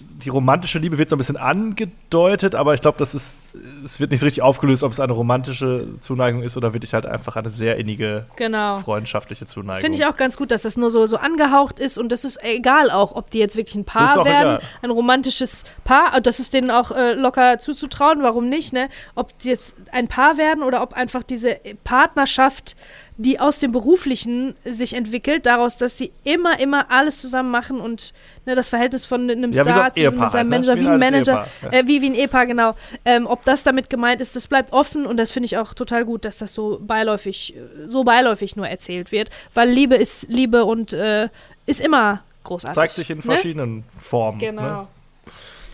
die 0.00 0.28
romantische 0.28 0.78
Liebe 0.78 0.96
wird 0.98 1.10
so 1.10 1.16
ein 1.16 1.18
bisschen 1.18 1.36
angedeutet, 1.36 2.54
aber 2.54 2.74
ich 2.74 2.80
glaube, 2.80 2.98
das 2.98 3.14
ist, 3.14 3.56
es 3.84 3.98
wird 3.98 4.10
nicht 4.10 4.20
so 4.20 4.26
richtig 4.26 4.42
aufgelöst, 4.42 4.82
ob 4.82 4.92
es 4.92 5.00
eine 5.00 5.12
romantische 5.12 5.88
Zuneigung 6.00 6.42
ist 6.42 6.56
oder 6.56 6.72
wirklich 6.72 6.94
halt 6.94 7.06
einfach 7.06 7.36
eine 7.36 7.50
sehr 7.50 7.76
innige 7.76 8.26
Genau. 8.36 8.78
freundschaftliche 8.78 9.44
Zuneigung. 9.46 9.80
Finde 9.80 9.98
ich 9.98 10.06
auch 10.06 10.16
ganz 10.16 10.36
gut, 10.36 10.50
dass 10.50 10.62
das 10.62 10.76
nur 10.76 10.90
so, 10.90 11.06
so 11.06 11.16
angehaucht 11.16 11.80
ist 11.80 11.98
und 11.98 12.10
das 12.10 12.24
ist 12.24 12.38
egal 12.42 12.90
auch, 12.90 13.14
ob 13.16 13.30
die 13.30 13.38
jetzt 13.38 13.56
wirklich 13.56 13.74
ein 13.74 13.84
Paar 13.84 14.24
werden, 14.24 14.56
egal. 14.56 14.62
ein 14.82 14.90
romantisches 14.90 15.64
Paar, 15.84 16.16
äh, 16.16 16.22
das 16.22 16.38
ist 16.38 16.52
denen 16.54 16.70
auch 16.70 16.90
äh, 16.92 17.14
locker 17.14 17.58
zuzutrauen, 17.58 18.22
warum 18.22 18.48
nicht, 18.48 18.72
ne? 18.72 18.88
Ob 19.14 19.36
die 19.38 19.48
jetzt 19.48 19.74
ein 19.92 20.06
Paar 20.08 20.38
werden 20.38 20.62
oder 20.62 20.82
ob 20.82 20.92
einfach 20.92 21.22
diese 21.22 21.56
Partnerschaft, 21.84 22.76
die 23.20 23.40
aus 23.40 23.58
dem 23.58 23.72
Beruflichen 23.72 24.54
sich 24.64 24.94
entwickelt, 24.94 25.44
daraus, 25.44 25.76
dass 25.76 25.98
sie 25.98 26.12
immer, 26.22 26.60
immer 26.60 26.88
alles 26.90 27.20
zusammen 27.20 27.50
machen 27.50 27.80
und 27.80 28.14
ne, 28.46 28.54
das 28.54 28.68
Verhältnis 28.68 29.06
von 29.06 29.28
einem 29.28 29.50
Ja, 29.50 29.64
so 29.64 29.70
Star 29.70 29.84
mit 29.86 29.98
Ehepaar 29.98 30.30
seinem 30.30 30.52
halt, 30.52 30.66
ne? 30.66 30.66
Manager, 30.68 30.76
Wie 30.76 30.80
wie 30.80 30.88
ein 30.88 30.98
Manager, 31.00 31.32
Ehepaar, 31.32 31.72
ja. 31.72 31.78
äh, 31.80 31.86
wie, 31.88 32.00
wie 32.00 32.06
ein 32.06 32.14
Ehepaar, 32.14 32.46
genau. 32.46 32.76
Ähm, 33.04 33.26
ob 33.26 33.44
das 33.44 33.64
damit 33.64 33.90
gemeint 33.90 34.20
ist, 34.20 34.36
das 34.36 34.46
bleibt 34.46 34.72
offen 34.72 35.04
und 35.04 35.16
das 35.16 35.32
finde 35.32 35.46
ich 35.46 35.58
auch 35.58 35.74
total 35.74 36.04
gut, 36.04 36.24
dass 36.24 36.38
das 36.38 36.54
so 36.54 36.78
beiläufig, 36.80 37.56
äh, 37.56 37.90
so 37.90 38.04
beiläufig 38.04 38.54
nur 38.54 38.68
erzählt 38.68 39.10
wird, 39.10 39.30
weil 39.52 39.68
Liebe 39.68 39.96
ist 39.96 40.28
Liebe 40.28 40.64
und 40.64 40.92
äh, 40.92 41.28
ist 41.66 41.80
immer 41.80 42.22
großartig. 42.44 42.76
Zeigt 42.76 42.94
sich 42.94 43.10
in 43.10 43.18
ne? 43.18 43.22
verschiedenen 43.22 43.84
Formen. 44.00 44.38
Genau. 44.38 44.62
Ne? 44.62 44.86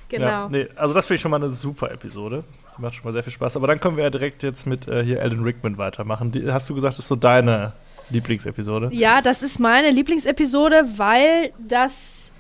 Genau. 0.09 0.27
Ja, 0.27 0.49
nee, 0.49 0.67
also 0.77 0.95
das 0.95 1.07
finde 1.07 1.17
ich 1.17 1.21
schon 1.21 1.31
mal 1.31 1.43
eine 1.43 1.53
super 1.53 1.91
Episode. 1.91 2.45
Die 2.77 2.83
macht 2.83 2.95
schon 2.95 3.05
mal 3.05 3.13
sehr 3.13 3.23
viel 3.23 3.33
Spaß. 3.33 3.57
Aber 3.57 3.67
dann 3.67 3.81
können 3.81 3.97
wir 3.97 4.05
ja 4.05 4.11
direkt 4.11 4.43
jetzt 4.43 4.67
mit 4.67 4.89
äh, 4.89 5.05
hier 5.05 5.23
Alan 5.23 5.43
Rickman 5.43 5.79
weitermachen. 5.79 6.33
Die, 6.33 6.51
hast 6.51 6.69
du 6.69 6.75
gesagt, 6.75 6.95
das 6.95 7.05
ist 7.05 7.09
so 7.09 7.17
deine 7.17 7.73
Lieblingsepisode? 8.11 8.91
Ja, 8.93 9.23
das 9.23 9.43
ist 9.43 9.59
meine 9.61 9.91
Lieblingsepisode, 9.91 10.85
weil 10.97 11.53
das 11.59 12.33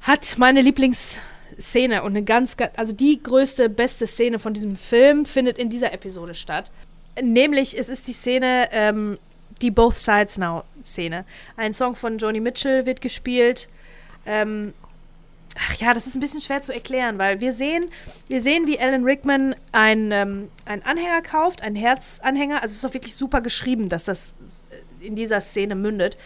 hat 0.00 0.34
meine 0.38 0.60
Lieblingsszene 0.62 2.02
und 2.02 2.12
eine 2.12 2.24
ganz, 2.24 2.56
ga- 2.56 2.70
also 2.76 2.92
die 2.92 3.22
größte, 3.22 3.68
beste 3.68 4.06
Szene 4.06 4.38
von 4.38 4.54
diesem 4.54 4.74
Film 4.76 5.24
findet 5.24 5.58
in 5.58 5.70
dieser 5.70 5.92
Episode 5.92 6.34
statt. 6.34 6.72
Nämlich, 7.20 7.78
es 7.78 7.88
ist 7.88 8.08
die 8.08 8.12
Szene, 8.12 8.68
ähm, 8.72 9.18
die 9.60 9.70
Both 9.70 9.96
Sides 9.96 10.38
Now 10.38 10.64
Szene. 10.82 11.24
Ein 11.56 11.72
Song 11.72 11.94
von 11.94 12.18
Joni 12.18 12.40
Mitchell 12.40 12.86
wird 12.86 13.00
gespielt. 13.00 13.68
Ähm, 14.26 14.72
ach 15.58 15.74
ja, 15.76 15.94
das 15.94 16.06
ist 16.06 16.14
ein 16.14 16.20
bisschen 16.20 16.40
schwer 16.40 16.62
zu 16.62 16.72
erklären, 16.72 17.18
weil 17.18 17.40
wir 17.40 17.52
sehen, 17.52 17.86
wir 18.28 18.40
sehen, 18.40 18.66
wie 18.66 18.78
Alan 18.78 19.04
Rickman 19.04 19.54
ein, 19.72 20.10
ähm, 20.12 20.48
einen 20.64 20.82
Anhänger 20.82 21.22
kauft, 21.22 21.62
einen 21.62 21.76
Herzanhänger. 21.76 22.62
Also 22.62 22.72
es 22.72 22.78
ist 22.78 22.84
auch 22.84 22.94
wirklich 22.94 23.14
super 23.14 23.40
geschrieben, 23.40 23.88
dass 23.88 24.04
das 24.04 24.34
in 25.00 25.16
dieser 25.16 25.40
Szene 25.40 25.74
mündet. 25.74 26.16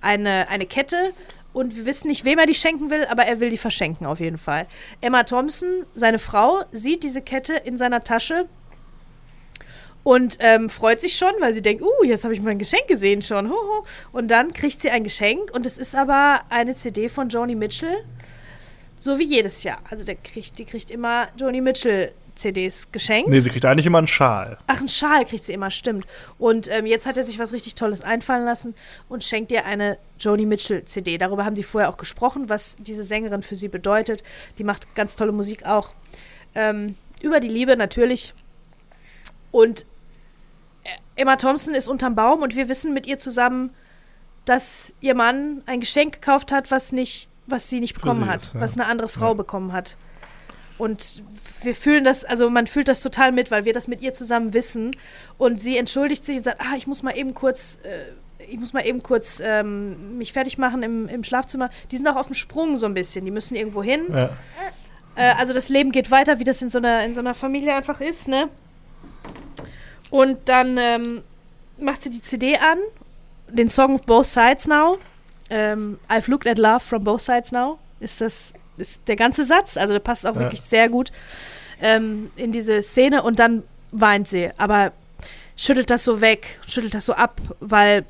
Eine, 0.00 0.48
eine 0.48 0.66
Kette 0.66 1.12
und 1.52 1.76
wir 1.76 1.86
wissen 1.86 2.08
nicht, 2.08 2.24
wem 2.24 2.38
er 2.38 2.46
die 2.46 2.54
schenken 2.54 2.90
will, 2.90 3.06
aber 3.06 3.24
er 3.24 3.40
will 3.40 3.50
die 3.50 3.58
verschenken 3.58 4.06
auf 4.06 4.20
jeden 4.20 4.38
Fall. 4.38 4.66
Emma 5.00 5.22
Thompson, 5.24 5.84
seine 5.94 6.18
Frau, 6.18 6.64
sieht 6.72 7.02
diese 7.02 7.20
Kette 7.20 7.54
in 7.54 7.76
seiner 7.76 8.02
Tasche 8.02 8.48
und 10.02 10.38
ähm, 10.40 10.68
freut 10.70 11.00
sich 11.00 11.16
schon, 11.16 11.32
weil 11.40 11.54
sie 11.54 11.62
denkt, 11.62 11.82
uh, 11.82 12.04
jetzt 12.04 12.24
habe 12.24 12.34
ich 12.34 12.40
mein 12.40 12.58
Geschenk 12.58 12.88
gesehen 12.88 13.22
schon. 13.22 13.50
Hoho. 13.50 13.84
Und 14.10 14.30
dann 14.30 14.52
kriegt 14.52 14.80
sie 14.80 14.90
ein 14.90 15.04
Geschenk 15.04 15.50
und 15.52 15.66
es 15.66 15.78
ist 15.78 15.94
aber 15.94 16.40
eine 16.48 16.74
CD 16.74 17.08
von 17.08 17.28
Joni 17.28 17.54
Mitchell, 17.54 18.04
so 19.02 19.18
wie 19.18 19.24
jedes 19.24 19.64
Jahr. 19.64 19.80
Also 19.90 20.04
der 20.04 20.14
kriegt, 20.14 20.60
die 20.60 20.64
kriegt 20.64 20.88
immer 20.92 21.26
Joni 21.36 21.60
Mitchell 21.60 22.12
CDs 22.36 22.92
geschenkt. 22.92 23.28
Nee, 23.28 23.40
sie 23.40 23.50
kriegt 23.50 23.64
eigentlich 23.64 23.84
immer 23.84 23.98
einen 23.98 24.06
Schal. 24.06 24.58
Ach, 24.68 24.78
einen 24.78 24.88
Schal 24.88 25.24
kriegt 25.24 25.44
sie 25.44 25.52
immer, 25.52 25.72
stimmt. 25.72 26.06
Und 26.38 26.70
ähm, 26.70 26.86
jetzt 26.86 27.04
hat 27.04 27.16
er 27.16 27.24
sich 27.24 27.40
was 27.40 27.52
richtig 27.52 27.74
Tolles 27.74 28.02
einfallen 28.02 28.44
lassen 28.44 28.76
und 29.08 29.24
schenkt 29.24 29.50
ihr 29.50 29.66
eine 29.66 29.98
Joni 30.20 30.46
Mitchell 30.46 30.84
CD. 30.84 31.18
Darüber 31.18 31.44
haben 31.44 31.56
sie 31.56 31.64
vorher 31.64 31.90
auch 31.90 31.96
gesprochen, 31.96 32.48
was 32.48 32.76
diese 32.76 33.02
Sängerin 33.02 33.42
für 33.42 33.56
sie 33.56 33.66
bedeutet. 33.66 34.22
Die 34.58 34.64
macht 34.64 34.94
ganz 34.94 35.16
tolle 35.16 35.32
Musik 35.32 35.66
auch. 35.66 35.94
Ähm, 36.54 36.94
über 37.22 37.40
die 37.40 37.48
Liebe 37.48 37.76
natürlich. 37.76 38.34
Und 39.50 39.82
äh, 40.84 40.90
Emma 41.16 41.34
Thompson 41.34 41.74
ist 41.74 41.88
unterm 41.88 42.14
Baum 42.14 42.40
und 42.40 42.54
wir 42.54 42.68
wissen 42.68 42.94
mit 42.94 43.08
ihr 43.08 43.18
zusammen, 43.18 43.70
dass 44.44 44.94
ihr 45.00 45.16
Mann 45.16 45.62
ein 45.66 45.80
Geschenk 45.80 46.14
gekauft 46.14 46.52
hat, 46.52 46.70
was 46.70 46.92
nicht, 46.92 47.28
was 47.52 47.68
sie 47.70 47.78
nicht 47.78 47.94
bekommen 47.94 48.24
sie 48.24 48.30
hat, 48.30 48.42
ist, 48.42 48.54
ja. 48.54 48.60
was 48.60 48.74
eine 48.74 48.86
andere 48.86 49.06
Frau 49.08 49.28
Ja. 49.28 49.34
bekommen 49.34 49.72
hat. 49.72 49.96
Und 50.78 51.22
wir 51.62 51.76
fühlen 51.76 52.02
das, 52.02 52.24
also 52.24 52.50
man 52.50 52.66
fühlt 52.66 52.88
das 52.88 53.02
total 53.02 53.30
mit, 53.30 53.52
weil 53.52 53.64
wir 53.64 53.72
das 53.72 53.86
mit 53.86 54.00
ihr 54.00 54.12
zusammen 54.14 54.52
wissen. 54.52 54.90
Und 55.38 55.60
sie 55.60 55.76
entschuldigt 55.76 56.24
sich 56.26 56.38
und 56.38 56.42
sagt, 56.44 56.60
ah, 56.60 56.74
ich 56.76 56.88
muss 56.88 57.04
mal 57.04 57.16
eben 57.16 57.34
kurz, 57.34 57.78
äh, 57.84 58.44
ich 58.50 58.58
muss 58.58 58.72
mal 58.72 58.84
eben 58.84 59.02
kurz 59.02 59.40
ähm, 59.44 60.18
mich 60.18 60.32
fertig 60.32 60.58
machen 60.58 60.82
im, 60.82 61.06
im 61.08 61.22
Schlafzimmer. 61.22 61.70
Die 61.92 61.96
sind 61.96 62.08
auch 62.08 62.16
auf 62.16 62.26
dem 62.26 62.34
Sprung 62.34 62.76
so 62.78 62.86
ein 62.86 62.94
bisschen. 62.94 63.24
Die 63.24 63.30
müssen 63.30 63.54
irgendwo 63.54 63.82
hin. 63.82 64.06
Ja. 64.10 64.30
Äh, 65.14 65.34
also 65.34 65.52
das 65.52 65.68
Leben 65.68 65.92
geht 65.92 66.10
weiter, 66.10 66.40
wie 66.40 66.44
das 66.44 66.60
in 66.62 66.70
so 66.70 66.78
einer, 66.78 67.04
in 67.04 67.14
so 67.14 67.20
einer 67.20 67.34
Familie 67.34 67.76
einfach 67.76 68.00
ist, 68.00 68.26
ne? 68.26 68.48
Und 70.10 70.48
dann 70.48 70.76
ähm, 70.78 71.22
macht 71.78 72.02
sie 72.02 72.10
die 72.10 72.22
CD 72.22 72.56
an, 72.56 72.78
den 73.48 73.68
Song 73.70 74.00
Both 74.04 74.26
Sides 74.26 74.66
Now. 74.66 74.98
Ähm, 75.54 75.98
I've 76.08 76.30
looked 76.30 76.46
at 76.46 76.56
love 76.58 76.80
from 76.80 77.04
both 77.04 77.20
sides 77.20 77.52
now. 77.52 77.78
Ist 78.00 78.20
das 78.22 78.54
ist 78.78 79.06
der 79.06 79.16
ganze 79.16 79.44
Satz, 79.44 79.76
also 79.76 79.92
der 79.92 80.00
passt 80.00 80.26
auch 80.26 80.34
Ja. 80.34 80.40
wirklich 80.40 80.62
sehr 80.62 80.88
gut 80.88 81.12
ähm, 81.82 82.30
in 82.36 82.52
diese 82.52 82.80
Szene 82.82 83.22
und 83.22 83.38
dann 83.38 83.62
weint 83.90 84.26
sie, 84.28 84.50
aber 84.56 84.92
schüttelt 85.56 85.90
das 85.90 86.04
so 86.04 86.22
weg, 86.22 86.58
schüttelt 86.66 86.94
das 86.94 87.04
so 87.04 87.12
ab, 87.12 87.38
weil, 87.60 88.06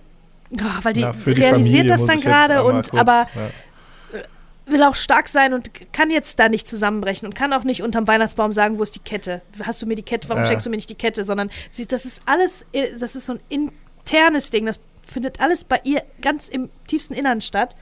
ah, 0.60 0.78
weil 0.82 0.93
die, 0.93 1.01
Ja, 1.01 1.12
die 1.12 1.32
realisiert 1.32 1.90
das 1.90 2.06
dann 2.06 2.20
gerade 2.20 2.62
und 2.62 2.90
kurz, 2.90 2.94
aber 2.94 3.27
ja. 3.35 4.20
will 4.66 4.82
auch 4.85 4.94
stark 4.94 5.28
sein 5.28 5.52
und 5.52 5.70
kann 5.93 6.10
jetzt 6.10 6.39
da 6.39 6.48
nicht 6.48 6.69
zusammenbrechen 6.69 7.27
und 7.27 7.35
kann 7.35 7.52
auch 7.52 7.64
nicht 7.64 7.82
unterm 7.82 8.06
Weihnachtsbaum 8.06 8.52
sagen, 8.52 8.78
wo 8.78 8.85
ist 8.85 8.94
die 8.94 9.01
Kette? 9.01 9.43
Hast 9.64 9.82
du 9.82 9.86
mir 9.86 9.97
die 9.97 10.05
Kette? 10.05 10.28
Warum 10.28 10.44
Ja. 10.44 10.48
schenkst 10.48 10.64
du 10.66 10.70
mir 10.70 10.77
nicht 10.77 10.89
die 10.90 10.94
Kette? 10.94 11.24
Sondern 11.24 11.51
sie, 11.70 11.86
das 11.86 12.05
ist 12.05 12.23
alles, 12.27 12.64
äh, 12.73 12.93
das 12.97 13.16
ist 13.16 13.27
so 13.27 13.32
ein 13.35 13.40
internes 13.48 14.51
Ding. 14.51 14.66
Das 14.66 14.78
findet 15.12 15.40
alles 15.40 15.64
bei 15.64 15.80
ihr 15.84 16.02
ganz 16.20 16.48
im 16.48 16.68
tiefsten 16.86 17.14
Innern 17.14 17.40
statt. 17.40 17.76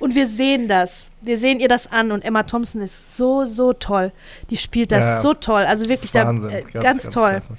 Und 0.00 0.14
wir 0.14 0.26
sehen 0.26 0.68
das. 0.68 1.10
Wir 1.22 1.38
sehen 1.38 1.60
ihr 1.60 1.68
das 1.68 1.90
an 1.90 2.12
und 2.12 2.22
Emma 2.24 2.42
Thompson 2.42 2.82
ist 2.82 3.16
so, 3.16 3.46
so 3.46 3.72
toll. 3.72 4.12
Die 4.50 4.56
spielt 4.56 4.92
das 4.92 5.04
Ja. 5.04 5.20
so 5.22 5.34
toll. 5.34 5.62
Also 5.62 5.88
wirklich 5.88 6.12
Wahnsinn. 6.14 6.50
da, 6.50 6.56
äh, 6.58 6.82
ganz, 6.82 7.08
toll. 7.08 7.30
klasse. 7.30 7.56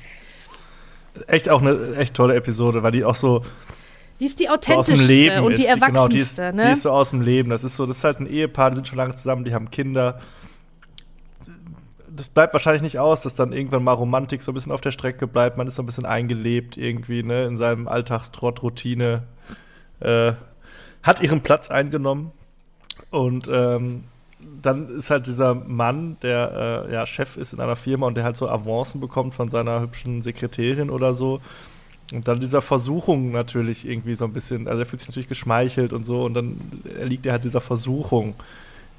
Echt 1.28 1.50
auch 1.50 1.62
eine 1.62 1.95
echt 1.98 2.16
tolle 2.16 2.36
Episode, 2.36 2.82
weil 2.84 2.91
die 2.91 3.06
auch 3.06 3.16
so, 3.16 3.41
Die 4.20 4.26
ist 4.26 4.40
die 4.40 4.45
so 4.45 4.50
aus 4.52 4.60
dem 4.66 4.76
authentischste 4.78 5.06
Leben 5.14 5.44
und 5.45 5.54
ist. 5.54 5.60
die 5.60 5.68
genau, 5.80 6.08
die, 6.08 6.20
ist, 6.20 6.40
erwachsenste. 6.40 6.54
ne? 6.56 6.66
die 6.68 6.72
ist 6.74 6.82
so 6.84 6.91
aus 6.91 7.10
dem 7.12 7.22
Leben. 7.22 7.50
Das 7.50 7.64
ist 7.64 7.76
so, 7.76 7.86
das 7.86 7.98
ist 7.98 8.04
halt 8.04 8.20
ein 8.20 8.28
Ehepaar, 8.28 8.72
die 8.72 8.76
sind 8.78 8.88
schon 8.88 8.98
lange 8.98 9.16
zusammen, 9.16 9.44
die 9.45 9.54
haben 9.54 9.70
Kinder. 9.72 10.20
Das 12.15 12.30
bleibt 12.30 12.53
wahrscheinlich 12.53 12.84
nicht 12.84 12.99
aus, 12.99 13.22
dass 13.22 13.34
dann 13.34 13.53
irgendwann 13.53 13.84
mal 13.84 13.94
Romantik 13.94 14.44
so 14.44 14.52
ein 14.52 14.56
bisschen 14.56 14.72
auf 14.72 14.81
der 14.81 14.91
Strecke 14.91 15.27
bleibt. 15.27 15.57
Man 15.57 15.68
ist 15.68 15.76
so 15.76 15.84
ein 15.84 15.85
bisschen 15.88 16.06
eingelebt 16.06 16.77
irgendwie, 16.77 17.23
ne, 17.23 17.45
in 17.45 17.57
seinem 17.57 17.88
Alltagstrott, 17.88 18.61
Routine. 18.61 19.23
Äh, 19.99 20.34
hat 21.02 21.22
ihren 21.22 21.41
Platz 21.41 21.69
eingenommen. 21.69 22.31
Und 23.11 23.49
ähm, 23.52 24.06
dann 24.61 24.90
ist 24.90 25.10
halt 25.10 25.27
dieser 25.27 25.53
Mann, 25.53 26.18
der 26.22 26.85
äh, 26.90 26.94
ja 26.94 27.06
Chef 27.06 27.38
ist 27.38 27.53
in 27.53 27.60
einer 27.60 27.76
Firma 27.76 28.07
und 28.07 28.15
der 28.15 28.23
halt 28.23 28.38
so 28.38 28.49
Avancen 28.49 28.99
bekommt 28.99 29.34
von 29.34 29.49
seiner 29.49 29.81
hübschen 29.81 30.22
Sekretärin 30.22 30.90
oder 30.90 31.14
so. 31.14 31.41
Und 32.11 32.27
dann 32.27 32.40
dieser 32.40 32.61
Versuchung 32.61 33.31
natürlich 33.31 33.88
irgendwie 33.88 34.15
so 34.15 34.26
ein 34.26 34.34
bisschen, 34.34 34.68
also 34.68 34.80
er 34.80 34.85
fühlt 34.85 34.99
sich 34.99 35.10
natürlich 35.10 35.30
geschmeichelt 35.30 35.94
und 35.94 36.06
so 36.06 36.23
und 36.23 36.34
dann 36.34 36.60
erliegt 36.99 37.26
er 37.26 37.34
halt 37.34 37.45
dieser 37.45 37.61
Versuchung 37.61 38.35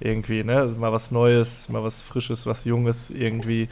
irgendwie, 0.05 0.45
ne? 0.45 0.67
Mal 0.79 0.93
was 0.93 1.11
Neues, 1.11 1.69
mal 1.69 1.83
was 1.83 2.03
Frisches, 2.03 2.47
was 2.47 2.65
Junges 2.65 3.11
irgendwie. 3.11 3.69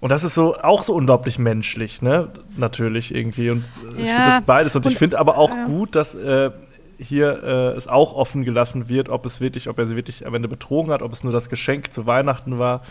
Und 0.00 0.10
das 0.10 0.22
ist 0.22 0.34
so 0.34 0.56
auch 0.56 0.82
so 0.82 0.94
unglaublich 0.94 1.38
menschlich, 1.38 2.02
ne? 2.02 2.28
Natürlich 2.56 3.14
irgendwie. 3.14 3.50
Und 3.50 3.64
ich 3.96 4.08
Ja. 4.08 4.14
finde 4.16 4.30
das 4.30 4.40
beides. 4.42 4.76
Und, 4.76 4.84
Und- 4.84 4.92
ich 4.92 4.98
finde 4.98 5.18
aber 5.18 5.38
auch 5.38 5.50
ja. 5.50 5.64
gut, 5.66 5.94
dass 5.96 6.14
äh, 6.14 6.50
hier 6.98 7.42
äh, 7.42 7.76
es 7.76 7.88
auch 7.88 8.12
offen 8.14 8.44
gelassen 8.44 8.88
wird, 8.88 9.08
ob 9.08 9.24
es 9.26 9.40
wirklich, 9.40 9.68
ob 9.68 9.78
er 9.78 9.86
sie 9.86 9.96
wirklich 9.96 10.26
am 10.26 10.34
Ende 10.34 10.46
betrogen 10.48 10.92
hat, 10.92 11.02
ob 11.02 11.12
es 11.12 11.24
nur 11.24 11.32
das 11.32 11.48
Geschenk 11.48 11.92
zu 11.92 12.06
Weihnachten 12.06 12.58
war. 12.58 12.82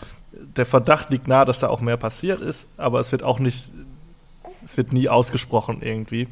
Der 0.56 0.66
Verdacht 0.66 1.10
liegt 1.10 1.28
nahe, 1.28 1.44
dass 1.46 1.58
da 1.60 1.68
auch 1.68 1.80
mehr 1.80 1.96
passiert 1.96 2.40
ist, 2.40 2.66
aber 2.76 3.00
es 3.00 3.12
wird 3.12 3.22
auch 3.22 3.38
nicht, 3.38 3.70
es 4.64 4.76
wird 4.76 4.92
nie 4.92 5.08
ausgesprochen 5.08 5.78
irgendwie. 5.82 6.26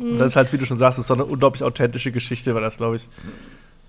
Und 0.00 0.14
Mhm. 0.14 0.18
das 0.18 0.28
ist 0.28 0.36
halt, 0.36 0.52
wie 0.52 0.58
du 0.58 0.64
schon 0.66 0.78
sagst, 0.78 0.98
es 0.98 1.04
ist 1.04 1.08
so 1.08 1.14
eine 1.14 1.26
unglaublich 1.26 1.62
authentische 1.62 2.10
Geschichte, 2.10 2.54
weil 2.54 2.62
das, 2.62 2.78
glaube 2.78 2.96
ich, 2.96 3.06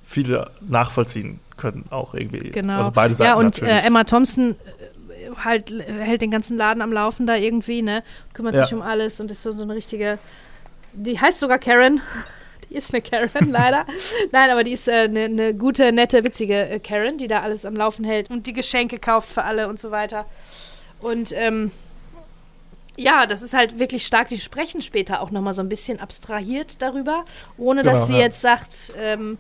viele 0.03 0.52
nachvollziehen 0.61 1.40
können 1.57 1.86
auch 1.90 2.14
irgendwie. 2.14 2.49
Genau. 2.52 2.78
Also 2.78 2.91
beide 2.91 3.15
Seiten 3.15 3.28
ja, 3.30 3.36
und 3.36 3.45
natürlich. 3.61 3.73
äh, 3.73 3.86
Emma 3.88 4.03
Thompson 4.03 4.52
äh, 4.52 5.36
halt 5.44 5.72
hält 5.88 6.22
den 6.22 6.32
ganzen 6.32 6.57
Laden 6.57 6.82
am 6.82 6.91
Laufen 6.91 7.28
da 7.28 7.36
irgendwie, 7.36 7.82
ne? 7.82 8.03
Kümmert 8.34 8.56
Ja. 8.56 8.64
sich 8.64 8.73
um 8.73 8.82
alles 8.82 9.19
und 9.19 9.30
ist 9.32 9.44
so, 9.44 9.52
so 9.52 9.64
eine 9.64 9.76
richtige. 9.76 10.18
Die 10.94 11.19
heißt 11.19 11.40
sogar 11.40 11.60
Karen. 11.60 12.02
Die 12.69 12.78
ist 12.78 12.94
eine 12.94 13.02
Karen, 13.02 13.49
leider. 13.52 13.86
Nein, 14.32 14.49
aber 14.49 14.64
die 14.64 14.72
ist 14.72 14.88
äh, 14.88 15.02
eine, 15.02 15.26
eine 15.26 15.53
gute, 15.53 15.91
nette, 15.91 16.23
witzige 16.23 16.69
äh, 16.69 16.80
Karen, 16.80 17.18
die 17.18 17.28
da 17.28 17.41
alles 17.41 17.65
am 17.65 17.76
Laufen 17.76 18.06
hält 18.06 18.30
und 18.30 18.48
die 18.48 18.53
Geschenke 18.53 18.98
kauft 18.98 19.30
für 19.30 19.44
alle 19.44 19.68
und 19.68 19.78
so 19.78 19.91
weiter. 19.91 20.26
Und 21.02 21.34
ähm, 21.36 21.72
ja, 22.95 23.26
das 23.26 23.41
ist 23.41 23.53
halt 23.53 23.78
wirklich 23.78 24.06
stark. 24.06 24.30
Die 24.30 24.38
sprechen 24.38 24.82
später 24.82 25.22
auch 25.22 25.32
nochmal 25.32 25.53
so 25.53 25.61
ein 25.61 25.68
bisschen 25.68 25.99
abstrahiert 25.99 26.82
darüber, 26.82 27.26
ohne 27.57 27.84
dass 27.84 27.94
Genau, 27.94 28.06
sie 28.06 28.14
ja. 28.14 28.19
jetzt 28.19 28.40
sagt, 28.40 28.94
ähm, 28.98 29.38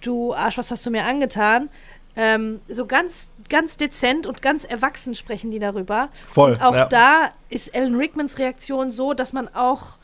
du 0.00 0.34
Arsch, 0.34 0.58
was 0.58 0.70
hast 0.70 0.84
du 0.86 0.90
mir 0.90 1.04
angetan? 1.04 1.68
Ähm, 2.16 2.60
so 2.68 2.86
ganz, 2.86 3.30
ganz 3.48 3.76
dezent 3.76 4.26
und 4.26 4.42
ganz 4.42 4.64
erwachsen 4.64 5.14
sprechen 5.14 5.50
die 5.50 5.58
darüber. 5.58 6.08
Voll. 6.26 6.52
Und 6.52 6.62
auch 6.62 6.74
ja. 6.74 6.86
da 6.86 7.30
ist 7.48 7.74
Alan 7.74 7.96
Rickmans 7.96 8.38
Reaktion 8.38 8.90
so, 8.90 9.14
dass 9.14 9.32
man 9.32 9.48
auch, 9.54 9.98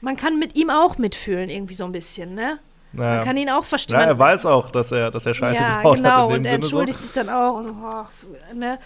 man 0.00 0.16
kann 0.16 0.38
mit 0.38 0.56
ihm 0.56 0.70
auch 0.70 0.98
mitfühlen, 0.98 1.48
irgendwie 1.48 1.74
so 1.74 1.84
ein 1.84 1.92
bisschen, 1.92 2.34
ne? 2.34 2.58
ja. 2.92 3.16
Man 3.16 3.20
kann 3.24 3.36
ihn 3.36 3.50
auch 3.50 3.64
verstehen. 3.64 3.98
ja, 3.98 4.06
er 4.06 4.18
weiß 4.18 4.46
auch, 4.46 4.70
dass 4.70 4.92
er, 4.92 5.10
dass 5.10 5.26
er 5.26 5.34
Scheiße 5.34 5.62
ja, 5.62 5.78
gebaut 5.78 5.96
genau. 5.96 6.10
hat 6.10 6.30
in 6.30 6.36
Und 6.36 6.44
er 6.44 6.50
Sinne 6.50 6.50
so. 6.50 6.54
entschuldigt 6.54 7.00
sich 7.00 7.12
dann 7.12 7.28
auch 7.28 7.56
und 7.56 7.70
oh, 7.70 8.54
ne? 8.54 8.78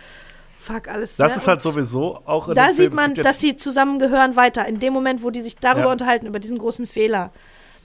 Fuck 0.58 0.88
alles. 0.88 1.16
Das 1.16 1.32
ne? 1.32 1.36
ist 1.38 1.48
halt 1.48 1.64
und 1.64 1.72
sowieso 1.72 2.20
auch 2.26 2.48
in 2.48 2.54
Da 2.54 2.66
dem 2.66 2.74
sieht 2.74 2.94
man, 2.94 3.14
dass 3.14 3.40
sie 3.40 3.56
zusammengehören 3.56 4.36
weiter. 4.36 4.66
In 4.66 4.78
dem 4.78 4.92
Moment, 4.92 5.22
wo 5.22 5.30
die 5.30 5.40
sich 5.40 5.56
darüber 5.56 5.86
Ja. 5.86 5.92
unterhalten, 5.92 6.26
über 6.26 6.38
diesen 6.38 6.58
großen 6.58 6.86
Fehler. 6.86 7.30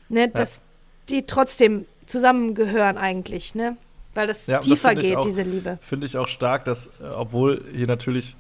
Ne? 0.10 0.28
Dass 0.28 0.62
die 1.08 1.24
trotzdem 1.24 1.86
zusammengehören 2.06 2.98
eigentlich, 2.98 3.56
ne? 3.56 3.78
Weil 4.14 4.28
das 4.28 4.48
Ja, 4.48 4.58
das 4.58 4.66
tiefer 4.66 4.94
ich 4.94 5.00
geht, 5.00 5.16
auch- 5.18 5.26
diese 5.26 5.42
Liebe. 5.44 5.78
finde 5.82 6.06
ich 6.06 6.18
auch 6.18 6.28
stark, 6.28 6.66
dass, 6.66 6.88
äh, 6.88 7.06
obwohl 7.16 7.64
hier 7.76 7.88
natürlich, 7.88 8.36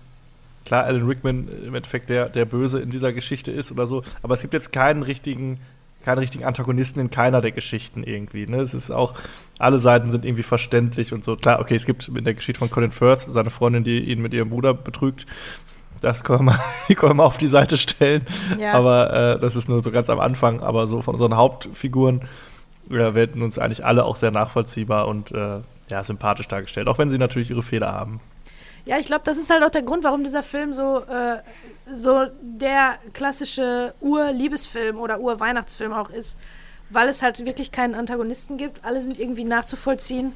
klar, 0.65 0.85
Alan 0.85 1.05
Rickman 1.05 1.47
im 1.65 1.75
Endeffekt 1.75 2.09
der, 2.09 2.29
der 2.29 2.45
Böse 2.45 2.79
in 2.79 2.89
dieser 2.91 3.11
Geschichte 3.11 3.51
ist 3.51 3.71
oder 3.71 3.85
so, 3.87 4.03
aber 4.23 4.33
es 4.35 4.41
gibt 4.41 4.53
jetzt 4.53 4.71
keinen 4.71 5.03
richtigen, 5.03 5.59
keinen 6.05 6.19
richtigen 6.19 6.45
Antagonisten 6.45 6.99
in 7.01 7.09
keiner 7.09 7.41
der 7.41 7.51
Geschichten 7.51 8.03
irgendwie. 8.03 8.45
Ne? 8.47 8.61
Es 8.61 8.73
ist 8.75 8.91
auch, 8.91 9.15
alle 9.57 9.79
Seiten 9.79 10.11
sind 10.11 10.23
irgendwie 10.23 10.43
verständlich 10.43 11.11
und 11.13 11.23
so. 11.25 11.35
Klar, 11.35 11.59
okay, 11.59 11.75
es 11.75 11.85
gibt 11.85 12.07
in 12.07 12.23
der 12.23 12.35
Geschichte 12.35 12.59
von 12.59 12.69
Colin 12.69 12.91
Firth, 12.91 13.23
seine 13.23 13.49
Freundin, 13.49 13.83
die 13.83 13.99
ihn 13.99 14.21
mit 14.21 14.31
ihrem 14.33 14.51
Bruder 14.51 14.73
betrügt, 14.75 15.25
das 16.01 16.23
können 16.23 16.39
wir 16.39 16.43
mal, 16.53 16.59
können 16.95 17.17
wir 17.17 17.23
auf 17.25 17.37
die 17.37 17.47
Seite 17.47 17.77
stellen. 17.77 18.21
Ja. 18.59 18.73
Aber 18.73 19.35
äh, 19.35 19.39
das 19.39 19.55
ist 19.55 19.67
nur 19.67 19.81
so 19.81 19.89
ganz 19.91 20.09
am 20.09 20.19
Anfang. 20.19 20.59
Aber 20.61 20.85
so 20.87 21.01
von 21.01 21.15
unseren 21.15 21.35
Hauptfiguren 21.35 22.21
äh, 22.89 23.13
werden 23.13 23.41
uns 23.41 23.57
eigentlich 23.59 23.85
alle 23.85 24.05
auch 24.05 24.15
sehr 24.15 24.31
nachvollziehbar 24.31 25.07
und 25.07 25.31
äh, 25.31 25.61
ja, 25.89 26.03
sympathisch 26.03 26.47
dargestellt. 26.47 26.87
Auch 26.87 26.97
wenn 26.97 27.09
sie 27.09 27.17
natürlich 27.17 27.49
ihre 27.49 27.63
Fehler 27.63 27.91
haben. 27.91 28.19
Ja, 28.85 28.99
ich 28.99 29.07
glaube, 29.07 29.23
das 29.25 29.37
ist 29.37 29.49
halt 29.49 29.63
auch 29.63 29.69
der 29.71 29.81
Grund, 29.81 30.03
warum 30.03 30.23
dieser 30.23 30.43
Film 30.43 30.73
so, 30.73 30.99
äh, 30.99 31.39
so 31.93 32.27
der 32.41 32.95
klassische 33.13 33.93
Ur-Liebesfilm 34.01 34.97
oder 34.99 35.19
Ur-Weihnachtsfilm 35.19 35.91
auch 35.93 36.09
ist. 36.09 36.37
Weil 36.91 37.09
es 37.09 37.23
halt 37.23 37.43
wirklich 37.45 37.71
keinen 37.71 37.95
Antagonisten 37.95 38.57
gibt. 38.57 38.85
Alle 38.85 39.01
sind 39.01 39.17
irgendwie 39.17 39.43
nachzuvollziehen. 39.43 40.33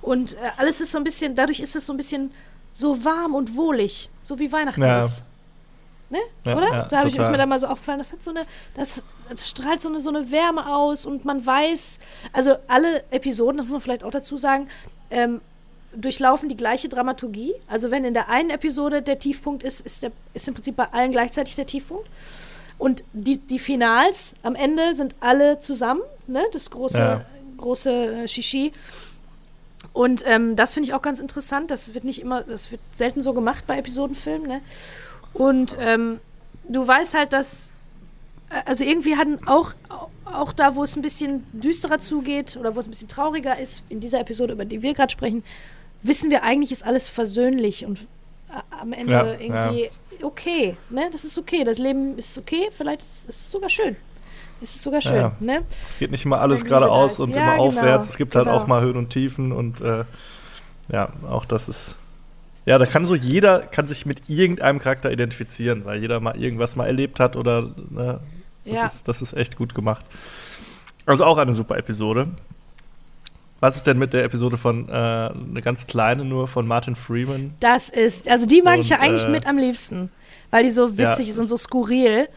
Und 0.00 0.32
äh, 0.34 0.36
alles 0.56 0.80
ist 0.80 0.92
so 0.92 0.98
ein 0.98 1.04
bisschen, 1.04 1.34
dadurch 1.34 1.60
ist 1.60 1.76
es 1.76 1.84
so 1.84 1.92
ein 1.92 1.98
bisschen 1.98 2.30
so 2.72 3.04
warm 3.04 3.34
und 3.34 3.54
wohlig. 3.54 4.08
So 4.22 4.38
wie 4.38 4.50
Weihnachten 4.50 4.80
Ja. 4.82 5.04
ist. 5.04 5.22
Ne? 6.10 6.18
Ja, 6.44 6.56
Oder? 6.56 6.68
ja, 6.68 6.88
so 6.88 6.96
habe 6.96 7.08
ich 7.08 7.16
ist 7.16 7.30
mir 7.30 7.38
da 7.38 7.46
mal 7.46 7.58
so 7.60 7.68
aufgefallen. 7.68 7.98
Das 7.98 8.12
hat 8.12 8.22
so 8.24 8.32
eine, 8.32 8.40
das, 8.74 9.02
das 9.28 9.48
strahlt 9.48 9.80
so 9.80 9.88
eine, 9.88 10.00
so 10.00 10.10
eine 10.10 10.30
Wärme 10.32 10.66
aus 10.74 11.06
und 11.06 11.24
man 11.24 11.46
weiß, 11.46 12.00
also 12.32 12.56
alle 12.66 13.04
Episoden, 13.12 13.58
das 13.58 13.66
muss 13.66 13.72
man 13.72 13.80
vielleicht 13.80 14.02
auch 14.02 14.10
dazu 14.10 14.36
sagen, 14.36 14.68
ähm, 15.10 15.40
durchlaufen 15.94 16.48
die 16.48 16.56
gleiche 16.56 16.88
Dramaturgie. 16.88 17.54
Also 17.68 17.90
wenn 17.92 18.04
in 18.04 18.14
der 18.14 18.28
einen 18.28 18.50
Episode 18.50 19.02
der 19.02 19.18
Tiefpunkt 19.20 19.62
ist, 19.62 19.80
ist, 19.86 20.02
der, 20.02 20.10
ist 20.34 20.48
im 20.48 20.54
Prinzip 20.54 20.76
bei 20.76 20.86
allen 20.92 21.12
gleichzeitig 21.12 21.54
der 21.54 21.66
Tiefpunkt. 21.66 22.08
Und 22.78 23.04
die, 23.12 23.38
die 23.38 23.58
Finals 23.58 24.34
am 24.42 24.54
Ende 24.54 24.94
sind 24.94 25.14
alle 25.20 25.60
zusammen, 25.60 26.00
ne? 26.26 26.42
Das 26.52 26.70
große, 26.70 26.98
Ja. 26.98 27.24
große 27.58 28.22
äh, 28.24 28.28
Shishi. 28.28 28.72
Und 29.92 30.22
ähm, 30.26 30.56
das 30.56 30.74
finde 30.74 30.88
ich 30.88 30.94
auch 30.94 31.02
ganz 31.02 31.20
interessant. 31.20 31.70
Das 31.70 31.94
wird 31.94 32.04
nicht 32.04 32.20
immer, 32.20 32.42
das 32.42 32.70
wird 32.70 32.80
selten 32.92 33.22
so 33.22 33.32
gemacht 33.32 33.64
bei 33.66 33.78
Episodenfilmen, 33.78 34.48
ne? 34.48 34.60
Und 35.34 35.76
ähm, 35.80 36.18
du 36.68 36.86
weißt 36.86 37.14
halt, 37.14 37.32
dass 37.32 37.70
äh, 38.50 38.60
also 38.66 38.84
irgendwie 38.84 39.16
hatten 39.16 39.46
auch, 39.46 39.72
auch 40.24 40.52
da, 40.52 40.74
wo 40.74 40.82
es 40.82 40.96
ein 40.96 41.02
bisschen 41.02 41.44
düsterer 41.52 41.98
zugeht 41.98 42.56
oder 42.58 42.74
wo 42.74 42.80
es 42.80 42.86
ein 42.86 42.90
bisschen 42.90 43.08
trauriger 43.08 43.58
ist, 43.58 43.82
in 43.88 44.00
dieser 44.00 44.20
Episode, 44.20 44.52
über 44.54 44.64
die 44.64 44.82
wir 44.82 44.94
gerade 44.94 45.10
sprechen, 45.10 45.42
wissen 46.02 46.30
wir 46.30 46.42
eigentlich, 46.42 46.72
ist 46.72 46.84
alles 46.84 47.06
versöhnlich 47.08 47.84
und 47.86 48.06
a- 48.50 48.62
am 48.80 48.92
Ende 48.92 49.12
Ja, 49.12 49.32
irgendwie 49.34 49.90
okay. 50.22 50.76
Ne? 50.90 51.08
Das 51.12 51.24
ist 51.24 51.38
okay. 51.38 51.64
Das 51.64 51.78
Leben 51.78 52.18
ist 52.18 52.36
okay. 52.38 52.68
Vielleicht 52.76 53.02
ist 53.02 53.28
es 53.28 53.50
sogar 53.50 53.68
schön. 53.70 53.96
Es 54.62 54.74
ist 54.74 54.82
sogar 54.82 55.00
schön. 55.00 55.14
Ja. 55.14 55.32
Ne? 55.40 55.62
Es 55.88 55.98
geht 55.98 56.10
nicht 56.10 56.24
immer 56.26 56.40
alles 56.40 56.64
geradeaus 56.64 57.18
und 57.18 57.30
Ja, 57.30 57.36
immer 57.36 57.52
genau, 57.52 57.64
aufwärts. 57.68 58.10
Es 58.10 58.16
gibt 58.18 58.34
halt 58.36 58.44
genau. 58.46 58.58
auch 58.58 58.66
mal 58.66 58.82
Höhen 58.82 58.96
und 58.96 59.08
Tiefen 59.10 59.52
und 59.52 59.80
äh, 59.80 60.04
ja, 60.92 61.12
auch 61.30 61.44
das 61.46 61.68
ist. 61.68 61.96
Ja, 62.70 62.78
da 62.78 62.86
kann 62.86 63.04
so 63.04 63.16
jeder 63.16 63.62
kann 63.62 63.88
sich 63.88 64.06
mit 64.06 64.28
irgendeinem 64.28 64.78
Charakter 64.78 65.10
identifizieren, 65.10 65.84
weil 65.84 66.00
jeder 66.00 66.20
mal 66.20 66.36
irgendwas 66.40 66.76
mal 66.76 66.86
erlebt 66.86 67.18
hat 67.18 67.34
oder 67.34 67.62
ne, 67.90 68.20
das, 68.64 68.74
Ja. 68.74 68.86
ist, 68.86 69.08
das 69.08 69.22
ist 69.22 69.32
echt 69.32 69.56
gut 69.56 69.74
gemacht. 69.74 70.04
Also 71.04 71.24
auch 71.24 71.36
eine 71.38 71.52
super 71.52 71.76
Episode. 71.78 72.28
Was 73.58 73.74
ist 73.74 73.88
denn 73.88 73.98
mit 73.98 74.12
der 74.12 74.22
Episode 74.22 74.56
von 74.56 74.88
äh, 74.88 74.92
eine 74.92 75.62
ganz 75.64 75.88
kleine 75.88 76.24
nur 76.24 76.46
von 76.46 76.64
Martin 76.68 76.94
Freeman? 76.94 77.54
Das 77.58 77.88
ist, 77.88 78.28
also 78.28 78.46
die 78.46 78.62
mag 78.62 78.78
ich 78.78 78.88
ja 78.90 78.98
Und, 78.98 79.02
eigentlich 79.02 79.24
äh, 79.24 79.30
mit 79.30 79.46
am 79.48 79.58
liebsten, 79.58 80.08
weil 80.52 80.62
die 80.62 80.70
so 80.70 80.96
witzig 80.96 81.26
Ja. 81.26 81.32
ist 81.32 81.40
und 81.40 81.48
so 81.48 81.56
skurril. 81.56 82.28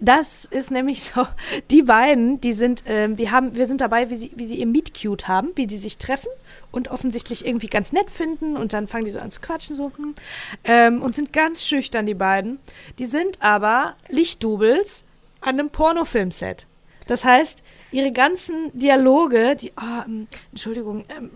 Das 0.00 0.44
ist 0.44 0.70
nämlich 0.70 1.12
so, 1.14 1.26
die 1.70 1.82
beiden, 1.82 2.40
die 2.40 2.52
sind, 2.52 2.82
ähm, 2.86 3.16
die 3.16 3.30
haben, 3.30 3.54
wir 3.54 3.66
sind 3.66 3.80
dabei, 3.80 4.10
wie 4.10 4.16
sie, 4.16 4.32
wie 4.34 4.46
sie 4.46 4.56
ihr 4.56 4.66
Meet 4.66 4.92
Cute 5.00 5.28
haben, 5.28 5.50
wie 5.54 5.66
die 5.66 5.78
sich 5.78 5.98
treffen 5.98 6.28
und 6.72 6.88
offensichtlich 6.88 7.46
irgendwie 7.46 7.68
ganz 7.68 7.92
nett 7.92 8.10
finden 8.10 8.56
und 8.56 8.72
dann 8.72 8.86
fangen 8.86 9.04
die 9.04 9.10
so 9.10 9.20
an 9.20 9.30
zu 9.30 9.40
quatschen 9.40 9.76
so 9.76 9.92
hm, 9.96 10.14
ähm, 10.64 11.02
und 11.02 11.14
sind 11.14 11.32
ganz 11.32 11.64
schüchtern, 11.64 12.06
die 12.06 12.14
beiden. 12.14 12.58
Die 12.98 13.06
sind 13.06 13.40
aber 13.40 13.94
Lichtdoubles 14.08 15.04
an 15.40 15.60
einem 15.60 15.70
Pornofilmset. 15.70 16.66
Das 17.06 17.24
heißt, 17.24 17.62
ihre 17.92 18.12
ganzen 18.12 18.70
Dialoge, 18.72 19.56
die, 19.56 19.72
ah, 19.76 20.04
ähm, 20.06 20.26
Entschuldigung, 20.50 21.04
ähm, 21.10 21.30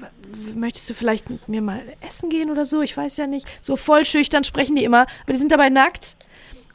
möchtest 0.54 0.88
du 0.88 0.94
vielleicht 0.94 1.28
mit 1.28 1.46
mir 1.48 1.60
mal 1.60 1.82
essen 2.00 2.30
gehen 2.30 2.50
oder 2.50 2.64
so? 2.64 2.80
Ich 2.80 2.96
weiß 2.96 3.18
ja 3.18 3.26
nicht. 3.26 3.46
So 3.60 3.76
voll 3.76 4.06
schüchtern 4.06 4.44
sprechen 4.44 4.76
die 4.76 4.84
immer, 4.84 5.02
aber 5.02 5.32
die 5.32 5.38
sind 5.38 5.52
dabei 5.52 5.68
nackt 5.68 6.16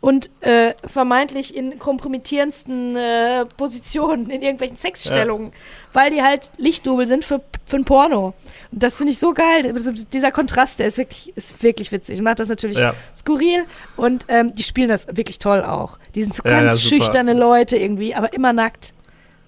und 0.03 0.29
äh, 0.41 0.73
vermeintlich 0.85 1.55
in 1.55 1.79
kompromittierendsten 1.79 2.97
äh, 2.97 3.45
Positionen, 3.55 4.29
in 4.29 4.41
irgendwelchen 4.41 4.75
Sexstellungen, 4.75 5.51
weil 5.93 6.11
die 6.11 6.21
halt 6.21 6.51
Lichtdubel 6.57 7.07
sind 7.07 7.23
für, 7.23 7.39
für 7.65 7.77
ein 7.77 7.85
Porno. 7.85 8.33
Und 8.73 8.83
das 8.83 8.97
finde 8.97 9.13
ich 9.13 9.19
so 9.19 9.31
geil. 9.33 9.65
Also 9.73 9.91
Dieser 10.11 10.31
Kontrast, 10.33 10.79
der 10.79 10.87
ist 10.87 10.97
wirklich, 10.97 11.31
ist 11.37 11.63
wirklich 11.63 11.93
witzig. 11.93 12.21
Macht 12.21 12.39
das 12.41 12.49
natürlich 12.49 12.77
Ja. 12.77 12.93
skurril 13.15 13.63
und 13.95 14.25
ähm, 14.27 14.53
die 14.53 14.63
spielen 14.63 14.89
das 14.89 15.07
wirklich 15.15 15.39
toll 15.39 15.63
auch. 15.63 15.97
Die 16.15 16.23
sind 16.23 16.35
so 16.35 16.43
Ja, 16.43 16.49
ganz 16.59 16.83
ja, 16.83 16.89
schüchterne 16.89 17.33
Leute 17.33 17.77
irgendwie, 17.77 18.13
aber 18.13 18.33
immer 18.33 18.51
nackt. 18.51 18.91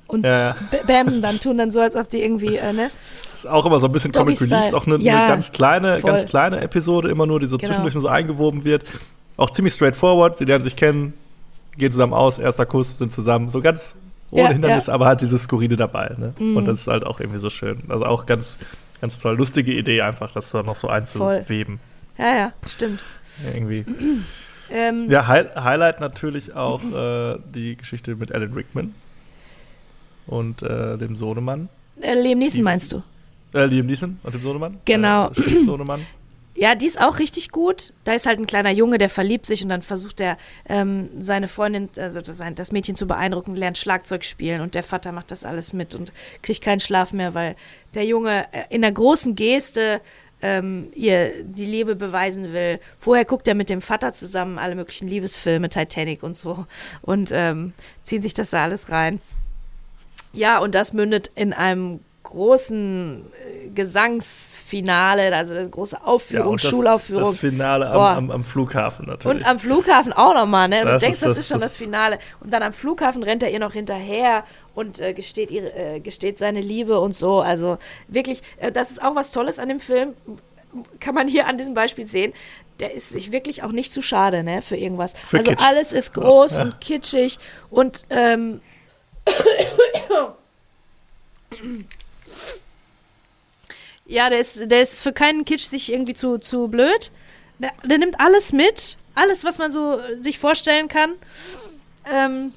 Und 0.07 0.23
Ja, 0.23 0.40
ja. 0.40 0.56
b- 0.72 0.77
bämsen 0.88 1.22
dann, 1.22 1.38
tun 1.41 1.57
dann 1.57 1.69
so, 1.72 1.82
als 1.82 1.98
ob 1.98 2.07
die 2.07 2.22
irgendwie, 2.23 2.56
äh, 2.56 2.72
ne? 2.72 2.91
Ist 3.34 3.45
auch 3.45 3.65
immer 3.65 3.80
so 3.82 3.88
ein 3.88 3.91
bisschen 3.91 4.14
Doggy 4.14 4.36
Comic 4.36 4.52
Relief. 4.53 4.68
Ist 4.68 4.73
auch 4.73 4.86
eine, 4.88 4.99
Ja, 4.99 5.18
eine 5.18 5.27
ganz 5.27 5.52
kleine, 5.52 5.99
voll. 5.99 6.11
ganz 6.11 6.27
kleine 6.27 6.61
Episode, 6.61 7.10
immer 7.10 7.26
nur, 7.26 7.41
die 7.41 7.48
so 7.48 7.57
Genau. 7.57 7.68
zwischendurch 7.69 7.95
nur 7.95 8.02
so 8.03 8.07
eingewoben 8.07 8.64
wird. 8.64 8.84
Auch 9.38 9.49
ziemlich 9.52 9.74
straightforward. 9.74 10.38
Sie 10.38 10.45
lernen 10.45 10.64
sich 10.64 10.76
kennen, 10.76 11.14
gehen 11.78 11.91
zusammen 11.91 12.14
aus, 12.14 12.40
erster 12.40 12.66
Kuss, 12.66 12.98
sind 12.98 13.12
zusammen. 13.12 13.49
So 13.49 13.62
ganz 13.62 13.95
ohne 14.32 14.44
Ja, 14.44 14.49
Hindernis, 14.49 14.88
ja. 14.88 14.94
aber 14.94 15.06
halt 15.06 15.22
dieses 15.22 15.44
Skurrile 15.44 15.76
dabei. 15.76 16.16
Ne? 16.18 16.34
Mhm. 16.40 16.57
Und 16.57 16.66
das 16.66 16.80
ist 16.82 16.88
halt 16.88 17.06
auch 17.06 17.20
irgendwie 17.20 17.40
so 17.40 17.49
schön. 17.49 17.80
Also 17.90 18.06
auch 18.06 18.26
ganz, 18.26 18.57
ganz 19.02 19.20
toll. 19.20 19.36
Lustige 19.38 19.74
Idee 19.74 20.02
einfach, 20.02 20.32
das 20.32 20.52
da 20.52 20.64
noch 20.64 20.76
so 20.76 20.88
einzuweben. 20.90 21.80
Ja, 22.18 22.36
ja, 22.36 22.53
stimmt. 22.68 23.03
Irgendwie. 23.53 23.86
Ähm, 24.72 25.12
Ja, 25.12 25.28
Hi 25.28 25.44
Highlight 25.56 25.99
natürlich 25.99 26.56
auch 26.56 26.82
äh, 26.91 27.38
die 27.53 27.76
Geschichte 27.76 28.16
mit 28.16 28.32
Alan 28.32 28.52
Rickman 28.53 28.95
und 30.26 30.64
äh, 30.64 30.98
dem 30.98 31.16
Sohnemann. 31.16 31.70
äh, 32.02 32.16
Liam 32.20 32.40
Neeson 32.40 32.64
meinst 32.64 32.91
du? 32.91 33.03
Äh, 33.53 33.66
Liam 33.68 33.86
Neeson 33.86 34.20
und 34.24 34.34
dem 34.34 34.41
Sohnemann. 34.41 34.78
Genau. 34.86 35.30
Äh, 35.30 35.34
Stiefsohnemann. 35.36 36.02
Ja, 36.57 36.73
die 36.73 36.86
ist 36.88 37.02
auch 37.02 37.19
richtig 37.19 37.52
gut. 37.52 37.91
Da 38.06 38.14
ist 38.14 38.26
halt 38.26 38.40
ein 38.40 38.48
kleiner 38.48 38.72
Junge, 38.72 38.98
der 38.98 39.10
verliebt 39.10 39.45
sich 39.45 39.61
und 39.61 39.68
dann 39.68 39.82
versucht 39.82 40.22
er, 40.22 40.38
ähm, 40.69 41.10
seine 41.19 41.49
Freundin, 41.49 41.90
also 41.98 42.22
das, 42.22 42.72
Mädchen 42.72 42.95
zu 42.95 43.07
beeindrucken, 43.07 43.56
lernt 43.56 43.77
Schlagzeug 43.77 44.23
spielen 44.23 44.61
und 44.61 44.73
der 44.73 44.84
Vater 44.84 45.11
macht 45.11 45.32
das 45.32 45.44
alles 45.44 45.73
mit 45.73 45.95
und 45.95 46.14
kriegt 46.41 46.61
keinen 46.61 46.80
Schlaf 46.80 47.11
mehr, 47.11 47.34
weil 47.34 47.57
der 47.94 48.06
Junge 48.06 48.48
äh, 48.53 48.64
in 48.69 48.82
der 48.82 48.94
großen 48.94 49.36
Geste 49.36 49.99
ähm, 50.41 50.91
ihr 50.94 51.44
die 51.44 51.65
Liebe 51.65 51.98
beweisen 51.98 52.53
will. 52.53 52.80
Vorher 52.99 53.26
guckt 53.26 53.49
er 53.49 53.56
mit 53.56 53.69
dem 53.69 53.82
Vater 53.82 54.14
zusammen 54.14 54.57
alle 54.57 54.76
möglichen 54.76 55.10
Liebesfilme, 55.10 55.68
Titanic 55.68 56.23
und 56.23 56.38
so 56.38 56.65
und 57.02 57.32
ähm, 57.34 57.73
ziehen 58.06 58.22
sich 58.22 58.34
das 58.34 58.52
da 58.52 58.64
alles 58.64 58.90
rein. 58.90 59.19
Ja, 60.32 60.60
und 60.60 60.73
das 60.73 60.94
mündet 60.94 61.32
in 61.36 61.52
einem 61.52 61.99
großen 62.26 63.26
äh, 63.65 63.69
Gesangsfinale, 63.69 65.34
also 65.35 65.53
eine 65.56 65.69
große 65.69 66.03
Aufführung, 66.03 66.52
und 66.53 66.64
das, 66.64 66.69
Schulaufführung. 66.69 67.23
Das 67.31 67.38
Finale 67.39 67.88
am, 67.89 67.99
am, 67.99 68.31
am 68.31 68.43
Flughafen 68.43 69.06
natürlich. 69.07 69.38
Und 69.38 69.47
am 69.47 69.57
Flughafen 69.57 70.11
auch 70.14 70.34
nochmal, 70.34 70.68
ne? 70.68 70.81
Du 70.81 70.85
Das 70.88 71.02
denkst, 71.02 71.15
ist 71.18 71.23
das, 71.23 71.30
das- 71.31 71.38
ist 71.39 71.47
schon 71.47 71.60
das- 71.61 71.72
das 71.72 71.77
Finale. 71.77 72.19
Und 72.41 72.52
dann 72.53 72.61
am 72.64 72.73
Flughafen 72.73 73.23
rennt 73.23 73.41
er 73.43 73.52
ihr 73.52 73.60
noch 73.60 73.73
hinterher 73.73 74.43
und 74.76 74.99
äh, 74.99 75.14
gesteht, 75.14 75.49
ihre, 75.52 75.72
äh, 75.73 75.99
gesteht 76.02 76.38
seine 76.38 76.60
Liebe 76.61 76.99
und 76.99 77.15
so. 77.15 77.39
Also 77.39 77.77
wirklich, 78.07 78.41
äh, 78.57 78.72
das 78.72 78.91
ist 78.91 79.02
auch 79.02 79.15
was 79.15 79.31
Tolles 79.31 79.57
an 79.57 79.69
dem 79.69 79.80
Film. 79.80 80.14
Kann 80.99 81.15
man 81.15 81.27
hier 81.27 81.47
an 81.47 81.57
diesem 81.57 81.73
Beispiel 81.73 82.06
sehen. 82.07 82.34
Der 82.81 82.93
ist 82.93 83.10
sich 83.10 83.31
wirklich 83.31 83.64
auch 83.64 83.72
nicht 83.72 83.93
zu 83.93 84.02
schade, 84.02 84.43
ne, 84.43 84.61
für 84.61 84.76
irgendwas. 84.76 85.14
Für 85.27 85.38
also 85.38 85.52
Kitsch. 85.52 85.64
alles 85.65 85.93
ist 85.93 86.14
groß 86.14 86.57
Ja. 86.57 86.64
und 86.64 86.81
kitschig 86.81 87.39
und 87.69 88.03
ähm, 88.10 88.60
ja, 94.06 94.30
der 94.30 94.40
ist, 94.40 94.69
der 94.72 94.82
ist 94.82 95.02
für 95.02 95.14
keinen 95.14 95.45
Kitsch 95.45 95.65
sich 95.65 95.91
irgendwie 95.91 96.14
zu, 96.14 96.38
zu 96.38 96.68
blöd. 96.68 97.11
Der, 97.60 97.72
der 97.84 97.98
nimmt 97.98 98.19
alles 98.19 98.53
mit, 98.53 98.98
alles, 99.15 99.44
was 99.44 99.57
man 99.57 99.72
so 99.72 99.99
äh, 99.99 100.22
sich 100.22 100.40
vorstellen 100.40 100.88
kann. 100.88 101.11
Ähm, 102.10 102.53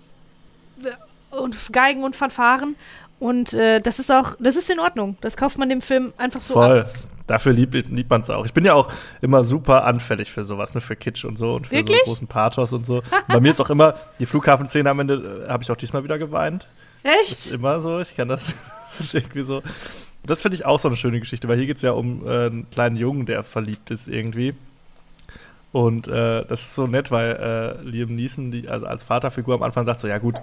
und 1.31 1.73
Geigen 1.73 2.05
und 2.05 2.16
Fanfaren. 2.16 2.77
Und 3.19 3.53
äh, 3.53 3.81
das 3.81 3.99
ist 3.99 4.11
auch, 4.12 4.35
das 4.39 4.57
ist 4.57 4.70
in 4.70 4.79
Ordnung. 4.79 5.16
Das 5.20 5.37
kauft 5.37 5.59
man 5.59 5.69
dem 5.69 5.81
Film 5.81 6.12
einfach 6.16 6.41
so 6.41 6.55
ab. 6.55 6.70
Voll. 6.70 6.87
Dafür 7.27 7.53
liebt, 7.53 7.75
liebt 7.75 8.09
man 8.09 8.23
es 8.23 8.31
auch. 8.31 8.47
Ich 8.47 8.55
bin 8.55 8.65
ja 8.65 8.73
auch 8.73 8.91
immer 9.20 9.45
super 9.45 9.85
anfällig 9.85 10.33
für 10.33 10.45
sowas, 10.45 10.75
ne? 10.75 10.81
für 10.81 10.97
Kitsch 10.97 11.27
und 11.27 11.37
so 11.37 11.57
und 11.57 11.66
für 11.66 11.75
Wirklich? 11.75 11.99
so 11.99 12.12
großen 12.12 12.27
Pathos 12.27 12.73
und 12.73 12.87
so. 12.87 12.97
Und 12.97 13.29
bei 13.29 13.39
mir 13.39 13.51
ist 13.51 13.61
auch 13.61 13.69
immer, 13.69 13.97
die 14.19 14.25
Flughafenszene 14.25 14.89
am 14.89 15.01
Ende 15.01 15.45
äh, 15.47 15.51
habe 15.51 15.62
ich 15.62 15.70
auch 15.70 15.77
diesmal 15.77 16.05
wieder 16.05 16.19
geweint. 16.19 16.66
Das 17.03 17.12
ist 17.29 17.47
Echt? 17.47 17.53
immer 17.53 17.83
so, 17.83 18.01
ich 18.01 18.16
kann 18.16 18.29
das, 18.29 18.55
das 18.91 19.01
ist 19.01 19.15
irgendwie 19.15 19.43
so. 19.43 19.62
Das 20.29 20.43
finde 20.43 20.57
ich 20.57 20.67
auch 20.67 20.79
so 20.79 20.89
eine 20.89 20.97
schöne 20.97 21.19
Geschichte, 21.19 21.49
weil 21.49 21.57
hier 21.57 21.67
geht 21.67 21.79
es 21.79 21.83
ja 21.83 21.93
um 21.93 22.27
äh, 22.27 22.47
einen 22.47 22.71
kleinen 22.71 22.97
Jungen, 22.97 23.25
der 23.25 23.43
verliebt 23.43 23.91
ist 23.91 24.09
irgendwie. 24.09 24.55
Und 25.73 26.07
äh, 26.07 26.45
das 26.45 26.61
ist 26.63 26.75
so 26.75 26.87
nett, 26.87 27.11
weil 27.11 27.81
äh, 27.83 27.83
Liam 27.83 28.15
Neeson, 28.15 28.51
die, 28.51 28.69
also 28.69 28.87
als 28.87 29.03
Vaterfigur 29.03 29.55
am 29.55 29.63
Anfang 29.63 29.87
sagt 29.87 30.01
so, 30.01 30.09
ja 30.09 30.19
gut, 30.19 30.37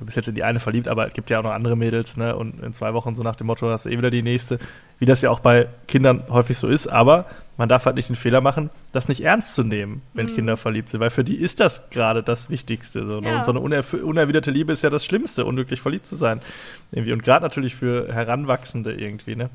du 0.00 0.06
bist 0.06 0.16
jetzt 0.16 0.28
in 0.28 0.34
die 0.34 0.42
eine 0.42 0.58
verliebt, 0.60 0.88
aber 0.88 1.06
es 1.06 1.12
gibt 1.12 1.28
ja 1.28 1.38
auch 1.38 1.42
noch 1.44 1.52
andere 1.52 1.76
Mädels, 1.76 2.16
ne? 2.16 2.34
Und 2.34 2.60
in 2.62 2.72
zwei 2.72 2.94
Wochen 2.94 3.14
so 3.14 3.22
nach 3.22 3.36
dem 3.36 3.46
Motto 3.46 3.68
hast 3.68 3.84
du 3.84 3.90
eh 3.90 3.98
wieder 3.98 4.10
die 4.10 4.22
nächste, 4.22 4.58
wie 4.98 5.04
das 5.04 5.20
ja 5.20 5.30
auch 5.30 5.40
bei 5.40 5.68
Kindern 5.86 6.24
häufig 6.30 6.56
so 6.56 6.66
ist, 6.66 6.86
aber 6.86 7.26
man 7.58 7.68
darf 7.68 7.84
halt 7.84 7.96
nicht 7.96 8.08
den 8.08 8.16
Fehler 8.16 8.40
machen, 8.40 8.70
das 8.92 9.08
nicht 9.08 9.22
ernst 9.22 9.54
zu 9.54 9.62
nehmen, 9.62 10.00
wenn 10.14 10.26
Mhm. 10.26 10.34
Kinder 10.34 10.56
verliebt 10.56 10.88
sind, 10.88 11.00
weil 11.00 11.10
für 11.10 11.22
die 11.22 11.36
ist 11.36 11.60
das 11.60 11.90
gerade 11.90 12.22
das 12.22 12.48
Wichtigste. 12.48 13.04
So, 13.06 13.20
ne? 13.20 13.28
Ja. 13.28 13.36
Und 13.36 13.44
so 13.44 13.50
eine 13.52 13.60
unerwiderte 13.60 14.50
Liebe 14.50 14.72
ist 14.72 14.82
ja 14.82 14.88
das 14.88 15.04
Schlimmste, 15.04 15.44
unglücklich 15.44 15.82
verliebt 15.82 16.06
zu 16.06 16.16
sein. 16.16 16.40
Irgendwie. 16.90 17.12
Und 17.12 17.22
gerade 17.22 17.44
natürlich 17.44 17.74
für 17.74 18.10
Heranwachsende 18.12 18.94
irgendwie, 18.94 19.36
ne? 19.36 19.50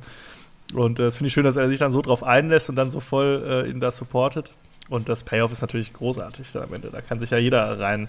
Und 0.76 1.00
äh, 1.00 1.04
das 1.04 1.18
finde 1.18 1.28
ich 1.28 1.34
schön, 1.34 1.44
dass 1.44 1.58
er 1.58 1.68
sich 1.68 1.80
dann 1.80 1.92
so 1.92 2.04
drauf 2.04 2.24
einlässt 2.24 2.70
und 2.70 2.76
dann 2.76 2.92
so 2.92 3.00
voll 3.00 3.66
äh, 3.66 3.70
ihn 3.70 3.80
da 3.80 3.92
supportet. 3.92 4.54
Und 4.90 5.10
das 5.10 5.24
Payoff 5.24 5.52
ist 5.52 5.62
natürlich 5.62 5.92
großartig 5.94 6.52
da 6.52 6.62
am 6.62 6.74
Ende. 6.74 6.90
Da 6.92 7.02
kann 7.02 7.20
sich 7.20 7.32
ja 7.32 7.40
jeder 7.40 7.80
rein 7.80 8.08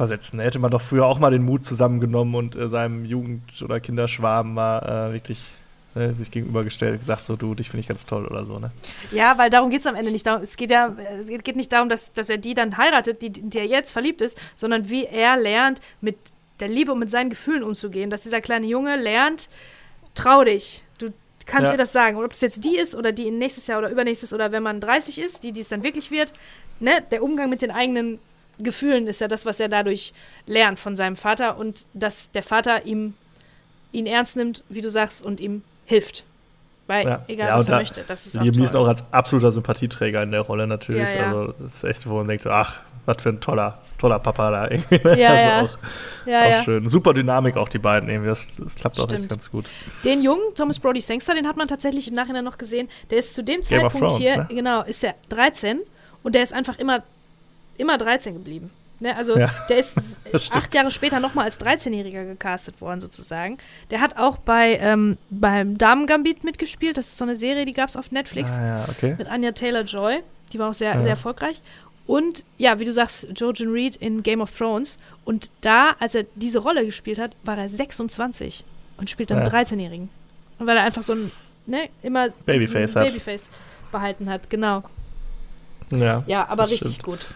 versetzen. 0.00 0.38
Da 0.38 0.44
hätte 0.44 0.58
man 0.58 0.70
doch 0.70 0.80
früher 0.80 1.04
auch 1.04 1.18
mal 1.18 1.30
den 1.30 1.44
Mut 1.44 1.66
zusammengenommen 1.66 2.34
und 2.34 2.56
äh, 2.56 2.70
seinem 2.70 3.04
Jugend- 3.04 3.60
oder 3.62 3.80
Kinderschwarm 3.80 4.54
mal 4.54 5.10
äh, 5.10 5.12
wirklich 5.12 5.44
äh, 5.94 6.12
sich 6.12 6.30
gegenübergestellt, 6.30 7.00
gesagt, 7.00 7.26
so 7.26 7.36
du, 7.36 7.54
dich 7.54 7.68
finde 7.68 7.80
ich 7.82 7.88
ganz 7.88 8.06
toll 8.06 8.24
oder 8.26 8.46
so, 8.46 8.58
ne? 8.58 8.70
Ja, 9.10 9.36
weil 9.36 9.50
darum 9.50 9.68
geht 9.68 9.80
es 9.80 9.86
am 9.86 9.94
Ende 9.96 10.10
nicht. 10.10 10.26
Darum, 10.26 10.42
es 10.42 10.56
geht 10.56 10.70
ja 10.70 10.96
es 11.18 11.26
geht 11.26 11.54
nicht 11.56 11.70
darum, 11.70 11.90
dass, 11.90 12.14
dass 12.14 12.30
er 12.30 12.38
die 12.38 12.54
dann 12.54 12.78
heiratet, 12.78 13.20
die, 13.20 13.28
die 13.30 13.58
er 13.58 13.66
jetzt 13.66 13.92
verliebt 13.92 14.22
ist, 14.22 14.38
sondern 14.56 14.88
wie 14.88 15.04
er 15.04 15.36
lernt, 15.36 15.82
mit 16.00 16.16
der 16.60 16.68
Liebe 16.68 16.92
und 16.92 16.98
mit 16.98 17.10
seinen 17.10 17.28
Gefühlen 17.28 17.62
umzugehen. 17.62 18.08
Dass 18.08 18.22
dieser 18.22 18.40
kleine 18.40 18.66
Junge 18.66 18.96
lernt, 18.96 19.50
trau 20.14 20.44
dich. 20.44 20.82
Du 20.98 21.08
kannst 21.44 21.66
Ja. 21.66 21.72
dir 21.72 21.76
das 21.78 21.92
sagen. 21.92 22.16
Und 22.16 22.24
ob 22.24 22.32
es 22.32 22.40
jetzt 22.40 22.64
die 22.64 22.78
ist 22.78 22.94
oder 22.94 23.12
die 23.12 23.26
in 23.28 23.36
nächstes 23.38 23.66
Jahr 23.66 23.78
oder 23.80 23.90
übernächstes 23.90 24.32
oder 24.32 24.50
wenn 24.52 24.62
man 24.62 24.80
30 24.80 25.18
ist, 25.20 25.44
die, 25.44 25.52
die 25.52 25.60
es 25.60 25.68
dann 25.68 25.82
wirklich 25.82 26.10
wird, 26.10 26.32
ne, 26.78 27.02
der 27.10 27.22
Umgang 27.22 27.50
mit 27.50 27.60
den 27.60 27.70
eigenen 27.70 28.18
Gefühlen 28.62 29.06
ist 29.06 29.20
ja 29.20 29.28
das, 29.28 29.46
was 29.46 29.60
er 29.60 29.68
dadurch 29.68 30.12
lernt 30.46 30.78
von 30.78 30.96
seinem 30.96 31.16
Vater 31.16 31.56
und 31.58 31.86
dass 31.94 32.30
der 32.30 32.42
Vater 32.42 32.84
ihm 32.86 33.14
ihn 33.92 34.06
ernst 34.06 34.36
nimmt, 34.36 34.62
wie 34.68 34.82
du 34.82 34.90
sagst, 34.90 35.22
und 35.24 35.40
ihm 35.40 35.62
hilft. 35.84 36.24
Weil, 36.86 37.06
Ja. 37.06 37.24
egal 37.28 37.48
Ja, 37.48 37.58
was 37.58 37.68
er 37.68 37.72
da 37.72 37.78
möchte, 37.78 38.04
das 38.06 38.26
ist 38.26 38.38
auch 38.38 38.42
Liam. 38.42 38.54
Neeson 38.54 38.76
auch 38.76 38.86
als 38.88 39.04
absoluter 39.12 39.50
Sympathieträger 39.50 40.22
in 40.22 40.30
der 40.30 40.40
Rolle 40.42 40.66
natürlich. 40.66 41.08
Ja. 41.12 41.26
Also 41.26 41.54
das 41.58 41.74
ist 41.76 41.84
echt, 41.84 42.08
wo 42.08 42.16
man 42.16 42.28
denkt, 42.28 42.46
ach, 42.46 42.80
was 43.06 43.22
für 43.22 43.30
ein 43.30 43.40
toller, 43.40 43.78
toller 43.98 44.18
Papa 44.18 44.50
da 44.50 44.70
irgendwie. 44.70 45.20
Ja, 45.20 45.28
also 45.30 45.48
ja. 45.48 45.62
auch, 45.62 45.78
ja, 46.26 46.60
auch 46.60 46.64
schön. 46.64 46.88
Super 46.88 47.14
Dynamik 47.14 47.56
auch 47.56 47.68
die 47.68 47.78
beiden 47.78 48.08
irgendwie. 48.08 48.28
Das, 48.28 48.46
das 48.58 48.74
klappt 48.76 48.98
auch 49.00 49.04
echt 49.04 49.12
Stimmt. 49.14 49.28
ganz 49.30 49.50
gut. 49.50 49.66
Den 50.04 50.22
jungen 50.22 50.54
Thomas 50.54 50.78
Brody 50.78 51.00
Sangster, 51.00 51.34
den 51.34 51.46
hat 51.48 51.56
man 51.56 51.66
tatsächlich 51.68 52.06
im 52.08 52.14
Nachhinein 52.14 52.44
noch 52.44 52.58
gesehen. 52.58 52.88
Der 53.10 53.18
ist 53.18 53.34
zu 53.34 53.42
dem 53.42 53.62
Zeitpunkt 53.62 53.96
Thrones, 53.98 54.16
hier, 54.16 54.36
ne? 54.36 54.46
genau, 54.50 54.82
ist 54.82 55.02
er 55.02 55.14
13 55.30 55.80
und 56.22 56.34
der 56.34 56.42
ist 56.42 56.52
einfach 56.52 56.78
immer, 56.78 57.02
immer 57.80 57.98
13 57.98 58.34
geblieben. 58.34 58.70
Ne? 59.00 59.16
Also 59.16 59.36
Ja, 59.38 59.50
der 59.68 59.78
ist 59.78 59.96
acht 60.52 60.74
Jahre 60.74 60.90
später 60.90 61.20
nochmal 61.20 61.46
als 61.46 61.58
13-Jähriger 61.58 62.24
gecastet 62.26 62.80
worden, 62.80 63.00
sozusagen. 63.00 63.56
Der 63.90 64.00
hat 64.00 64.16
auch 64.18 64.36
bei 64.36 64.76
ähm, 64.76 65.16
beim 65.30 65.78
Damen 65.78 66.06
Gambit 66.06 66.44
mitgespielt. 66.44 66.96
Das 66.98 67.06
ist 67.08 67.16
so 67.16 67.24
eine 67.24 67.34
Serie, 67.36 67.64
die 67.64 67.72
gab 67.72 67.88
es 67.88 67.96
auf 67.96 68.12
Netflix 68.12 68.52
Ah, 68.52 68.66
ja, 68.66 68.84
okay. 68.88 69.14
mit 69.18 69.28
Anya 69.28 69.52
Taylor-Joy. 69.52 70.20
Die 70.52 70.58
war 70.58 70.68
auch 70.70 70.74
sehr, 70.74 70.94
Ja. 70.94 71.00
sehr 71.00 71.10
erfolgreich. 71.12 71.60
Und 72.06 72.44
ja, 72.58 72.78
wie 72.80 72.84
du 72.84 72.92
sagst, 72.92 73.28
Jojen 73.36 73.70
Reed 73.72 73.96
in 73.96 74.22
Game 74.22 74.40
of 74.40 74.56
Thrones. 74.56 74.98
Und 75.24 75.50
da, 75.60 75.94
als 76.00 76.14
er 76.16 76.24
diese 76.34 76.58
Rolle 76.58 76.84
gespielt 76.84 77.18
hat, 77.20 77.32
war 77.44 77.56
er 77.56 77.68
26 77.68 78.64
und 78.98 79.08
spielt 79.08 79.30
dann 79.30 79.38
Ja. 79.38 79.44
einen 79.44 79.52
13-Jährigen. 79.52 80.08
Und 80.58 80.66
weil 80.66 80.76
er 80.76 80.82
einfach 80.82 81.04
so 81.04 81.12
ein, 81.14 81.30
ne, 81.66 81.88
immer 82.02 82.28
Babyface 82.44 82.96
hat. 82.96 83.06
Babyface 83.06 83.48
behalten 83.92 84.28
hat, 84.28 84.50
genau. 84.50 84.82
Ja, 85.92 86.22
Ja, 86.26 86.48
aber 86.48 86.64
richtig 86.68 86.90
stimmt. 86.94 87.04
gut. 87.04 87.26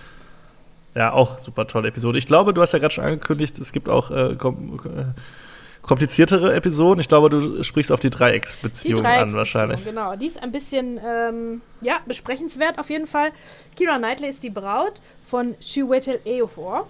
Ja, 0.95 1.13
auch 1.13 1.39
super 1.41 1.67
tolle 1.67 1.89
Episode. 1.89 2.19
Ich 2.19 2.27
glaube, 2.27 2.55
du 2.55 2.63
hast 2.63 2.73
ja 2.73 2.79
gerade 2.79 2.95
schon 2.95 3.05
angekündigt, 3.05 3.59
es 3.59 3.73
gibt 3.73 3.89
auch 3.89 4.11
äh, 4.11 4.37
kom 4.37 4.79
äh, 4.85 5.05
kompliziertere 5.83 6.55
Episoden. 6.55 7.01
Ich 7.01 7.09
glaube, 7.09 7.29
du 7.29 7.63
sprichst 7.63 7.93
auf 7.93 8.01
die 8.01 8.09
Die 8.11 8.17
Dreiecksbeziehung 8.17 8.99
an 9.01 9.05
Dreiecksbeziehung, 9.05 9.39
wahrscheinlich. 9.39 9.85
genau. 9.85 10.17
Die 10.17 10.27
ist 10.27 10.43
ein 10.43 10.51
bisschen, 10.53 10.99
ähm, 11.05 11.61
ja, 11.81 11.99
besprechenswert 12.07 12.79
auf 12.79 12.89
jeden 12.91 13.07
Fall. 13.07 13.33
Kira 13.77 13.99
Knightley 13.99 14.29
ist 14.29 14.43
die 14.43 14.51
Braut 14.51 14.95
von 15.27 15.55
Chiwetel 15.61 16.21
Ejiofor. 16.25 16.87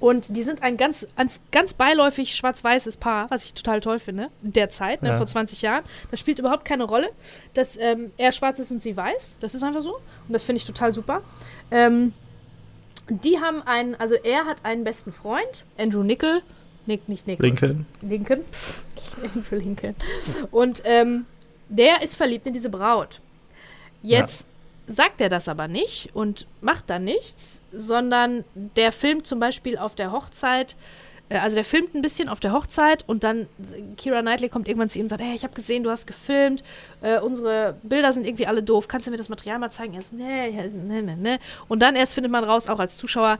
Und 0.00 0.36
die 0.36 0.42
sind 0.42 0.62
ein 0.62 0.76
ganz, 0.76 1.06
ganz, 1.16 1.40
ganz 1.50 1.72
beiläufig 1.72 2.34
schwarz-weißes 2.34 2.98
Paar, 2.98 3.30
was 3.30 3.44
ich 3.44 3.54
total 3.54 3.80
toll 3.80 3.98
finde, 3.98 4.28
in 4.42 4.52
der 4.52 4.68
Zeit, 4.68 5.02
ne, 5.02 5.10
Ja. 5.10 5.16
vor 5.16 5.26
20 5.26 5.62
Jahren. 5.62 5.82
Das 6.10 6.20
spielt 6.20 6.38
überhaupt 6.38 6.64
keine 6.66 6.84
Rolle, 6.84 7.08
dass 7.54 7.76
ähm, 7.78 8.10
er 8.18 8.30
schwarz 8.32 8.58
ist 8.58 8.70
und 8.70 8.82
sie 8.82 8.96
weiß. 8.96 9.36
Das 9.40 9.54
ist 9.54 9.62
einfach 9.62 9.80
so. 9.82 9.94
Und 9.94 10.32
das 10.32 10.42
finde 10.42 10.58
ich 10.58 10.64
total 10.66 10.92
super. 10.92 11.22
Ähm, 11.70 12.12
die 13.08 13.38
haben 13.40 13.62
einen, 13.62 13.94
also 13.94 14.14
er 14.14 14.46
hat 14.46 14.64
einen 14.64 14.84
besten 14.84 15.12
Freund, 15.12 15.64
Andrew 15.78 16.02
Nickel. 16.02 16.42
Nick, 16.86 17.08
nicht 17.08 17.26
Nickel. 17.26 17.46
Lincoln. 17.46 17.86
Lincoln. 18.02 18.40
Andrew 19.22 19.56
Lincoln. 19.56 19.94
Und 20.50 20.82
ähm, 20.84 21.26
der 21.68 22.02
ist 22.02 22.16
verliebt 22.16 22.46
in 22.46 22.52
diese 22.52 22.68
Braut. 22.68 23.20
Jetzt 24.02 24.46
sagt 24.86 25.20
er 25.20 25.30
das 25.30 25.48
aber 25.48 25.66
nicht 25.66 26.10
und 26.14 26.46
macht 26.60 26.90
dann 26.90 27.04
nichts, 27.04 27.60
sondern 27.72 28.44
der 28.54 28.92
filmt 28.92 29.26
zum 29.26 29.40
Beispiel 29.40 29.78
auf 29.78 29.94
der 29.94 30.12
Hochzeit, 30.12 30.76
also 31.30 31.54
der 31.54 31.64
filmt 31.64 31.94
ein 31.94 32.02
bisschen 32.02 32.28
auf 32.28 32.38
der 32.40 32.52
Hochzeit 32.52 33.02
und 33.08 33.24
dann 33.24 33.46
Kira 33.96 34.20
Knightley 34.20 34.48
kommt 34.48 34.68
irgendwann 34.68 34.88
zu 34.88 34.98
ihm 34.98 35.06
und 35.06 35.08
sagt, 35.08 35.22
hey, 35.22 35.34
ich 35.34 35.42
habe 35.42 35.54
gesehen, 35.54 35.82
du 35.82 35.90
hast 35.90 36.06
gefilmt, 36.06 36.62
äh, 37.02 37.18
unsere 37.18 37.76
Bilder 37.82 38.12
sind 38.12 38.26
irgendwie 38.26 38.46
alle 38.46 38.62
doof, 38.62 38.88
kannst 38.88 39.06
du 39.06 39.10
mir 39.10 39.16
das 39.16 39.28
Material 39.28 39.58
mal 39.58 39.70
zeigen? 39.70 39.94
Er 39.94 40.02
so, 40.02 40.14
nee, 40.16 40.50
ja, 40.50 40.62
nee, 40.72 41.02
nee, 41.02 41.16
nee. 41.18 41.38
Und 41.68 41.80
dann 41.80 41.96
erst 41.96 42.14
findet 42.14 42.30
man 42.30 42.44
raus, 42.44 42.68
auch 42.68 42.78
als 42.78 42.96
Zuschauer, 42.96 43.38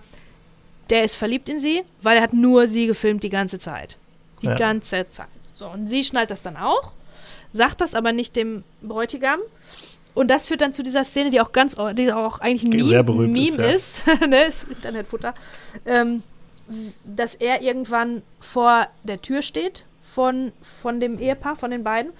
der 0.90 1.04
ist 1.04 1.14
verliebt 1.14 1.48
in 1.48 1.60
sie, 1.60 1.82
weil 2.02 2.16
er 2.16 2.22
hat 2.22 2.32
nur 2.32 2.66
sie 2.66 2.86
gefilmt 2.86 3.22
die 3.22 3.28
ganze 3.30 3.58
Zeit. 3.58 3.96
Die 4.42 4.46
Ja. 4.46 4.54
ganze 4.54 5.06
Zeit. 5.08 5.28
So, 5.54 5.68
und 5.68 5.86
sie 5.86 6.04
schnallt 6.04 6.30
das 6.30 6.42
dann 6.42 6.56
auch, 6.56 6.92
sagt 7.52 7.80
das 7.80 7.94
aber 7.94 8.12
nicht 8.12 8.34
dem 8.36 8.64
Bräutigam. 8.82 9.38
Und 10.14 10.28
das 10.30 10.46
führt 10.46 10.60
dann 10.60 10.72
zu 10.72 10.82
dieser 10.82 11.02
Szene, 11.04 11.30
die 11.30 11.40
auch 11.40 11.52
ganz, 11.52 11.76
die 11.94 12.12
auch 12.12 12.38
eigentlich 12.40 12.62
ein 12.62 12.70
Meme, 12.70 13.02
Meme 13.32 13.66
ist, 13.74 14.00
ist, 14.06 14.20
ne, 14.28 14.42
ist 14.44 14.64
Internetfutter, 14.70 15.34
ähm, 15.86 16.22
dass 17.04 17.34
er 17.34 17.62
irgendwann 17.62 18.22
vor 18.40 18.88
der 19.02 19.20
Tür 19.20 19.42
steht 19.42 19.84
von, 20.00 20.52
von 20.62 21.00
dem 21.00 21.18
Ehepaar, 21.18 21.56
von 21.56 21.70
den 21.70 21.84
beiden. 21.84 22.12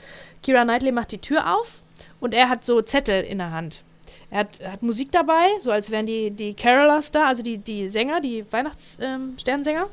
Kira 0.43 0.65
Knightley 0.65 0.93
macht 0.93 1.12
die 1.12 1.19
Tür 1.19 1.55
auf 1.57 1.81
und 2.21 2.35
er 2.35 2.49
hat 2.49 2.65
so 2.65 2.83
Zettel 2.83 3.23
in 3.25 3.39
der 3.39 3.53
Hand. 3.53 3.83
Er 4.31 4.41
hat, 4.41 4.61
hat 4.66 4.83
Musik 4.83 5.12
dabei, 5.12 5.47
so 5.61 5.71
als 5.71 5.91
wären 5.91 6.07
die, 6.07 6.31
die 6.31 6.55
Carolers 6.55 7.12
da, 7.12 7.27
also 7.27 7.43
die, 7.43 7.59
die 7.59 7.89
Sänger, 7.89 8.21
die 8.21 8.45
Weihnachtssternsänger. 8.51 9.87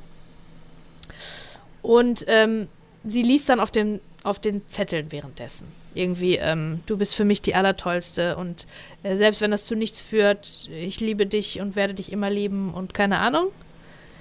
und 1.82 2.26
ähm, 2.28 2.68
sie 3.04 3.22
liest 3.22 3.50
dann 3.50 3.60
auf, 3.60 3.72
dem, 3.72 4.00
auf 4.24 4.40
den 4.40 4.68
Zetteln 4.68 5.12
währenddessen. 5.12 5.68
Irgendwie, 5.94 6.38
ähm, 6.38 6.82
du 6.86 6.98
bist 6.98 7.16
für 7.16 7.26
mich 7.26 7.42
die 7.42 7.54
Allertollste 7.54 8.38
und 8.38 8.66
äh, 9.04 9.18
selbst 9.18 9.42
wenn 9.42 9.52
das 9.52 9.66
zu 9.66 9.76
nichts 9.76 10.00
führt, 10.02 10.70
ich 10.70 11.00
liebe 11.02 11.26
dich 11.26 11.60
und 11.60 11.76
werde 11.76 11.94
dich 11.94 12.12
immer 12.12 12.30
lieben 12.30 12.74
und 12.74 12.94
keine 12.94 13.20
Ahnung. 13.20 13.48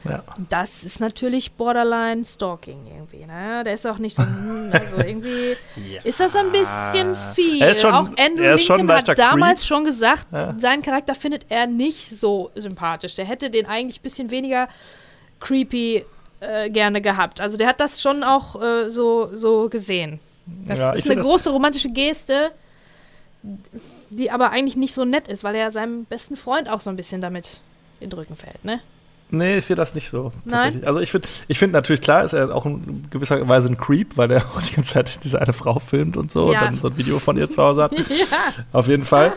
Ja. 0.05 0.23
Das 0.49 0.83
ist 0.83 0.99
natürlich 1.01 1.53
Borderline 1.53 2.25
Stalking 2.25 2.87
irgendwie. 2.87 3.27
Ne? 3.27 3.63
Der 3.65 3.75
ist 3.75 3.87
auch 3.87 3.99
nicht 3.99 4.17
so, 4.17 4.23
hm, 4.23 4.71
also 4.73 4.97
irgendwie 5.07 5.57
ist 6.05 6.21
das 6.21 6.35
ein 6.37 6.51
bisschen 6.53 7.15
viel. 7.35 7.61
Er 7.61 7.73
ist 7.73 7.83
schon- 7.83 7.93
auch 7.93 8.09
Andrew 8.19 8.43
er 8.45 8.57
Lincoln 8.57 8.91
hat 8.91 9.19
damals 9.19 9.61
Creep. 9.61 9.69
schon 9.69 9.85
gesagt, 9.85 10.27
Ja. 10.33 10.55
seinen 10.59 10.83
Charakter 10.83 11.15
findet 11.15 11.47
er 11.51 11.67
nicht 11.67 12.09
so 12.19 12.51
sympathisch. 12.55 13.15
Der 13.17 13.27
hätte 13.27 13.51
den 13.51 13.67
eigentlich 13.67 14.01
ein 14.01 14.03
bisschen 14.03 14.31
weniger 14.31 14.69
creepy 15.39 16.05
äh, 16.41 16.71
gerne 16.71 17.03
gehabt. 17.03 17.41
Also 17.43 17.59
der 17.59 17.67
hat 17.69 17.81
das 17.81 18.01
schon 18.01 18.23
auch 18.25 18.61
äh, 18.63 18.89
so, 18.89 19.29
so 19.37 19.69
gesehen. 19.69 20.19
Das 20.67 20.79
Ja, 20.79 20.93
ist 20.93 21.11
eine 21.11 21.21
große 21.21 21.51
romantische 21.51 21.91
Geste, 21.91 22.51
die 24.11 24.31
aber 24.31 24.51
eigentlich 24.51 24.77
nicht 24.77 24.95
so 24.95 25.05
nett 25.05 25.29
ist, 25.29 25.45
weil 25.45 25.55
er 25.55 25.71
seinem 25.71 26.05
besten 26.07 26.37
Freund 26.37 26.69
auch 26.69 26.81
so 26.81 26.91
ein 26.91 26.97
bisschen 26.97 27.21
damit 27.21 27.61
in 28.01 28.11
den 28.11 28.19
Rücken 28.19 28.37
fällt, 28.37 28.65
ne? 28.65 28.81
Nee, 29.31 29.59
ich 29.59 29.67
sehe 29.67 29.77
das 29.77 29.95
nicht 29.95 30.09
so. 30.11 30.33
Nein? 30.45 30.83
Also 30.85 31.01
ich 31.01 31.11
finde 31.11 31.29
ich 31.49 31.59
find 31.59 31.73
natürlich 31.73 32.01
klar, 32.01 32.25
ist 32.25 32.33
er 32.33 32.55
auch 32.55 32.67
in 32.67 33.07
gewisser 33.11 33.47
Weise 33.49 33.69
ein 33.69 33.77
Creep, 33.79 34.17
weil 34.17 34.31
er 34.31 34.45
auch 34.57 34.63
die 34.63 34.75
ganze 34.75 34.95
Zeit 34.95 35.25
diese 35.25 35.41
eine 35.41 35.53
Frau 35.53 35.79
filmt 35.79 36.17
und 36.17 36.31
so 36.33 36.53
Ja. 36.53 36.61
und 36.61 36.67
dann 36.67 36.75
so 36.77 36.89
ein 36.89 36.97
Video 36.99 37.19
von 37.19 37.37
ihr 37.37 37.49
zu 37.51 37.63
Hause 37.63 37.85
hat. 37.85 37.93
ja. 37.99 38.05
Auf 38.73 38.89
jeden 38.89 39.05
Fall. 39.05 39.35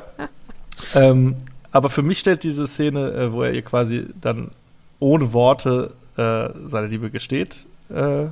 ähm, 0.95 1.35
aber 1.71 1.89
für 1.89 2.01
mich 2.03 2.19
stellt 2.19 2.43
diese 2.43 2.67
Szene, 2.67 3.11
äh, 3.11 3.31
wo 3.33 3.43
er 3.43 3.51
ihr 3.53 3.61
quasi 3.63 4.05
dann 4.21 4.51
ohne 4.99 5.33
Worte 5.33 5.91
äh, 6.17 6.49
seine 6.67 6.87
Liebe 6.87 7.09
gesteht, 7.09 7.65
äh, 7.89 8.25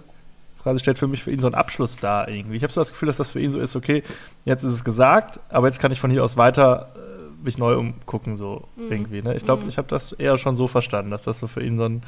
quasi 0.62 0.80
stellt 0.80 1.00
für 1.00 1.08
mich 1.08 1.24
für 1.24 1.32
ihn 1.32 1.40
so 1.40 1.48
einen 1.48 1.56
Abschluss 1.56 1.98
dar 1.98 2.30
irgendwie. 2.30 2.56
Ich 2.56 2.64
habe 2.64 2.72
so 2.72 2.82
das 2.82 2.90
Gefühl, 2.92 3.08
dass 3.08 3.18
das 3.18 3.32
für 3.32 3.40
ihn 3.40 3.52
so 3.52 3.60
ist, 3.60 3.76
okay, 3.76 4.04
jetzt 4.46 4.64
ist 4.64 4.72
es 4.72 4.84
gesagt, 4.84 5.40
aber 5.50 5.68
jetzt 5.68 5.80
kann 5.80 5.92
ich 5.92 6.00
von 6.00 6.12
hier 6.12 6.24
aus 6.24 6.38
weiter 6.38 6.90
äh, 6.96 7.11
mich 7.44 7.58
neu 7.58 7.78
umgucken, 7.78 8.38
so 8.38 8.64
irgendwie. 8.90 9.22
Ne? 9.22 9.36
Ich 9.36 9.46
glaube, 9.46 9.64
Mhm. 9.64 9.70
ich 9.70 9.78
habe 9.78 9.88
das 9.88 10.12
eher 10.14 10.38
schon 10.38 10.56
so 10.56 10.68
verstanden, 10.68 11.12
dass 11.12 11.24
das 11.24 11.40
so 11.40 11.48
für 11.48 11.64
ihn 11.64 11.78
so 11.78 11.86
ein 11.86 12.04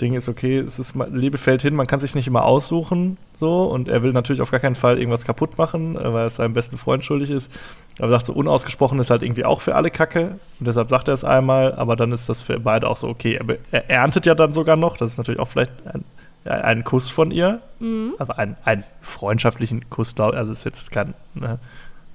Ding 0.00 0.14
ist, 0.14 0.30
okay, 0.30 0.56
es 0.56 0.78
ist 0.78 0.94
fällt 1.36 1.60
hin, 1.60 1.74
man 1.74 1.86
kann 1.86 2.00
sich 2.00 2.14
nicht 2.14 2.26
immer 2.26 2.44
aussuchen, 2.44 3.18
so, 3.36 3.64
und 3.64 3.86
er 3.88 4.02
will 4.02 4.12
natürlich 4.14 4.40
auf 4.40 4.50
gar 4.50 4.58
keinen 4.60 4.74
Fall 4.74 4.96
irgendwas 4.98 5.26
kaputt 5.26 5.58
machen, 5.58 5.94
äh, 5.96 6.12
weil 6.12 6.26
es 6.26 6.36
seinem 6.36 6.54
besten 6.54 6.78
Freund 6.78 7.04
schuldig 7.04 7.28
ist. 7.30 7.52
Aber 7.98 8.08
er 8.08 8.12
sagt 8.16 8.26
so, 8.26 8.32
unausgesprochen 8.32 8.98
ist 8.98 9.10
halt 9.10 9.22
irgendwie 9.22 9.44
auch 9.44 9.60
für 9.60 9.74
alle 9.74 9.90
Kacke. 9.90 10.38
Und 10.58 10.66
deshalb 10.66 10.88
sagt 10.88 11.08
er 11.08 11.14
es 11.14 11.22
einmal, 11.22 11.74
aber 11.74 11.96
dann 11.96 12.12
ist 12.12 12.30
das 12.30 12.40
für 12.40 12.58
beide 12.60 12.88
auch 12.88 12.96
so, 12.96 13.08
okay. 13.08 13.38
Aber 13.38 13.56
er 13.72 13.90
erntet 13.90 14.24
ja 14.24 14.34
dann 14.34 14.54
sogar 14.54 14.76
noch, 14.76 14.96
das 14.96 15.10
ist 15.12 15.18
natürlich 15.18 15.40
auch 15.40 15.48
vielleicht 15.48 15.72
ein, 15.86 16.04
ein 16.44 16.82
Kuss 16.84 17.10
von 17.10 17.30
ihr, 17.30 17.60
Mhm. 17.78 18.14
aber 18.18 18.38
ein, 18.38 18.56
einen 18.64 18.84
freundschaftlichen 19.02 19.90
Kuss, 19.90 20.14
glaube 20.14 20.38
also 20.38 20.50
es 20.50 20.60
ist 20.60 20.64
jetzt 20.64 20.90
kein, 20.90 21.12
ne, 21.34 21.58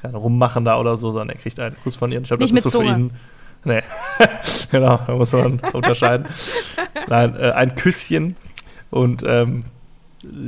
kein 0.02 0.16
Rummachen 0.16 0.66
da 0.66 0.80
oder 0.80 0.98
so, 0.98 1.12
sondern 1.12 1.30
er 1.30 1.42
kriegt 1.42 1.60
einen 1.60 1.76
Kuss 1.84 1.96
von 1.96 2.12
ihr. 2.12 2.22
Ich 2.22 2.28
glaube, 2.28 2.42
das 2.42 2.52
ist 2.52 2.64
so 2.72 2.82
mit 2.82 2.88
für 2.90 2.94
Zunge. 2.94 3.06
ihn. 3.06 3.12
Nee, 3.68 3.82
genau, 4.72 5.00
da 5.08 5.16
muss 5.16 5.34
man 5.34 5.60
unterscheiden. 5.74 6.28
Nein, 7.08 7.36
äh, 7.36 7.52
ein 7.52 7.76
Küsschen. 7.76 8.36
Und 8.92 9.24
ähm, 9.26 9.66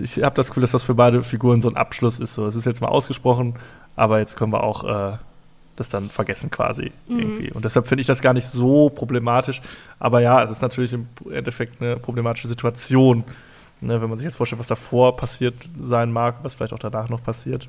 ich 0.03 0.21
habe 0.23 0.35
das 0.35 0.49
Gefühl, 0.49 0.61
dass 0.61 0.71
das 0.71 0.83
für 0.83 0.93
beide 0.93 1.23
Figuren 1.23 1.61
so 1.61 1.69
ein 1.69 1.77
Abschluss 1.77 2.19
ist. 2.19 2.35
So, 2.35 2.45
es 2.45 2.55
ist 2.55 2.65
jetzt 2.65 2.81
mal 2.81 2.89
ausgesprochen, 2.89 3.55
aber 3.95 4.19
jetzt 4.19 4.37
können 4.37 4.51
wir 4.53 4.63
auch 4.63 4.83
äh, 4.83 5.17
das 5.75 5.89
dann 5.89 6.09
vergessen 6.09 6.51
quasi 6.51 6.91
Mhm. 7.07 7.19
irgendwie. 7.19 7.51
Und 7.51 7.65
deshalb 7.65 7.87
finde 7.87 8.01
ich 8.01 8.07
das 8.07 8.21
gar 8.21 8.33
nicht 8.33 8.45
so 8.47 8.89
problematisch. 8.89 9.61
Aber 9.99 10.21
ja, 10.21 10.43
es 10.43 10.51
ist 10.51 10.61
natürlich 10.61 10.93
im 10.93 11.07
Endeffekt 11.31 11.81
eine 11.81 11.97
problematische 11.97 12.47
Situation. 12.47 13.23
Ne, 13.81 14.01
wenn 14.01 14.09
man 14.09 14.17
sich 14.17 14.25
jetzt 14.25 14.37
vorstellt, 14.37 14.59
was 14.59 14.67
davor 14.67 15.15
passiert 15.17 15.53
sein 15.83 16.11
mag, 16.11 16.35
was 16.43 16.55
vielleicht 16.55 16.73
auch 16.73 16.79
danach 16.79 17.09
noch 17.09 17.23
passiert. 17.23 17.67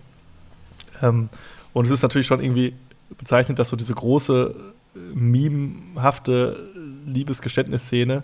Ähm, 1.03 1.29
und 1.73 1.85
es 1.85 1.91
ist 1.91 2.03
natürlich 2.03 2.27
schon 2.27 2.41
irgendwie 2.43 2.75
bezeichnend, 3.19 3.59
dass 3.59 3.69
so 3.71 3.77
diese 3.77 3.95
große, 3.95 4.55
memehafte 5.15 6.57
Liebesgeständnisszene 7.07 8.23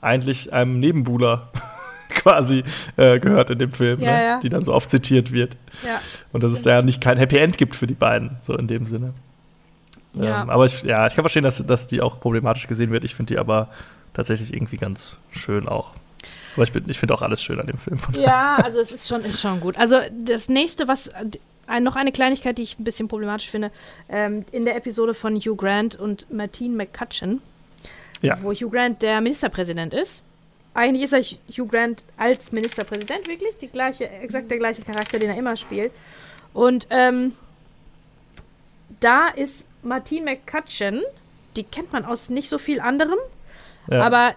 eigentlich 0.00 0.52
einem 0.52 0.78
Nebenbuhler 0.80 1.50
quasi 2.10 2.64
äh, 2.96 3.18
gehört 3.20 3.50
in 3.50 3.58
dem 3.58 3.72
Film, 3.72 4.00
Ja, 4.00 4.10
ne? 4.12 4.24
ja. 4.24 4.40
die 4.40 4.48
dann 4.48 4.64
so 4.64 4.72
oft 4.72 4.90
zitiert 4.90 5.32
wird. 5.32 5.56
Ja. 5.84 6.00
Und 6.32 6.42
dass 6.42 6.52
es 6.52 6.62
da 6.62 6.70
ja 6.70 6.82
nicht 6.82 7.00
kein 7.00 7.18
Happy 7.18 7.36
End 7.36 7.58
gibt 7.58 7.74
für 7.76 7.86
die 7.86 7.94
beiden, 7.94 8.36
so 8.42 8.56
in 8.56 8.66
dem 8.68 8.86
Sinne. 8.86 9.12
Ähm, 10.18 10.24
aber 10.50 10.66
ich, 10.66 10.82
ja, 10.82 11.06
ich 11.06 11.14
kann 11.14 11.22
verstehen, 11.22 11.42
dass, 11.44 11.64
dass 11.64 11.86
die 11.86 12.00
auch 12.00 12.18
problematisch 12.20 12.66
gesehen 12.66 12.90
wird. 12.90 13.04
Ich 13.04 13.14
finde 13.14 13.34
die 13.34 13.38
aber 13.38 13.68
tatsächlich 14.14 14.52
irgendwie 14.54 14.76
ganz 14.78 15.18
schön 15.30 15.68
auch. 15.68 15.92
Aber 16.54 16.64
ich, 16.64 16.72
bin- 16.72 16.88
ich 16.88 16.98
finde 16.98 17.14
auch 17.14 17.22
alles 17.22 17.42
schön 17.42 17.60
an 17.60 17.66
dem 17.66 17.78
Film. 17.78 17.98
Von 17.98 18.14
Ja, 18.14 18.56
also 18.56 18.80
es 18.80 18.90
ist 18.90 19.06
schon, 19.06 19.20
ist 19.22 19.40
schon 19.40 19.60
gut. 19.60 19.76
Also 19.76 19.96
das 20.24 20.48
nächste, 20.48 20.88
was 20.88 21.10
ein, 21.68 21.82
noch 21.82 21.96
eine 21.96 22.12
Kleinigkeit, 22.12 22.58
die 22.58 22.62
ich 22.62 22.78
ein 22.78 22.84
bisschen 22.84 23.08
problematisch 23.08 23.50
finde, 23.50 23.70
ähm, 24.08 24.44
in 24.52 24.64
der 24.64 24.76
Episode 24.76 25.14
von 25.14 25.36
Hugh 25.36 25.56
Grant 25.56 25.96
und 25.96 26.30
Martine 26.32 26.74
McCutcheon, 26.76 27.40
Ja. 28.22 28.38
wo 28.42 28.52
Hugh 28.52 28.70
Grant 28.70 29.02
der 29.02 29.20
Ministerpräsident 29.20 29.94
ist. 29.94 30.22
Eigentlich 30.74 31.04
ist 31.04 31.12
er 31.12 31.22
Hugh 31.22 31.66
Grant 31.68 32.04
als 32.16 32.52
Ministerpräsident 32.52 33.26
wirklich 33.28 33.56
die 33.58 33.68
gleiche, 33.68 34.08
exakt 34.08 34.50
der 34.50 34.58
gleiche 34.58 34.82
Charakter, 34.82 35.18
den 35.18 35.30
er 35.30 35.36
immer 35.36 35.56
spielt. 35.56 35.92
Und 36.54 36.86
ähm, 36.90 37.32
da 39.00 39.28
ist 39.28 39.66
Martine 39.82 40.24
McCutcheon, 40.24 41.02
die 41.56 41.64
kennt 41.64 41.92
man 41.92 42.04
aus 42.04 42.30
nicht 42.30 42.48
so 42.48 42.58
viel 42.58 42.80
anderem, 42.80 43.18
Ja. 43.90 44.02
aber 44.02 44.34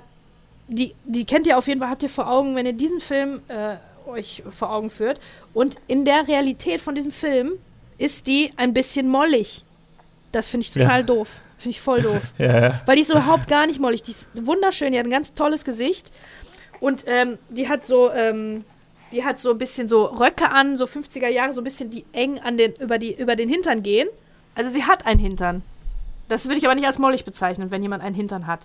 die, 0.68 0.94
die 1.06 1.26
kennt 1.26 1.46
ihr 1.48 1.58
auf 1.58 1.68
jeden 1.68 1.80
Fall, 1.80 1.90
habt 1.90 2.04
ihr 2.04 2.10
vor 2.10 2.28
Augen, 2.30 2.56
wenn 2.56 2.66
ihr 2.66 2.74
diesen 2.74 3.00
Film 3.00 3.42
äh, 3.50 3.76
euch 4.12 4.44
vor 4.52 4.72
Augen 4.72 4.90
führt. 4.90 5.20
Und 5.54 5.78
in 5.88 6.06
der 6.06 6.28
Realität 6.28 6.82
von 6.82 6.96
diesem 6.96 7.12
Film 7.12 7.54
ist 7.98 8.28
die 8.28 8.52
ein 8.58 8.74
bisschen 8.74 9.08
mollig. 9.08 9.64
Das 10.32 10.48
finde 10.50 10.66
ich 10.66 10.72
total 10.72 11.00
Ja. 11.02 11.06
doof. 11.06 11.28
Finde 11.58 11.70
ich 11.72 11.82
voll 11.82 12.02
doof. 12.04 12.22
ja. 12.38 12.82
Weil 12.86 12.96
die 12.96 13.02
ist 13.02 13.12
überhaupt 13.12 13.48
gar 13.48 13.66
nicht 13.68 13.80
mollig. 13.80 14.04
Die 14.04 14.12
ist 14.12 14.28
wunderschön, 14.34 14.94
die 14.94 15.00
hat 15.00 15.06
ein 15.06 15.12
ganz 15.12 15.34
tolles 15.34 15.64
Gesicht. 15.66 16.12
Und 16.80 17.04
ähm, 17.08 17.38
die 17.50 17.70
hat 17.70 17.86
so, 17.86 18.12
ähm, 18.12 18.64
die 19.12 19.24
hat 19.24 19.40
so 19.40 19.52
ein 19.52 19.58
bisschen 19.58 19.88
so 19.88 20.06
Röcke 20.06 20.50
an, 20.50 20.78
so 20.78 20.86
50er 20.86 21.28
Jahre, 21.28 21.54
so 21.54 21.62
ein 21.62 21.64
bisschen 21.64 21.92
die 21.92 22.06
eng 22.14 22.40
an 22.40 22.58
den, 22.58 22.74
über, 22.76 22.98
die, 22.98 23.14
über 23.14 23.36
den 23.36 23.50
Hintern 23.50 23.84
gehen. 23.84 24.08
Also 24.56 24.70
sie 24.70 24.84
hat 24.86 25.06
einen 25.06 25.20
Hintern. 25.20 25.62
Das 26.28 26.46
würde 26.46 26.58
ich 26.58 26.66
aber 26.66 26.76
nicht 26.76 26.88
als 26.88 26.98
mollig 26.98 27.26
bezeichnen, 27.26 27.72
wenn 27.72 27.82
jemand 27.84 28.02
einen 28.04 28.16
Hintern 28.16 28.48
hat. 28.48 28.62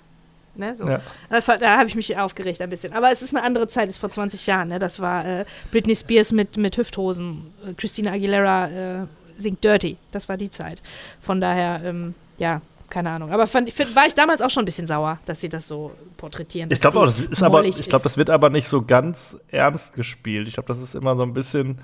Ne, 0.57 0.74
so. 0.74 0.89
Ja. 0.89 1.01
Da, 1.28 1.57
da 1.59 1.77
habe 1.78 1.87
ich 1.89 1.95
mich 1.95 2.16
aufgeregt 2.19 2.61
ein 2.62 2.70
bisschen. 2.70 2.93
Aber 2.93 3.11
es 3.12 3.20
ist 3.23 3.35
eine 3.35 3.45
andere 3.45 3.69
Zeit, 3.69 3.85
es 3.89 3.97
ist 3.97 4.01
vor 4.01 4.11
20 4.11 4.47
Jahren. 4.47 4.69
Ne? 4.69 4.78
Das 4.78 5.01
war 5.01 5.24
äh, 5.24 5.45
Britney 5.70 5.95
Spears 5.95 6.33
mit, 6.33 6.57
mit 6.57 6.77
Hüfthosen. 6.77 7.53
Äh, 7.66 7.74
Christina 7.74 8.12
Aguilera 8.12 8.69
äh, 9.03 9.07
singt 9.37 9.62
Dirty. 9.62 9.97
Das 10.12 10.28
war 10.28 10.37
die 10.37 10.51
Zeit. 10.51 10.83
Von 11.20 11.41
daher, 11.41 11.83
ähm, 11.85 12.15
ja, 12.39 12.62
keine 12.89 13.11
Ahnung. 13.11 13.33
Aber 13.33 13.47
fand, 13.47 13.70
find, 13.73 13.95
war 13.97 14.07
ich 14.07 14.15
damals 14.15 14.41
auch 14.41 14.49
schon 14.51 14.62
ein 14.62 14.65
bisschen 14.66 14.87
sauer, 14.87 15.19
dass 15.27 15.41
sie 15.41 15.49
das 15.49 15.69
so 15.69 15.91
porträtieren. 16.16 16.70
Ich 16.73 16.81
glaube 16.81 17.01
auch, 17.01 17.05
das 17.05 17.19
ist 17.20 17.43
aber, 17.43 17.65
ich 17.65 17.77
glaube, 17.89 18.05
das 18.05 18.16
wird 18.16 18.31
aber 18.31 18.49
nicht 18.49 18.69
so 18.69 18.83
ganz 18.83 19.37
ernst 19.51 19.93
gespielt. 19.95 20.49
Ich 20.49 20.55
glaube, 20.55 20.69
das 20.69 20.78
ist 20.81 20.95
immer 20.95 21.16
so 21.16 21.23
ein 21.24 21.35
bisschen 21.35 21.78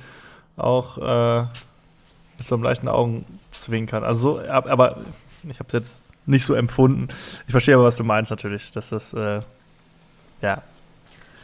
auch 0.56 0.96
äh, 0.98 1.40
mit 2.38 2.46
so 2.46 2.54
einem 2.54 2.64
leichten 2.64 2.88
Augenzwinkern. 2.88 4.04
Also, 4.04 4.34
so, 4.40 4.48
ab- 4.48 4.66
aber 4.68 4.98
ich 5.48 5.58
habe 5.58 5.66
es 5.66 5.72
jetzt 5.72 6.11
nicht 6.26 6.44
so 6.44 6.54
empfunden. 6.54 7.08
Ich 7.46 7.52
verstehe 7.52 7.74
aber, 7.74 7.84
was 7.84 7.96
du 7.96 8.04
meinst 8.04 8.30
natürlich, 8.30 8.70
dass 8.70 8.90
das 8.90 9.12
äh, 9.14 9.40
ja 10.40 10.62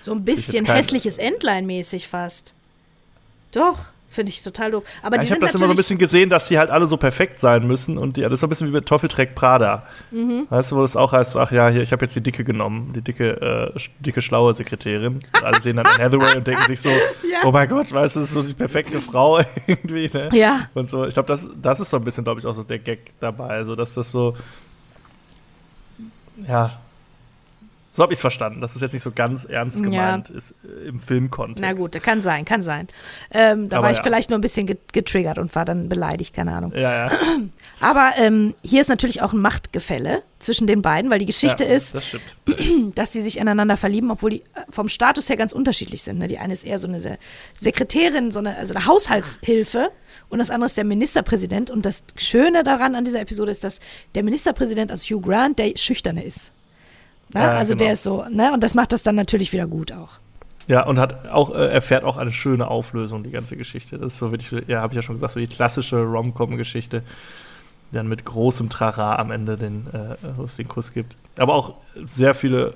So 0.01 0.13
ein 0.13 0.25
bisschen 0.25 0.65
kein- 0.65 0.77
hässliches 0.77 1.19
Entlein-mäßig 1.19 2.09
fast. 2.09 2.55
Doch, 3.53 3.79
finde 4.11 4.31
ich 4.31 4.43
total 4.43 4.71
doof. 4.71 4.85
Aber 5.03 5.17
Ja, 5.17 5.23
ich 5.23 5.31
habe 5.31 5.41
das 5.41 5.55
immer 5.55 5.67
so 5.67 5.73
ein 5.73 5.77
bisschen 5.77 5.99
gesehen, 5.99 6.31
dass 6.31 6.47
die 6.47 6.59
halt 6.59 6.71
alle 6.71 6.87
so 6.89 6.97
perfekt 6.97 7.41
sein 7.41 7.67
müssen 7.67 7.99
und 7.99 8.17
die, 8.17 8.23
das 8.23 8.33
ist 8.35 8.41
so 8.41 8.47
ein 8.47 8.51
bisschen 8.51 8.69
wie 8.69 8.73
mit 8.73 8.87
Teufel 8.87 9.09
trägt 9.09 9.35
Prada. 9.35 9.83
Mhm. 10.11 10.47
Weißt 10.51 10.71
du, 10.73 10.77
wo 10.77 10.83
das 10.83 10.97
auch 10.97 11.13
heißt, 11.13 11.37
ach 11.37 11.51
ja, 11.53 11.69
hier, 11.69 11.83
ich 11.83 11.93
habe 11.93 12.05
jetzt 12.05 12.15
die 12.17 12.21
dicke 12.23 12.45
genommen, 12.45 12.93
die 12.95 13.03
dicke, 13.03 13.73
äh, 13.75 13.81
dicke, 14.01 14.23
schlaue 14.23 14.55
Sekretärin. 14.55 15.21
Und 15.33 15.45
alle 15.45 15.61
sehen 15.61 15.77
dann 15.77 15.87
Hathaway 15.87 16.37
und 16.37 16.47
denken 16.47 16.67
sich 16.67 16.81
so, 16.81 16.91
Ja. 17.31 17.41
oh 17.45 17.51
mein 17.53 17.69
Gott, 17.69 17.93
weißt 17.93 18.17
du, 18.17 18.21
das 18.21 18.29
ist 18.31 18.35
so 18.35 18.43
die 18.43 18.55
perfekte 18.55 19.01
Frau 19.01 19.41
irgendwie, 19.67 20.09
ne? 20.13 20.29
Ja. 20.33 20.69
Und 20.75 20.89
so, 20.91 21.05
ich 21.07 21.15
glaube, 21.15 21.27
das, 21.29 21.47
das 21.61 21.81
ist 21.81 21.91
so 21.91 21.97
ein 21.99 22.05
bisschen, 22.05 22.25
glaube 22.25 22.41
ich, 22.41 22.47
auch 22.47 22.55
so 22.55 22.63
der 22.63 22.79
Gag 22.79 23.13
dabei, 23.21 23.65
so 23.65 23.75
dass 23.77 23.95
das 23.95 24.11
so, 24.11 24.35
ja, 26.47 26.79
So 27.99 28.05
habe 28.05 28.13
ich 28.13 28.19
es 28.19 28.21
verstanden, 28.21 28.61
dass 28.61 28.77
es 28.77 28.81
jetzt 28.81 28.93
nicht 28.93 29.03
so 29.03 29.11
ganz 29.11 29.45
ernst 29.45 29.83
gemeint 29.83 30.29
ja. 30.29 30.37
ist 30.37 30.55
äh, 30.63 30.87
im 30.87 31.01
Filmkontext. 31.01 31.61
Na 31.61 31.73
gut, 31.73 32.01
kann 32.01 32.21
sein, 32.21 32.45
kann 32.45 32.63
sein. 32.63 32.87
Ähm, 33.33 33.69
da 33.69 33.79
Aber 33.79 33.87
war 33.87 33.91
ich 33.91 33.97
ja. 33.97 34.05
vielleicht 34.05 34.31
nur 34.31 34.39
ein 34.39 34.41
bisschen 34.41 34.67
getriggert 34.93 35.37
und 35.37 35.53
war 35.57 35.65
dann 35.65 35.89
beleidigt, 35.89 36.33
keine 36.33 36.55
Ahnung. 36.55 36.73
Ja. 36.77 37.11
Aber 37.81 38.13
ähm, 38.17 38.55
hier 38.63 38.83
ist 38.83 38.89
natürlich 38.89 39.21
auch 39.21 39.33
ein 39.33 39.41
Machtgefälle 39.41 40.23
zwischen 40.39 40.69
den 40.69 40.81
beiden, 40.81 41.11
weil 41.11 41.19
die 41.19 41.27
Geschichte 41.27 41.65
ist, 41.65 41.97
das 41.97 42.17
dass 42.95 43.13
sie 43.13 43.21
sich 43.21 43.41
aneinander 43.41 43.77
verlieben, 43.77 44.13
obwohl 44.13 44.31
die 44.31 44.41
äh, 44.43 44.63
vom 44.71 44.89
Status 44.89 45.29
her 45.29 45.37
ganz 45.37 45.53
unterschiedlich 45.53 46.05
sind. 46.05 46.19
Ne? 46.19 46.29
Die 46.29 46.39
eine 46.39 46.53
ist 46.53 46.65
eher 46.65 46.79
so 46.79 46.87
eine 46.87 47.19
Sekretärin, 47.57 48.31
so 48.31 48.39
eine, 48.39 48.57
also 48.59 48.75
eine 48.75 48.87
Haushaltshilfe 48.87 49.91
und 50.31 50.39
das 50.39 50.51
andere 50.51 50.67
ist 50.67 50.77
der 50.77 50.85
Ministerpräsident. 50.85 51.71
Und 51.71 51.87
das 51.87 52.05
Schöne 52.17 52.63
daran 52.63 52.95
an 52.95 53.05
dieser 53.05 53.21
Episode 53.21 53.51
ist, 53.51 53.65
dass 53.65 53.81
der 54.15 54.23
Ministerpräsident, 54.23 54.91
also 54.91 55.05
Hugh 55.05 55.27
Grant, 55.27 55.59
der 55.59 55.73
Schüchterne 55.77 56.25
ist. 56.25 56.53
Ne? 57.33 57.41
Ja, 57.41 57.51
also 57.53 57.73
genau. 57.73 57.85
der 57.85 57.93
ist 57.95 58.03
so, 58.03 58.25
ne? 58.31 58.53
Und 58.53 58.63
das 58.63 58.75
macht 58.75 58.93
das 58.93 59.03
dann 59.03 59.15
natürlich 59.15 59.53
wieder 59.53 59.67
gut 59.67 59.93
auch. 59.93 60.19
Ja, 60.67 60.85
und 60.85 60.99
hat 60.99 61.29
auch, 61.29 61.55
äh, 61.55 61.69
erfährt 61.69 62.05
auch 62.05 62.19
eine 62.19 62.33
schöne 62.33 62.69
Auflösung, 62.69 63.23
die 63.23 63.31
ganze 63.31 63.57
Geschichte. 63.57 63.99
Das 63.99 64.13
ist 64.15 64.19
so 64.19 64.31
wirklich, 64.31 64.69
ja, 64.69 64.83
habe 64.83 64.93
ich 64.93 64.97
ja 64.97 65.03
schon 65.03 65.17
gesagt, 65.17 65.33
so 65.33 65.41
die 65.41 65.47
klassische 65.47 66.03
Rom-Com-Geschichte, 66.03 67.03
die 67.91 67.97
dann 67.97 68.07
mit 68.07 68.27
großem 68.27 68.69
Trara 68.69 69.17
am 69.17 69.31
Ende 69.31 69.57
den, 69.57 69.87
äh, 69.95 70.47
den 70.59 70.69
Kuss 70.69 70.93
gibt. 70.93 71.17
Aber 71.39 71.55
auch 71.55 71.75
sehr 72.05 72.35
viele 72.35 72.75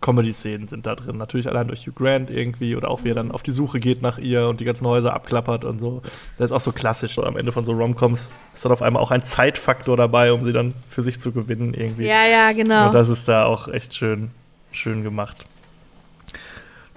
Comedy-Szenen 0.00 0.68
sind 0.68 0.86
da 0.86 0.94
drin. 0.94 1.16
Natürlich 1.16 1.48
allein 1.48 1.68
durch 1.68 1.86
Hugh 1.86 1.92
Grant 1.94 2.30
irgendwie 2.30 2.76
oder 2.76 2.90
auch 2.90 3.04
wie 3.04 3.10
er 3.10 3.14
dann 3.14 3.30
auf 3.30 3.42
die 3.42 3.52
Suche 3.52 3.80
geht 3.80 4.02
nach 4.02 4.18
ihr 4.18 4.48
und 4.48 4.60
die 4.60 4.64
ganzen 4.64 4.86
Häuser 4.86 5.12
abklappert 5.12 5.64
und 5.64 5.80
so. 5.80 6.02
Das 6.36 6.50
ist 6.50 6.56
auch 6.56 6.60
so 6.60 6.72
klassisch. 6.72 7.14
So 7.14 7.24
am 7.24 7.36
Ende 7.36 7.52
von 7.52 7.64
so 7.64 7.72
Romcoms 7.72 8.30
ist 8.54 8.64
dann 8.64 8.72
auf 8.72 8.82
einmal 8.82 9.02
auch 9.02 9.10
ein 9.10 9.24
Zeitfaktor 9.24 9.96
dabei, 9.96 10.32
um 10.32 10.44
sie 10.44 10.52
dann 10.52 10.74
für 10.88 11.02
sich 11.02 11.20
zu 11.20 11.32
gewinnen 11.32 11.74
irgendwie. 11.74 12.06
Ja, 12.06 12.26
ja, 12.26 12.52
genau. 12.52 12.86
Und 12.86 12.94
das 12.94 13.08
ist 13.08 13.28
da 13.28 13.44
auch 13.44 13.68
echt 13.68 13.94
schön, 13.94 14.30
schön 14.70 15.02
gemacht. 15.02 15.46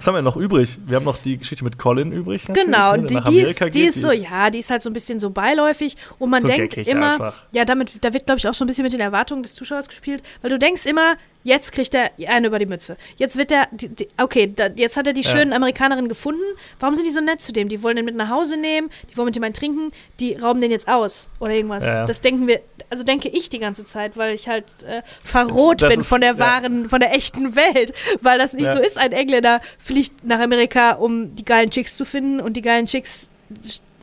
Was 0.01 0.07
haben 0.07 0.15
wir 0.15 0.23
noch 0.23 0.35
übrig? 0.35 0.79
Wir 0.87 0.95
haben 0.95 1.03
noch 1.03 1.19
die 1.19 1.37
Geschichte 1.37 1.63
mit 1.63 1.77
Colin 1.77 2.11
übrig. 2.11 2.45
Genau, 2.47 2.95
ne, 2.95 3.05
die, 3.05 3.19
die, 3.21 3.39
ist, 3.41 3.59
geht, 3.59 3.75
die, 3.75 3.83
ist, 3.83 4.01
so, 4.01 4.11
ja, 4.11 4.49
die 4.49 4.57
ist 4.57 4.71
halt 4.71 4.81
so 4.81 4.89
ein 4.89 4.93
bisschen 4.93 5.19
so 5.19 5.29
beiläufig 5.29 5.95
und 6.17 6.31
man 6.31 6.41
so 6.41 6.47
denkt 6.47 6.75
immer, 6.75 7.11
einfach. 7.11 7.45
ja, 7.51 7.65
damit, 7.65 8.03
da 8.03 8.11
wird, 8.11 8.25
glaube 8.25 8.39
ich, 8.39 8.47
auch 8.47 8.55
so 8.55 8.65
ein 8.65 8.67
bisschen 8.67 8.81
mit 8.81 8.93
den 8.93 8.99
Erwartungen 8.99 9.43
des 9.43 9.53
Zuschauers 9.53 9.87
gespielt, 9.87 10.23
weil 10.41 10.49
du 10.49 10.57
denkst 10.57 10.87
immer, 10.87 11.17
Jetzt 11.43 11.71
kriegt 11.71 11.95
er 11.95 12.11
einen 12.27 12.45
über 12.45 12.59
die 12.59 12.65
Mütze. 12.65 12.97
Jetzt 13.15 13.37
wird 13.37 13.51
er, 13.51 13.67
die, 13.71 13.89
die, 13.89 14.07
okay, 14.17 14.51
da, 14.55 14.67
jetzt 14.75 14.95
hat 14.95 15.07
er 15.07 15.13
die 15.13 15.21
ja. 15.21 15.31
schönen 15.31 15.53
Amerikanerinnen 15.53 16.07
gefunden. 16.07 16.43
Warum 16.79 16.93
sind 16.95 17.07
die 17.07 17.11
so 17.11 17.21
nett 17.21 17.41
zu 17.41 17.51
dem? 17.51 17.67
Die 17.67 17.81
wollen 17.81 17.95
den 17.95 18.05
mit 18.05 18.15
nach 18.15 18.29
Hause 18.29 18.57
nehmen, 18.57 18.89
die 19.09 19.17
wollen 19.17 19.25
mit 19.25 19.35
ihm 19.35 19.43
einen 19.43 19.53
trinken, 19.53 19.91
die 20.19 20.35
rauben 20.35 20.61
den 20.61 20.69
jetzt 20.69 20.87
aus 20.87 21.29
oder 21.39 21.53
irgendwas. 21.53 21.83
Ja. 21.83 22.05
Das 22.05 22.21
denken 22.21 22.47
wir, 22.47 22.61
also 22.91 23.03
denke 23.03 23.29
ich 23.29 23.49
die 23.49 23.59
ganze 23.59 23.85
Zeit, 23.85 24.17
weil 24.17 24.35
ich 24.35 24.49
halt 24.49 24.65
äh, 24.83 25.01
verroht 25.23 25.81
das 25.81 25.89
bin 25.89 26.01
ist, 26.01 26.07
von 26.07 26.19
der 26.19 26.37
wahren, 26.37 26.83
ja. 26.83 26.89
von 26.89 26.99
der 26.99 27.13
echten 27.15 27.55
Welt, 27.55 27.93
weil 28.21 28.37
das 28.37 28.53
nicht 28.53 28.71
so 28.71 28.79
ist. 28.79 28.97
Ein 28.97 29.13
Engländer 29.13 29.61
fliegt 29.79 30.25
nach 30.25 30.39
Amerika, 30.39 30.91
um 30.91 31.33
die 31.35 31.45
geilen 31.45 31.71
Chicks 31.71 31.95
zu 31.95 32.03
finden 32.03 32.41
und 32.41 32.57
die 32.57 32.61
geilen 32.61 32.85
Chicks 32.85 33.29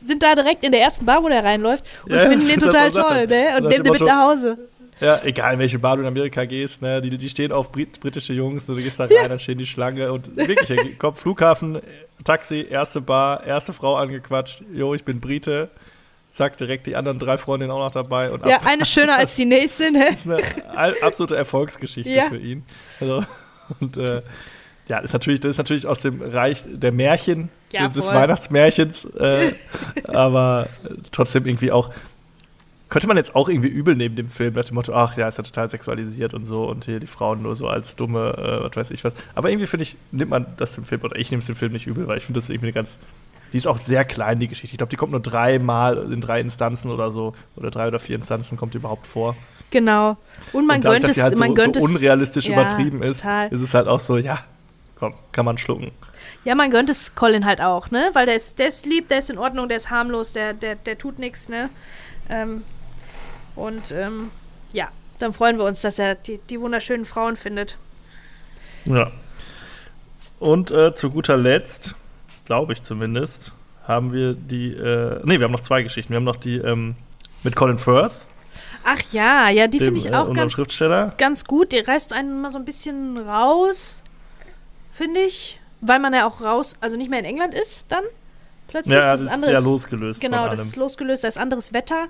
sind 0.03 0.23
da 0.23 0.33
direkt 0.33 0.63
in 0.63 0.71
der 0.71 0.81
ersten 0.81 1.05
Bar, 1.05 1.23
wo 1.23 1.29
der 1.29 1.43
reinläuft 1.43 1.85
und 2.05 2.19
finden 2.19 2.47
den 2.47 2.59
total 2.59 2.89
toll, 2.89 3.27
ne? 3.27 3.57
Und 3.57 3.67
nehmen 3.67 3.83
den 3.83 3.93
mit 3.93 4.01
nach 4.01 4.27
Hause. 4.27 4.57
Ja, 4.99 5.19
egal 5.23 5.53
in 5.53 5.59
welche 5.59 5.77
Bar 5.77 5.95
du 5.95 6.01
in 6.01 6.07
Amerika 6.07 6.43
gehst, 6.45 6.81
ne, 6.81 6.99
die, 6.99 7.15
die 7.17 7.29
stehen 7.29 7.51
auf 7.51 7.71
Brit 7.71 7.99
britische 8.01 8.33
Jungs, 8.33 8.65
du 8.65 8.75
gehst 8.75 8.99
da 8.99 9.05
rein, 9.05 9.13
ja. 9.15 9.27
dann 9.27 9.39
stehen 9.39 9.57
die 9.57 9.65
Schlange 9.65 10.11
und 10.11 10.35
wirklich, 10.35 10.99
kommt 10.99 11.17
Flughafen, 11.17 11.79
Taxi, 12.25 12.67
erste 12.69 12.99
Bar, 12.99 13.45
erste 13.45 13.71
Frau 13.71 13.95
angequatscht, 13.95 14.63
jo, 14.73 14.93
ich 14.93 15.05
bin 15.05 15.21
Brite, 15.21 15.69
zack, 16.31 16.57
direkt 16.57 16.87
die 16.87 16.95
anderen 16.95 17.19
drei 17.19 17.37
Freundinnen 17.37 17.71
auch 17.71 17.79
noch 17.79 17.91
dabei. 17.91 18.31
Und 18.31 18.45
ja, 18.45 18.59
eine 18.65 18.85
schöner 18.85 19.17
als 19.17 19.35
die 19.35 19.45
nächste, 19.45 19.91
ne? 19.91 20.09
Das 20.11 20.25
ist 20.25 20.67
eine 20.75 20.95
absolute 21.01 21.35
Erfolgsgeschichte 21.35 22.11
ja. 22.11 22.29
für 22.29 22.37
ihn. 22.37 22.63
Also, 22.99 23.23
und 23.79 23.97
äh, 23.97 24.21
ja, 24.87 25.01
das 25.01 25.05
ist, 25.05 25.13
natürlich, 25.13 25.39
das 25.39 25.51
ist 25.51 25.57
natürlich 25.57 25.85
aus 25.85 25.99
dem 25.99 26.21
Reich 26.21 26.65
der 26.67 26.91
Märchen, 26.91 27.49
ja, 27.71 27.87
des 27.87 28.07
Weihnachtsmärchens, 28.07 29.05
äh, 29.05 29.53
aber 30.07 30.67
trotzdem 31.11 31.45
irgendwie 31.45 31.71
auch 31.71 31.91
könnte 32.89 33.07
man 33.07 33.17
jetzt 33.17 33.35
auch 33.35 33.49
irgendwie 33.49 33.67
übel 33.67 33.95
neben 33.95 34.15
dem 34.15 34.29
Film, 34.29 34.55
nach 34.55 34.65
dem 34.65 34.75
Motto, 34.75 34.93
ach 34.93 35.15
ja, 35.15 35.27
ist 35.27 35.37
ja 35.37 35.43
total 35.43 35.69
sexualisiert 35.69 36.33
und 36.33 36.45
so 36.45 36.67
und 36.67 36.85
hier 36.85 36.99
die 36.99 37.07
Frauen 37.07 37.43
nur 37.43 37.55
so 37.55 37.67
als 37.67 37.95
dumme, 37.95 38.35
äh, 38.35 38.63
was 38.63 38.75
weiß 38.75 38.91
ich 38.91 39.03
was. 39.03 39.13
Aber 39.35 39.49
irgendwie 39.49 39.67
finde 39.67 39.83
ich, 39.83 39.95
nimmt 40.11 40.31
man 40.31 40.47
das 40.57 40.73
dem 40.73 40.85
Film, 40.85 41.01
oder 41.03 41.15
ich 41.15 41.29
nehme 41.29 41.39
es 41.39 41.45
dem 41.45 41.55
Film 41.55 41.71
nicht 41.71 41.85
übel, 41.85 42.07
weil 42.07 42.17
ich 42.17 42.25
finde 42.25 42.39
das 42.39 42.49
irgendwie 42.49 42.67
eine 42.67 42.73
ganz, 42.73 42.97
die 43.53 43.57
ist 43.57 43.67
auch 43.67 43.79
sehr 43.79 44.05
klein, 44.05 44.39
die 44.39 44.47
Geschichte. 44.47 44.73
Ich 44.73 44.77
glaube, 44.77 44.89
die 44.89 44.95
kommt 44.95 45.11
nur 45.11 45.21
dreimal 45.21 46.11
in 46.11 46.21
drei 46.21 46.39
Instanzen 46.39 46.91
oder 46.91 47.11
so, 47.11 47.33
oder 47.55 47.71
drei 47.71 47.87
oder 47.87 47.99
vier 47.99 48.15
Instanzen 48.15 48.57
kommt 48.57 48.73
die 48.73 48.77
überhaupt 48.77 49.07
vor. 49.07 49.35
Genau. 49.71 50.17
Und 50.53 50.65
man 50.65 50.77
und 50.77 50.85
dadurch, 50.85 51.01
gönnt 51.01 51.17
es, 51.17 51.21
halt 51.21 51.37
man 51.37 51.49
so, 51.49 51.53
gönnt 51.55 51.75
so 51.75 51.83
unrealistisch 51.83 52.47
ja, 52.47 52.53
übertrieben 52.53 53.03
ist, 53.03 53.21
total. 53.21 53.49
ist 53.49 53.61
es 53.61 53.73
halt 53.73 53.87
auch 53.87 53.99
so, 53.99 54.17
ja, 54.17 54.39
komm, 54.95 55.13
kann 55.31 55.45
man 55.45 55.57
schlucken. 55.57 55.91
Ja, 56.45 56.55
man 56.55 56.71
gönnt 56.71 56.89
es 56.89 57.13
Colin 57.15 57.45
halt 57.45 57.61
auch, 57.61 57.91
ne? 57.91 58.09
Weil 58.13 58.25
der 58.25 58.35
ist, 58.35 58.59
der 58.59 58.67
ist 58.67 58.85
lieb, 58.85 59.09
der 59.09 59.19
ist 59.19 59.29
in 59.29 59.37
Ordnung, 59.37 59.67
der 59.67 59.77
ist 59.77 59.89
harmlos, 59.89 60.31
der, 60.31 60.53
der, 60.53 60.75
der 60.75 60.97
tut 60.97 61.19
nichts, 61.19 61.49
ne? 61.49 61.69
Ähm, 62.29 62.63
und 63.55 63.91
ähm, 63.91 64.29
ja, 64.71 64.87
dann 65.19 65.33
freuen 65.33 65.57
wir 65.57 65.65
uns, 65.65 65.81
dass 65.81 65.99
er 65.99 66.15
die, 66.15 66.39
die 66.49 66.59
wunderschönen 66.59 67.05
Frauen 67.05 67.35
findet. 67.35 67.77
Ja. 68.85 69.11
Und 70.39 70.71
äh, 70.71 70.93
zu 70.95 71.09
guter 71.09 71.37
Letzt, 71.37 71.95
glaube 72.49 72.73
ich 72.73 72.81
zumindest, 72.81 73.51
haben 73.87 74.11
wir 74.11 74.33
die, 74.33 74.73
äh, 74.73 75.21
nee, 75.23 75.37
wir 75.37 75.43
haben 75.43 75.51
noch 75.51 75.59
zwei 75.59 75.83
Geschichten. 75.83 76.09
Wir 76.09 76.15
haben 76.15 76.23
noch 76.23 76.35
die 76.35 76.57
ähm, 76.57 76.95
mit 77.43 77.55
Colin 77.55 77.77
Firth. 77.77 78.13
Ach 78.83 78.99
ja, 79.11 79.49
ja, 79.49 79.67
die 79.67 79.77
finde 79.77 79.99
ich 79.99 80.07
äh, 80.07 80.15
auch 80.15 80.31
äh, 80.31 80.33
ganz, 80.33 80.55
ganz 81.19 81.45
gut. 81.45 81.71
Die 81.71 81.77
reißt 81.77 82.11
einen 82.11 82.41
mal 82.41 82.49
so 82.49 82.57
ein 82.57 82.65
bisschen 82.65 83.19
raus, 83.19 84.01
finde 84.89 85.19
ich, 85.19 85.59
weil 85.81 85.99
man 85.99 86.11
ja 86.11 86.27
auch 86.27 86.41
raus, 86.41 86.75
also 86.81 86.97
nicht 86.97 87.11
mehr 87.11 87.19
in 87.19 87.25
England 87.25 87.53
ist 87.53 87.85
dann 87.89 88.03
plötzlich. 88.67 88.95
Ja, 88.95 89.11
das, 89.11 89.19
das 89.19 89.21
ist 89.21 89.31
anderes, 89.31 89.51
sehr 89.51 89.61
losgelöst. 89.61 90.19
Genau, 90.19 90.49
das 90.49 90.61
ist 90.61 90.75
losgelöst, 90.75 91.23
da 91.23 91.27
ist 91.27 91.37
anderes 91.37 91.71
Wetter, 91.71 92.07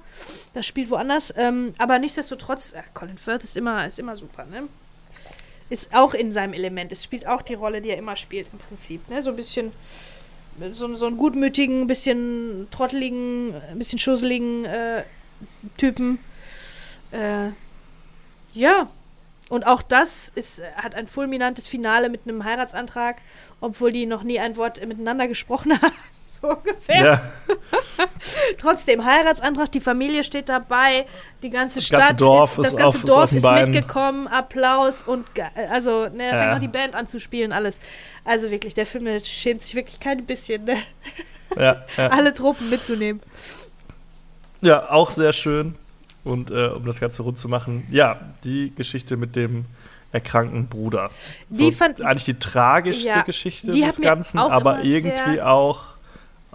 das 0.54 0.66
spielt 0.66 0.90
woanders. 0.90 1.34
Ähm, 1.36 1.74
aber 1.80 2.00
nichtsdestotrotz, 2.00 2.74
ach, 2.80 2.94
Colin 2.94 3.18
Firth 3.18 3.44
ist 3.44 3.58
immer, 3.58 3.86
ist 3.86 4.00
immer 4.00 4.16
super, 4.16 4.46
ne? 4.46 4.70
Ist 5.70 5.94
auch 5.94 6.14
in 6.14 6.32
seinem 6.32 6.54
Element. 6.54 6.94
Es 6.94 7.04
spielt 7.04 7.28
auch 7.28 7.42
die 7.42 7.56
Rolle, 7.56 7.82
die 7.82 7.90
er 7.90 7.98
immer 7.98 8.16
spielt, 8.16 8.48
im 8.54 8.58
Prinzip. 8.58 9.08
Ne? 9.10 9.22
So 9.22 9.32
ein 9.32 9.36
bisschen, 9.36 9.72
so, 10.74 10.94
so 10.96 11.06
einen 11.06 11.18
gutmütigen, 11.18 11.88
bisschen 11.88 12.68
trotteligen, 12.72 13.54
ein 13.72 13.78
bisschen 13.78 14.00
schusseligen 14.00 14.66
äh, 14.66 15.04
Typen. 15.78 16.20
Äh, 17.12 17.50
ja. 18.54 18.90
Und 19.50 19.66
auch 19.66 19.82
das 19.82 20.32
ist, 20.36 20.62
hat 20.76 20.94
ein 20.94 21.08
fulminantes 21.08 21.68
Finale 21.68 22.10
mit 22.10 22.22
einem 22.26 22.44
Heiratsantrag, 22.44 23.18
obwohl 23.62 23.92
die 23.92 24.06
noch 24.06 24.22
nie 24.22 24.40
ein 24.40 24.58
Wort 24.58 24.86
miteinander 24.86 25.28
gesprochen 25.28 25.72
haben. 25.82 25.96
So 26.42 26.50
ungefähr. 26.50 27.04
Ja. 27.04 27.22
Trotzdem, 28.60 29.04
Heiratsantrag, 29.04 29.72
die 29.72 29.80
Familie 29.80 30.24
steht 30.24 30.50
dabei, 30.50 31.06
die 31.42 31.50
ganze 31.50 31.80
das 31.80 31.88
Stadt, 31.88 32.00
ganze 32.00 32.24
Dorf 32.24 32.58
ist, 32.58 32.66
das 32.66 32.76
ganze 32.76 32.98
auf, 32.98 33.04
Dorf 33.04 33.34
ist, 33.34 33.44
ist 33.44 33.52
mitgekommen, 33.52 34.28
Applaus 34.28 35.02
und 35.02 35.26
also, 35.70 36.08
ne, 36.10 36.26
ja. 36.26 36.38
fängt 36.38 36.52
noch 36.52 36.60
die 36.60 36.68
Band 36.68 36.96
an 36.96 37.08
zu 37.08 37.20
spielen, 37.20 37.52
alles. 37.52 37.80
Also 38.26 38.52
wirklich, 38.52 38.74
der 38.74 38.86
Film 38.86 39.06
der 39.06 39.24
schämt 39.24 39.62
sich 39.62 39.76
wirklich 39.76 40.00
kein 40.00 40.26
bisschen, 40.26 40.66
ne? 40.66 40.78
Ja, 41.56 41.84
ja. 41.98 42.08
Alle 42.12 42.34
Truppen 42.34 42.70
mitzunehmen. 42.70 43.22
Ja, 44.62 44.90
auch 44.92 45.12
sehr 45.12 45.34
schön. 45.34 45.76
Und 46.24 46.52
äh, 46.52 46.68
um 46.68 46.86
das 46.86 47.00
Ganze 47.00 47.24
rund 47.24 47.38
zu 47.38 47.48
machen, 47.48 47.88
ja, 47.90 48.20
die 48.44 48.74
Geschichte 48.76 49.18
mit 49.18 49.36
dem 49.36 49.66
erkrankten 50.12 50.68
Bruder. 50.68 51.12
Die 51.50 51.66
so, 51.66 51.72
fand 51.72 52.02
eigentlich 52.02 52.26
die 52.26 52.40
tragischste 52.40 53.08
ja, 53.08 53.22
Geschichte 53.22 53.72
des 53.72 54.02
Ganzen, 54.02 54.38
aber 54.40 54.84
irgendwie 54.84 55.42
auch 55.42 55.99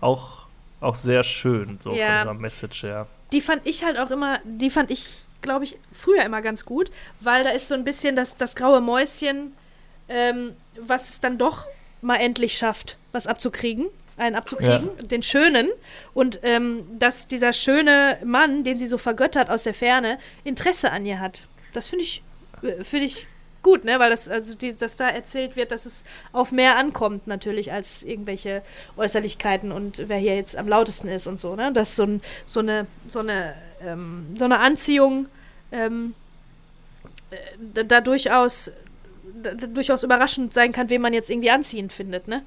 auch, 0.05 0.47
auch 0.81 0.94
sehr 0.94 1.24
schön, 1.24 1.78
so 1.81 1.93
ja. 1.93 2.20
von 2.20 2.28
ihrer 2.28 2.35
Message 2.35 2.82
her. 2.82 3.06
Die 3.32 3.40
fand 3.40 3.66
ich 3.66 3.85
halt 3.85 3.98
auch 3.98 4.10
immer, 4.10 4.39
die 4.44 4.70
fand 4.70 4.90
ich, 4.90 5.26
glaube 5.40 5.64
ich, 5.64 5.76
früher 5.93 6.24
immer 6.24 6.43
ganz 6.43 6.64
gut, 6.64 6.90
weil 7.20 7.43
da 7.43 7.51
ist 7.51 7.68
so 7.68 7.74
ein 7.74 7.85
bisschen 7.85 8.14
das, 8.14 8.36
das 8.36 8.55
graue 8.55 8.81
Mäuschen, 8.81 9.52
ähm, 10.09 10.52
was 10.81 11.09
es 11.09 11.20
dann 11.20 11.39
doch 11.39 11.66
mal 12.02 12.16
endlich 12.16 12.56
schafft, 12.56 12.98
was 13.12 13.26
abzukriegen 13.26 13.86
einen 14.16 14.36
abzukriegen, 14.36 14.90
ja. 14.97 15.02
den 15.02 15.22
Schönen. 15.22 15.68
Und 16.12 16.40
ähm, 16.43 16.85
dass 16.98 17.26
dieser 17.26 17.52
schöne 17.52 18.18
Mann, 18.24 18.64
den 18.64 18.78
sie 18.78 18.86
so 18.86 18.98
vergöttert 18.98 19.51
aus 19.51 19.64
der 19.64 19.74
Ferne, 19.74 20.18
Interesse 20.44 20.90
an 20.93 21.05
ihr 21.06 21.20
hat. 21.20 21.47
Das 21.72 21.89
finde 21.89 22.05
ich, 22.05 22.22
äh, 22.62 22.82
finde 22.85 23.06
ich 23.06 23.26
gut, 23.65 23.85
ne? 23.85 23.99
Weil 23.99 24.11
das, 24.11 24.28
also 24.28 24.57
die, 24.57 24.74
dass 24.74 24.97
da 24.97 25.09
erzählt 25.09 25.57
wird, 25.57 25.73
dass 25.73 25.86
es 25.86 26.05
auf 26.32 26.53
mehr 26.53 26.77
ankommt, 26.78 27.27
natürlich, 27.27 27.73
als 27.73 28.05
irgendwelche 28.05 28.62
Äußerlichkeiten 28.97 29.73
und 29.73 30.05
wer 30.07 30.19
hier 30.19 30.36
jetzt 30.36 30.57
am 30.57 30.69
lautesten 30.69 31.09
ist 31.09 31.27
und 31.27 31.41
so, 31.41 31.57
ne? 31.57 31.73
Dass 31.73 31.97
so, 31.97 32.05
ein, 32.05 32.23
so 32.47 32.61
eine, 32.61 32.86
so 33.09 33.19
eine, 33.19 33.55
ähm, 33.82 34.27
so 34.39 34.45
eine 34.45 34.61
Anziehung 34.61 35.27
ähm, 35.73 36.15
da, 37.74 37.82
da 37.82 38.01
durchaus 38.01 38.70
da, 39.43 39.51
durchaus 39.66 40.05
überraschend 40.05 40.55
sein 40.55 40.70
kann, 40.70 40.91
wen 40.91 41.01
man 41.01 41.12
jetzt 41.12 41.31
irgendwie 41.31 41.51
anziehend 41.51 41.93
findet, 41.93 42.28
ne? 42.28 42.43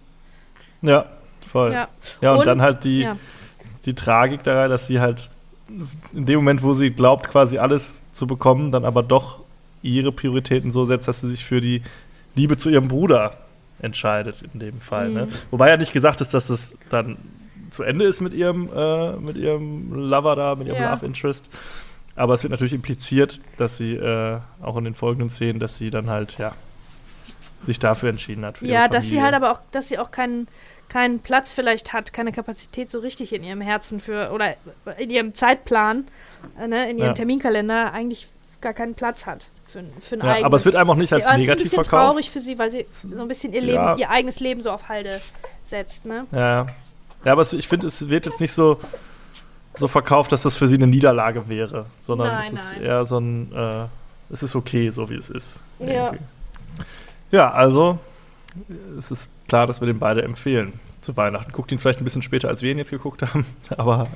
Ja, 0.82 1.08
voll. 1.46 1.74
Ja, 1.74 1.90
ja 2.22 2.32
und, 2.32 2.40
und, 2.40 2.46
dann 2.46 2.62
halt 2.62 2.84
die, 2.84 3.00
ja. 3.00 3.18
die 3.86 3.96
Tragik 3.96 4.44
daran, 4.44 4.70
dass 4.70 4.88
sie 4.88 5.00
halt 5.00 5.32
in 6.14 6.26
dem 6.26 6.38
Moment, 6.38 6.64
wo 6.64 6.74
sie 6.74 6.92
glaubt, 6.92 7.30
quasi 7.30 7.58
alles 7.58 8.04
zu 8.14 8.26
bekommen, 8.26 8.72
dann 8.72 8.86
aber 8.86 9.04
doch 9.04 9.42
ihre 9.82 10.12
Prioritäten 10.12 10.72
so 10.72 10.86
setzt, 10.86 11.08
dass 11.08 11.22
sie 11.22 11.30
sich 11.30 11.46
für 11.46 11.62
die 11.62 11.82
Liebe 12.36 12.58
zu 12.58 12.70
ihrem 12.70 12.88
Bruder 12.88 13.38
entscheidet 13.80 14.44
in 14.54 14.60
dem 14.60 14.80
Fall. 14.80 15.10
Ne? 15.10 15.26
Mhm. 15.26 15.30
Wobei 15.52 15.70
ja 15.70 15.78
nicht 15.78 15.94
gesagt 15.94 16.22
ist, 16.22 16.34
dass 16.34 16.50
es 16.50 16.78
dann 16.90 17.18
zu 17.70 17.84
Ende 17.84 18.06
ist 18.06 18.22
mit 18.22 18.34
ihrem, 18.34 18.70
äh, 18.74 19.14
mit 19.18 19.38
ihrem 19.38 19.94
Lover 19.94 20.36
da, 20.36 20.56
mit 20.56 20.68
ihrem 20.68 20.82
Ja. 20.82 20.94
Love 20.94 21.06
Interest. 21.06 21.48
Aber 22.16 22.34
es 22.34 22.44
wird 22.44 22.52
natürlich 22.52 22.74
impliziert, 22.74 23.40
dass 23.58 23.78
sie 23.78 23.94
äh, 23.94 24.40
auch 24.62 24.78
in 24.78 24.86
den 24.86 24.96
folgenden 24.96 25.30
Szenen, 25.30 25.60
dass 25.60 25.78
sie 25.78 25.92
dann 25.92 26.10
halt, 26.10 26.38
ja, 26.40 26.54
sich 27.62 27.80
dafür 27.80 28.10
entschieden 28.10 28.46
hat. 28.46 28.62
Ja, 28.62 28.88
dass 28.88 29.10
sie 29.10 29.22
halt 29.22 29.34
aber 29.34 29.52
auch, 29.52 29.62
dass 29.72 29.90
sie 29.90 30.00
auch 30.00 30.12
keinen 30.12 30.48
keinen 30.90 31.20
Platz 31.20 31.52
vielleicht 31.52 31.92
hat, 31.92 32.14
keine 32.14 32.32
Kapazität 32.32 32.90
so 32.90 33.00
richtig 33.00 33.34
in 33.34 33.44
ihrem 33.44 33.60
Herzen 33.60 34.00
für 34.00 34.32
oder 34.32 34.56
in 34.98 35.10
ihrem 35.10 35.36
Zeitplan, 35.36 36.08
äh, 36.58 36.68
ne, 36.68 36.90
in 36.90 36.98
ihrem 36.98 37.08
Ja. 37.08 37.14
Terminkalender 37.14 37.92
eigentlich 37.92 38.30
gar 38.62 38.74
keinen 38.74 38.96
Platz 38.96 39.26
hat 39.26 39.50
für, 39.68 39.84
für 40.02 40.16
ein 40.16 40.20
Ja, 40.22 40.26
eigenes. 40.32 40.46
aber 40.46 40.58
es 40.58 40.66
wird 40.66 40.76
einem 40.76 40.90
auch 40.90 40.96
nicht 40.96 41.14
als 41.14 41.24
ja, 41.26 41.30
es 41.32 41.36
ist 41.36 41.42
negativ 41.42 41.62
ein 41.62 41.64
bisschen 41.70 41.84
verkauft. 41.84 42.10
traurig 42.12 42.30
für 42.32 42.40
sie, 42.40 42.58
weil 42.60 42.72
sie 42.72 42.86
so 42.92 43.22
ein 43.22 43.28
bisschen 43.28 43.54
ihr 43.54 43.62
Leben, 43.62 43.74
Ja. 43.76 43.96
ihr 43.96 44.10
eigenes 44.10 44.40
Leben 44.40 44.62
so 44.62 44.72
auf 44.72 44.90
Halde 44.90 45.22
setzt, 45.66 46.06
ne? 46.06 46.26
Ja, 46.32 46.66
ja 47.26 47.32
aber 47.32 47.42
es, 47.42 47.54
ich 47.54 47.68
finde, 47.68 47.88
es 47.88 48.08
wird 48.10 48.26
jetzt 48.26 48.40
nicht 48.40 48.54
so, 48.54 48.80
so 49.76 49.88
verkauft, 49.88 50.32
dass 50.32 50.42
das 50.44 50.56
für 50.56 50.68
sie 50.68 50.76
eine 50.78 50.88
Niederlage 50.88 51.48
wäre, 51.50 51.86
sondern 52.02 52.28
Nein, 52.30 52.44
es 52.48 52.54
ist 52.54 52.72
nein. 52.74 52.84
eher 52.84 53.06
so 53.06 53.20
ein, 53.20 53.52
äh, 53.54 53.86
es 54.34 54.42
ist 54.44 54.56
okay, 54.56 54.90
so 54.90 55.10
wie 55.10 55.16
es 55.16 55.30
ist. 55.30 55.60
Ja. 55.80 55.88
irgendwie. 56.08 56.24
Ja, 57.32 57.52
also 57.52 58.00
es 58.98 59.12
ist 59.12 59.30
klar, 59.48 59.68
dass 59.68 59.82
wir 59.82 59.86
den 59.86 60.00
beide 60.00 60.24
empfehlen 60.24 60.80
zu 61.02 61.16
Weihnachten. 61.16 61.52
Guckt 61.52 61.72
ihn 61.72 61.78
vielleicht 61.78 62.02
ein 62.02 62.04
bisschen 62.06 62.22
später, 62.22 62.48
als 62.48 62.62
wir 62.62 62.72
ihn 62.72 62.78
jetzt 62.78 62.90
geguckt 62.92 63.22
haben, 63.22 63.46
aber 63.78 64.08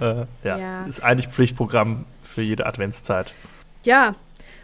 äh, 0.43 0.47
ja, 0.47 0.57
Ja. 0.57 0.85
ist 0.85 1.03
eigentlich 1.03 1.27
Pflichtprogramm 1.27 2.05
für 2.23 2.41
jede 2.41 2.65
Adventszeit. 2.65 3.33
Ja. 3.83 4.15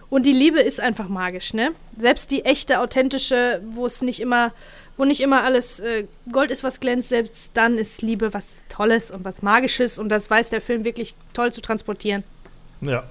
Und 0.09 0.25
die 0.25 0.33
Liebe 0.33 0.61
ist 0.61 0.79
einfach 0.79 1.09
magisch, 1.09 1.53
ne? 1.53 1.71
Selbst 1.97 2.31
die 2.31 2.45
echte, 2.45 2.79
authentische, 2.79 3.61
wo 3.73 3.85
es 3.85 4.01
nicht 4.01 4.21
immer, 4.21 4.53
wo 4.95 5.03
nicht 5.03 5.19
immer 5.19 5.43
alles 5.43 5.79
äh, 5.79 6.05
Gold 6.31 6.49
ist, 6.49 6.63
was 6.63 6.79
glänzt, 6.79 7.09
selbst 7.09 7.51
dann 7.55 7.77
ist 7.77 8.01
Liebe 8.01 8.33
was 8.33 8.63
Tolles 8.69 9.11
und 9.11 9.25
was 9.25 9.41
Magisches 9.41 9.99
und 9.99 10.09
das 10.09 10.29
weiß 10.29 10.49
der 10.49 10.61
Film 10.61 10.85
wirklich 10.85 11.15
toll 11.33 11.51
zu 11.51 11.61
transportieren. 11.61 12.23
Ja. 12.81 13.03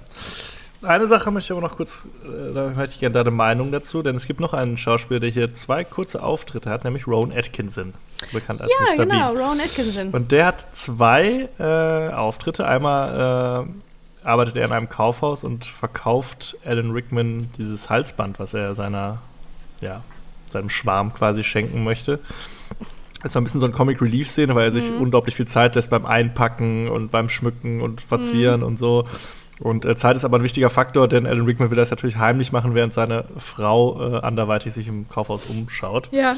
Eine 0.83 1.07
Sache 1.07 1.31
möchte 1.31 1.53
ich 1.53 1.57
aber 1.57 1.67
noch 1.67 1.75
kurz, 1.75 2.07
äh, 2.23 2.53
da 2.53 2.69
hätte 2.71 2.93
ich 2.93 2.99
gerne 2.99 3.13
deine 3.13 3.31
Meinung 3.31 3.71
dazu, 3.71 4.03
denn 4.03 4.15
es 4.15 4.27
gibt 4.27 4.39
noch 4.39 4.53
einen 4.53 4.77
Schauspieler, 4.77 5.19
der 5.19 5.29
hier 5.29 5.53
zwei 5.53 5.83
kurze 5.83 6.21
Auftritte 6.21 6.69
hat, 6.69 6.83
nämlich 6.83 7.07
Rowan 7.07 7.31
Atkinson, 7.31 7.93
bekannt 8.31 8.61
als 8.61 8.69
Ja, 8.69 8.95
Mr. 8.95 9.05
genau, 9.05 9.33
Bean. 9.33 9.43
Rowan 9.43 9.59
Atkinson. 9.59 10.09
Und 10.09 10.31
der 10.31 10.45
hat 10.47 10.75
zwei 10.75 11.49
äh, 11.59 12.13
Auftritte. 12.13 12.67
Einmal 12.67 13.65
äh, 13.65 13.69
arbeitet 14.27 14.55
er 14.57 14.65
in 14.65 14.71
einem 14.71 14.89
Kaufhaus 14.89 15.43
und 15.43 15.65
verkauft 15.65 16.57
Alan 16.65 16.91
Rickman 16.91 17.49
dieses 17.57 17.89
Halsband, 17.89 18.39
was 18.39 18.53
er 18.53 18.75
seiner, 18.75 19.19
ja, 19.81 20.01
seinem 20.51 20.69
Schwarm 20.69 21.13
quasi 21.13 21.43
schenken 21.43 21.83
möchte. 21.83 22.19
Es 23.23 23.33
war 23.33 23.41
ein 23.41 23.45
bisschen 23.45 23.59
so 23.59 23.65
eine 23.65 23.75
Comic 23.75 24.01
Relief 24.01 24.29
Szene, 24.29 24.53
weil 24.55 24.65
er 24.65 24.71
sich 24.71 24.91
Mhm. 24.91 25.01
unglaublich 25.01 25.35
viel 25.35 25.47
Zeit 25.47 25.75
lässt 25.75 25.89
beim 25.89 26.05
Einpacken 26.05 26.87
und 26.89 27.09
beim 27.09 27.29
Schmücken 27.29 27.81
und 27.81 27.99
Verzieren 28.01 28.61
Mhm. 28.61 28.65
und 28.67 28.79
so. 28.79 29.07
Und 29.59 29.85
äh, 29.85 29.97
Zeit 29.97 30.15
ist 30.15 30.23
aber 30.23 30.37
ein 30.37 30.43
wichtiger 30.43 30.69
Faktor, 30.69 31.07
denn 31.07 31.25
Alan 31.25 31.45
Rickman 31.45 31.71
will 31.71 31.77
das 31.77 31.89
natürlich 31.89 32.17
heimlich 32.17 32.51
machen, 32.51 32.75
während 32.75 32.93
seine 32.93 33.25
Frau 33.39 34.17
äh, 34.17 34.19
anderweitig 34.21 34.71
sich 34.73 34.87
im 34.87 35.09
Kaufhaus 35.09 35.45
umschaut. 35.47 36.09
ja, 36.11 36.35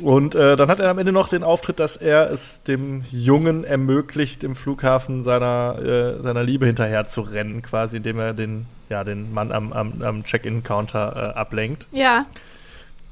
Und 0.00 0.34
äh, 0.34 0.56
dann 0.56 0.68
hat 0.68 0.80
er 0.80 0.90
am 0.90 0.98
Ende 0.98 1.12
noch 1.12 1.28
den 1.28 1.44
Auftritt, 1.44 1.78
dass 1.78 1.96
er 1.96 2.30
es 2.30 2.62
dem 2.64 3.04
Jungen 3.10 3.64
ermöglicht, 3.64 4.42
im 4.42 4.56
Flughafen 4.56 5.22
seiner, 5.22 5.78
äh, 5.80 6.22
seiner 6.22 6.42
Liebe 6.42 6.66
hinterher 6.66 7.06
zu 7.06 7.20
rennen, 7.20 7.62
quasi, 7.62 7.98
indem 7.98 8.18
er 8.18 8.34
den, 8.34 8.66
ja, 8.88 9.04
den 9.04 9.32
Mann 9.32 9.52
am, 9.52 9.72
am, 9.72 10.02
am 10.02 10.24
Check-in-Counter 10.24 11.34
äh, 11.34 11.38
ablenkt. 11.38 11.86
ja. 11.92 12.26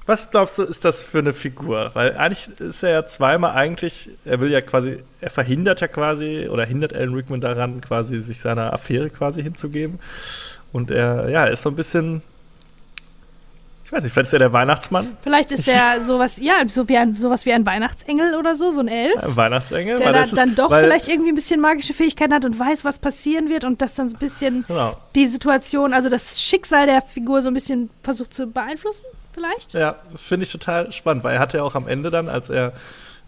Was 0.04 0.32
glaubst 0.32 0.59
du, 0.59 0.64
ist 0.64 0.84
das 0.84 1.04
für 1.04 1.20
eine 1.20 1.32
Figur? 1.32 1.92
Weil 1.94 2.16
eigentlich 2.16 2.59
ist 2.59 2.82
er 2.82 2.90
ja 2.90 3.06
zweimal 3.06 3.52
eigentlich, 3.52 4.10
er 4.24 4.40
will 4.40 4.50
ja 4.50 4.60
quasi, 4.60 4.98
er 5.20 5.30
verhindert 5.30 5.80
ja 5.80 5.86
quasi 5.86 6.48
oder 6.50 6.64
hindert 6.64 6.92
Alan 6.92 7.14
Rickman 7.14 7.40
daran, 7.40 7.80
quasi 7.80 8.18
sich 8.18 8.40
seiner 8.40 8.72
Affäre 8.72 9.10
quasi 9.10 9.44
hinzugeben. 9.44 10.00
Und 10.72 10.90
er, 10.90 11.28
ja, 11.28 11.44
ist 11.44 11.62
so 11.62 11.68
ein 11.68 11.76
bisschen, 11.76 12.22
ich 13.93 13.97
weiß 13.97 14.05
nicht, 14.05 14.12
vielleicht 14.14 14.28
ist 14.28 14.32
er 14.32 14.39
der 14.39 14.52
Weihnachtsmann, 14.55 15.19
Vielleicht 15.23 15.52
ist 15.52 15.69
er 15.69 16.01
sowas, 16.01 16.39
ja, 16.39 16.66
so 16.66 16.89
wie 16.89 16.97
ein, 16.97 17.14
sowas 17.14 17.44
wie 17.44 17.52
ein 17.52 17.66
Weihnachtsengel 17.66 18.35
oder 18.36 18.55
so, 18.55 18.70
so 18.70 18.81
ein 18.81 18.89
Elf. 18.89 19.23
ein 19.23 19.36
Weihnachtsengel. 19.36 19.98
Der 19.98 20.06
weil 20.06 20.12
da, 20.14 20.23
ist- 20.23 20.35
dann 20.35 20.55
doch 20.55 20.70
vielleicht 20.74 21.09
irgendwie 21.09 21.31
ein 21.31 21.35
bisschen 21.35 21.60
magische 21.60 21.93
Fähigkeiten 21.93 22.32
hat 22.32 22.47
und 22.47 22.59
weiß, 22.59 22.86
was 22.86 22.98
passieren 22.98 23.51
wird 23.51 23.66
und 23.66 23.82
das 23.82 23.94
dann 23.94 24.09
so 24.09 24.16
ein 24.16 24.19
bisschen 24.19 24.64
Genau. 24.66 24.97
die 25.14 25.27
Situation, 25.27 25.93
also 25.93 26.09
das 26.09 26.40
Schicksal 26.40 26.86
der 26.86 27.02
Figur 27.02 27.43
so 27.43 27.48
ein 27.48 27.55
bisschen 27.55 27.90
versucht 28.02 28.32
zu 28.32 28.47
beeinflussen, 28.47 29.05
vielleicht? 29.35 29.74
Ja, 29.74 29.97
finde 30.16 30.44
ich 30.47 30.52
total 30.52 30.90
spannend, 30.90 31.23
weil 31.23 31.35
er 31.35 31.40
hat 31.40 31.52
ja 31.52 31.62
auch 31.62 31.74
am 31.74 31.86
Ende 31.86 32.10
dann, 32.10 32.31
als 32.31 32.48
er 32.48 32.73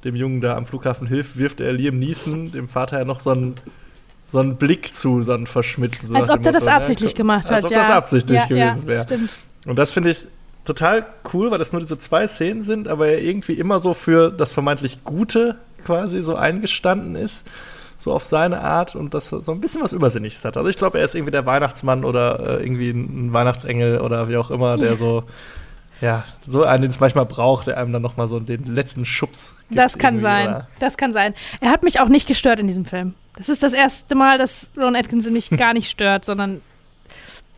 dem 0.04 0.16
Jungen 0.16 0.40
da 0.40 0.56
am 0.56 0.64
Flughafen 0.64 1.06
hilft, 1.06 1.36
wirft 1.36 1.60
er 1.60 1.74
Liam 1.74 1.98
Neeson, 1.98 2.52
dem 2.52 2.68
Vater, 2.68 2.98
ja 3.00 3.04
noch 3.04 3.20
so 3.20 3.32
einen, 3.32 3.54
so 4.24 4.38
einen 4.38 4.56
Blick 4.56 4.94
zu, 4.96 5.22
so 5.22 5.32
einen 5.34 5.46
verschmitzten. 5.46 6.08
So 6.08 6.14
Als 6.14 6.30
ob 6.30 6.42
der 6.42 6.52
das 6.52 6.62
Motto, 6.64 6.72
ne, 6.72 6.76
absichtlich 6.78 7.10
guck- 7.10 7.16
gemacht 7.18 7.44
hat, 7.46 7.52
Als 7.56 7.64
ob 7.66 7.70
ja. 7.70 7.78
das 7.80 7.90
absichtlich 7.90 8.38
ja, 8.38 8.46
gewesen 8.46 8.82
ja, 8.82 8.86
wäre. 8.86 9.02
Stimmt. 9.02 9.30
Und 9.66 9.76
das 9.76 9.92
finde 9.92 10.10
ich 10.10 10.26
total 10.64 11.06
cool, 11.32 11.50
weil 11.50 11.58
das 11.58 11.72
nur 11.72 11.80
diese 11.80 11.98
zwei 11.98 12.26
Szenen 12.26 12.62
sind, 12.62 12.88
aber 12.88 13.08
er 13.08 13.22
irgendwie 13.22 13.54
immer 13.54 13.80
so 13.80 13.94
für 13.94 14.30
das 14.30 14.52
vermeintlich 14.52 15.04
Gute 15.04 15.56
quasi 15.84 16.22
so 16.22 16.34
eingestanden 16.36 17.16
ist. 17.16 17.46
So 17.96 18.12
auf 18.12 18.24
seine 18.24 18.60
Art 18.60 18.96
und 18.96 19.14
das 19.14 19.28
so 19.28 19.52
ein 19.52 19.60
bisschen 19.60 19.80
was 19.80 19.92
Übersinnliches 19.92 20.44
hat. 20.44 20.56
Also 20.56 20.68
ich 20.68 20.76
glaube, 20.76 20.98
er 20.98 21.04
ist 21.04 21.14
irgendwie 21.14 21.30
der 21.30 21.46
Weihnachtsmann 21.46 22.04
oder 22.04 22.58
äh, 22.58 22.62
irgendwie 22.62 22.90
ein 22.90 23.32
Weihnachtsengel 23.32 24.00
oder 24.00 24.28
wie 24.28 24.36
auch 24.36 24.50
immer, 24.50 24.76
der 24.76 24.96
so, 24.96 25.24
ja, 26.00 26.24
so 26.44 26.64
einen, 26.64 26.82
den 26.82 26.90
es 26.90 27.00
manchmal 27.00 27.24
braucht, 27.24 27.68
der 27.68 27.78
einem 27.78 27.92
dann 27.92 28.02
nochmal 28.02 28.26
so 28.26 28.40
den 28.40 28.64
letzten 28.74 29.06
Schubs 29.06 29.54
gibt. 29.68 29.78
Das 29.78 29.96
kann 29.96 30.18
sein. 30.18 30.48
oder? 30.48 30.68
Das 30.80 30.98
kann 30.98 31.12
sein. 31.12 31.34
Er 31.60 31.70
hat 31.70 31.82
mich 31.82 32.00
auch 32.00 32.08
nicht 32.08 32.26
gestört 32.26 32.60
in 32.60 32.66
diesem 32.66 32.84
Film. 32.84 33.14
Das 33.36 33.48
ist 33.48 33.62
das 33.62 33.72
erste 33.72 34.14
Mal, 34.14 34.38
dass 34.38 34.68
Ron 34.76 34.96
Atkinson 34.96 35.32
mich 35.32 35.48
gar 35.56 35.72
nicht 35.72 35.88
stört, 35.88 36.24
sondern 36.24 36.60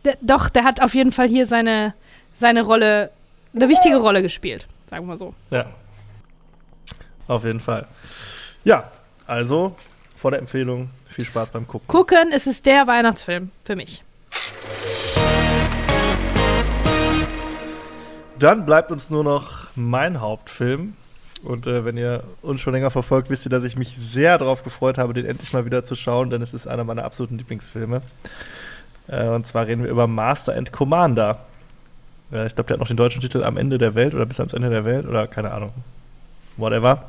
der, 0.05 0.17
doch, 0.21 0.49
der 0.49 0.63
hat 0.63 0.81
auf 0.81 0.93
jeden 0.93 1.11
Fall 1.11 1.27
hier 1.27 1.45
seine, 1.45 1.93
seine 2.37 2.63
Rolle, 2.63 3.09
eine 3.53 3.67
wichtige 3.67 3.97
Rolle 3.97 4.21
gespielt, 4.21 4.67
sagen 4.89 5.05
wir 5.05 5.13
mal 5.13 5.17
so. 5.17 5.33
Ja. 5.49 5.65
Auf 7.27 7.43
jeden 7.43 7.59
Fall. 7.59 7.87
Ja, 8.63 8.91
also 9.25 9.75
vor 10.15 10.31
der 10.31 10.39
Empfehlung 10.39 10.89
viel 11.09 11.25
Spaß 11.25 11.49
beim 11.49 11.67
Gucken. 11.67 11.87
Gucken, 11.87 12.31
es 12.33 12.47
ist 12.47 12.65
der 12.65 12.87
Weihnachtsfilm 12.87 13.51
für 13.63 13.75
mich. 13.75 14.03
Dann 18.39 18.65
bleibt 18.65 18.91
uns 18.91 19.09
nur 19.09 19.23
noch 19.23 19.67
mein 19.75 20.21
Hauptfilm. 20.21 20.93
Und 21.43 21.67
äh, 21.67 21.85
wenn 21.85 21.97
ihr 21.97 22.23
uns 22.41 22.61
schon 22.61 22.73
länger 22.73 22.91
verfolgt, 22.91 23.29
wisst 23.29 23.45
ihr, 23.45 23.49
dass 23.49 23.63
ich 23.63 23.77
mich 23.77 23.95
sehr 23.97 24.37
darauf 24.37 24.63
gefreut 24.63 24.97
habe, 24.97 25.13
den 25.13 25.25
endlich 25.25 25.53
mal 25.53 25.65
wieder 25.65 25.85
zu 25.85 25.95
schauen, 25.95 26.29
denn 26.29 26.41
es 26.41 26.53
ist 26.53 26.67
einer 26.67 26.83
meiner 26.83 27.03
absoluten 27.03 27.37
Lieblingsfilme. 27.37 28.01
Äh, 29.07 29.27
und 29.27 29.45
zwar 29.47 29.67
reden 29.67 29.83
wir 29.83 29.89
über 29.89 30.07
Master 30.07 30.55
and 30.55 30.71
Commander. 30.71 31.39
Ich 32.29 32.55
glaube, 32.55 32.67
der 32.67 32.73
hat 32.73 32.79
noch 32.79 32.87
den 32.87 32.97
deutschen 32.97 33.21
Titel 33.21 33.43
Am 33.43 33.57
Ende 33.57 33.77
der 33.77 33.95
Welt 33.95 34.13
oder 34.13 34.25
bis 34.25 34.39
ans 34.39 34.53
Ende 34.53 34.69
der 34.69 34.83
Welt 34.83 35.07
oder 35.07 35.27
keine 35.27 35.51
Ahnung. 35.51 35.71
Whatever. 36.57 37.03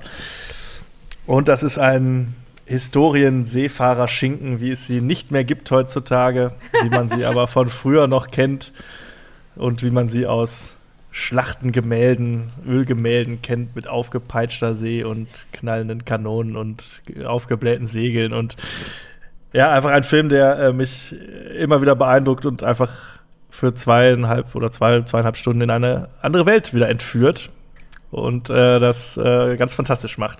Und 1.27 1.49
das 1.49 1.63
ist 1.63 1.79
ein 1.79 2.35
Historien-Seefahrer-Schinken, 2.67 4.61
wie 4.61 4.71
es 4.71 4.87
sie 4.87 5.01
nicht 5.01 5.31
mehr 5.31 5.45
gibt 5.45 5.71
heutzutage, 5.71 6.53
wie 6.83 6.91
man 6.91 7.09
sie 7.09 7.25
aber 7.25 7.49
von 7.49 7.69
früher 7.69 8.07
noch 8.07 8.31
kennt 8.31 8.73
und 9.57 9.83
wie 9.83 9.91
man 9.91 10.09
sie 10.09 10.27
aus 10.27 10.77
Schlachtengemälden, 11.11 12.53
Ölgemälden 12.67 13.43
kennt 13.43 13.75
mit 13.75 13.89
aufgepeitschter 13.89 14.75
See 14.75 15.03
und 15.03 15.29
knallenden 15.53 16.05
Kanonen 16.05 16.57
und 16.57 17.03
aufgeblähten 17.25 17.87
Segeln 17.87 18.33
und 18.33 18.57
ja, 19.53 19.73
einfach 19.73 19.91
ein 19.91 20.05
Film, 20.05 20.29
der 20.29 20.59
äh, 20.59 20.73
mich 20.73 21.15
immer 21.59 21.81
wieder 21.81 21.97
beeindruckt 21.97 22.45
und 22.45 22.63
einfach 22.63 23.18
für 23.59 23.75
zweieinhalb 23.75 24.55
oder 24.55 24.71
zwei, 24.71 25.01
zweieinhalb 25.03 25.37
Stunden 25.37 25.63
in 25.63 25.71
eine 25.71 26.09
andere 26.23 26.47
Welt 26.47 26.75
wieder 26.75 26.89
entführt 26.89 27.51
und 28.13 28.51
äh, 28.51 28.79
das 28.79 29.17
äh, 29.17 29.57
ganz 29.57 29.75
fantastisch 29.75 30.17
macht. 30.17 30.39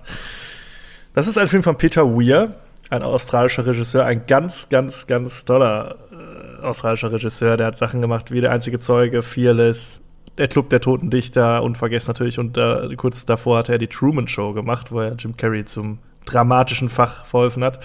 Das 1.13 1.27
ist 1.27 1.37
ein 1.37 1.49
Film 1.49 1.61
von 1.61 1.77
Peter 1.77 2.05
Weir, 2.05 2.53
ein 2.89 3.03
australischer 3.03 3.65
Regisseur, 3.65 4.05
ein 4.05 4.25
ganz, 4.25 4.69
ganz, 4.69 5.05
ganz 5.05 5.43
toller 5.43 5.97
äh, 6.11 6.63
australischer 6.63 7.11
Regisseur. 7.11 7.57
Der 7.57 7.67
hat 7.67 7.77
Sachen 7.77 7.99
gemacht 7.99 8.31
wie 8.31 8.39
Der 8.39 8.51
einzige 8.51 8.79
Zeuge, 8.79 9.21
Fearless, 9.21 10.01
Der 10.37 10.47
Club 10.47 10.69
der 10.69 10.79
Toten 10.79 11.09
Dichter, 11.09 11.61
unvergessen 11.61 12.07
natürlich. 12.07 12.39
Und 12.39 12.57
äh, 12.57 12.95
kurz 12.95 13.25
davor 13.25 13.57
hat 13.57 13.69
er 13.69 13.79
die 13.79 13.87
Truman 13.87 14.29
Show 14.29 14.53
gemacht, 14.53 14.93
wo 14.93 15.01
er 15.01 15.15
Jim 15.15 15.35
Carrey 15.35 15.65
zum 15.65 15.99
dramatischen 16.25 16.87
Fach 16.87 17.25
verholfen 17.25 17.65
hat. 17.65 17.79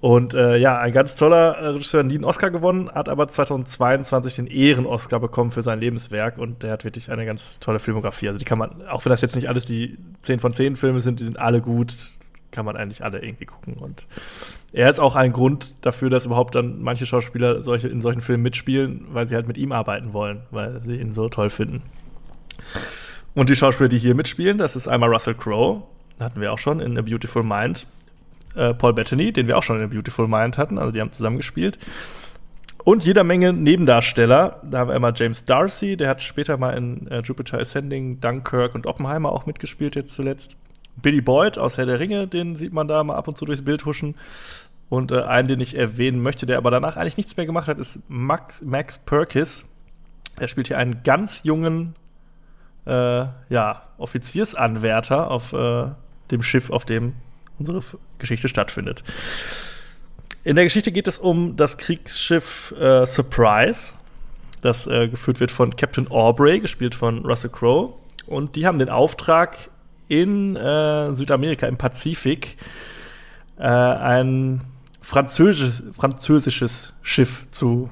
Und 0.00 0.34
äh, 0.34 0.56
ja, 0.58 0.78
ein 0.78 0.92
ganz 0.92 1.14
toller 1.14 1.56
äh, 1.56 1.66
Regisseur, 1.68 2.02
nie 2.02 2.16
einen 2.16 2.24
Oscar 2.24 2.50
gewonnen, 2.50 2.90
hat 2.90 3.08
aber 3.08 3.28
2022 3.28 4.36
den 4.36 4.46
Ehren-Oscar 4.46 5.20
bekommen 5.20 5.50
für 5.50 5.62
sein 5.62 5.80
Lebenswerk 5.80 6.36
und 6.38 6.62
der 6.62 6.72
hat 6.72 6.84
wirklich 6.84 7.10
eine 7.10 7.24
ganz 7.24 7.58
tolle 7.60 7.78
Filmografie. 7.78 8.28
Also 8.28 8.38
die 8.38 8.44
kann 8.44 8.58
man, 8.58 8.86
auch 8.88 9.04
wenn 9.04 9.10
das 9.10 9.22
jetzt 9.22 9.36
nicht 9.36 9.48
alles 9.48 9.64
die 9.64 9.96
10 10.22 10.38
von 10.38 10.52
10 10.52 10.76
Filme 10.76 11.00
sind, 11.00 11.20
die 11.20 11.24
sind 11.24 11.38
alle 11.38 11.62
gut, 11.62 11.96
kann 12.50 12.66
man 12.66 12.76
eigentlich 12.76 13.02
alle 13.02 13.22
irgendwie 13.22 13.46
gucken. 13.46 13.74
Und 13.74 14.06
er 14.72 14.90
ist 14.90 15.00
auch 15.00 15.16
ein 15.16 15.32
Grund 15.32 15.74
dafür, 15.80 16.10
dass 16.10 16.26
überhaupt 16.26 16.54
dann 16.54 16.82
manche 16.82 17.06
Schauspieler 17.06 17.62
solche, 17.62 17.88
in 17.88 18.02
solchen 18.02 18.20
Filmen 18.20 18.42
mitspielen, 18.42 19.06
weil 19.12 19.26
sie 19.26 19.34
halt 19.34 19.48
mit 19.48 19.56
ihm 19.56 19.72
arbeiten 19.72 20.12
wollen, 20.12 20.42
weil 20.50 20.82
sie 20.82 21.00
ihn 21.00 21.14
so 21.14 21.30
toll 21.30 21.48
finden. 21.48 21.82
Und 23.34 23.48
die 23.48 23.56
Schauspieler, 23.56 23.88
die 23.88 23.98
hier 23.98 24.14
mitspielen, 24.14 24.58
das 24.58 24.76
ist 24.76 24.88
einmal 24.88 25.10
Russell 25.10 25.34
Crowe, 25.34 25.82
hatten 26.20 26.40
wir 26.40 26.52
auch 26.52 26.58
schon 26.58 26.80
in 26.80 26.98
A 26.98 27.02
Beautiful 27.02 27.42
Mind. 27.42 27.86
Äh, 28.56 28.74
Paul 28.74 28.94
Bettany, 28.94 29.32
den 29.32 29.46
wir 29.46 29.56
auch 29.56 29.62
schon 29.62 29.80
in 29.80 29.90
Beautiful 29.90 30.26
Mind 30.28 30.58
hatten, 30.58 30.78
also 30.78 30.90
die 30.90 31.00
haben 31.00 31.12
zusammen 31.12 31.36
gespielt. 31.36 31.78
Und 32.84 33.04
jeder 33.04 33.24
Menge 33.24 33.52
Nebendarsteller. 33.52 34.60
Da 34.62 34.78
haben 34.78 34.88
wir 34.88 34.94
einmal 34.94 35.12
James 35.16 35.44
Darcy, 35.44 35.96
der 35.96 36.08
hat 36.08 36.22
später 36.22 36.56
mal 36.56 36.70
in 36.76 37.08
äh, 37.08 37.20
Jupiter 37.20 37.58
Ascending, 37.58 38.20
Dunkirk 38.20 38.76
und 38.76 38.86
Oppenheimer 38.86 39.32
auch 39.32 39.44
mitgespielt, 39.44 39.96
jetzt 39.96 40.14
zuletzt. 40.14 40.56
Billy 41.02 41.20
Boyd 41.20 41.58
aus 41.58 41.78
Herr 41.78 41.86
der 41.86 41.98
Ringe, 41.98 42.28
den 42.28 42.54
sieht 42.54 42.72
man 42.72 42.86
da 42.86 43.02
mal 43.02 43.16
ab 43.16 43.26
und 43.26 43.36
zu 43.36 43.44
durchs 43.44 43.64
Bild 43.64 43.84
huschen. 43.84 44.14
Und 44.88 45.10
äh, 45.10 45.22
einen, 45.22 45.48
den 45.48 45.60
ich 45.60 45.76
erwähnen 45.76 46.22
möchte, 46.22 46.46
der 46.46 46.58
aber 46.58 46.70
danach 46.70 46.96
eigentlich 46.96 47.16
nichts 47.16 47.36
mehr 47.36 47.46
gemacht 47.46 47.66
hat, 47.66 47.78
ist 47.78 47.98
Max, 48.08 48.62
Max 48.62 49.00
Perkis. 49.00 49.64
Er 50.38 50.46
spielt 50.46 50.68
hier 50.68 50.78
einen 50.78 51.02
ganz 51.02 51.42
jungen 51.42 51.96
äh, 52.86 53.24
ja, 53.48 53.82
Offiziersanwärter 53.98 55.28
auf 55.28 55.52
äh, 55.52 55.88
dem 56.30 56.42
Schiff, 56.42 56.70
auf 56.70 56.84
dem 56.84 57.14
unsere 57.58 57.82
Geschichte 58.18 58.48
stattfindet. 58.48 59.02
In 60.44 60.54
der 60.54 60.64
Geschichte 60.64 60.92
geht 60.92 61.08
es 61.08 61.18
um 61.18 61.56
das 61.56 61.76
Kriegsschiff 61.76 62.72
äh, 62.78 63.06
Surprise, 63.06 63.94
das 64.60 64.86
äh, 64.86 65.08
geführt 65.08 65.40
wird 65.40 65.50
von 65.50 65.74
Captain 65.76 66.08
Aubrey, 66.08 66.60
gespielt 66.60 66.94
von 66.94 67.24
Russell 67.24 67.50
Crowe. 67.50 67.94
Und 68.26 68.56
die 68.56 68.66
haben 68.66 68.78
den 68.78 68.88
Auftrag, 68.88 69.70
in 70.08 70.56
äh, 70.56 71.12
Südamerika, 71.12 71.66
im 71.66 71.76
Pazifik, 71.76 72.56
äh, 73.58 73.62
ein 73.62 74.62
französisch, 75.00 75.82
französisches 75.92 76.94
Schiff 77.02 77.46
zu 77.50 77.90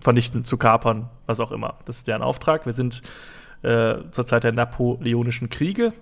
vernichten, 0.00 0.44
zu 0.44 0.56
kapern, 0.58 1.08
was 1.26 1.40
auch 1.40 1.50
immer. 1.50 1.78
Das 1.86 1.98
ist 1.98 2.06
deren 2.06 2.22
Auftrag. 2.22 2.66
Wir 2.66 2.72
sind 2.72 3.02
äh, 3.62 3.96
zur 4.10 4.26
Zeit 4.26 4.44
der 4.44 4.52
Napoleonischen 4.52 5.48
Kriege, 5.48 5.92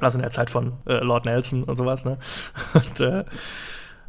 also 0.00 0.18
in 0.18 0.22
der 0.22 0.30
Zeit 0.30 0.50
von 0.50 0.74
äh, 0.86 0.98
Lord 0.98 1.24
Nelson 1.24 1.64
und 1.64 1.76
sowas. 1.76 2.04
Ne? 2.04 2.18
Und, 2.74 3.00
äh, 3.00 3.24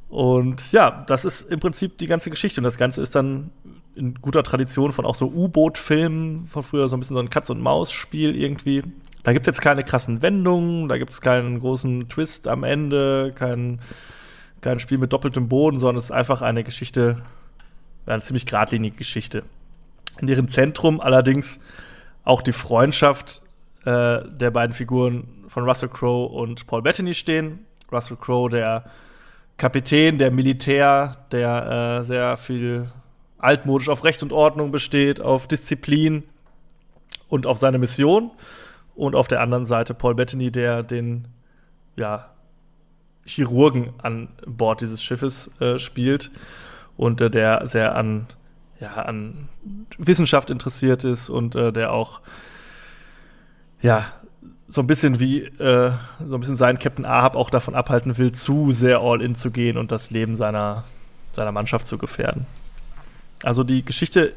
und, 0.07 0.71
ja, 0.71 1.03
das 1.07 1.25
ist 1.25 1.51
im 1.51 1.59
Prinzip 1.59 1.97
die 1.97 2.07
ganze 2.07 2.29
Geschichte. 2.29 2.61
Und 2.61 2.63
das 2.63 2.77
Ganze 2.77 3.01
ist 3.01 3.15
dann 3.15 3.49
in 3.95 4.13
guter 4.15 4.43
Tradition 4.43 4.91
von 4.91 5.05
auch 5.05 5.15
so 5.15 5.25
U-Boot-Filmen 5.27 6.45
von 6.45 6.63
früher, 6.63 6.87
so 6.87 6.95
ein 6.95 6.99
bisschen 6.99 7.15
so 7.15 7.21
ein 7.21 7.29
Katz-und-Maus-Spiel 7.29 8.35
irgendwie. 8.35 8.83
Da 9.23 9.33
gibt 9.33 9.47
es 9.47 9.55
jetzt 9.55 9.61
keine 9.61 9.81
krassen 9.81 10.21
Wendungen, 10.21 10.87
da 10.87 10.97
gibt 10.97 11.11
es 11.11 11.21
keinen 11.21 11.59
großen 11.59 12.07
Twist 12.07 12.47
am 12.47 12.63
Ende, 12.63 13.33
kein, 13.33 13.79
kein 14.61 14.79
Spiel 14.79 14.99
mit 14.99 15.11
doppeltem 15.11 15.49
Boden, 15.49 15.79
sondern 15.79 15.97
es 15.97 16.05
ist 16.05 16.11
einfach 16.11 16.41
eine 16.41 16.63
Geschichte, 16.63 17.23
eine 18.05 18.21
ziemlich 18.21 18.45
geradlinige 18.45 18.97
Geschichte. 18.97 19.43
In 20.21 20.27
deren 20.27 20.47
Zentrum 20.47 21.01
allerdings 21.01 21.59
auch 22.23 22.41
die 22.41 22.53
Freundschaft 22.53 23.41
äh, 23.85 24.27
der 24.27 24.51
beiden 24.51 24.73
Figuren 24.73 25.45
von 25.47 25.63
Russell 25.63 25.89
Crowe 25.89 26.31
und 26.31 26.67
Paul 26.67 26.81
Bettany 26.81 27.13
stehen. 27.13 27.65
Russell 27.91 28.17
Crowe, 28.17 28.49
der 28.49 28.85
Kapitän, 29.57 30.17
der 30.17 30.31
Militär, 30.31 31.17
der 31.31 31.99
äh, 31.99 32.03
sehr 32.03 32.37
viel 32.37 32.91
altmodisch 33.37 33.89
auf 33.89 34.03
Recht 34.03 34.23
und 34.23 34.33
Ordnung 34.33 34.71
besteht, 34.71 35.21
auf 35.21 35.47
Disziplin 35.47 36.23
und 37.29 37.45
auf 37.45 37.57
seine 37.57 37.77
Mission. 37.77 38.31
Und 38.95 39.13
auf 39.13 39.27
der 39.27 39.41
anderen 39.41 39.65
Seite 39.65 39.93
Paul 39.93 40.15
Bettany, 40.15 40.51
der 40.51 40.81
den 40.81 41.27
ja, 41.95 42.29
Chirurgen 43.25 43.93
an 44.01 44.29
Bord 44.45 44.81
dieses 44.81 45.03
Schiffes 45.03 45.51
äh, 45.59 45.79
spielt 45.79 46.31
und 46.97 47.21
äh, 47.21 47.29
der 47.29 47.67
sehr 47.67 47.95
an, 47.95 48.27
ja, 48.79 48.93
an 48.93 49.49
Wissenschaft 49.97 50.49
interessiert 50.49 51.03
ist 51.03 51.29
und 51.29 51.55
äh, 51.55 51.73
der 51.73 51.91
auch 51.91 52.21
ja, 53.81 54.05
so 54.67 54.81
ein 54.81 54.87
bisschen 54.87 55.19
wie 55.19 55.43
äh, 55.43 55.91
so 56.27 56.35
ein 56.35 56.39
bisschen 56.39 56.57
seinen 56.57 56.79
Captain 56.79 57.05
Ahab 57.05 57.35
auch 57.35 57.49
davon 57.49 57.75
abhalten 57.75 58.17
will, 58.17 58.31
zu 58.31 58.71
sehr 58.71 58.99
all 58.99 59.21
in 59.21 59.35
zu 59.35 59.51
gehen 59.51 59.77
und 59.77 59.91
das 59.91 60.09
Leben 60.11 60.35
seiner, 60.35 60.83
seiner 61.33 61.51
Mannschaft 61.51 61.87
zu 61.87 61.97
gefährden. 61.97 62.45
Also 63.43 63.63
die 63.63 63.85
Geschichte 63.85 64.33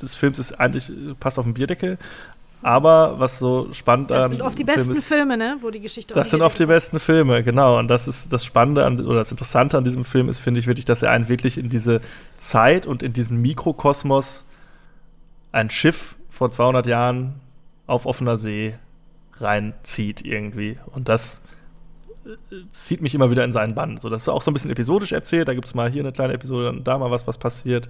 des 0.00 0.14
Films 0.14 0.38
ist 0.38 0.52
eigentlich 0.60 0.92
passt 1.18 1.38
auf 1.38 1.44
den 1.44 1.54
Bierdeckel, 1.54 1.98
aber 2.62 3.18
was 3.18 3.40
so 3.40 3.72
spannend 3.72 4.12
an. 4.12 4.18
Das 4.18 4.30
sind 4.30 4.42
oft 4.42 4.58
die 4.58 4.64
besten 4.64 4.92
ist, 4.92 5.06
Filme, 5.06 5.36
ne? 5.36 5.56
Wo 5.60 5.70
die 5.70 5.80
Geschichte 5.80 6.14
Das 6.14 6.30
sind 6.30 6.42
oft 6.42 6.58
die 6.58 6.66
besten 6.66 7.00
Filme, 7.00 7.42
genau. 7.42 7.78
Und 7.78 7.88
das 7.88 8.06
ist 8.06 8.32
das 8.32 8.44
Spannende 8.44 8.84
an, 8.84 9.00
oder 9.04 9.18
das 9.18 9.32
Interessante 9.32 9.76
an 9.76 9.84
diesem 9.84 10.04
Film 10.04 10.28
ist, 10.28 10.38
finde 10.38 10.60
ich, 10.60 10.68
wirklich, 10.68 10.84
dass 10.84 11.02
er 11.02 11.10
einen 11.10 11.28
wirklich 11.28 11.58
in 11.58 11.68
diese 11.70 12.00
Zeit 12.38 12.86
und 12.86 13.02
in 13.02 13.12
diesen 13.12 13.42
Mikrokosmos 13.42 14.44
ein 15.50 15.70
Schiff 15.70 16.14
vor 16.30 16.52
200 16.52 16.86
Jahren 16.86 17.34
auf 17.86 18.06
offener 18.06 18.36
See 18.36 18.74
reinzieht 19.38 20.24
irgendwie. 20.24 20.78
Und 20.92 21.08
das 21.08 21.42
äh, 22.24 22.56
zieht 22.72 23.02
mich 23.02 23.14
immer 23.14 23.30
wieder 23.30 23.44
in 23.44 23.52
seinen 23.52 23.74
Bann. 23.74 23.96
So, 23.96 24.08
das 24.08 24.22
ist 24.22 24.28
auch 24.28 24.42
so 24.42 24.50
ein 24.50 24.54
bisschen 24.54 24.70
episodisch 24.70 25.12
erzählt. 25.12 25.48
Da 25.48 25.54
gibt 25.54 25.66
es 25.66 25.74
mal 25.74 25.90
hier 25.90 26.02
eine 26.02 26.12
kleine 26.12 26.34
Episode, 26.34 26.66
dann 26.66 26.84
da 26.84 26.98
mal 26.98 27.10
was, 27.10 27.26
was 27.26 27.38
passiert. 27.38 27.88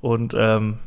Und 0.00 0.34
ähm, 0.36 0.78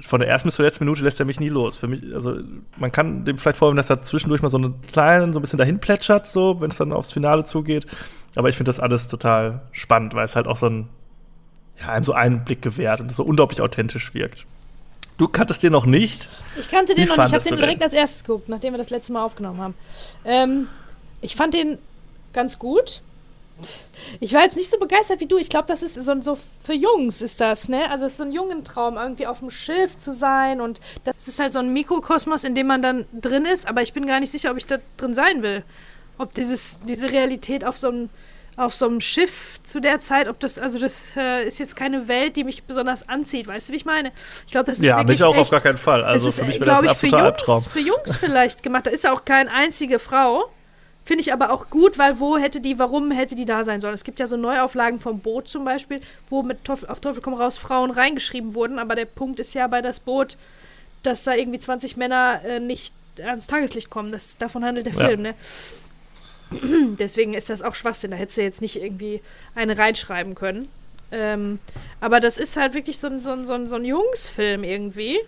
von 0.00 0.20
der 0.20 0.28
ersten 0.28 0.48
bis 0.48 0.56
zur 0.56 0.64
letzten 0.64 0.84
Minute 0.84 1.02
lässt 1.02 1.20
er 1.20 1.26
mich 1.26 1.40
nie 1.40 1.48
los. 1.48 1.76
Für 1.76 1.88
mich, 1.88 2.02
also 2.12 2.38
man 2.76 2.92
kann 2.92 3.24
dem 3.24 3.38
vielleicht 3.38 3.58
vorwerfen, 3.58 3.76
dass 3.76 3.90
er 3.90 4.02
zwischendurch 4.02 4.42
mal 4.42 4.48
so 4.48 4.58
einen 4.58 4.80
kleinen, 4.82 5.32
so 5.32 5.38
ein 5.38 5.42
bisschen 5.42 5.58
dahin 5.58 5.78
plätschert, 5.78 6.26
so, 6.26 6.60
wenn 6.60 6.70
es 6.70 6.76
dann 6.76 6.92
aufs 6.92 7.12
Finale 7.12 7.44
zugeht. 7.44 7.86
Aber 8.34 8.48
ich 8.48 8.56
finde 8.56 8.68
das 8.68 8.80
alles 8.80 9.08
total 9.08 9.62
spannend, 9.72 10.14
weil 10.14 10.26
es 10.26 10.36
halt 10.36 10.46
auch 10.46 10.56
so 10.56 10.66
ein, 10.66 10.88
ja, 11.80 11.88
einem 11.88 12.04
so 12.04 12.12
einen 12.12 12.44
Blick 12.44 12.62
gewährt 12.62 13.00
und 13.00 13.12
so 13.12 13.24
unglaublich 13.24 13.62
authentisch 13.62 14.12
wirkt. 14.12 14.46
Du 15.18 15.28
kanntest 15.28 15.62
den 15.62 15.72
noch 15.72 15.86
nicht? 15.86 16.28
Ich 16.58 16.68
kannte 16.68 16.94
den 16.94 17.04
Wie 17.04 17.08
noch 17.08 17.16
nicht. 17.16 17.28
Ich 17.28 17.34
habe 17.34 17.44
den 17.44 17.56
direkt 17.56 17.82
als 17.82 17.94
erstes 17.94 18.24
geguckt, 18.24 18.48
nachdem 18.48 18.74
wir 18.74 18.78
das 18.78 18.90
letzte 18.90 19.12
Mal 19.12 19.24
aufgenommen 19.24 19.60
haben. 19.60 19.74
Ähm, 20.24 20.68
ich 21.22 21.36
fand 21.36 21.54
den 21.54 21.78
ganz 22.32 22.58
gut. 22.58 23.00
Ich 24.20 24.34
war 24.34 24.42
jetzt 24.42 24.56
nicht 24.56 24.70
so 24.70 24.78
begeistert 24.78 25.20
wie 25.20 25.26
du. 25.26 25.38
Ich 25.38 25.48
glaube, 25.48 25.66
das 25.66 25.82
ist 25.82 25.94
so, 25.94 26.20
so 26.20 26.36
für 26.62 26.74
Jungs 26.74 27.22
ist 27.22 27.40
das, 27.40 27.70
ne? 27.70 27.90
Also 27.90 28.04
es 28.04 28.12
ist 28.12 28.18
so 28.18 28.24
ein 28.24 28.32
Jungentraum, 28.32 28.98
irgendwie 28.98 29.26
auf 29.26 29.38
dem 29.38 29.50
Schiff 29.50 29.96
zu 29.96 30.12
sein 30.12 30.60
und 30.60 30.82
das 31.04 31.26
ist 31.26 31.38
halt 31.38 31.54
so 31.54 31.60
ein 31.60 31.72
Mikrokosmos, 31.72 32.44
in 32.44 32.54
dem 32.54 32.66
man 32.66 32.82
dann 32.82 33.06
drin 33.18 33.46
ist, 33.46 33.66
aber 33.66 33.80
ich 33.80 33.94
bin 33.94 34.04
gar 34.04 34.20
nicht 34.20 34.30
sicher, 34.30 34.50
ob 34.50 34.58
ich 34.58 34.66
da 34.66 34.76
drin 34.98 35.14
sein 35.14 35.42
will. 35.42 35.64
Ob 36.18 36.34
dieses, 36.34 36.78
diese 36.86 37.10
Realität 37.10 37.64
auf 37.64 37.78
so 37.78 37.88
einem 37.88 38.10
auf 38.56 38.74
so 38.74 38.86
einem 38.86 39.00
Schiff 39.00 39.60
zu 39.64 39.80
der 39.80 40.00
Zeit, 40.00 40.28
ob 40.28 40.40
das, 40.40 40.58
also 40.58 40.78
das 40.78 41.14
äh, 41.16 41.46
ist 41.46 41.58
jetzt 41.58 41.76
keine 41.76 42.08
Welt, 42.08 42.36
die 42.36 42.44
mich 42.44 42.64
besonders 42.64 43.08
anzieht, 43.08 43.46
weißt 43.46 43.68
du, 43.68 43.72
wie 43.74 43.76
ich 43.76 43.84
meine? 43.84 44.12
Ich 44.46 44.52
glaube, 44.52 44.66
das 44.66 44.78
ist 44.78 44.84
Ja, 44.84 45.02
mich 45.02 45.22
auch 45.22 45.32
echt, 45.32 45.40
auf 45.42 45.50
gar 45.50 45.60
keinen 45.60 45.76
Fall. 45.76 46.02
Also 46.02 46.30
für 46.30 46.44
mich 46.44 46.58
wäre 46.58 46.70
das 46.70 46.80
ein 46.80 46.88
absoluter 46.88 47.18
für 47.18 47.24
Jungs, 47.24 47.38
Albtraum. 47.38 47.62
Für 47.64 47.80
Jungs 47.80 48.16
vielleicht 48.16 48.62
gemacht. 48.62 48.86
Da 48.86 48.90
ist 48.90 49.04
ja 49.04 49.12
auch 49.12 49.24
keine 49.24 49.52
einzige 49.52 49.98
Frau. 49.98 50.50
Finde 51.04 51.20
ich 51.20 51.32
aber 51.32 51.52
auch 51.52 51.70
gut, 51.70 51.98
weil 51.98 52.18
wo 52.18 52.36
hätte 52.36 52.60
die, 52.60 52.78
warum 52.78 53.12
hätte 53.12 53.36
die 53.36 53.44
da 53.44 53.62
sein 53.62 53.80
sollen? 53.80 53.94
Es 53.94 54.02
gibt 54.02 54.18
ja 54.18 54.26
so 54.26 54.36
Neuauflagen 54.36 54.98
vom 54.98 55.20
Boot 55.20 55.48
zum 55.48 55.64
Beispiel, 55.64 56.00
wo 56.30 56.42
mit 56.42 56.64
Teufel, 56.64 56.88
auf 56.88 56.98
Teufel 56.98 57.22
komm 57.22 57.34
raus 57.34 57.56
Frauen 57.56 57.92
reingeschrieben 57.92 58.54
wurden, 58.54 58.80
aber 58.80 58.96
der 58.96 59.04
Punkt 59.04 59.38
ist 59.38 59.54
ja 59.54 59.68
bei 59.68 59.82
das 59.82 60.00
Boot, 60.00 60.36
dass 61.04 61.22
da 61.22 61.34
irgendwie 61.34 61.60
20 61.60 61.96
Männer 61.96 62.40
äh, 62.44 62.58
nicht 62.58 62.92
ans 63.22 63.46
Tageslicht 63.46 63.88
kommen. 63.88 64.10
Das, 64.10 64.36
davon 64.36 64.64
handelt 64.64 64.86
der 64.86 64.94
ja. 64.94 65.06
Film, 65.06 65.22
ne? 65.22 65.34
Deswegen 66.98 67.34
ist 67.34 67.50
das 67.50 67.62
auch 67.62 67.74
Schwachsinn. 67.74 68.10
Da 68.10 68.16
hättest 68.16 68.38
du 68.38 68.42
jetzt 68.42 68.60
nicht 68.60 68.76
irgendwie 68.80 69.20
eine 69.54 69.76
reinschreiben 69.78 70.34
können. 70.34 70.68
Ähm, 71.12 71.60
aber 72.00 72.20
das 72.20 72.38
ist 72.38 72.56
halt 72.56 72.74
wirklich 72.74 72.98
so 72.98 73.06
ein, 73.06 73.20
so 73.22 73.30
ein, 73.30 73.46
so 73.46 73.52
ein, 73.52 73.68
so 73.68 73.76
ein 73.76 73.84
Jungsfilm 73.84 74.64
irgendwie. 74.64 75.18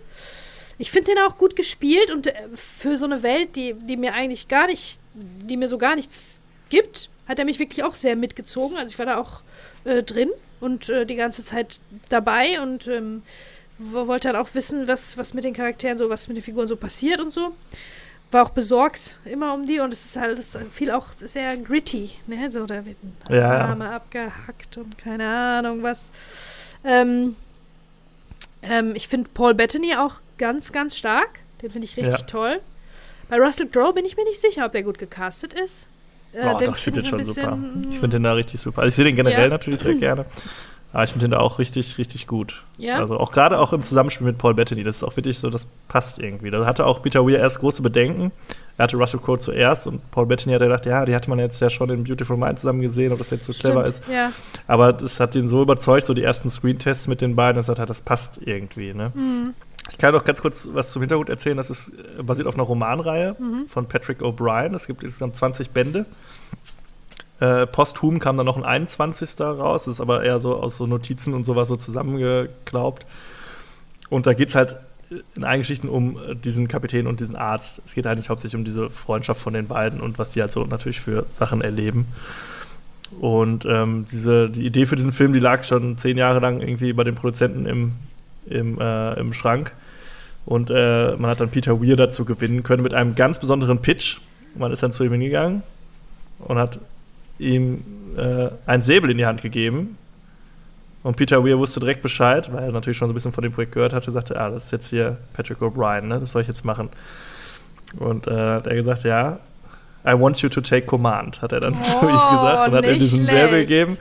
Ich 0.77 0.91
finde 0.91 1.13
den 1.13 1.23
auch 1.23 1.37
gut 1.37 1.55
gespielt 1.55 2.11
und 2.11 2.27
äh, 2.27 2.33
für 2.55 2.97
so 2.97 3.05
eine 3.05 3.23
Welt, 3.23 3.55
die, 3.55 3.73
die 3.73 3.97
mir 3.97 4.13
eigentlich 4.13 4.47
gar 4.47 4.67
nicht, 4.67 4.99
die 5.13 5.57
mir 5.57 5.67
so 5.67 5.77
gar 5.77 5.95
nichts 5.95 6.39
gibt, 6.69 7.09
hat 7.27 7.39
er 7.39 7.45
mich 7.45 7.59
wirklich 7.59 7.83
auch 7.83 7.95
sehr 7.95 8.15
mitgezogen. 8.15 8.77
Also 8.77 8.91
ich 8.91 8.99
war 8.99 9.05
da 9.05 9.17
auch 9.17 9.41
äh, 9.85 10.03
drin 10.03 10.29
und 10.59 10.89
äh, 10.89 11.05
die 11.05 11.15
ganze 11.15 11.43
Zeit 11.43 11.79
dabei 12.09 12.61
und 12.61 12.87
ähm, 12.87 13.23
wollte 13.77 14.29
dann 14.29 14.37
auch 14.37 14.53
wissen, 14.53 14.87
was, 14.87 15.17
was 15.17 15.33
mit 15.33 15.45
den 15.45 15.53
Charakteren 15.53 15.97
so, 15.97 16.09
was 16.09 16.27
mit 16.27 16.37
den 16.37 16.43
Figuren 16.43 16.67
so 16.67 16.75
passiert 16.75 17.21
und 17.21 17.31
so. 17.31 17.53
War 18.31 18.43
auch 18.43 18.51
besorgt 18.51 19.17
immer 19.25 19.55
um 19.55 19.65
die 19.65 19.79
und 19.79 19.91
es 19.91 20.05
ist 20.05 20.15
halt 20.15 20.37
es 20.37 20.57
viel 20.71 20.91
auch 20.91 21.07
sehr 21.19 21.57
gritty, 21.57 22.11
ne? 22.27 22.51
So, 22.51 22.65
da 22.67 22.85
wird 22.85 22.97
ein 23.03 23.35
ja. 23.35 23.69
Arme 23.69 23.89
abgehackt 23.89 24.77
und 24.77 24.97
keine 24.97 25.27
Ahnung 25.27 25.81
was. 25.81 26.11
Ähm, 26.83 27.35
ähm, 28.61 28.93
ich 28.95 29.07
finde 29.07 29.29
Paul 29.33 29.55
Bettany 29.55 29.95
auch 29.95 30.15
ganz, 30.37 30.71
ganz 30.71 30.95
stark. 30.95 31.39
Den 31.61 31.71
finde 31.71 31.85
ich 31.85 31.97
richtig 31.97 32.21
ja. 32.21 32.25
toll. 32.25 32.59
Bei 33.29 33.37
Russell 33.37 33.67
Crowe 33.67 33.93
bin 33.93 34.05
ich 34.05 34.15
mir 34.15 34.23
nicht 34.25 34.39
sicher, 34.39 34.65
ob 34.65 34.71
der 34.71 34.83
gut 34.83 34.97
gecastet 34.97 35.53
ist. 35.53 35.87
Äh, 36.33 36.45
oh, 36.45 36.57
doch, 36.57 36.75
ich 36.75 36.83
finde 36.83 37.01
den 37.01 37.09
schon 37.09 37.23
super. 37.23 37.57
Ich 37.89 37.99
finde 37.99 38.17
den 38.17 38.23
da 38.23 38.33
richtig 38.33 38.59
super. 38.59 38.81
Also 38.81 38.89
ich 38.89 38.95
sehe 38.95 39.05
den 39.05 39.15
generell 39.15 39.45
ja. 39.45 39.49
natürlich 39.49 39.79
sehr 39.79 39.95
gerne. 39.95 40.25
Aber 40.91 41.03
ich 41.03 41.11
finde 41.11 41.27
den 41.27 41.31
da 41.31 41.39
auch 41.39 41.59
richtig, 41.59 41.99
richtig 41.99 42.25
gut. 42.25 42.63
Ja. 42.77 42.97
Also 42.97 43.19
auch 43.19 43.31
gerade 43.31 43.59
auch 43.59 43.73
im 43.73 43.83
Zusammenspiel 43.83 44.25
mit 44.25 44.39
Paul 44.39 44.55
Bettany, 44.55 44.83
das 44.83 44.97
ist 44.97 45.03
auch 45.03 45.15
wirklich 45.15 45.37
so, 45.37 45.51
das 45.51 45.67
passt 45.87 46.17
irgendwie. 46.17 46.49
Da 46.49 46.65
hatte 46.65 46.85
auch 46.85 47.03
Peter 47.03 47.25
Weir 47.27 47.37
erst 47.37 47.59
große 47.59 47.83
Bedenken. 47.83 48.31
Er 48.77 48.83
hatte 48.83 48.97
Russell 48.97 49.19
Crowe 49.19 49.39
zuerst 49.39 49.85
und 49.85 50.09
Paul 50.09 50.25
Bettany 50.25 50.53
hat 50.53 50.61
gedacht, 50.61 50.85
ja, 50.87 51.05
die 51.05 51.13
hatte 51.13 51.29
man 51.29 51.37
jetzt 51.37 51.59
ja 51.59 51.69
schon 51.69 51.89
in 51.91 52.05
Beautiful 52.05 52.37
Mind 52.37 52.59
zusammen 52.59 52.81
gesehen, 52.81 53.11
ob 53.11 53.19
das 53.19 53.29
jetzt 53.29 53.45
so 53.45 53.53
Stimmt, 53.53 53.73
clever 53.73 53.85
ist. 53.85 54.03
Ja. 54.07 54.31
Aber 54.65 54.93
das 54.93 55.19
hat 55.19 55.35
ihn 55.35 55.47
so 55.47 55.61
überzeugt, 55.61 56.07
so 56.07 56.15
die 56.15 56.23
ersten 56.23 56.49
Screen-Tests 56.49 57.07
mit 57.07 57.21
den 57.21 57.35
beiden, 57.35 57.57
dass 57.57 57.69
er 57.69 57.77
hat, 57.77 57.89
das 57.89 58.01
passt 58.01 58.39
irgendwie, 58.43 58.93
ne? 58.93 59.11
Mhm. 59.13 59.53
Ich 59.91 59.97
kann 59.97 60.13
noch 60.13 60.23
ganz 60.23 60.41
kurz 60.41 60.69
was 60.71 60.91
zum 60.91 61.01
Hintergrund 61.01 61.29
erzählen. 61.29 61.57
Das 61.57 61.69
ist 61.69 61.89
äh, 61.89 62.23
basiert 62.23 62.47
auf 62.47 62.53
einer 62.55 62.63
Romanreihe 62.63 63.35
mhm. 63.39 63.67
von 63.67 63.87
Patrick 63.87 64.21
O'Brien. 64.21 64.75
Es 64.75 64.87
gibt 64.87 65.03
insgesamt 65.03 65.35
20 65.35 65.71
Bände. 65.71 66.05
Äh, 67.39 67.67
posthum 67.67 68.19
kam 68.19 68.37
dann 68.37 68.45
noch 68.45 68.57
ein 68.57 68.65
21. 68.65 69.39
raus. 69.39 69.87
Ist 69.87 70.01
aber 70.01 70.23
eher 70.23 70.39
so 70.39 70.55
aus 70.55 70.77
so 70.77 70.87
Notizen 70.87 71.33
und 71.33 71.43
sowas 71.43 71.67
so 71.67 71.75
zusammengeklaubt. 71.75 73.05
Und 74.09 74.27
da 74.27 74.33
geht 74.33 74.49
es 74.49 74.55
halt 74.55 74.77
in 75.35 75.43
allen 75.43 75.59
Geschichten 75.59 75.89
um 75.89 76.17
äh, 76.17 76.35
diesen 76.35 76.67
Kapitän 76.67 77.07
und 77.07 77.19
diesen 77.19 77.35
Arzt. 77.35 77.81
Es 77.85 77.93
geht 77.93 78.05
eigentlich 78.07 78.29
hauptsächlich 78.29 78.57
um 78.57 78.65
diese 78.65 78.89
Freundschaft 78.89 79.41
von 79.41 79.53
den 79.53 79.67
beiden 79.67 80.01
und 80.01 80.19
was 80.19 80.31
die 80.31 80.41
halt 80.41 80.51
so 80.51 80.63
natürlich 80.65 81.01
für 81.01 81.25
Sachen 81.29 81.61
erleben. 81.61 82.07
Und 83.19 83.65
ähm, 83.65 84.05
diese, 84.11 84.49
die 84.49 84.65
Idee 84.65 84.85
für 84.85 84.95
diesen 84.95 85.11
Film, 85.11 85.33
die 85.33 85.39
lag 85.39 85.63
schon 85.63 85.97
zehn 85.97 86.17
Jahre 86.17 86.39
lang 86.39 86.61
irgendwie 86.61 86.93
bei 86.93 87.03
den 87.03 87.15
Produzenten 87.15 87.65
im, 87.65 87.91
im, 88.45 88.79
äh, 88.79 89.13
im 89.19 89.33
Schrank. 89.33 89.73
Und 90.45 90.69
äh, 90.69 91.15
man 91.17 91.29
hat 91.29 91.41
dann 91.41 91.49
Peter 91.49 91.81
Weir 91.81 91.95
dazu 91.95 92.25
gewinnen 92.25 92.63
können 92.63 92.83
mit 92.83 92.93
einem 92.93 93.15
ganz 93.15 93.39
besonderen 93.39 93.79
Pitch. 93.79 94.17
Man 94.55 94.71
ist 94.71 94.83
dann 94.83 94.93
zu 94.93 95.03
ihm 95.03 95.11
hingegangen 95.11 95.63
und 96.39 96.57
hat 96.57 96.79
ihm 97.39 97.83
äh, 98.17 98.49
ein 98.65 98.83
Säbel 98.83 99.09
in 99.09 99.17
die 99.17 99.25
Hand 99.25 99.41
gegeben 99.41 99.97
und 101.01 101.15
Peter 101.15 101.43
Weir 101.43 101.57
wusste 101.57 101.79
direkt 101.79 102.01
Bescheid, 102.01 102.51
weil 102.51 102.63
er 102.63 102.71
natürlich 102.71 102.97
schon 102.97 103.07
so 103.07 103.13
ein 103.13 103.15
bisschen 103.15 103.31
von 103.31 103.41
dem 103.41 103.53
Projekt 103.53 103.71
gehört 103.71 103.93
hatte, 103.93 104.11
sagte, 104.11 104.39
ah, 104.39 104.49
das 104.49 104.65
ist 104.65 104.71
jetzt 104.71 104.89
hier 104.89 105.17
Patrick 105.33 105.59
O'Brien, 105.59 106.01
ne? 106.01 106.19
das 106.19 106.31
soll 106.31 106.41
ich 106.41 106.47
jetzt 106.47 106.65
machen. 106.65 106.89
Und 107.97 108.27
äh, 108.27 108.31
hat 108.31 108.67
er 108.67 108.75
gesagt, 108.75 109.03
ja, 109.03 109.39
I 110.05 110.11
want 110.11 110.41
you 110.41 110.49
to 110.49 110.61
take 110.61 110.85
command, 110.85 111.41
hat 111.41 111.51
er 111.51 111.61
dann 111.61 111.75
oh, 111.79 111.81
zu 111.81 111.97
ihm 112.01 112.07
gesagt 112.07 112.69
und 112.69 112.75
hat 112.75 112.87
ihm 112.87 112.99
diesen 112.99 113.27
Säbel 113.27 113.61
gegeben. 113.61 113.97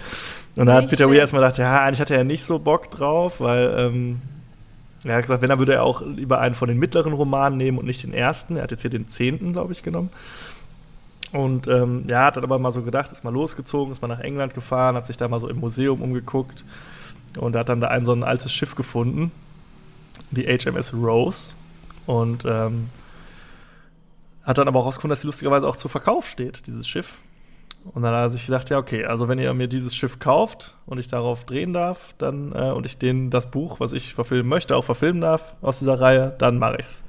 Und 0.57 0.67
da 0.67 0.75
hat 0.75 0.91
Peter 0.91 1.09
Weir 1.09 1.21
erstmal 1.21 1.43
gedacht, 1.43 1.59
ja, 1.59 1.85
eigentlich 1.85 2.01
hatte 2.01 2.17
er 2.17 2.25
nicht 2.25 2.45
so 2.45 2.59
Bock 2.59 2.91
drauf, 2.91 3.41
weil 3.41 3.73
ähm, 3.77 4.21
er 5.05 5.15
hat 5.15 5.23
gesagt, 5.23 5.41
wenn, 5.41 5.51
dann 5.51 5.61
würde 5.61 5.75
er 5.75 5.85
auch 5.85 6.03
lieber 6.03 6.41
einen 6.41 6.57
von 6.57 6.69
den 6.69 6.79
mittleren 6.79 7.13
Romanen 7.13 7.57
nehmen 7.57 7.79
und 7.79 7.87
nicht 7.87 8.03
den 8.03 8.13
ersten. 8.13 8.57
Er 8.57 8.65
hat 8.65 8.73
jetzt 8.73 8.83
hier 8.83 8.91
den 8.91 9.07
zehnten, 9.07 9.53
glaube 9.53 9.73
ich, 9.73 9.85
genommen. 9.85 10.11
Und 11.33 11.69
ähm, 11.69 12.05
ja, 12.09 12.25
hat 12.25 12.37
dann 12.37 12.45
aber 12.45 12.59
mal 12.59 12.73
so 12.73 12.83
gedacht, 12.83 13.13
ist 13.13 13.25
mal 13.25 13.33
losgezogen, 13.33 13.93
ist 13.93 14.01
mal 14.01 14.09
nach 14.09 14.21
England 14.21 14.55
gefahren, 14.55 14.97
hat 14.97 15.07
sich 15.07 15.17
da 15.17 15.29
mal 15.29 15.41
so 15.41 15.49
im 15.49 15.61
Museum 15.61 16.01
umgeguckt 16.01 16.65
und 17.39 17.55
hat 17.55 17.69
dann 17.69 17.81
da 17.81 17.89
ein 17.89 18.07
so 18.07 18.13
ein 18.13 18.23
altes 18.23 18.53
Schiff 18.53 18.75
gefunden, 18.75 19.31
die 20.31 20.45
HMS 20.45 20.95
Rose. 20.95 21.53
Und 22.07 22.47
ähm, 22.47 22.89
hat 24.45 24.57
dann 24.57 24.67
aber 24.67 24.81
auch 24.81 24.87
rausgefunden, 24.87 25.13
dass 25.13 25.21
sie 25.21 25.27
lustigerweise 25.27 25.69
auch 25.69 25.77
zu 25.77 25.89
Verkauf 25.89 26.27
steht, 26.27 26.67
dieses 26.67 26.89
Schiff. 26.89 27.13
Und 27.85 28.03
dann 28.03 28.15
hat 28.15 28.23
er 28.23 28.31
sich 28.31 28.47
gedacht, 28.47 28.71
ja, 28.71 28.79
okay, 28.79 29.05
also 29.05 29.29
wenn 29.29 29.39
ihr 29.39 29.53
mir 29.55 29.69
dieses 29.69 29.95
Schiff 29.95 30.19
kauft 30.19 30.75
und 30.87 30.99
ich 30.99 31.09
darauf 31.09 31.45
drehen 31.45 31.73
darf, 31.73 32.15
dann 32.19 32.53
äh, 32.53 32.71
und 32.71 32.87
ich 32.87 32.99
den 32.99 33.31
das 33.31 33.51
Buch, 33.51 33.81
was 33.81 33.93
ich 33.93 34.15
verfilmen 34.15 34.49
möchte, 34.49 34.77
auch 34.77 34.85
verfilmen 34.85 35.21
darf 35.21 35.55
aus 35.61 35.79
dieser 35.79 36.01
Reihe, 36.01 36.35
dann 36.39 36.59
mache 36.59 36.77
ich's. 36.79 37.05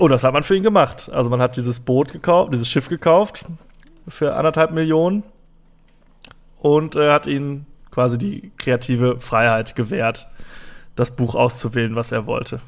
Und 0.00 0.10
das 0.10 0.24
hat 0.24 0.32
man 0.32 0.42
für 0.42 0.56
ihn 0.56 0.62
gemacht. 0.62 1.10
Also 1.12 1.28
man 1.28 1.42
hat 1.42 1.56
dieses 1.56 1.78
Boot 1.78 2.10
gekauft, 2.10 2.54
dieses 2.54 2.66
Schiff 2.66 2.88
gekauft 2.88 3.44
für 4.08 4.34
anderthalb 4.34 4.70
Millionen 4.70 5.24
und 6.58 6.96
äh, 6.96 7.10
hat 7.10 7.26
ihnen 7.26 7.66
quasi 7.90 8.16
die 8.16 8.50
kreative 8.56 9.20
Freiheit 9.20 9.76
gewährt, 9.76 10.26
das 10.96 11.10
Buch 11.10 11.34
auszuwählen, 11.34 11.96
was 11.96 12.12
er 12.12 12.24
wollte. 12.24 12.60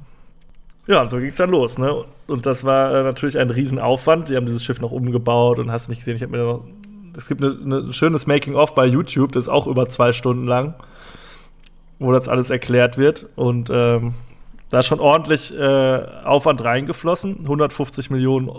Ja, 0.87 1.01
und 1.01 1.11
so 1.11 1.17
ging 1.17 1.29
es 1.29 1.37
dann 1.37 1.49
los, 1.49 1.79
ne? 1.79 2.05
Und 2.27 2.45
das 2.45 2.65
war 2.65 2.95
äh, 2.95 3.03
natürlich 3.03 3.39
ein 3.39 3.49
Riesenaufwand. 3.49 4.29
Die 4.29 4.37
haben 4.37 4.45
dieses 4.45 4.63
Schiff 4.63 4.83
noch 4.83 4.93
umgebaut 4.93 5.59
und 5.59 5.73
hast 5.73 5.89
nicht 5.89 6.01
gesehen, 6.01 6.17
ich 6.17 6.23
habe 6.23 6.37
mir 6.37 6.45
noch. 6.45 6.65
Es 7.17 7.29
gibt 7.29 7.41
ein 7.41 7.67
ne 7.67 7.93
schönes 7.95 8.27
Making-of 8.27 8.75
bei 8.75 8.85
YouTube, 8.85 9.33
das 9.33 9.45
ist 9.45 9.49
auch 9.49 9.67
über 9.67 9.89
zwei 9.89 10.13
Stunden 10.13 10.47
lang, 10.47 10.75
wo 11.99 12.13
das 12.13 12.29
alles 12.29 12.51
erklärt 12.51 12.99
wird. 12.99 13.27
Und 13.37 13.71
ähm, 13.73 14.17
da 14.73 14.79
ist 14.79 14.87
schon 14.87 15.01
ordentlich 15.01 15.55
äh, 15.55 16.03
Aufwand 16.25 16.65
reingeflossen. 16.65 17.41
150 17.41 18.09
Millionen 18.09 18.51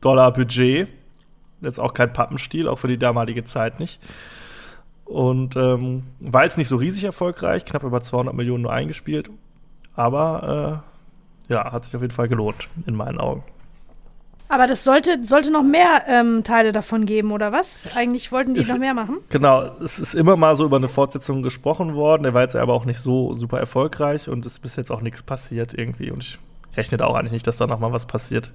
Dollar 0.00 0.32
Budget. 0.32 0.86
Jetzt 1.60 1.80
auch 1.80 1.92
kein 1.92 2.12
Pappenstiel, 2.12 2.68
auch 2.68 2.78
für 2.78 2.86
die 2.86 2.98
damalige 2.98 3.42
Zeit 3.42 3.80
nicht. 3.80 4.00
Und 5.04 5.56
ähm, 5.56 6.04
war 6.20 6.44
jetzt 6.44 6.56
nicht 6.56 6.68
so 6.68 6.76
riesig 6.76 7.02
erfolgreich, 7.02 7.64
knapp 7.64 7.82
über 7.82 8.00
200 8.00 8.32
Millionen 8.32 8.62
nur 8.62 8.72
eingespielt. 8.72 9.28
Aber 9.96 10.84
äh, 11.48 11.52
ja, 11.52 11.72
hat 11.72 11.84
sich 11.84 11.96
auf 11.96 12.02
jeden 12.02 12.14
Fall 12.14 12.28
gelohnt, 12.28 12.68
in 12.86 12.94
meinen 12.94 13.18
Augen. 13.18 13.42
Aber 14.48 14.66
das 14.66 14.84
sollte, 14.84 15.24
sollte 15.24 15.50
noch 15.50 15.62
mehr 15.62 16.04
ähm, 16.06 16.44
Teile 16.44 16.72
davon 16.72 17.04
geben, 17.04 17.32
oder 17.32 17.52
was? 17.52 17.84
Eigentlich 17.96 18.30
wollten 18.30 18.54
die 18.54 18.60
es, 18.60 18.68
noch 18.68 18.78
mehr 18.78 18.94
machen? 18.94 19.18
Genau, 19.28 19.62
es 19.82 19.98
ist 19.98 20.14
immer 20.14 20.36
mal 20.36 20.54
so 20.54 20.64
über 20.64 20.76
eine 20.76 20.88
Fortsetzung 20.88 21.42
gesprochen 21.42 21.94
worden. 21.94 22.22
Der 22.22 22.34
war 22.34 22.42
jetzt 22.42 22.54
aber 22.54 22.72
auch 22.72 22.84
nicht 22.84 23.00
so 23.00 23.34
super 23.34 23.58
erfolgreich 23.58 24.28
und 24.28 24.46
es 24.46 24.52
ist 24.52 24.58
bis 24.60 24.76
jetzt 24.76 24.92
auch 24.92 25.00
nichts 25.00 25.22
passiert 25.22 25.74
irgendwie. 25.74 26.10
Und 26.10 26.22
ich 26.22 26.38
rechne 26.76 27.04
auch 27.04 27.14
eigentlich 27.14 27.32
nicht, 27.32 27.46
dass 27.46 27.56
da 27.56 27.66
noch 27.66 27.80
mal 27.80 27.92
was 27.92 28.06
passiert. 28.06 28.52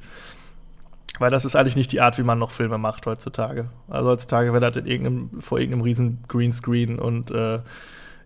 Weil 1.19 1.29
das 1.29 1.43
ist 1.45 1.55
eigentlich 1.55 1.75
nicht 1.75 1.91
die 1.91 2.01
Art, 2.01 2.17
wie 2.17 2.23
man 2.23 2.39
noch 2.39 2.51
Filme 2.51 2.77
macht 2.77 3.05
heutzutage. 3.05 3.69
Also 3.89 4.09
heutzutage 4.09 4.53
wird 4.53 4.63
das 4.63 4.77
in 4.77 4.85
irgendeinem, 4.85 5.41
vor 5.41 5.59
irgendeinem 5.59 5.83
riesen 5.83 6.23
Greenscreen 6.27 6.99
und 6.99 7.31
äh, 7.31 7.59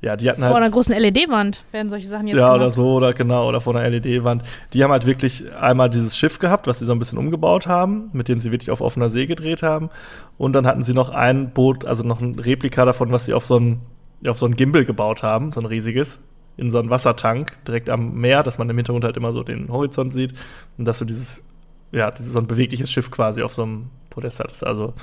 ja, 0.02 0.16
die 0.16 0.30
hatten 0.30 0.42
vor 0.42 0.50
halt. 0.54 0.64
Einer 0.64 0.72
großen 0.72 0.96
LED-Wand 0.96 1.64
werden 1.72 1.90
solche 1.90 2.08
Sachen 2.08 2.28
jetzt 2.28 2.38
Ja, 2.38 2.48
gemacht. 2.48 2.58
oder 2.62 2.72
so, 2.72 2.94
oder 2.96 3.14
genau, 3.14 3.48
oder 3.48 3.60
vor 3.62 3.76
einer 3.76 3.90
LED-Wand. 3.90 4.44
Die 4.74 4.84
haben 4.84 4.92
halt 4.92 5.06
wirklich 5.06 5.52
einmal 5.56 5.90
dieses 5.90 6.16
Schiff 6.18 6.38
gehabt, 6.40 6.68
was 6.68 6.80
sie 6.80 6.86
so 6.86 6.92
ein 6.92 7.00
bisschen 7.00 7.18
umgebaut 7.18 7.66
haben, 7.68 8.10
mit 8.14 8.28
dem 8.28 8.38
sie 8.40 8.52
wirklich 8.52 8.72
auf 8.72 8.82
offener 8.82 9.10
See 9.10 9.26
gedreht 9.26 9.64
haben. 9.64 9.90
Und 10.38 10.54
dann 10.54 10.68
hatten 10.68 10.84
sie 10.84 10.94
noch 10.94 11.10
ein 11.10 11.52
Boot, 11.52 11.86
also 11.86 12.04
noch 12.04 12.22
ein 12.22 12.38
Replika 12.38 12.86
davon, 12.86 13.12
was 13.12 13.26
sie 13.26 13.34
auf 13.34 13.46
so 13.46 13.58
ein, 13.58 13.82
auf 14.28 14.38
so 14.38 14.46
ein 14.46 14.56
Gimbal 14.56 14.86
gebaut 14.86 15.24
haben, 15.24 15.52
so 15.52 15.60
ein 15.62 15.66
riesiges, 15.66 16.20
in 16.58 16.70
so 16.72 16.80
einen 16.80 16.90
Wassertank 16.90 17.58
direkt 17.66 17.90
am 17.90 18.14
Meer, 18.16 18.44
dass 18.44 18.58
man 18.58 18.70
im 18.70 18.76
Hintergrund 18.78 19.06
halt 19.06 19.18
immer 19.18 19.32
so 19.34 19.44
den 19.44 19.70
Horizont 19.72 20.14
sieht. 20.14 20.34
Und 20.78 20.86
dass 20.86 21.00
du 21.00 21.06
dieses, 21.06 21.44
ja, 21.92 22.12
dieses, 22.12 22.34
so 22.34 22.40
ein 22.40 22.48
bewegliches 22.48 22.92
Schiff 22.92 23.10
quasi 23.12 23.42
auf 23.42 23.54
so 23.54 23.64
einem 23.64 23.90
Podest 24.10 24.40
hattest. 24.40 24.64
Also 24.66 24.94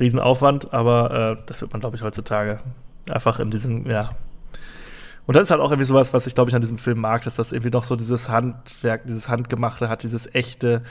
Riesenaufwand, 0.00 0.72
aber 0.72 1.36
äh, 1.38 1.42
das 1.46 1.60
wird 1.60 1.72
man, 1.72 1.80
glaube 1.80 1.96
ich, 1.96 2.02
heutzutage 2.02 2.58
Einfach 3.10 3.38
in 3.40 3.50
diesem, 3.50 3.88
ja. 3.88 4.16
Und 5.26 5.36
das 5.36 5.44
ist 5.44 5.50
halt 5.50 5.60
auch 5.60 5.70
irgendwie 5.70 5.86
sowas, 5.86 6.12
was 6.12 6.26
ich 6.26 6.34
glaube 6.34 6.50
ich 6.50 6.54
an 6.54 6.60
diesem 6.60 6.78
Film 6.78 7.00
mag, 7.00 7.22
dass 7.22 7.34
das 7.36 7.52
irgendwie 7.52 7.70
noch 7.70 7.84
so 7.84 7.96
dieses 7.96 8.28
Handwerk, 8.28 9.06
dieses 9.06 9.28
Handgemachte 9.28 9.88
hat, 9.88 10.02
dieses 10.02 10.32
echte, 10.34 10.82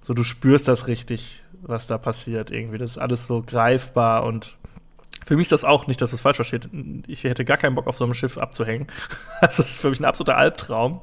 so 0.00 0.14
du 0.14 0.22
spürst 0.22 0.68
das 0.68 0.86
richtig, 0.86 1.42
was 1.62 1.86
da 1.86 1.98
passiert 1.98 2.50
irgendwie. 2.50 2.78
Das 2.78 2.92
ist 2.92 2.98
alles 2.98 3.26
so 3.26 3.42
greifbar 3.42 4.24
und 4.24 4.56
für 5.26 5.36
mich 5.36 5.44
ist 5.44 5.52
das 5.52 5.64
auch 5.64 5.86
nicht, 5.86 6.00
dass 6.02 6.10
es 6.10 6.16
das 6.16 6.20
falsch 6.20 6.36
versteht. 6.36 6.68
Ich 7.06 7.24
hätte 7.24 7.44
gar 7.44 7.56
keinen 7.56 7.74
Bock 7.74 7.86
auf 7.86 7.96
so 7.96 8.04
einem 8.04 8.14
Schiff 8.14 8.38
abzuhängen. 8.38 8.86
Das 9.40 9.58
ist 9.58 9.80
für 9.80 9.90
mich 9.90 10.00
ein 10.00 10.04
absoluter 10.04 10.36
Albtraum. 10.36 11.00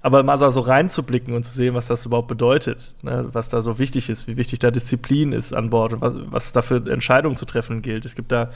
Aber 0.00 0.22
mal 0.22 0.36
da 0.36 0.52
so 0.52 0.60
reinzublicken 0.60 1.34
und 1.34 1.44
zu 1.44 1.52
sehen, 1.52 1.74
was 1.74 1.86
das 1.86 2.04
überhaupt 2.04 2.28
bedeutet, 2.28 2.94
ne? 3.02 3.26
was 3.32 3.48
da 3.48 3.62
so 3.62 3.78
wichtig 3.78 4.10
ist, 4.10 4.28
wie 4.28 4.36
wichtig 4.36 4.58
da 4.58 4.70
Disziplin 4.70 5.32
ist 5.32 5.54
an 5.54 5.70
Bord 5.70 5.94
und 5.94 6.02
was, 6.02 6.12
was 6.26 6.52
da 6.52 6.60
Entscheidungen 6.90 7.36
zu 7.36 7.46
treffen 7.46 7.80
gilt. 7.80 8.04
Es 8.04 8.14
gibt 8.14 8.30
da 8.30 8.50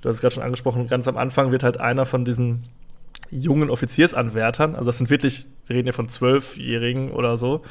du 0.00 0.08
hast 0.08 0.16
es 0.16 0.20
gerade 0.20 0.34
schon 0.34 0.44
angesprochen, 0.44 0.88
ganz 0.88 1.08
am 1.08 1.16
Anfang 1.16 1.50
wird 1.50 1.62
halt 1.62 1.78
einer 1.78 2.06
von 2.06 2.24
diesen 2.24 2.64
jungen 3.30 3.70
Offiziersanwärtern, 3.70 4.74
also 4.74 4.86
das 4.86 4.98
sind 4.98 5.10
wirklich, 5.10 5.46
wir 5.66 5.76
reden 5.76 5.86
ja 5.86 5.92
von 5.92 6.08
Zwölfjährigen 6.08 7.10
oder 7.10 7.36
so, 7.36 7.62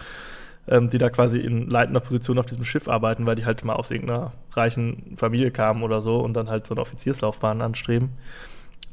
ähm, 0.67 0.89
die 0.89 0.97
da 0.97 1.09
quasi 1.09 1.39
in 1.39 1.69
leitender 1.69 1.99
Position 1.99 2.37
auf 2.39 2.45
diesem 2.45 2.65
Schiff 2.65 2.87
arbeiten, 2.87 3.25
weil 3.25 3.35
die 3.35 3.45
halt 3.45 3.63
mal 3.63 3.75
aus 3.75 3.91
irgendeiner 3.91 4.33
reichen 4.51 5.15
Familie 5.15 5.51
kamen 5.51 5.83
oder 5.83 6.01
so 6.01 6.19
und 6.19 6.33
dann 6.33 6.49
halt 6.49 6.67
so 6.67 6.73
eine 6.73 6.81
Offizierslaufbahn 6.81 7.61
anstreben. 7.61 8.09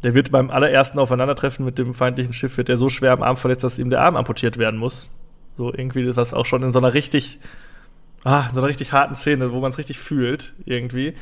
Der 0.03 0.15
wird 0.15 0.31
beim 0.31 0.51
allerersten 0.51 0.99
Aufeinandertreffen 0.99 1.65
mit 1.65 1.79
dem 1.79 1.95
feindlichen 1.95 2.33
Schiff, 2.33 2.57
wird 2.57 2.69
er 2.69 2.77
so 2.77 2.89
schwer 2.89 3.13
am 3.13 3.23
Arm 3.23 3.37
verletzt, 3.37 3.65
dass 3.65 3.79
ihm 3.79 3.91
der 3.91 4.03
Arm 4.03 4.17
amputiert 4.17 4.59
werden 4.59 4.79
muss. 4.79 5.09
So 5.57 5.73
irgendwie, 5.73 6.17
was 6.17 6.35
auch 6.35 6.47
schon 6.47 6.63
in 6.63 6.73
so 6.73 6.79
einer 6.79 6.95
richtig, 6.95 7.39
ah, 8.23 8.47
in 8.49 8.55
so 8.55 8.61
einer 8.61 8.69
richtig 8.69 8.93
harten 8.93 9.15
Szene, 9.15 9.53
wo 9.53 9.61
man 9.61 9.71
es 9.71 9.79
richtig 9.79 9.99
fühlt, 9.99 10.55
irgendwie. 10.67 11.15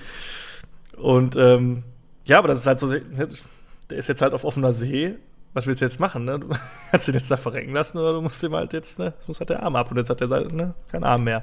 Und 0.96 1.36
ähm, 1.36 1.84
ja, 2.26 2.38
aber 2.38 2.48
das 2.48 2.60
ist 2.60 2.66
halt 2.66 2.80
so, 2.80 2.88
der 2.88 3.98
ist 3.98 4.08
jetzt 4.08 4.22
halt 4.22 4.32
auf 4.32 4.44
offener 4.44 4.72
See. 4.72 5.14
Was 5.54 5.66
willst 5.66 5.82
du 5.82 5.84
jetzt 5.84 6.00
machen, 6.00 6.24
ne? 6.24 6.38
Du 6.38 6.48
kannst 6.90 7.08
ihn 7.08 7.14
jetzt 7.14 7.30
da 7.30 7.36
verrecken 7.36 7.72
lassen 7.72 7.98
oder 7.98 8.14
du 8.14 8.22
musst 8.22 8.42
ihm 8.42 8.54
halt 8.54 8.72
jetzt, 8.72 8.98
ne? 8.98 9.12
Jetzt 9.18 9.28
muss 9.28 9.38
halt 9.38 9.50
der 9.50 9.62
Arm 9.62 9.76
ab 9.76 9.90
und 9.90 9.98
jetzt 9.98 10.08
hat 10.08 10.20
der 10.20 10.28
ne, 10.28 10.74
keinen 10.90 11.04
Arm 11.04 11.24
mehr. 11.24 11.42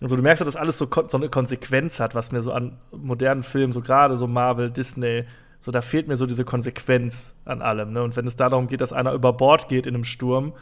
Also 0.00 0.14
du 0.14 0.22
merkst 0.22 0.40
halt, 0.40 0.48
dass 0.48 0.56
alles 0.56 0.78
so, 0.78 0.88
so 1.08 1.16
eine 1.16 1.28
Konsequenz 1.28 1.98
hat, 1.98 2.14
was 2.14 2.30
mir 2.30 2.42
so 2.42 2.52
an 2.52 2.78
modernen 2.92 3.42
Filmen, 3.42 3.72
so 3.72 3.80
gerade 3.80 4.16
so 4.16 4.28
Marvel, 4.28 4.70
Disney, 4.70 5.24
so 5.60 5.72
da 5.72 5.82
fehlt 5.82 6.06
mir 6.06 6.16
so 6.16 6.26
diese 6.26 6.44
Konsequenz 6.44 7.34
an 7.44 7.60
allem, 7.60 7.92
ne? 7.92 8.02
Und 8.02 8.16
wenn 8.16 8.26
es 8.26 8.36
da 8.36 8.48
darum 8.48 8.68
geht, 8.68 8.80
dass 8.80 8.92
einer 8.92 9.12
über 9.12 9.32
Bord 9.32 9.68
geht 9.68 9.86
in 9.86 9.94
einem 9.94 10.04
Sturm 10.04 10.52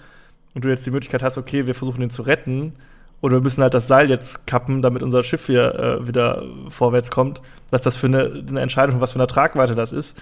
und 0.55 0.65
du 0.65 0.69
jetzt 0.69 0.87
die 0.87 0.91
Möglichkeit 0.91 1.23
hast, 1.23 1.37
okay, 1.37 1.67
wir 1.67 1.75
versuchen 1.75 2.01
ihn 2.01 2.11
zu 2.11 2.23
retten, 2.23 2.73
oder 3.21 3.37
wir 3.37 3.41
müssen 3.41 3.63
halt 3.63 3.75
das 3.75 3.89
Seil 3.89 4.11
jetzt 4.11 4.47
kappen, 4.47 4.81
damit 4.81 5.03
unser 5.03 5.23
Schiff 5.23 5.47
hier 5.47 5.75
äh, 5.75 6.07
wieder 6.07 6.45
vorwärts 6.69 7.11
kommt. 7.11 7.43
Was 7.71 7.83
das 7.83 7.97
für 7.97 8.07
eine, 8.07 8.45
eine 8.49 8.61
Entscheidung, 8.61 9.01
was 9.01 9.13
für 9.13 9.19
eine 9.19 9.27
Tragweite 9.27 9.75
das 9.75 9.93
ist. 9.93 10.17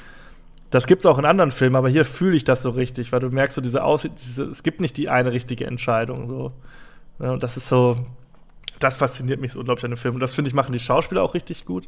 Das 0.71 0.87
gibt 0.87 1.03
es 1.03 1.07
auch 1.07 1.19
in 1.19 1.25
anderen 1.25 1.51
Filmen, 1.51 1.77
aber 1.77 1.89
hier 1.89 2.05
fühle 2.05 2.37
ich 2.37 2.45
das 2.45 2.63
so 2.63 2.71
richtig, 2.71 3.13
weil 3.13 3.21
du 3.21 3.29
merkst 3.29 3.55
so 3.55 3.61
diese 3.61 3.85
Aus 3.85 4.07
diese, 4.19 4.45
es 4.45 4.63
gibt 4.63 4.81
nicht 4.81 4.97
die 4.97 5.09
eine 5.09 5.33
richtige 5.33 5.67
Entscheidung 5.67 6.27
so. 6.27 6.53
Ja, 7.21 7.33
und 7.33 7.43
das 7.43 7.57
ist 7.57 7.69
so, 7.69 7.97
das 8.79 8.97
fasziniert 8.97 9.41
mich 9.41 9.53
so 9.53 9.61
unglaublich 9.61 9.85
an 9.85 9.93
dem 9.93 9.97
Film. 9.97 10.15
Und 10.15 10.21
das 10.21 10.35
finde 10.35 10.49
ich 10.49 10.55
machen 10.55 10.73
die 10.73 10.79
Schauspieler 10.79 11.23
auch 11.23 11.35
richtig 11.35 11.65
gut. 11.65 11.87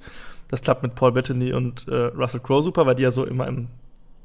Das 0.48 0.62
klappt 0.62 0.82
mit 0.82 0.94
Paul 0.94 1.12
Bettany 1.12 1.52
und 1.52 1.88
äh, 1.88 1.94
Russell 1.94 2.40
Crowe 2.40 2.62
super, 2.62 2.86
weil 2.86 2.94
die 2.94 3.02
ja 3.02 3.10
so 3.10 3.24
immer 3.24 3.46
im 3.46 3.68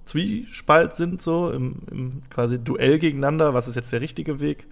Zwiespalt 0.05 0.95
sind, 0.95 1.21
so 1.21 1.49
im, 1.49 1.75
im 1.89 2.21
quasi 2.29 2.59
Duell 2.59 2.99
gegeneinander, 2.99 3.53
was 3.53 3.67
ist 3.67 3.75
jetzt 3.75 3.93
der 3.93 4.01
richtige 4.01 4.39
Weg, 4.39 4.67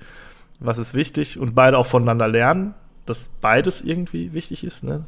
was 0.62 0.78
ist 0.78 0.94
wichtig 0.94 1.38
und 1.38 1.54
beide 1.56 1.78
auch 1.78 1.86
voneinander 1.86 2.28
lernen, 2.28 2.74
dass 3.06 3.30
beides 3.42 3.82
irgendwie 3.82 4.32
wichtig 4.34 4.64
ist. 4.64 4.84
Ne? 4.84 5.04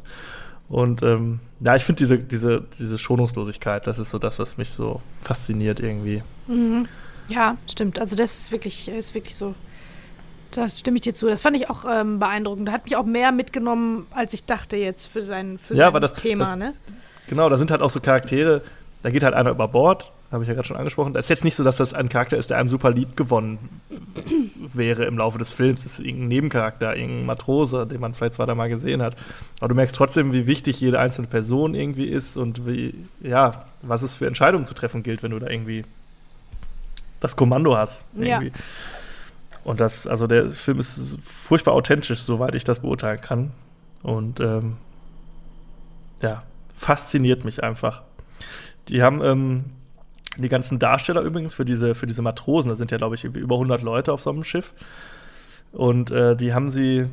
Und 0.69 1.01
ähm, 1.03 1.39
ja, 1.59 1.75
ich 1.75 1.83
finde 1.83 1.99
diese, 1.99 2.17
diese, 2.19 2.63
diese 2.79 2.97
Schonungslosigkeit, 2.97 3.85
das 3.87 3.99
ist 3.99 4.09
so 4.09 4.19
das, 4.19 4.39
was 4.39 4.57
mich 4.57 4.71
so 4.71 5.01
fasziniert 5.21 5.79
irgendwie. 5.79 6.23
Mhm. 6.47 6.87
Ja, 7.29 7.55
stimmt. 7.71 7.99
Also 7.99 8.15
das 8.15 8.37
ist 8.37 8.51
wirklich, 8.51 8.87
ist 8.89 9.15
wirklich 9.15 9.35
so. 9.35 9.55
Das 10.51 10.79
stimme 10.79 10.97
ich 10.97 11.01
dir 11.01 11.13
zu. 11.15 11.27
Das 11.27 11.41
fand 11.41 11.55
ich 11.55 11.69
auch 11.69 11.85
ähm, 11.89 12.19
beeindruckend. 12.19 12.67
Da 12.67 12.73
hat 12.73 12.83
mich 12.85 12.95
auch 12.95 13.05
mehr 13.05 13.31
mitgenommen, 13.31 14.05
als 14.11 14.33
ich 14.33 14.45
dachte 14.45 14.75
jetzt 14.77 15.07
für 15.07 15.23
sein, 15.23 15.57
für 15.57 15.73
Ja, 15.73 15.91
sein 15.91 16.01
das- 16.01 16.13
Thema. 16.13 16.45
das- 16.45 16.57
ne? 16.57 16.73
Genau, 17.27 17.47
da 17.49 17.57
sind 17.57 17.71
halt 17.71 17.81
auch 17.81 17.89
so 17.89 17.99
Charaktere, 18.01 18.61
da 19.01 19.09
geht 19.09 19.23
halt 19.23 19.33
einer 19.33 19.51
über 19.51 19.67
Bord, 19.67 20.11
habe 20.33 20.43
ich 20.43 20.47
ja 20.47 20.53
gerade 20.53 20.67
schon 20.67 20.77
angesprochen. 20.77 21.13
Das 21.13 21.27
ist 21.27 21.29
jetzt 21.29 21.43
nicht 21.43 21.55
so, 21.55 21.63
dass 21.63 21.77
das 21.77 21.93
ein 21.93 22.09
Charakter 22.09 22.37
ist, 22.37 22.49
der 22.49 22.57
einem 22.57 22.69
super 22.69 22.89
lieb 22.89 23.15
gewonnen 23.15 23.81
wäre 24.73 25.05
im 25.05 25.17
Laufe 25.17 25.37
des 25.37 25.51
Films. 25.51 25.83
Das 25.83 25.93
ist 25.93 25.99
irgendein 25.99 26.27
Nebencharakter, 26.29 26.95
irgendein 26.95 27.25
Matrose, 27.25 27.85
den 27.85 28.01
man 28.01 28.13
vielleicht 28.13 28.33
zwei, 28.33 28.45
drei 28.45 28.55
Mal 28.55 28.69
gesehen 28.69 29.01
hat. 29.01 29.15
Aber 29.59 29.69
du 29.69 29.75
merkst 29.75 29.95
trotzdem, 29.95 30.33
wie 30.33 30.47
wichtig 30.47 30.81
jede 30.81 30.99
einzelne 30.99 31.27
Person 31.27 31.75
irgendwie 31.75 32.05
ist 32.05 32.35
und 32.37 32.65
wie, 32.67 32.95
ja, 33.21 33.65
was 33.81 34.01
es 34.01 34.15
für 34.15 34.27
Entscheidungen 34.27 34.65
zu 34.65 34.73
treffen 34.73 35.03
gilt, 35.03 35.23
wenn 35.23 35.31
du 35.31 35.39
da 35.39 35.47
irgendwie 35.47 35.85
das 37.19 37.35
Kommando 37.35 37.77
hast. 37.77 38.05
Ja. 38.15 38.41
Irgendwie. 38.41 38.51
Und 39.63 39.79
das, 39.79 40.07
also 40.07 40.27
der 40.27 40.51
Film 40.51 40.79
ist 40.79 41.17
furchtbar 41.23 41.73
authentisch, 41.73 42.19
soweit 42.19 42.55
ich 42.55 42.63
das 42.63 42.81
beurteilen 42.81 43.21
kann. 43.21 43.51
Und 44.01 44.39
ähm, 44.41 44.77
ja, 46.21 46.43
fasziniert 46.75 47.45
mich 47.45 47.63
einfach. 47.63 48.01
Die 48.89 49.01
haben 49.01 49.21
ähm, 49.23 49.63
die 50.37 50.49
ganzen 50.49 50.79
Darsteller 50.79 51.21
übrigens 51.21 51.53
für 51.53 51.65
diese, 51.65 51.95
für 51.95 52.07
diese 52.07 52.21
Matrosen, 52.21 52.69
da 52.69 52.75
sind 52.75 52.91
ja, 52.91 52.97
glaube 52.97 53.15
ich, 53.15 53.23
über 53.23 53.55
100 53.55 53.81
Leute 53.81 54.11
auf 54.11 54.21
so 54.21 54.29
einem 54.29 54.43
Schiff. 54.43 54.73
Und 55.71 56.11
äh, 56.11 56.35
die 56.35 56.53
haben 56.53 56.69
sie 56.69 57.07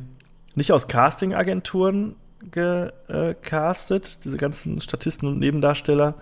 nicht 0.55 0.71
aus 0.71 0.87
Casting-Agenturen 0.87 2.15
gecastet, 2.49 4.25
diese 4.25 4.37
ganzen 4.37 4.81
Statisten 4.81 5.27
und 5.27 5.39
Nebendarsteller, 5.39 6.15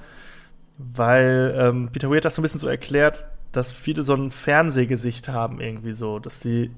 weil 0.78 1.56
ähm, 1.58 1.90
Peter 1.92 2.10
Weir 2.10 2.18
hat 2.18 2.26
das 2.26 2.36
so 2.36 2.42
ein 2.42 2.44
bisschen 2.44 2.60
so 2.60 2.68
erklärt, 2.68 3.28
dass 3.52 3.72
viele 3.72 4.04
so 4.04 4.14
ein 4.14 4.30
Fernsehgesicht 4.30 5.30
haben, 5.30 5.62
irgendwie 5.62 5.94
so, 5.94 6.20
dass 6.20 6.40
die 6.40 6.72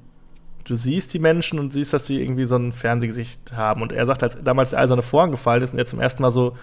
du 0.64 0.76
siehst 0.76 1.14
die 1.14 1.19
Menschen 1.19 1.60
und 1.60 1.73
siehst, 1.73 1.93
dass 1.93 2.07
sie 2.07 2.22
irgendwie 2.22 2.45
so 2.45 2.56
ein 2.56 2.72
Fernsehgesicht 2.72 3.53
haben. 3.53 3.81
Und 3.81 3.91
er 3.91 4.06
sagt, 4.06 4.23
als 4.23 4.38
damals 4.43 4.72
der 4.72 4.80
eiserne 4.80 5.02
Vorhang 5.02 5.31
gefallen 5.31 5.64
ist 5.64 5.73
und 5.73 5.80
er 5.80 5.85
zum 5.85 5.99
ersten 5.99 6.22
Mal 6.22 6.31
so 6.31 6.56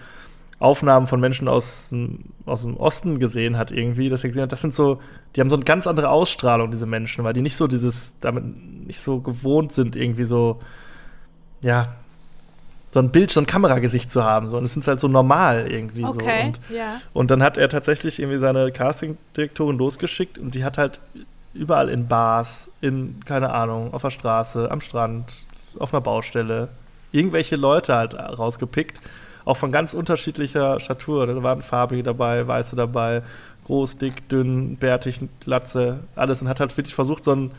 Aufnahmen 0.59 1.07
von 1.07 1.19
Menschen 1.21 1.47
aus, 1.47 1.87
dem- 1.89 2.19
aus 2.45 2.63
dem 2.63 2.75
Osten 2.77 3.17
gesehen 3.19 3.57
hat, 3.57 3.71
irgendwie, 3.71 4.09
dass 4.09 4.23
er 4.23 4.29
gesehen 4.29 4.43
hat, 4.43 4.51
das 4.51 4.61
sind 4.61 4.75
so, 4.75 4.99
die 5.35 5.39
haben 5.41 5.49
so 5.49 5.55
eine 5.55 5.63
ganz 5.65 5.87
andere 5.87 6.09
Ausstrahlung, 6.09 6.69
diese 6.71 6.85
Menschen, 6.85 7.23
weil 7.23 7.33
die 7.33 7.41
nicht 7.41 7.55
so 7.55 7.67
dieses, 7.67 8.15
damit 8.19 8.43
nicht 8.87 8.99
so 8.99 9.19
gewohnt 9.21 9.71
sind, 9.71 9.95
irgendwie 9.95 10.25
so, 10.25 10.59
ja, 11.61 11.93
so 12.91 12.99
ein 12.99 13.09
Bild, 13.11 13.29
so 13.31 13.39
ein 13.39 13.45
Kameragesicht 13.45 14.09
zu 14.11 14.23
haben, 14.23 14.49
sondern 14.49 14.65
es 14.65 14.73
sind 14.73 14.85
halt 14.87 14.99
so 14.99 15.07
normal 15.07 15.71
irgendwie 15.71 16.01
so. 16.01 16.07
Okay, 16.09 16.47
Und 16.47 16.59
ja. 16.75 16.99
und 17.13 17.29
dann 17.31 17.43
hat 17.43 17.57
er 17.57 17.69
tatsächlich 17.69 18.19
irgendwie 18.19 18.39
seine 18.39 18.71
Castingdirektorin 18.71 19.77
losgeschickt 19.77 20.37
und 20.39 20.55
die 20.55 20.63
hat 20.65 20.77
halt 20.77 20.99
überall 21.53 21.89
in 21.89 22.07
Bars, 22.07 22.69
in, 22.81 23.19
keine 23.25 23.51
Ahnung, 23.53 23.93
auf 23.93 24.01
der 24.01 24.09
Straße, 24.09 24.69
am 24.71 24.81
Strand, 24.81 25.43
auf 25.77 25.93
einer 25.93 26.01
Baustelle, 26.01 26.69
irgendwelche 27.11 27.55
Leute 27.55 27.95
halt 27.95 28.15
rausgepickt. 28.15 28.99
Auch 29.45 29.57
von 29.57 29.71
ganz 29.71 29.93
unterschiedlicher 29.93 30.79
Statur. 30.79 31.27
Da 31.27 31.41
waren 31.43 31.61
farbige 31.61 32.03
dabei, 32.03 32.47
weiße 32.47 32.75
dabei, 32.75 33.23
groß, 33.65 33.97
dick, 33.97 34.27
dünn, 34.29 34.77
bärtig, 34.77 35.21
Glatze, 35.39 35.99
alles. 36.15 36.41
Und 36.41 36.49
hat 36.49 36.59
halt 36.59 36.75
wirklich 36.77 36.95
versucht, 36.95 37.23
so 37.23 37.33
ein, 37.35 37.51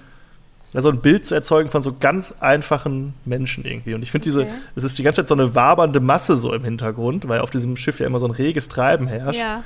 so 0.73 0.89
ein 0.89 1.01
Bild 1.01 1.27
zu 1.27 1.35
erzeugen 1.35 1.69
von 1.69 1.83
so 1.83 1.95
ganz 1.99 2.33
einfachen 2.41 3.15
Menschen 3.25 3.65
irgendwie. 3.65 3.95
Und 3.95 4.03
ich 4.03 4.11
finde 4.11 4.25
diese, 4.25 4.43
Okay. 4.43 4.53
es 4.77 4.85
ist 4.85 4.99
die 4.99 5.03
ganze 5.03 5.23
Zeit 5.23 5.29
so 5.29 5.35
eine 5.35 5.55
wabernde 5.55 6.01
Masse 6.01 6.37
so 6.37 6.53
im 6.53 6.63
Hintergrund, 6.65 7.27
weil 7.29 7.41
auf 7.41 7.51
diesem 7.51 7.77
Schiff 7.77 7.99
ja 7.99 8.07
immer 8.07 8.19
so 8.21 8.27
ein 8.27 8.33
reges 8.33 8.69
Treiben 8.69 9.07
herrscht. 9.09 9.39
Ja. 9.41 9.65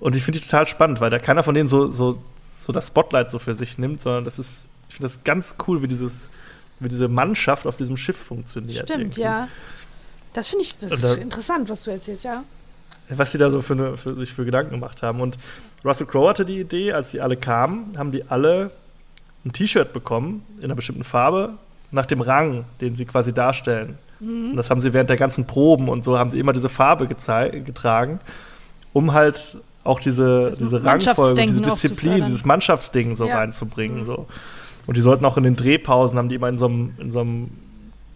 Und 0.00 0.16
ich 0.16 0.22
finde 0.22 0.38
die 0.38 0.44
total 0.44 0.66
spannend, 0.66 1.00
weil 1.00 1.10
da 1.10 1.18
keiner 1.18 1.42
von 1.42 1.54
denen 1.54 1.68
so, 1.68 1.90
so, 1.90 2.22
so 2.58 2.72
das 2.72 2.86
Spotlight 2.86 3.30
so 3.30 3.38
für 3.38 3.54
sich 3.54 3.78
nimmt, 3.78 4.00
sondern 4.00 4.24
das 4.24 4.38
ist, 4.38 4.68
ich 4.88 4.94
finde 4.96 5.08
das 5.08 5.24
ganz 5.24 5.56
cool, 5.66 5.82
wie 5.82 5.88
dieses, 5.88 6.30
wie 6.80 6.88
diese 6.88 7.08
Mannschaft 7.08 7.66
auf 7.66 7.76
diesem 7.76 7.96
Schiff 7.96 8.16
funktioniert. 8.16 8.88
Stimmt, 8.88 9.00
irgendwie. 9.18 9.20
ja. 9.22 9.48
Das 10.32 10.48
finde 10.48 10.64
ich 10.64 10.78
das 10.78 11.00
da- 11.00 11.14
interessant, 11.14 11.68
was 11.68 11.82
du 11.84 11.90
erzählst, 11.90 12.24
ja. 12.24 12.44
Was 13.10 13.32
die 13.32 13.38
da 13.38 13.50
so 13.50 13.62
für, 13.62 13.72
eine, 13.72 13.96
für 13.96 14.14
sich 14.16 14.32
für 14.32 14.44
Gedanken 14.44 14.72
gemacht 14.72 15.02
haben. 15.02 15.20
Und 15.20 15.38
Russell 15.84 16.06
Crowe 16.06 16.28
hatte 16.28 16.44
die 16.44 16.60
Idee, 16.60 16.92
als 16.92 17.10
die 17.12 17.20
alle 17.20 17.36
kamen, 17.36 17.94
haben 17.96 18.12
die 18.12 18.24
alle 18.28 18.70
ein 19.46 19.52
T-Shirt 19.52 19.92
bekommen 19.92 20.44
in 20.58 20.64
einer 20.64 20.74
bestimmten 20.74 21.04
Farbe 21.04 21.54
nach 21.90 22.04
dem 22.06 22.20
Rang, 22.20 22.64
den 22.82 22.94
sie 22.96 23.06
quasi 23.06 23.32
darstellen. 23.32 23.96
Mhm. 24.20 24.50
Und 24.50 24.56
das 24.56 24.68
haben 24.68 24.80
sie 24.82 24.92
während 24.92 25.08
der 25.08 25.16
ganzen 25.16 25.46
Proben 25.46 25.88
und 25.88 26.04
so 26.04 26.18
haben 26.18 26.28
sie 26.30 26.38
immer 26.38 26.52
diese 26.52 26.68
Farbe 26.68 27.06
getragen, 27.06 28.20
um 28.92 29.12
halt 29.14 29.56
auch 29.84 30.00
diese, 30.00 30.48
Das 30.50 30.58
diese 30.58 30.84
Rangfolge, 30.84 31.46
diese 31.46 31.62
Disziplin, 31.62 32.26
dieses 32.26 32.44
Mannschaftsding 32.44 33.14
so 33.16 33.26
Ja. 33.26 33.38
reinzubringen. 33.38 34.00
Mhm. 34.00 34.04
So. 34.04 34.26
Und 34.86 34.96
die 34.96 35.00
sollten 35.00 35.24
auch 35.24 35.38
in 35.38 35.44
den 35.44 35.56
Drehpausen, 35.56 36.18
haben 36.18 36.28
die 36.28 36.34
immer 36.34 36.48
in 36.48 36.58
so 36.58 36.66
einem, 36.66 36.94
in 36.98 37.10
so 37.10 37.20
einem 37.20 37.50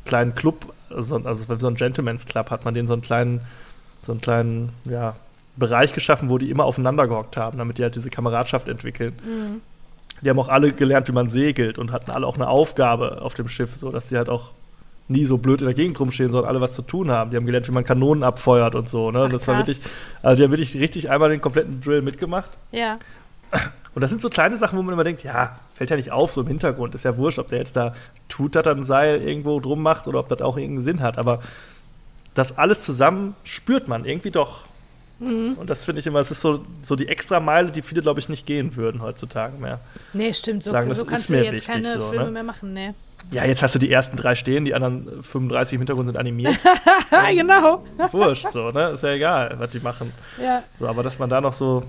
kleinen 0.04 0.34
Club, 0.34 0.74
also, 0.94 1.16
also 1.16 1.58
so 1.58 1.66
ein 1.66 1.74
Gentleman's 1.74 2.24
Club, 2.24 2.50
hat 2.50 2.64
man 2.64 2.74
den 2.74 2.86
so 2.86 2.92
einen 2.92 3.02
kleinen, 3.02 3.40
so 4.02 4.12
einen 4.12 4.20
kleinen, 4.20 4.72
ja, 4.84 5.16
Bereich 5.56 5.92
geschaffen, 5.92 6.30
wo 6.30 6.38
die 6.38 6.50
immer 6.50 6.64
aufeinander 6.64 7.06
gehockt 7.06 7.36
haben, 7.36 7.58
damit 7.58 7.76
die 7.78 7.82
halt 7.82 7.94
diese 7.94 8.08
Kameradschaft 8.08 8.68
entwickeln. 8.68 9.12
Mhm. 9.22 9.60
Die 10.22 10.30
haben 10.30 10.38
auch 10.38 10.48
alle 10.48 10.72
gelernt, 10.72 11.08
wie 11.08 11.12
man 11.12 11.28
segelt 11.28 11.78
und 11.78 11.92
hatten 11.92 12.10
alle 12.10 12.26
auch 12.26 12.36
eine 12.36 12.48
Aufgabe 12.48 13.20
auf 13.20 13.34
dem 13.34 13.48
Schiff, 13.48 13.74
so 13.74 13.90
dass 13.90 14.08
die 14.08 14.16
halt 14.16 14.28
auch 14.28 14.52
nie 15.08 15.26
so 15.26 15.36
blöd 15.36 15.60
in 15.60 15.66
der 15.66 15.74
Gegend 15.74 15.98
rumstehen, 16.00 16.30
sondern 16.30 16.48
alle 16.48 16.60
was 16.60 16.74
zu 16.74 16.82
tun 16.82 17.10
haben. 17.10 17.30
Die 17.30 17.36
haben 17.36 17.44
gelernt, 17.44 17.68
wie 17.68 17.72
man 17.72 17.84
Kanonen 17.84 18.22
abfeuert 18.22 18.74
und 18.74 18.88
so. 18.88 19.10
Ne? 19.10 19.24
Ach, 19.26 19.30
das 19.30 19.46
war 19.46 19.58
wirklich, 19.58 19.80
also 20.22 20.36
die 20.36 20.44
haben 20.44 20.52
wirklich 20.52 20.74
richtig 20.76 21.10
einmal 21.10 21.28
den 21.28 21.40
kompletten 21.40 21.80
Drill 21.80 22.00
mitgemacht. 22.00 22.50
Ja. 22.70 22.98
Und 23.94 24.00
das 24.00 24.10
sind 24.10 24.22
so 24.22 24.30
kleine 24.30 24.56
Sachen, 24.56 24.78
wo 24.78 24.82
man 24.82 24.94
immer 24.94 25.04
denkt, 25.04 25.22
ja, 25.22 25.58
fällt 25.74 25.90
ja 25.90 25.96
nicht 25.96 26.12
auf, 26.12 26.32
so 26.32 26.40
im 26.40 26.46
Hintergrund. 26.46 26.94
Ist 26.94 27.04
ja 27.04 27.16
wurscht, 27.16 27.38
ob 27.38 27.48
der 27.48 27.58
jetzt 27.58 27.76
da 27.76 27.94
tut, 28.28 28.54
dass 28.54 28.64
er 28.64 28.72
ein 28.72 28.84
Seil 28.84 29.20
irgendwo 29.20 29.60
drum 29.60 29.82
macht 29.82 30.06
oder 30.06 30.18
ob 30.20 30.28
das 30.28 30.40
auch 30.40 30.56
irgendeinen 30.56 30.84
Sinn 30.84 31.00
hat. 31.00 31.18
Aber 31.18 31.42
das 32.34 32.56
alles 32.56 32.82
zusammen 32.82 33.34
spürt 33.44 33.88
man 33.88 34.04
irgendwie 34.04 34.30
doch. 34.30 34.64
Mhm. 35.18 35.54
Und 35.58 35.70
das 35.70 35.84
finde 35.84 36.00
ich 36.00 36.06
immer, 36.06 36.20
es 36.20 36.30
ist 36.30 36.40
so, 36.40 36.64
so 36.82 36.96
die 36.96 37.08
extra 37.08 37.38
Meile, 37.38 37.70
die 37.70 37.82
viele, 37.82 38.02
glaube 38.02 38.18
ich, 38.18 38.28
nicht 38.28 38.46
gehen 38.46 38.76
würden 38.76 39.02
heutzutage 39.02 39.56
mehr. 39.58 39.78
Nee, 40.12 40.32
stimmt. 40.32 40.64
So, 40.64 40.72
Sagen, 40.72 40.92
so 40.94 41.04
kannst 41.04 41.28
du 41.28 41.34
mir 41.34 41.44
jetzt 41.44 41.52
wichtig, 41.52 41.68
keine 41.68 41.94
so, 41.94 42.08
Filme 42.08 42.24
ne? 42.26 42.30
mehr 42.32 42.42
machen, 42.42 42.72
ne? 42.72 42.94
Ja, 43.30 43.44
jetzt 43.44 43.62
hast 43.62 43.74
du 43.74 43.78
die 43.78 43.90
ersten 43.90 44.16
drei 44.16 44.34
stehen, 44.34 44.64
die 44.64 44.74
anderen 44.74 45.22
35 45.22 45.74
im 45.74 45.80
Hintergrund 45.80 46.06
sind 46.06 46.16
animiert. 46.16 46.58
Ah, 47.14 47.30
genau. 47.30 47.84
Wurscht, 48.10 48.48
so, 48.50 48.70
ne? 48.70 48.90
Ist 48.90 49.02
ja 49.02 49.10
egal, 49.10 49.54
was 49.58 49.70
die 49.70 49.80
machen. 49.80 50.12
Ja. 50.42 50.62
So, 50.74 50.88
aber 50.88 51.02
dass 51.02 51.18
man 51.18 51.28
da 51.28 51.42
noch 51.42 51.52
so, 51.52 51.84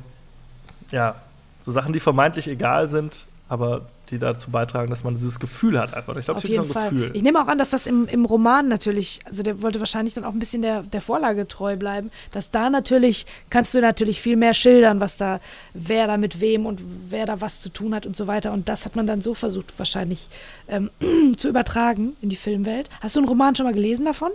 ja, 0.91 1.15
so 1.63 1.71
Sachen, 1.71 1.93
die 1.93 1.99
vermeintlich 1.99 2.47
egal 2.47 2.89
sind, 2.89 3.25
aber 3.47 3.85
die 4.09 4.19
dazu 4.19 4.51
beitragen, 4.51 4.89
dass 4.89 5.03
man 5.03 5.15
dieses 5.15 5.39
Gefühl 5.39 5.79
hat 5.79 5.93
einfach. 5.93 6.15
Ich 6.17 6.25
glaube, 6.25 6.39
es 6.39 6.43
ist 6.43 6.55
so 6.55 6.61
ein 6.61 6.67
Fall. 6.67 6.89
Gefühl. 6.89 7.11
Ich 7.13 7.23
nehme 7.23 7.41
auch 7.41 7.47
an, 7.47 7.57
dass 7.57 7.69
das 7.69 7.87
im, 7.87 8.05
im 8.07 8.25
Roman 8.25 8.67
natürlich, 8.67 9.21
also 9.25 9.43
der 9.43 9.61
wollte 9.61 9.79
wahrscheinlich 9.79 10.13
dann 10.13 10.25
auch 10.25 10.33
ein 10.33 10.39
bisschen 10.39 10.61
der, 10.61 10.83
der 10.83 11.01
Vorlage 11.01 11.47
treu 11.47 11.77
bleiben, 11.77 12.11
dass 12.31 12.51
da 12.51 12.69
natürlich, 12.69 13.25
kannst 13.49 13.73
du 13.73 13.79
natürlich 13.79 14.21
viel 14.21 14.35
mehr 14.35 14.53
schildern, 14.53 14.99
was 14.99 15.15
da, 15.15 15.39
wer 15.73 16.07
da 16.07 16.17
mit 16.17 16.41
wem 16.41 16.65
und 16.65 16.81
wer 17.09 17.25
da 17.25 17.39
was 17.39 17.61
zu 17.61 17.69
tun 17.69 17.95
hat 17.95 18.05
und 18.05 18.15
so 18.15 18.27
weiter. 18.27 18.51
Und 18.51 18.67
das 18.67 18.85
hat 18.85 18.97
man 18.97 19.07
dann 19.07 19.21
so 19.21 19.33
versucht, 19.33 19.73
wahrscheinlich 19.77 20.29
ähm, 20.67 20.89
zu 21.37 21.47
übertragen 21.47 22.17
in 22.21 22.27
die 22.27 22.35
Filmwelt. 22.35 22.89
Hast 22.99 23.15
du 23.15 23.21
einen 23.21 23.29
Roman 23.29 23.55
schon 23.55 23.65
mal 23.65 23.73
gelesen 23.73 24.05
davon? 24.05 24.31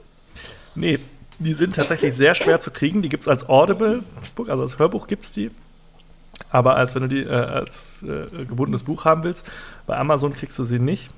Nee, 0.74 0.98
die 1.38 1.54
sind 1.54 1.76
tatsächlich 1.76 2.14
sehr 2.14 2.34
schwer 2.34 2.60
zu 2.60 2.70
kriegen. 2.70 3.02
Die 3.02 3.08
gibt 3.08 3.24
es 3.24 3.28
als 3.28 3.48
Audible-Book, 3.48 4.48
also 4.48 4.62
als 4.62 4.78
Hörbuch 4.78 5.06
gibt 5.06 5.24
es 5.24 5.32
die. 5.32 5.50
Aber 6.50 6.76
als 6.76 6.94
wenn 6.94 7.02
du 7.02 7.08
die 7.08 7.22
äh, 7.22 7.30
als 7.30 8.02
äh, 8.02 8.44
gebundenes 8.44 8.82
Buch 8.82 9.04
haben 9.04 9.24
willst, 9.24 9.46
bei 9.86 9.96
Amazon 9.96 10.32
kriegst 10.34 10.58
du 10.58 10.64
sie 10.64 10.78
nicht. 10.78 11.10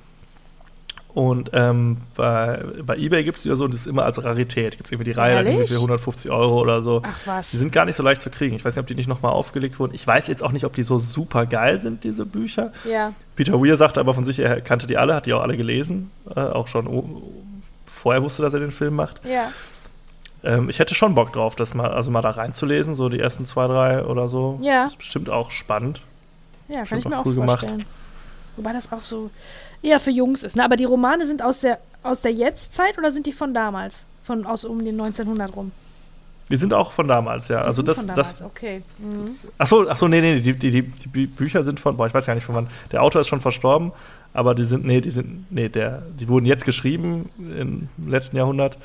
Und 1.13 1.51
ähm, 1.55 1.97
bei, 2.15 2.63
bei 2.85 2.97
Ebay 2.97 3.25
gibt 3.25 3.37
es 3.39 3.43
die 3.43 3.49
ja 3.49 3.57
so 3.57 3.65
und 3.65 3.75
das 3.75 3.81
ist 3.83 3.87
immer 3.89 4.05
als 4.05 4.23
Rarität. 4.23 4.77
Gibt 4.77 4.87
es 4.87 4.93
irgendwie 4.93 5.11
die 5.11 5.17
Reihe 5.19 5.35
dann 5.35 5.45
irgendwie 5.47 5.63
Ehrlich? 5.63 5.71
für 5.71 5.77
150 5.77 6.31
Euro 6.31 6.61
oder 6.61 6.81
so. 6.81 7.03
Ach 7.05 7.19
was. 7.25 7.51
Die 7.51 7.57
sind 7.57 7.73
gar 7.73 7.85
nicht 7.85 7.97
so 7.97 8.05
leicht 8.05 8.23
zu 8.23 8.31
kriegen. 8.31 8.55
Ich 8.55 8.65
weiß 8.65 8.77
nicht, 8.77 8.81
ob 8.81 8.87
die 8.87 8.95
nicht 8.95 9.09
nochmal 9.09 9.33
aufgelegt 9.33 9.81
wurden. 9.81 9.93
Ich 9.93 10.07
weiß 10.07 10.29
jetzt 10.29 10.43
auch 10.45 10.53
nicht, 10.53 10.65
ob 10.65 10.75
die 10.75 10.85
so 10.85 10.99
super 10.99 11.47
geil 11.47 11.83
sind, 11.83 12.05
diese 12.05 12.27
Bücher. 12.27 12.73
ja. 12.89 13.13
Peter 13.35 13.61
Weir 13.61 13.77
sagte 13.77 13.99
aber 13.99 14.15
von 14.15 14.25
sich, 14.25 14.39
er 14.39 14.61
kannte 14.61 14.87
die 14.87 14.99
alle, 14.99 15.15
hat 15.15 15.27
die 15.27 15.33
auch 15.33 15.43
alle 15.43 15.57
gelesen. 15.57 16.11
Äh, 16.37 16.41
auch 16.41 16.69
schon 16.69 16.87
vorher 17.87 18.23
wusste, 18.23 18.43
dass 18.43 18.55
er 18.55 18.61
den 18.61 18.71
Film 18.71 18.95
macht. 18.95 19.25
Ja. 19.25 19.51
Ähm, 20.43 20.69
ich 20.71 20.79
hätte 20.79 20.95
schon 20.95 21.15
Bock 21.15 21.33
drauf, 21.33 21.55
das 21.57 21.75
mal, 21.75 21.91
also 21.93 22.11
mal 22.11 22.23
da 22.23 22.31
reinzulesen, 22.31 22.95
so 22.95 23.09
die 23.09 23.21
ersten 23.21 23.45
zwei, 23.47 23.67
drei 23.67 24.05
oder 24.05 24.29
so. 24.29 24.59
Ja. 24.63 24.87
Ist 24.87 24.99
bestimmt 24.99 25.29
auch 25.31 25.51
spannend. 25.51 26.03
Ja, 26.69 26.77
kann 26.77 26.87
Schon 26.87 26.99
ich 26.99 27.05
mir 27.07 27.17
auch 27.17 27.21
auch 27.21 27.27
cool 27.27 27.35
gemacht. 27.35 27.61
vorstellen. 27.61 27.85
Wobei 28.57 28.73
das 28.73 28.91
auch 28.93 29.03
so 29.03 29.31
eher 29.83 30.01
für 30.01 30.11
Jungs 30.11 30.43
ist. 30.43 30.57
Ne? 30.57 30.65
Aber 30.65 30.77
die 30.77 30.85
Romane 30.85 31.27
sind 31.27 31.43
aus 31.43 31.61
der, 31.61 31.79
aus 32.03 32.21
der 32.23 32.33
Jetztzeit 32.33 32.97
oder 32.99 33.11
sind 33.11 33.27
die 33.27 33.33
von 33.33 33.53
damals? 33.55 34.07
Von 34.23 34.47
aus 34.47 34.65
um 34.65 34.79
den 34.85 35.01
1900 35.01 35.55
rum? 35.57 35.73
Die 36.49 36.57
sind 36.57 36.75
auch 36.75 36.91
von 36.93 37.07
damals, 37.07 37.47
ja. 37.49 37.61
Die 37.61 37.67
also 37.67 37.77
sind 37.77 37.89
das, 37.89 37.99
von 37.99 38.07
das 38.09 38.35
damals, 38.35 38.43
okay. 38.43 38.83
Mhm. 38.99 39.37
Achso, 39.57 39.87
achso, 39.89 40.09
nee, 40.09 40.21
nee, 40.21 40.41
die, 40.41 40.53
die, 40.59 40.71
die, 40.71 40.83
die 40.83 41.09
Bü- 41.09 41.29
Bücher 41.29 41.63
sind 41.63 41.79
von, 41.81 41.97
boah, 41.97 42.07
ich 42.09 42.15
weiß 42.15 42.27
gar 42.27 42.35
nicht 42.35 42.45
von 42.45 42.55
wann. 42.57 42.67
Der 42.91 43.03
Autor 43.03 43.21
ist 43.21 43.29
schon 43.29 43.41
verstorben, 43.41 43.93
aber 44.35 44.55
die 44.57 44.65
sind, 44.65 44.85
nee, 44.85 45.01
die 45.01 45.13
sind, 45.13 45.47
nee, 45.51 45.69
der, 45.69 46.03
die 46.19 46.29
wurden 46.29 46.47
jetzt 46.47 46.65
geschrieben 46.65 47.31
im 47.39 47.89
letzten 48.05 48.37
Jahrhundert, 48.37 48.79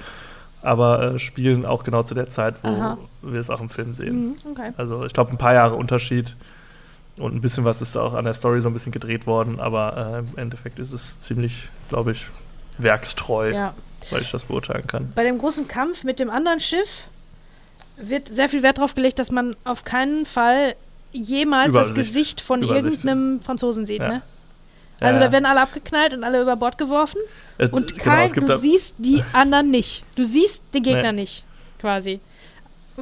aber 0.65 1.13
äh, 1.15 1.19
spielen 1.19 1.65
auch 1.65 1.83
genau 1.83 2.03
zu 2.03 2.13
der 2.15 2.27
Zeit, 2.29 2.55
wo 2.63 2.67
Aha. 2.69 2.97
wir 3.21 3.39
es 3.39 3.49
auch 3.49 3.61
im 3.61 3.69
Film 3.69 3.93
sehen. 3.93 4.25
Mhm. 4.27 4.35
Okay. 4.51 4.71
Also 4.77 5.05
ich 5.05 5.13
glaube, 5.13 5.31
ein 5.31 5.37
paar 5.37 5.53
Jahre 5.53 5.75
Unterschied 5.75 6.35
und 7.17 7.33
ein 7.35 7.41
bisschen 7.41 7.63
was 7.63 7.81
ist 7.81 7.95
da 7.95 8.01
auch 8.01 8.13
an 8.13 8.25
der 8.25 8.33
Story 8.33 8.59
so 8.61 8.69
ein 8.69 8.73
bisschen 8.73 8.91
gedreht 8.91 9.25
worden, 9.27 9.59
aber 9.59 10.23
äh, 10.25 10.29
im 10.31 10.37
Endeffekt 10.37 10.79
ist 10.79 10.91
es 10.91 11.19
ziemlich, 11.19 11.69
glaube 11.89 12.11
ich, 12.11 12.25
werkstreu, 12.77 13.51
Ja. 13.53 13.73
weil 14.09 14.21
ich 14.21 14.31
das 14.31 14.43
beurteilen 14.45 14.85
kann. 14.87 15.11
Bei 15.15 15.23
dem 15.23 15.37
großen 15.37 15.67
Kampf 15.67 16.03
mit 16.03 16.19
dem 16.19 16.29
anderen 16.29 16.59
Schiff 16.59 17.07
wird 17.97 18.27
sehr 18.27 18.49
viel 18.49 18.63
Wert 18.63 18.77
darauf 18.77 18.95
gelegt, 18.95 19.19
dass 19.19 19.31
man 19.31 19.55
auf 19.63 19.85
keinen 19.85 20.25
Fall 20.25 20.75
jemals 21.13 21.73
das 21.73 21.87
Übersicht. 21.91 21.95
Gesicht 22.13 22.41
von 22.41 22.61
Übersicht, 22.61 23.05
irgendeinem 23.05 23.41
Franzosen 23.41 23.85
sieht, 23.85 24.01
Ja. 24.01 24.07
ne? 24.09 24.21
Also 24.99 25.19
Ja, 25.19 25.25
da 25.25 25.31
werden 25.31 25.45
alle 25.45 25.61
abgeknallt 25.61 26.13
und 26.13 26.23
alle 26.23 26.41
über 26.41 26.55
Bord 26.55 26.77
geworfen. 26.77 27.19
äh, 27.57 27.67
Und 27.69 27.91
genau, 27.93 28.03
kein, 28.03 28.31
gibt 28.31 28.49
du 28.49 28.55
siehst 28.57 28.95
die 28.97 29.23
anderen 29.33 29.69
nicht. 29.71 30.03
Du 30.15 30.23
siehst 30.23 30.63
den 30.73 30.83
Gegner 30.83 31.11
Nee. 31.11 31.21
nicht, 31.21 31.43
quasi. 31.79 32.19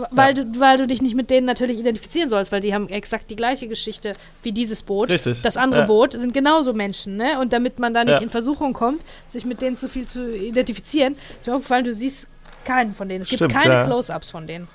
Weil, 0.10 0.36
Ja. 0.36 0.44
du, 0.44 0.60
weil 0.60 0.78
du 0.80 0.88
dich 0.88 1.04
nicht 1.04 1.14
mit 1.14 1.30
denen 1.30 1.46
natürlich 1.46 1.78
identifizieren 1.78 2.28
sollst, 2.28 2.52
weil 2.52 2.62
die 2.62 2.74
haben 2.74 2.90
exakt 2.90 3.30
die 3.30 3.36
gleiche 3.36 3.68
Geschichte 3.68 4.16
wie 4.42 4.52
dieses 4.52 4.82
Boot. 4.82 5.12
Richtig, 5.12 5.44
Das 5.44 5.56
andere 5.56 5.82
ja. 5.82 5.86
Boot 5.86 6.14
sind 6.14 6.34
genauso 6.34 6.74
Menschen, 6.74 7.16
ne? 7.16 7.40
Und 7.40 7.54
damit 7.54 7.78
man 7.78 7.94
da 7.94 8.04
nicht 8.04 8.20
in 8.22 8.32
Versuchung 8.32 8.74
kommt, 8.74 9.04
sich 9.30 9.46
mit 9.46 9.62
denen 9.62 9.78
zu 9.78 9.88
viel 9.88 10.08
zu 10.08 10.36
identifizieren, 10.36 11.16
ist 11.40 11.46
mir 11.46 11.54
aufgefallen, 11.54 11.86
du 11.86 11.94
siehst 11.94 12.26
keinen 12.66 12.94
von 12.94 13.08
denen. 13.08 13.22
Es 13.22 13.28
gibt 13.30 13.38
Stimmt, 13.42 13.54
keine 13.54 13.74
ja. 13.76 13.86
Close-Ups 13.86 14.32
von 14.32 14.48
denen. 14.48 14.68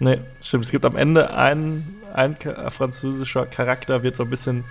Nee, 0.00 0.18
stimmt. 0.42 0.64
Es 0.64 0.72
gibt 0.72 0.84
am 0.84 0.96
Ende 0.96 1.32
einen, 1.32 2.02
ein 2.12 2.36
französischer 2.70 3.46
Charakter, 3.46 4.02
wird 4.02 4.16
so 4.16 4.24
ein 4.24 4.30
bisschen 4.30 4.64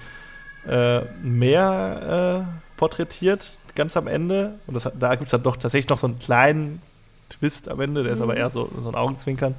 äh, 0.67 1.01
mehr 1.21 2.45
äh, 2.47 2.77
porträtiert, 2.77 3.57
ganz 3.75 3.97
am 3.97 4.07
Ende. 4.07 4.53
Und 4.67 4.73
das, 4.75 4.89
da 4.99 5.11
gibt 5.15 5.25
es 5.25 5.31
dann 5.31 5.43
doch 5.43 5.57
tatsächlich 5.57 5.89
noch 5.89 5.99
so 5.99 6.07
einen 6.07 6.19
kleinen 6.19 6.81
Twist 7.29 7.69
am 7.69 7.79
Ende, 7.81 8.03
der 8.03 8.13
ist 8.13 8.19
Mhm. 8.19 8.23
aber 8.25 8.37
eher 8.37 8.49
so, 8.49 8.69
so 8.81 8.89
ein 8.89 8.95
Augenzwinkern. 8.95 9.55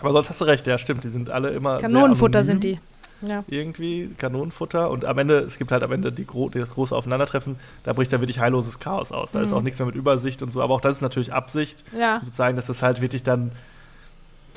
Aber 0.00 0.12
sonst 0.12 0.28
hast 0.30 0.40
du 0.40 0.44
recht, 0.44 0.66
ja, 0.66 0.78
stimmt. 0.78 1.04
Die 1.04 1.08
sind 1.08 1.30
alle 1.30 1.50
immer. 1.50 1.78
Kanonenfutter 1.78 2.44
sind 2.44 2.62
die. 2.64 2.78
Ja. 3.20 3.42
Irgendwie 3.48 4.10
Kanonenfutter 4.16 4.90
und 4.90 5.04
am 5.04 5.18
Ende, 5.18 5.38
es 5.40 5.58
gibt 5.58 5.72
halt 5.72 5.82
am 5.82 5.90
Ende 5.90 6.12
die 6.12 6.24
gro 6.24 6.50
das 6.50 6.74
große 6.74 6.94
Aufeinandertreffen, 6.94 7.56
da 7.82 7.92
bricht 7.92 8.12
dann 8.12 8.20
wirklich 8.20 8.38
heilloses 8.38 8.78
Chaos 8.78 9.10
aus. 9.10 9.32
Da 9.32 9.40
ist 9.42 9.50
Mhm. 9.50 9.56
auch 9.56 9.62
nichts 9.62 9.80
mehr 9.80 9.86
mit 9.86 9.96
Übersicht 9.96 10.40
und 10.40 10.52
so, 10.52 10.62
aber 10.62 10.74
auch 10.74 10.80
das 10.80 10.92
ist 10.94 11.00
natürlich 11.00 11.32
Absicht 11.32 11.82
Ja. 11.98 12.20
zu 12.24 12.32
zeigen, 12.32 12.54
dass 12.54 12.66
das 12.66 12.80
halt 12.84 13.00
wirklich 13.00 13.24
dann, 13.24 13.50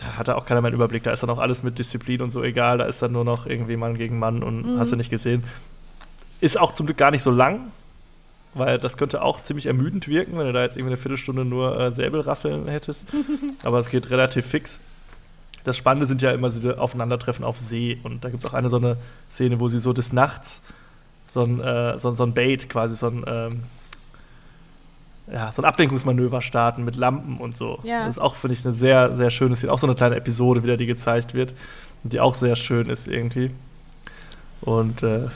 da 0.02 0.18
hat 0.18 0.28
da 0.28 0.36
auch 0.36 0.46
keiner 0.46 0.62
mehr 0.62 0.68
einen 0.70 0.76
Überblick, 0.76 1.04
da 1.04 1.12
ist 1.12 1.24
dann 1.24 1.30
auch 1.30 1.38
alles 1.40 1.64
mit 1.64 1.80
Disziplin 1.80 2.22
und 2.22 2.32
so 2.32 2.44
egal, 2.44 2.78
da 2.80 2.86
ist 2.86 3.02
dann 3.02 3.12
nur 3.14 3.24
noch 3.24 3.46
irgendwie 3.46 3.78
Mann 3.78 3.98
gegen 3.98 4.20
Mann 4.20 4.44
und 4.44 4.74
Mhm. 4.76 4.80
hast 4.80 4.92
du 4.92 4.96
nicht 4.96 5.10
gesehen. 5.10 5.44
Ist 6.42 6.60
auch 6.60 6.74
zum 6.74 6.88
Glück 6.88 6.98
gar 6.98 7.12
nicht 7.12 7.22
so 7.24 7.32
lang, 7.32 7.72
weil 8.56 8.78
das 8.80 8.98
könnte 8.98 9.22
auch 9.22 9.42
ziemlich 9.42 9.68
ermüdend 9.68 10.08
wirken, 10.08 10.38
wenn 10.38 10.48
du 10.48 10.54
da 10.54 10.64
jetzt 10.64 10.76
irgendwie 10.76 10.94
eine 10.94 10.98
Viertelstunde 10.98 11.46
nur 11.46 11.80
äh, 11.80 11.92
Säbelrasseln 11.94 12.68
hättest. 12.68 13.06
Aber 13.64 13.80
es 13.80 13.90
geht 13.90 14.10
relativ 14.10 14.46
fix. 14.46 14.82
Das 15.64 15.78
Spannende 15.78 16.08
sind 16.08 16.24
ja 16.24 16.32
immer 16.32 16.50
diese 16.50 16.80
Aufeinandertreffen 16.80 17.46
auf 17.46 17.60
See. 17.60 18.00
Und 18.04 18.24
da 18.26 18.30
gibt 18.30 18.44
es 18.44 18.50
auch 18.50 18.56
eine 18.56 18.68
so 18.70 18.78
eine 18.78 18.98
Szene, 19.30 19.60
wo 19.60 19.70
sie 19.70 19.80
so 19.80 19.94
des 19.94 20.12
Nachts 20.12 20.62
so 21.28 21.44
ein, 21.44 21.62
äh, 21.62 21.98
so, 22.00 22.14
so 22.16 22.24
ein 22.24 22.34
Bait, 22.34 22.68
quasi 22.68 22.96
so 22.96 23.08
ein, 23.08 23.24
ähm, 23.28 23.64
ja, 25.28 25.52
so 25.52 25.62
ein 25.62 25.66
Ablenkungsmanöver 25.66 26.42
starten 26.42 26.84
mit 26.84 26.96
Lampen 26.96 27.38
und 27.38 27.58
so. 27.58 27.80
Ja. 27.84 28.06
Das 28.06 28.16
ist 28.16 28.20
auch, 28.20 28.36
finde 28.36 28.56
ich, 28.56 28.66
eine 28.66 28.74
sehr, 28.74 29.16
sehr 29.16 29.30
schöne 29.30 29.56
Szene. 29.56 29.72
Auch 29.72 29.80
so 29.80 29.88
eine 29.88 29.96
kleine 29.96 30.16
Episode 30.16 30.64
wieder, 30.64 30.78
die 30.78 30.86
gezeigt 30.86 31.34
wird. 31.34 31.54
Die 32.04 32.20
auch 32.20 32.34
sehr 32.34 32.56
schön 32.56 32.90
ist 32.90 33.08
irgendwie. 33.08 33.52
Und 34.62 35.04
äh, 35.04 35.28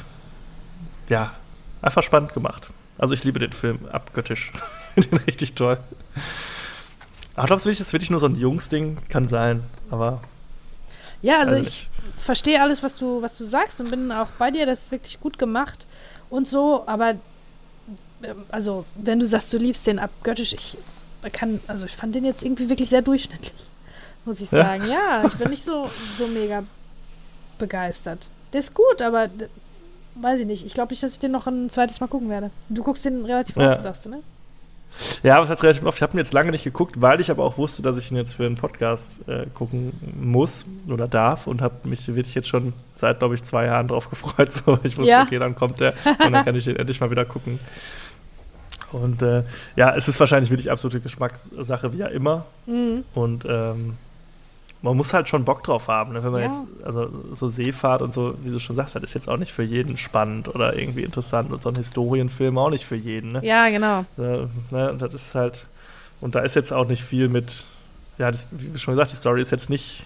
ja, 1.09 1.33
einfach 1.81 2.03
spannend 2.03 2.33
gemacht. 2.33 2.71
Also 2.97 3.13
ich 3.13 3.23
liebe 3.23 3.39
den 3.39 3.51
Film 3.51 3.79
abgöttisch. 3.91 4.51
Den 4.95 5.17
richtig 5.27 5.55
toll. 5.55 5.77
Aber 7.35 7.43
ich 7.43 7.47
glaube, 7.47 7.69
es 7.69 7.79
ist 7.81 7.91
wirklich 7.91 8.09
nur 8.09 8.21
so 8.21 8.27
ein 8.27 8.35
Jungsding. 8.35 8.97
Kann 9.09 9.27
sein, 9.27 9.63
aber 9.91 10.21
Ja, 11.21 11.39
also 11.39 11.55
ich 11.55 11.89
verstehe 12.15 12.61
alles, 12.61 12.81
was 12.81 12.97
du, 12.97 13.21
was 13.21 13.37
du 13.37 13.43
sagst 13.43 13.81
und 13.81 13.89
bin 13.89 14.11
auch 14.11 14.29
bei 14.39 14.51
dir, 14.51 14.65
das 14.65 14.83
ist 14.83 14.91
wirklich 14.91 15.19
gut 15.19 15.37
gemacht 15.37 15.85
und 16.29 16.47
so, 16.47 16.87
aber 16.87 17.15
also, 18.49 18.85
wenn 18.95 19.19
du 19.19 19.27
sagst, 19.27 19.51
du 19.53 19.57
liebst 19.57 19.87
den 19.87 19.99
abgöttisch, 19.99 20.53
ich 20.53 20.77
kann, 21.33 21.59
also 21.67 21.85
ich 21.85 21.95
fand 21.95 22.13
den 22.15 22.25
jetzt 22.25 22.43
irgendwie 22.43 22.69
wirklich 22.69 22.89
sehr 22.89 23.01
durchschnittlich, 23.01 23.53
muss 24.25 24.41
ich 24.41 24.51
Ja? 24.51 24.63
sagen. 24.63 24.87
Ja, 24.89 25.23
ich 25.27 25.33
bin 25.35 25.49
nicht 25.49 25.65
so, 25.65 25.89
so 26.17 26.27
mega 26.27 26.63
begeistert. 27.57 28.29
Der 28.53 28.59
ist 28.59 28.73
gut, 28.73 29.01
aber 29.01 29.29
weiß 30.15 30.39
ich 30.41 30.45
nicht. 30.45 30.65
Ich 30.65 30.73
glaube 30.73 30.91
nicht, 30.93 31.03
dass 31.03 31.13
ich 31.13 31.19
den 31.19 31.31
noch 31.31 31.47
ein 31.47 31.69
zweites 31.69 31.99
Mal 31.99 32.07
gucken 32.07 32.29
werde. 32.29 32.51
Du 32.69 32.83
guckst 32.83 33.05
den 33.05 33.25
relativ 33.25 33.55
Ja. 33.57 33.73
oft, 33.73 33.83
sagst 33.83 34.05
du, 34.05 34.09
ne? 34.09 34.19
Ja, 35.23 35.41
was 35.41 35.49
heißt 35.49 35.61
relativ 35.63 35.83
oft? 35.83 35.97
Ich 35.97 36.01
habe 36.03 36.13
ihn 36.13 36.19
jetzt 36.19 36.31
lange 36.31 36.51
nicht 36.51 36.63
geguckt, 36.63 37.01
weil 37.01 37.19
ich 37.19 37.29
aber 37.29 37.43
auch 37.43 37.57
wusste, 37.57 37.81
dass 37.81 37.97
ich 37.97 38.11
ihn 38.11 38.17
jetzt 38.17 38.33
für 38.35 38.45
einen 38.45 38.55
Podcast 38.55 39.27
äh, 39.27 39.45
gucken 39.53 39.91
muss 40.21 40.63
oder 40.87 41.09
darf 41.09 41.47
und 41.47 41.61
habe 41.61 41.85
mich 41.85 42.07
wirklich 42.07 42.33
jetzt 42.33 42.47
schon 42.47 42.71
seit, 42.95 43.19
glaube 43.19 43.35
ich, 43.35 43.43
zwei 43.43 43.65
Jahren 43.65 43.89
drauf 43.89 44.09
gefreut. 44.09 44.53
So, 44.65 44.79
ich 44.83 44.97
wusste, 44.97 45.11
Ja. 45.11 45.23
okay, 45.23 45.37
dann 45.37 45.53
kommt 45.55 45.81
der 45.81 45.93
und 46.23 46.31
dann 46.31 46.45
kann 46.45 46.55
ich 46.55 46.65
ihn 46.67 46.77
endlich 46.77 47.01
mal 47.01 47.11
wieder 47.11 47.25
gucken. 47.25 47.59
Und 48.91 49.21
äh, 49.21 49.43
ja, 49.75 49.95
es 49.95 50.07
ist 50.07 50.19
wahrscheinlich 50.19 50.49
wirklich 50.51 50.71
absolute 50.71 51.01
Geschmackssache, 51.01 51.93
wie 51.93 51.97
ja 51.97 52.07
immer. 52.07 52.45
Mhm. 52.65 53.03
Und 53.13 53.45
ähm, 53.47 53.97
man 54.81 54.95
muss 54.97 55.13
halt 55.13 55.27
schon 55.27 55.43
Bock 55.45 55.63
drauf 55.63 55.87
haben, 55.87 56.13
ne? 56.13 56.23
wenn 56.23 56.31
man 56.31 56.41
Ja. 56.41 56.47
jetzt, 56.47 56.65
also 56.83 57.09
so 57.31 57.49
Seefahrt 57.49 58.01
und 58.03 58.13
so, 58.13 58.35
wie 58.43 58.51
du 58.51 58.59
schon 58.59 58.75
sagst, 58.75 58.95
das 58.95 59.01
ist 59.03 59.15
jetzt 59.15 59.27
auch 59.27 59.37
nicht 59.37 59.51
für 59.51 59.63
jeden 59.63 59.97
spannend 59.97 60.53
oder 60.53 60.77
irgendwie 60.77 61.01
interessant 61.03 61.51
und 61.51 61.63
so 61.63 61.69
ein 61.69 61.75
Historienfilm 61.75 62.57
auch 62.57 62.69
nicht 62.69 62.85
für 62.85 62.95
jeden. 62.95 63.31
Ne? 63.31 63.43
Ja, 63.43 63.69
genau. 63.69 64.05
Äh, 64.17 64.45
ne, 64.71 64.91
und 64.91 65.01
das 65.01 65.13
ist 65.13 65.33
halt, 65.35 65.65
und 66.21 66.35
da 66.35 66.41
ist 66.41 66.55
jetzt 66.55 66.71
auch 66.71 66.87
nicht 66.87 67.03
viel 67.03 67.29
mit, 67.29 67.65
ja, 68.19 68.29
das, 68.29 68.47
wie 68.51 68.77
schon 68.77 68.93
gesagt, 68.93 69.11
die 69.11 69.15
Story 69.15 69.41
ist 69.41 69.51
jetzt 69.51 69.69
nicht, 69.71 70.05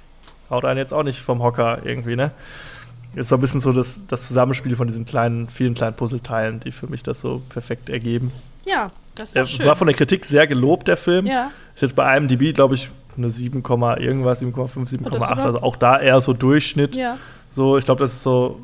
haut 0.49 0.63
einen 0.63 0.77
jetzt 0.79 0.93
auch 0.93 1.03
nicht 1.03 1.19
vom 1.19 1.43
Hocker 1.43 1.79
irgendwie, 1.83 2.15
ne? 2.15 2.31
Ist 3.15 3.29
so 3.29 3.35
ein 3.35 3.41
bisschen 3.41 3.59
so 3.59 3.73
das, 3.73 4.05
das 4.07 4.27
Zusammenspiel 4.27 4.75
von 4.75 4.87
diesen 4.87 5.03
kleinen, 5.05 5.47
vielen 5.49 5.73
kleinen 5.73 5.95
Puzzleteilen, 5.95 6.59
die 6.59 6.71
für 6.71 6.87
mich 6.87 7.01
das 7.03 7.19
so 7.19 7.41
perfekt 7.49 7.89
ergeben. 7.89 8.31
Ja, 8.65 8.91
das 9.15 9.29
ist 9.29 9.35
Er 9.35 9.43
doch 9.43 9.49
schön. 9.49 9.65
war 9.65 9.75
von 9.75 9.87
der 9.87 9.95
Kritik 9.95 10.25
sehr 10.25 10.45
gelobt, 10.47 10.87
der 10.87 10.97
Film. 10.97 11.25
ja. 11.25 11.51
Ist 11.75 11.81
jetzt 11.81 11.95
bei 11.95 12.15
IMDb, 12.17 12.53
glaube 12.53 12.75
ich, 12.75 12.91
eine 13.17 13.29
7, 13.29 13.63
irgendwas, 13.63 14.41
7,5, 14.41 14.59
Oh, 14.59 14.65
das 14.75 14.83
ist 14.83 14.91
7,8. 14.91 15.29
sogar- 15.29 15.45
Also 15.45 15.61
auch 15.61 15.75
da 15.75 15.99
eher 15.99 16.19
so 16.21 16.33
Durchschnitt. 16.33 16.95
Ja. 16.95 17.17
So, 17.51 17.77
ich 17.77 17.85
glaube, 17.85 17.99
das 18.01 18.13
ist 18.13 18.23
so, 18.23 18.59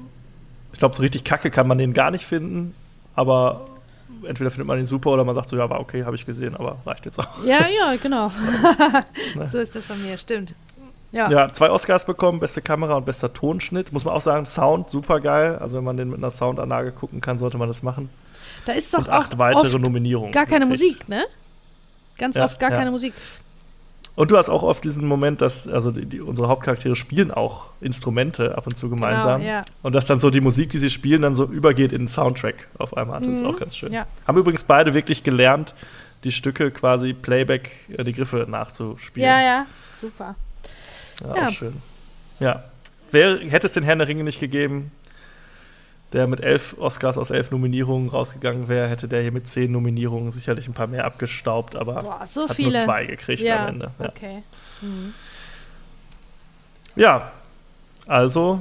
ich 0.74 0.80
glaube, 0.80 0.96
so 0.96 1.02
richtig 1.02 1.24
kacke 1.24 1.50
kann 1.50 1.68
man 1.68 1.78
den 1.78 1.94
gar 1.94 2.12
nicht 2.12 2.26
finden, 2.26 2.76
aber 3.16 3.68
entweder 4.28 4.52
findet 4.52 4.68
man 4.68 4.78
ihn 4.80 4.86
super 4.86 5.10
oder 5.12 5.24
man 5.24 5.34
sagt 5.36 5.50
so, 5.50 5.58
ja, 5.58 5.70
war 5.70 5.80
okay, 5.80 6.04
habe 6.06 6.16
ich 6.16 6.26
gesehen, 6.26 6.56
aber 6.56 6.78
reicht 6.86 7.06
jetzt 7.06 7.20
auch. 7.20 7.44
Ja, 7.46 7.68
ja, 7.68 7.96
genau. 8.02 8.30
Ne? 9.36 9.50
so 9.50 9.58
ist 9.60 9.76
das 9.76 9.84
bei 9.86 9.96
mir, 9.96 10.18
stimmt. 10.18 10.54
Ja. 11.16 11.32
Ja, 11.32 11.54
zwei 11.54 11.70
Oscars 11.70 12.06
bekommen, 12.06 12.40
beste 12.42 12.62
Kamera 12.62 12.96
und 12.96 13.06
bester 13.06 13.34
Tonschnitt. 13.34 13.94
Muss 13.94 14.04
man 14.04 14.14
auch 14.14 14.22
sagen, 14.22 14.46
Sound 14.46 14.90
super 14.90 15.22
geil. 15.22 15.58
Also 15.60 15.78
wenn 15.78 15.84
man 15.86 15.96
den 15.98 16.10
mit 16.10 16.18
einer 16.18 16.30
Soundanlage 16.30 16.92
gucken 16.92 17.22
kann, 17.22 17.40
sollte 17.40 17.58
man 17.58 17.70
das 17.70 17.82
machen. 17.84 18.10
Da 18.66 18.74
ist 18.74 18.94
doch 18.94 19.00
und 19.00 19.10
acht 19.10 19.36
auch 19.36 19.38
weitere 19.40 19.80
Nominierungen. 19.80 20.32
gar 20.34 20.46
keine 20.46 20.68
gekriegt. 20.68 21.08
Musik, 21.08 21.10
ne? 21.10 21.24
Ganz 22.18 22.36
Ja, 22.36 22.44
oft 22.46 22.60
gar 22.60 22.72
ja. 22.72 22.76
keine 22.78 22.92
Musik. 22.92 23.14
Und 24.16 24.32
du 24.32 24.38
hast 24.38 24.50
auch 24.50 24.64
oft 24.64 24.84
diesen 24.86 25.06
Moment, 25.06 25.42
dass 25.42 25.68
also 25.68 25.92
die, 25.92 26.06
die, 26.06 26.22
unsere 26.22 26.48
Hauptcharaktere 26.48 26.96
spielen 26.96 27.32
auch 27.32 27.68
Instrumente 27.82 28.58
ab 28.58 28.66
und 28.68 28.78
zu 28.78 28.90
gemeinsam. 28.90 29.42
Genau, 29.42 29.52
ja. 29.54 29.66
Und 29.84 29.94
dass 29.94 30.06
dann 30.06 30.20
so 30.22 30.30
die 30.30 30.40
Musik, 30.42 30.70
die 30.70 30.80
sie 30.80 30.90
spielen, 30.90 31.22
dann 31.22 31.36
so 31.36 31.46
übergeht 31.46 31.92
in 31.92 32.04
den 32.04 32.08
Soundtrack 32.08 32.68
auf 32.78 32.96
einmal. 32.96 33.20
Das 33.22 33.30
ist 33.38 33.42
Mhm. 33.42 33.48
auch 33.50 33.60
ganz 33.60 33.76
schön. 33.76 33.92
Ja. 33.92 34.06
Haben 34.28 34.38
übrigens 34.38 34.64
beide 34.64 34.94
wirklich 34.94 35.24
gelernt, 35.24 35.74
die 36.24 36.32
Stücke 36.32 36.72
quasi 36.72 37.14
Playback, 37.14 37.72
äh, 37.98 38.04
die 38.06 38.14
Griffe 38.14 38.46
nachzuspielen. 38.50 39.30
Ja, 39.30 39.42
ja, 39.42 39.66
super. 39.98 40.36
Ja, 41.22 41.36
Ja. 41.36 41.48
Auch 41.48 41.52
schön. 41.52 41.82
Ja. 42.40 42.64
Wer, 43.12 43.38
hätte 43.40 43.68
es 43.68 43.74
den 43.74 43.84
Herrn 43.84 44.00
der 44.00 44.08
Ringe 44.08 44.24
nicht 44.24 44.40
gegeben, 44.40 44.92
der 46.14 46.28
mit 46.28 46.42
elf 46.42 46.76
Oscars 46.80 47.18
aus 47.18 47.30
elf 47.30 47.52
Nominierungen 47.52 48.10
rausgegangen 48.10 48.68
wäre, 48.68 48.88
hätte 48.88 49.08
der 49.08 49.22
hier 49.22 49.32
mit 49.32 49.48
zehn 49.48 49.72
Nominierungen 49.72 50.32
sicherlich 50.32 50.68
ein 50.68 50.74
paar 50.74 50.88
mehr 50.88 51.06
abgestaubt, 51.06 51.76
aber 51.76 52.04
Boah, 52.04 52.26
so 52.26 52.48
hat 52.48 52.58
nur 52.58 52.78
zwei 52.78 53.06
gekriegt 53.06 53.44
ja, 53.44 53.64
am 53.64 53.74
Ende. 53.74 53.92
Ja. 54.00 54.10
okay. 54.10 54.44
Mhm. 54.82 55.14
ja, 56.96 57.32
also 58.08 58.60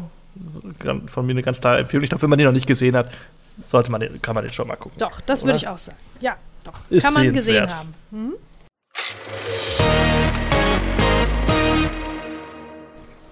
von 1.07 1.27
mir 1.27 1.33
eine 1.33 1.43
ganz 1.43 1.61
klare 1.61 1.79
Empfehlung. 1.79 2.03
Ich 2.03 2.11
glaube, 2.11 2.23
wenn 2.23 2.31
man 2.31 2.39
den 2.39 2.47
noch 2.47 2.53
nicht 2.53 2.67
gesehen 2.67 2.97
hat, 2.97 3.13
sollte 3.57 3.91
man 3.91 4.01
den, 4.01 4.21
kann 4.21 4.35
man 4.35 4.43
den 4.43 4.53
schon 4.53 4.67
mal 4.67 4.77
gucken. 4.77 4.99
Doch, 4.99 5.21
das 5.21 5.45
würde 5.45 5.57
ich 5.57 5.69
auch 5.69 5.79
sagen. 5.79 5.99
Ja, 6.21 6.37
doch. 6.65 6.81
Ist 6.91 7.05
Kann 7.05 7.15
man 7.15 7.33
gesehen 7.33 7.73
haben. 7.73 7.95
Mhm. 8.11 8.35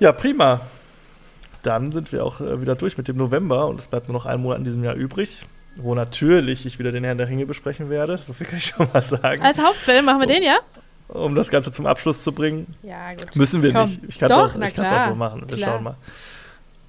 Ja, 0.02 0.10
prima. 0.10 0.62
Dann 1.62 1.92
sind 1.92 2.10
wir 2.10 2.24
auch 2.24 2.40
äh, 2.40 2.60
wieder 2.60 2.74
durch 2.74 2.98
mit 2.98 3.06
dem 3.06 3.16
November 3.16 3.68
und 3.68 3.78
es 3.78 3.86
bleibt 3.86 4.08
nur 4.08 4.14
noch 4.14 4.26
ein 4.26 4.40
Monat 4.40 4.58
in 4.58 4.64
diesem 4.64 4.82
Jahr 4.82 4.96
übrig, 4.96 5.46
wo 5.76 5.94
natürlich 5.94 6.66
ich 6.66 6.80
wieder 6.80 6.90
den 6.90 7.04
Herrn 7.04 7.18
der 7.18 7.28
Ringe 7.28 7.46
besprechen 7.46 7.88
werde. 7.88 8.18
So 8.18 8.32
viel 8.32 8.48
kann 8.48 8.58
ich 8.58 8.66
schon 8.66 8.88
mal 8.92 9.00
sagen. 9.00 9.40
Als 9.40 9.62
Hauptfilm 9.62 10.04
machen 10.04 10.18
wir 10.18 10.26
den, 10.26 10.42
ja? 10.42 10.58
um 11.06 11.36
das 11.36 11.50
Ganze 11.50 11.70
zum 11.70 11.86
Abschluss 11.86 12.20
zu 12.24 12.32
bringen. 12.32 12.74
Ja, 12.82 13.12
gut. 13.12 13.36
Müssen 13.36 13.62
wir 13.62 13.72
Komm. 13.72 13.90
nicht. 13.90 14.00
Ich 14.08 14.18
kann 14.18 14.28
es 14.28 14.36
Doch, 14.36 14.56
auch, 14.56 14.60
ich 14.60 14.80
auch 14.80 15.08
so 15.08 15.14
machen. 15.14 15.44
Wir 15.46 15.56
Klar. 15.56 15.70
schauen 15.70 15.84
mal. 15.84 15.94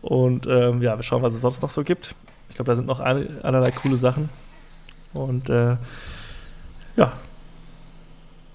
Und 0.01 0.47
ähm, 0.47 0.81
ja, 0.81 0.97
wir 0.97 1.03
schauen, 1.03 1.21
was 1.21 1.35
es 1.35 1.41
sonst 1.41 1.61
noch 1.61 1.69
so 1.69 1.83
gibt. 1.83 2.15
Ich 2.49 2.55
glaube, 2.55 2.71
da 2.71 2.75
sind 2.75 2.87
noch 2.87 2.99
ein, 2.99 3.43
allerlei 3.43 3.69
coole 3.69 3.97
Sachen. 3.97 4.31
Und 5.13 5.51
äh, 5.51 5.77
ja. 6.95 7.13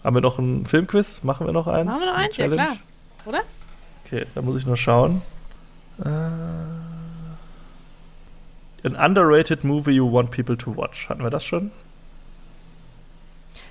Haben 0.03 0.17
wir 0.17 0.21
noch 0.21 0.41
ein 0.41 0.67
Filmquiz? 0.67 1.21
Machen 1.23 1.47
wir 1.47 1.53
noch 1.53 1.69
eins? 1.69 1.87
Machen 1.87 2.01
wir 2.01 2.07
noch 2.07 2.19
eins, 2.19 2.37
ja 2.37 2.49
klar. 2.49 2.77
Oder? 3.25 3.43
Okay, 4.11 4.25
da 4.35 4.41
muss 4.43 4.57
ich 4.59 4.67
nur 4.67 4.77
schauen. 4.77 5.21
Äh, 6.03 6.09
an 8.87 8.97
underrated 8.97 9.65
movie 9.65 9.91
you 9.93 10.11
want 10.11 10.31
people 10.31 10.57
to 10.57 10.75
watch. 10.77 11.09
Hatten 11.11 11.23
wir 11.23 11.31
das 11.31 11.45
schon? 11.45 11.71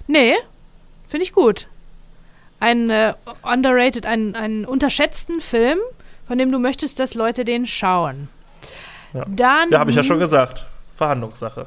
Nee, 0.05 0.35
finde 1.07 1.25
ich 1.25 1.33
gut. 1.33 1.67
Ein 2.59 2.89
äh, 2.89 3.13
underrated, 3.41 4.05
einen, 4.05 4.35
einen 4.35 4.65
unterschätzten 4.65 5.41
Film, 5.41 5.79
von 6.27 6.37
dem 6.37 6.51
du 6.51 6.59
möchtest, 6.59 6.99
dass 6.99 7.13
Leute 7.13 7.43
den 7.45 7.65
schauen. 7.65 8.29
Ja. 9.13 9.23
Dann. 9.27 9.71
Ja, 9.71 9.79
habe 9.79 9.89
ich 9.91 9.95
ja 9.97 10.03
schon 10.03 10.19
gesagt. 10.19 10.67
Verhandlungssache. 10.95 11.65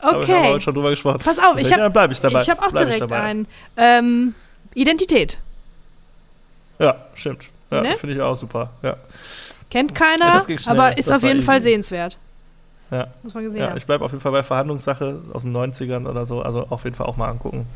Wir 0.00 0.08
haben 0.08 0.16
Okay. 0.18 0.48
heute 0.52 0.60
schon 0.62 0.74
drüber 0.74 0.90
gesprochen. 0.90 1.20
Pass 1.22 1.38
auf, 1.38 1.56
ich 1.58 1.68
Ja, 1.68 1.78
habe 1.78 1.90
bleib 1.90 2.10
ich 2.10 2.20
dabei. 2.20 2.40
ich 2.40 2.48
hab 2.50 2.58
auch 2.62 2.70
Bleib 2.70 2.88
ich 2.88 2.94
direkt 2.94 3.10
dabei. 3.10 3.22
einen. 3.22 3.46
Ähm, 3.76 4.34
Identität. 4.74 5.38
Ja, 6.78 6.96
stimmt. 7.14 7.44
Ja, 7.70 7.82
Ne? 7.82 7.96
finde 7.96 8.14
ich 8.16 8.20
auch 8.20 8.36
super. 8.36 8.70
Ja, 8.82 8.96
Kennt 9.70 9.92
Ja, 9.92 9.96
keiner, 9.96 10.44
ging 10.46 10.58
schnell. 10.58 10.76
aber 10.78 10.98
ist 10.98 11.10
auf 11.12 11.22
jeden 11.22 11.40
Fall 11.40 11.58
easy. 11.58 11.70
sehenswert. 11.70 12.18
ja. 12.90 13.06
Muss 13.22 13.34
man 13.34 13.44
gesehen 13.44 13.60
ja 13.60 13.68
haben. 13.70 13.76
ich 13.76 13.86
bleibe 13.86 14.04
auf 14.04 14.10
jeden 14.10 14.20
Fall 14.22 14.32
bei 14.32 14.42
Verhandlungssache 14.42 15.20
aus 15.32 15.42
den 15.42 15.56
90ern 15.56 16.08
oder 16.08 16.26
so. 16.26 16.42
Also 16.42 16.66
auf 16.70 16.82
jeden 16.84 16.96
Fall 16.96 17.06
auch 17.06 17.16
mal 17.16 17.28
angucken. 17.28 17.66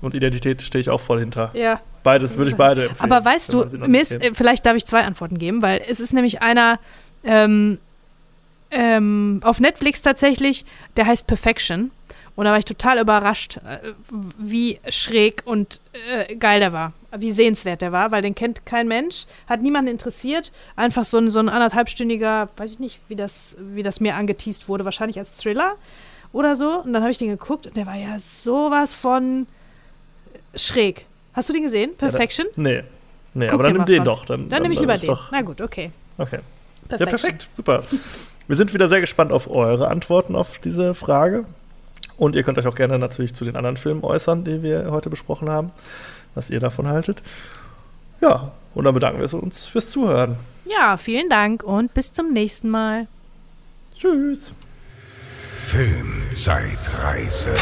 Und 0.00 0.14
Identität 0.14 0.62
stehe 0.62 0.80
ich 0.80 0.90
auch 0.90 1.00
voll 1.00 1.18
hinter. 1.18 1.50
Ja. 1.54 1.80
Beides 2.04 2.36
würde 2.36 2.50
ich 2.52 2.56
beide 2.56 2.88
empfehlen. 2.88 3.10
Aber 3.12 3.24
weißt 3.24 3.52
du, 3.52 3.62
ist, 3.62 4.16
vielleicht 4.34 4.64
darf 4.64 4.76
ich 4.76 4.86
zwei 4.86 5.02
Antworten 5.04 5.38
geben, 5.38 5.60
weil 5.60 5.82
es 5.88 5.98
ist 5.98 6.12
nämlich 6.12 6.40
einer 6.40 6.78
ähm, 7.24 7.78
ähm, 8.70 9.40
auf 9.42 9.58
Netflix 9.60 10.02
tatsächlich, 10.02 10.64
der 10.96 11.06
heißt 11.06 11.26
Perfection. 11.26 11.90
Und 12.36 12.44
da 12.44 12.52
war 12.52 12.58
ich 12.58 12.64
total 12.64 13.00
überrascht, 13.00 13.56
äh, 13.56 13.78
wie 14.38 14.78
schräg 14.88 15.42
und 15.44 15.80
äh, 16.08 16.36
geil 16.36 16.60
der 16.60 16.72
war, 16.72 16.92
wie 17.16 17.32
sehenswert 17.32 17.80
der 17.80 17.92
war, 17.92 18.10
weil 18.10 18.22
den 18.22 18.34
kennt 18.34 18.66
kein 18.66 18.88
Mensch, 18.88 19.26
hat 19.46 19.62
niemanden 19.62 19.90
interessiert. 19.90 20.52
Einfach 20.76 21.04
so 21.04 21.18
ein, 21.18 21.30
so 21.30 21.38
ein 21.38 21.48
anderthalbstündiger, 21.48 22.48
weiß 22.56 22.72
ich 22.72 22.78
nicht, 22.78 23.00
wie 23.08 23.16
das, 23.16 23.56
wie 23.58 23.82
das 23.82 24.00
mir 24.00 24.14
angeteased 24.14 24.68
wurde, 24.68 24.84
wahrscheinlich 24.84 25.18
als 25.18 25.34
Thriller 25.34 25.76
oder 26.32 26.56
so. 26.56 26.82
Und 26.82 26.92
dann 26.92 27.02
habe 27.02 27.10
ich 27.10 27.18
den 27.18 27.28
geguckt 27.28 27.66
und 27.66 27.76
der 27.76 27.86
war 27.86 27.96
ja 27.96 28.18
sowas 28.18 28.94
von 28.94 29.46
schräg. 30.54 31.06
Hast 31.32 31.48
du 31.48 31.52
den 31.52 31.62
gesehen? 31.62 31.96
Perfection? 31.96 32.46
Nee. 32.56 32.82
Nee, 33.34 33.46
Guck 33.46 33.54
aber 33.54 33.64
dann 33.64 33.72
nimm 33.74 33.86
den 33.86 34.04
doch. 34.04 34.24
Dann, 34.24 34.48
Dann 34.48 34.62
nehme 34.62 34.74
ich 34.74 34.80
lieber 34.80 34.96
den. 34.96 35.16
Na 35.30 35.42
gut, 35.42 35.60
okay. 35.60 35.92
okay. 36.16 36.40
Ja, 36.90 36.96
Perfection. 36.96 37.30
perfekt. 37.30 37.48
Super. 37.52 37.82
Wir 38.46 38.56
sind 38.56 38.72
wieder 38.72 38.88
sehr 38.88 39.00
gespannt 39.00 39.30
auf 39.30 39.48
eure 39.50 39.88
Antworten 39.88 40.34
auf 40.34 40.58
diese 40.58 40.94
Frage. 40.94 41.44
Und 42.16 42.34
ihr 42.34 42.42
könnt 42.42 42.58
euch 42.58 42.66
auch 42.66 42.74
gerne 42.74 42.98
natürlich 42.98 43.34
zu 43.34 43.44
den 43.44 43.54
anderen 43.54 43.76
Filmen 43.76 44.02
äußern, 44.02 44.42
die 44.42 44.62
wir 44.62 44.90
heute 44.90 45.08
besprochen 45.08 45.48
haben, 45.50 45.70
was 46.38 46.48
ihr 46.48 46.60
davon 46.60 46.88
haltet. 46.88 47.20
Ja, 48.20 48.52
und 48.74 48.84
dann 48.84 48.94
bedanken 48.94 49.20
wir 49.20 49.34
uns 49.34 49.66
fürs 49.66 49.90
Zuhören. 49.90 50.36
Ja, 50.64 50.96
vielen 50.96 51.28
Dank 51.28 51.62
und 51.62 51.92
bis 51.94 52.12
zum 52.12 52.32
nächsten 52.32 52.70
Mal. 52.70 53.06
Tschüss. 53.98 54.54
Filmzeitreise. 55.66 57.54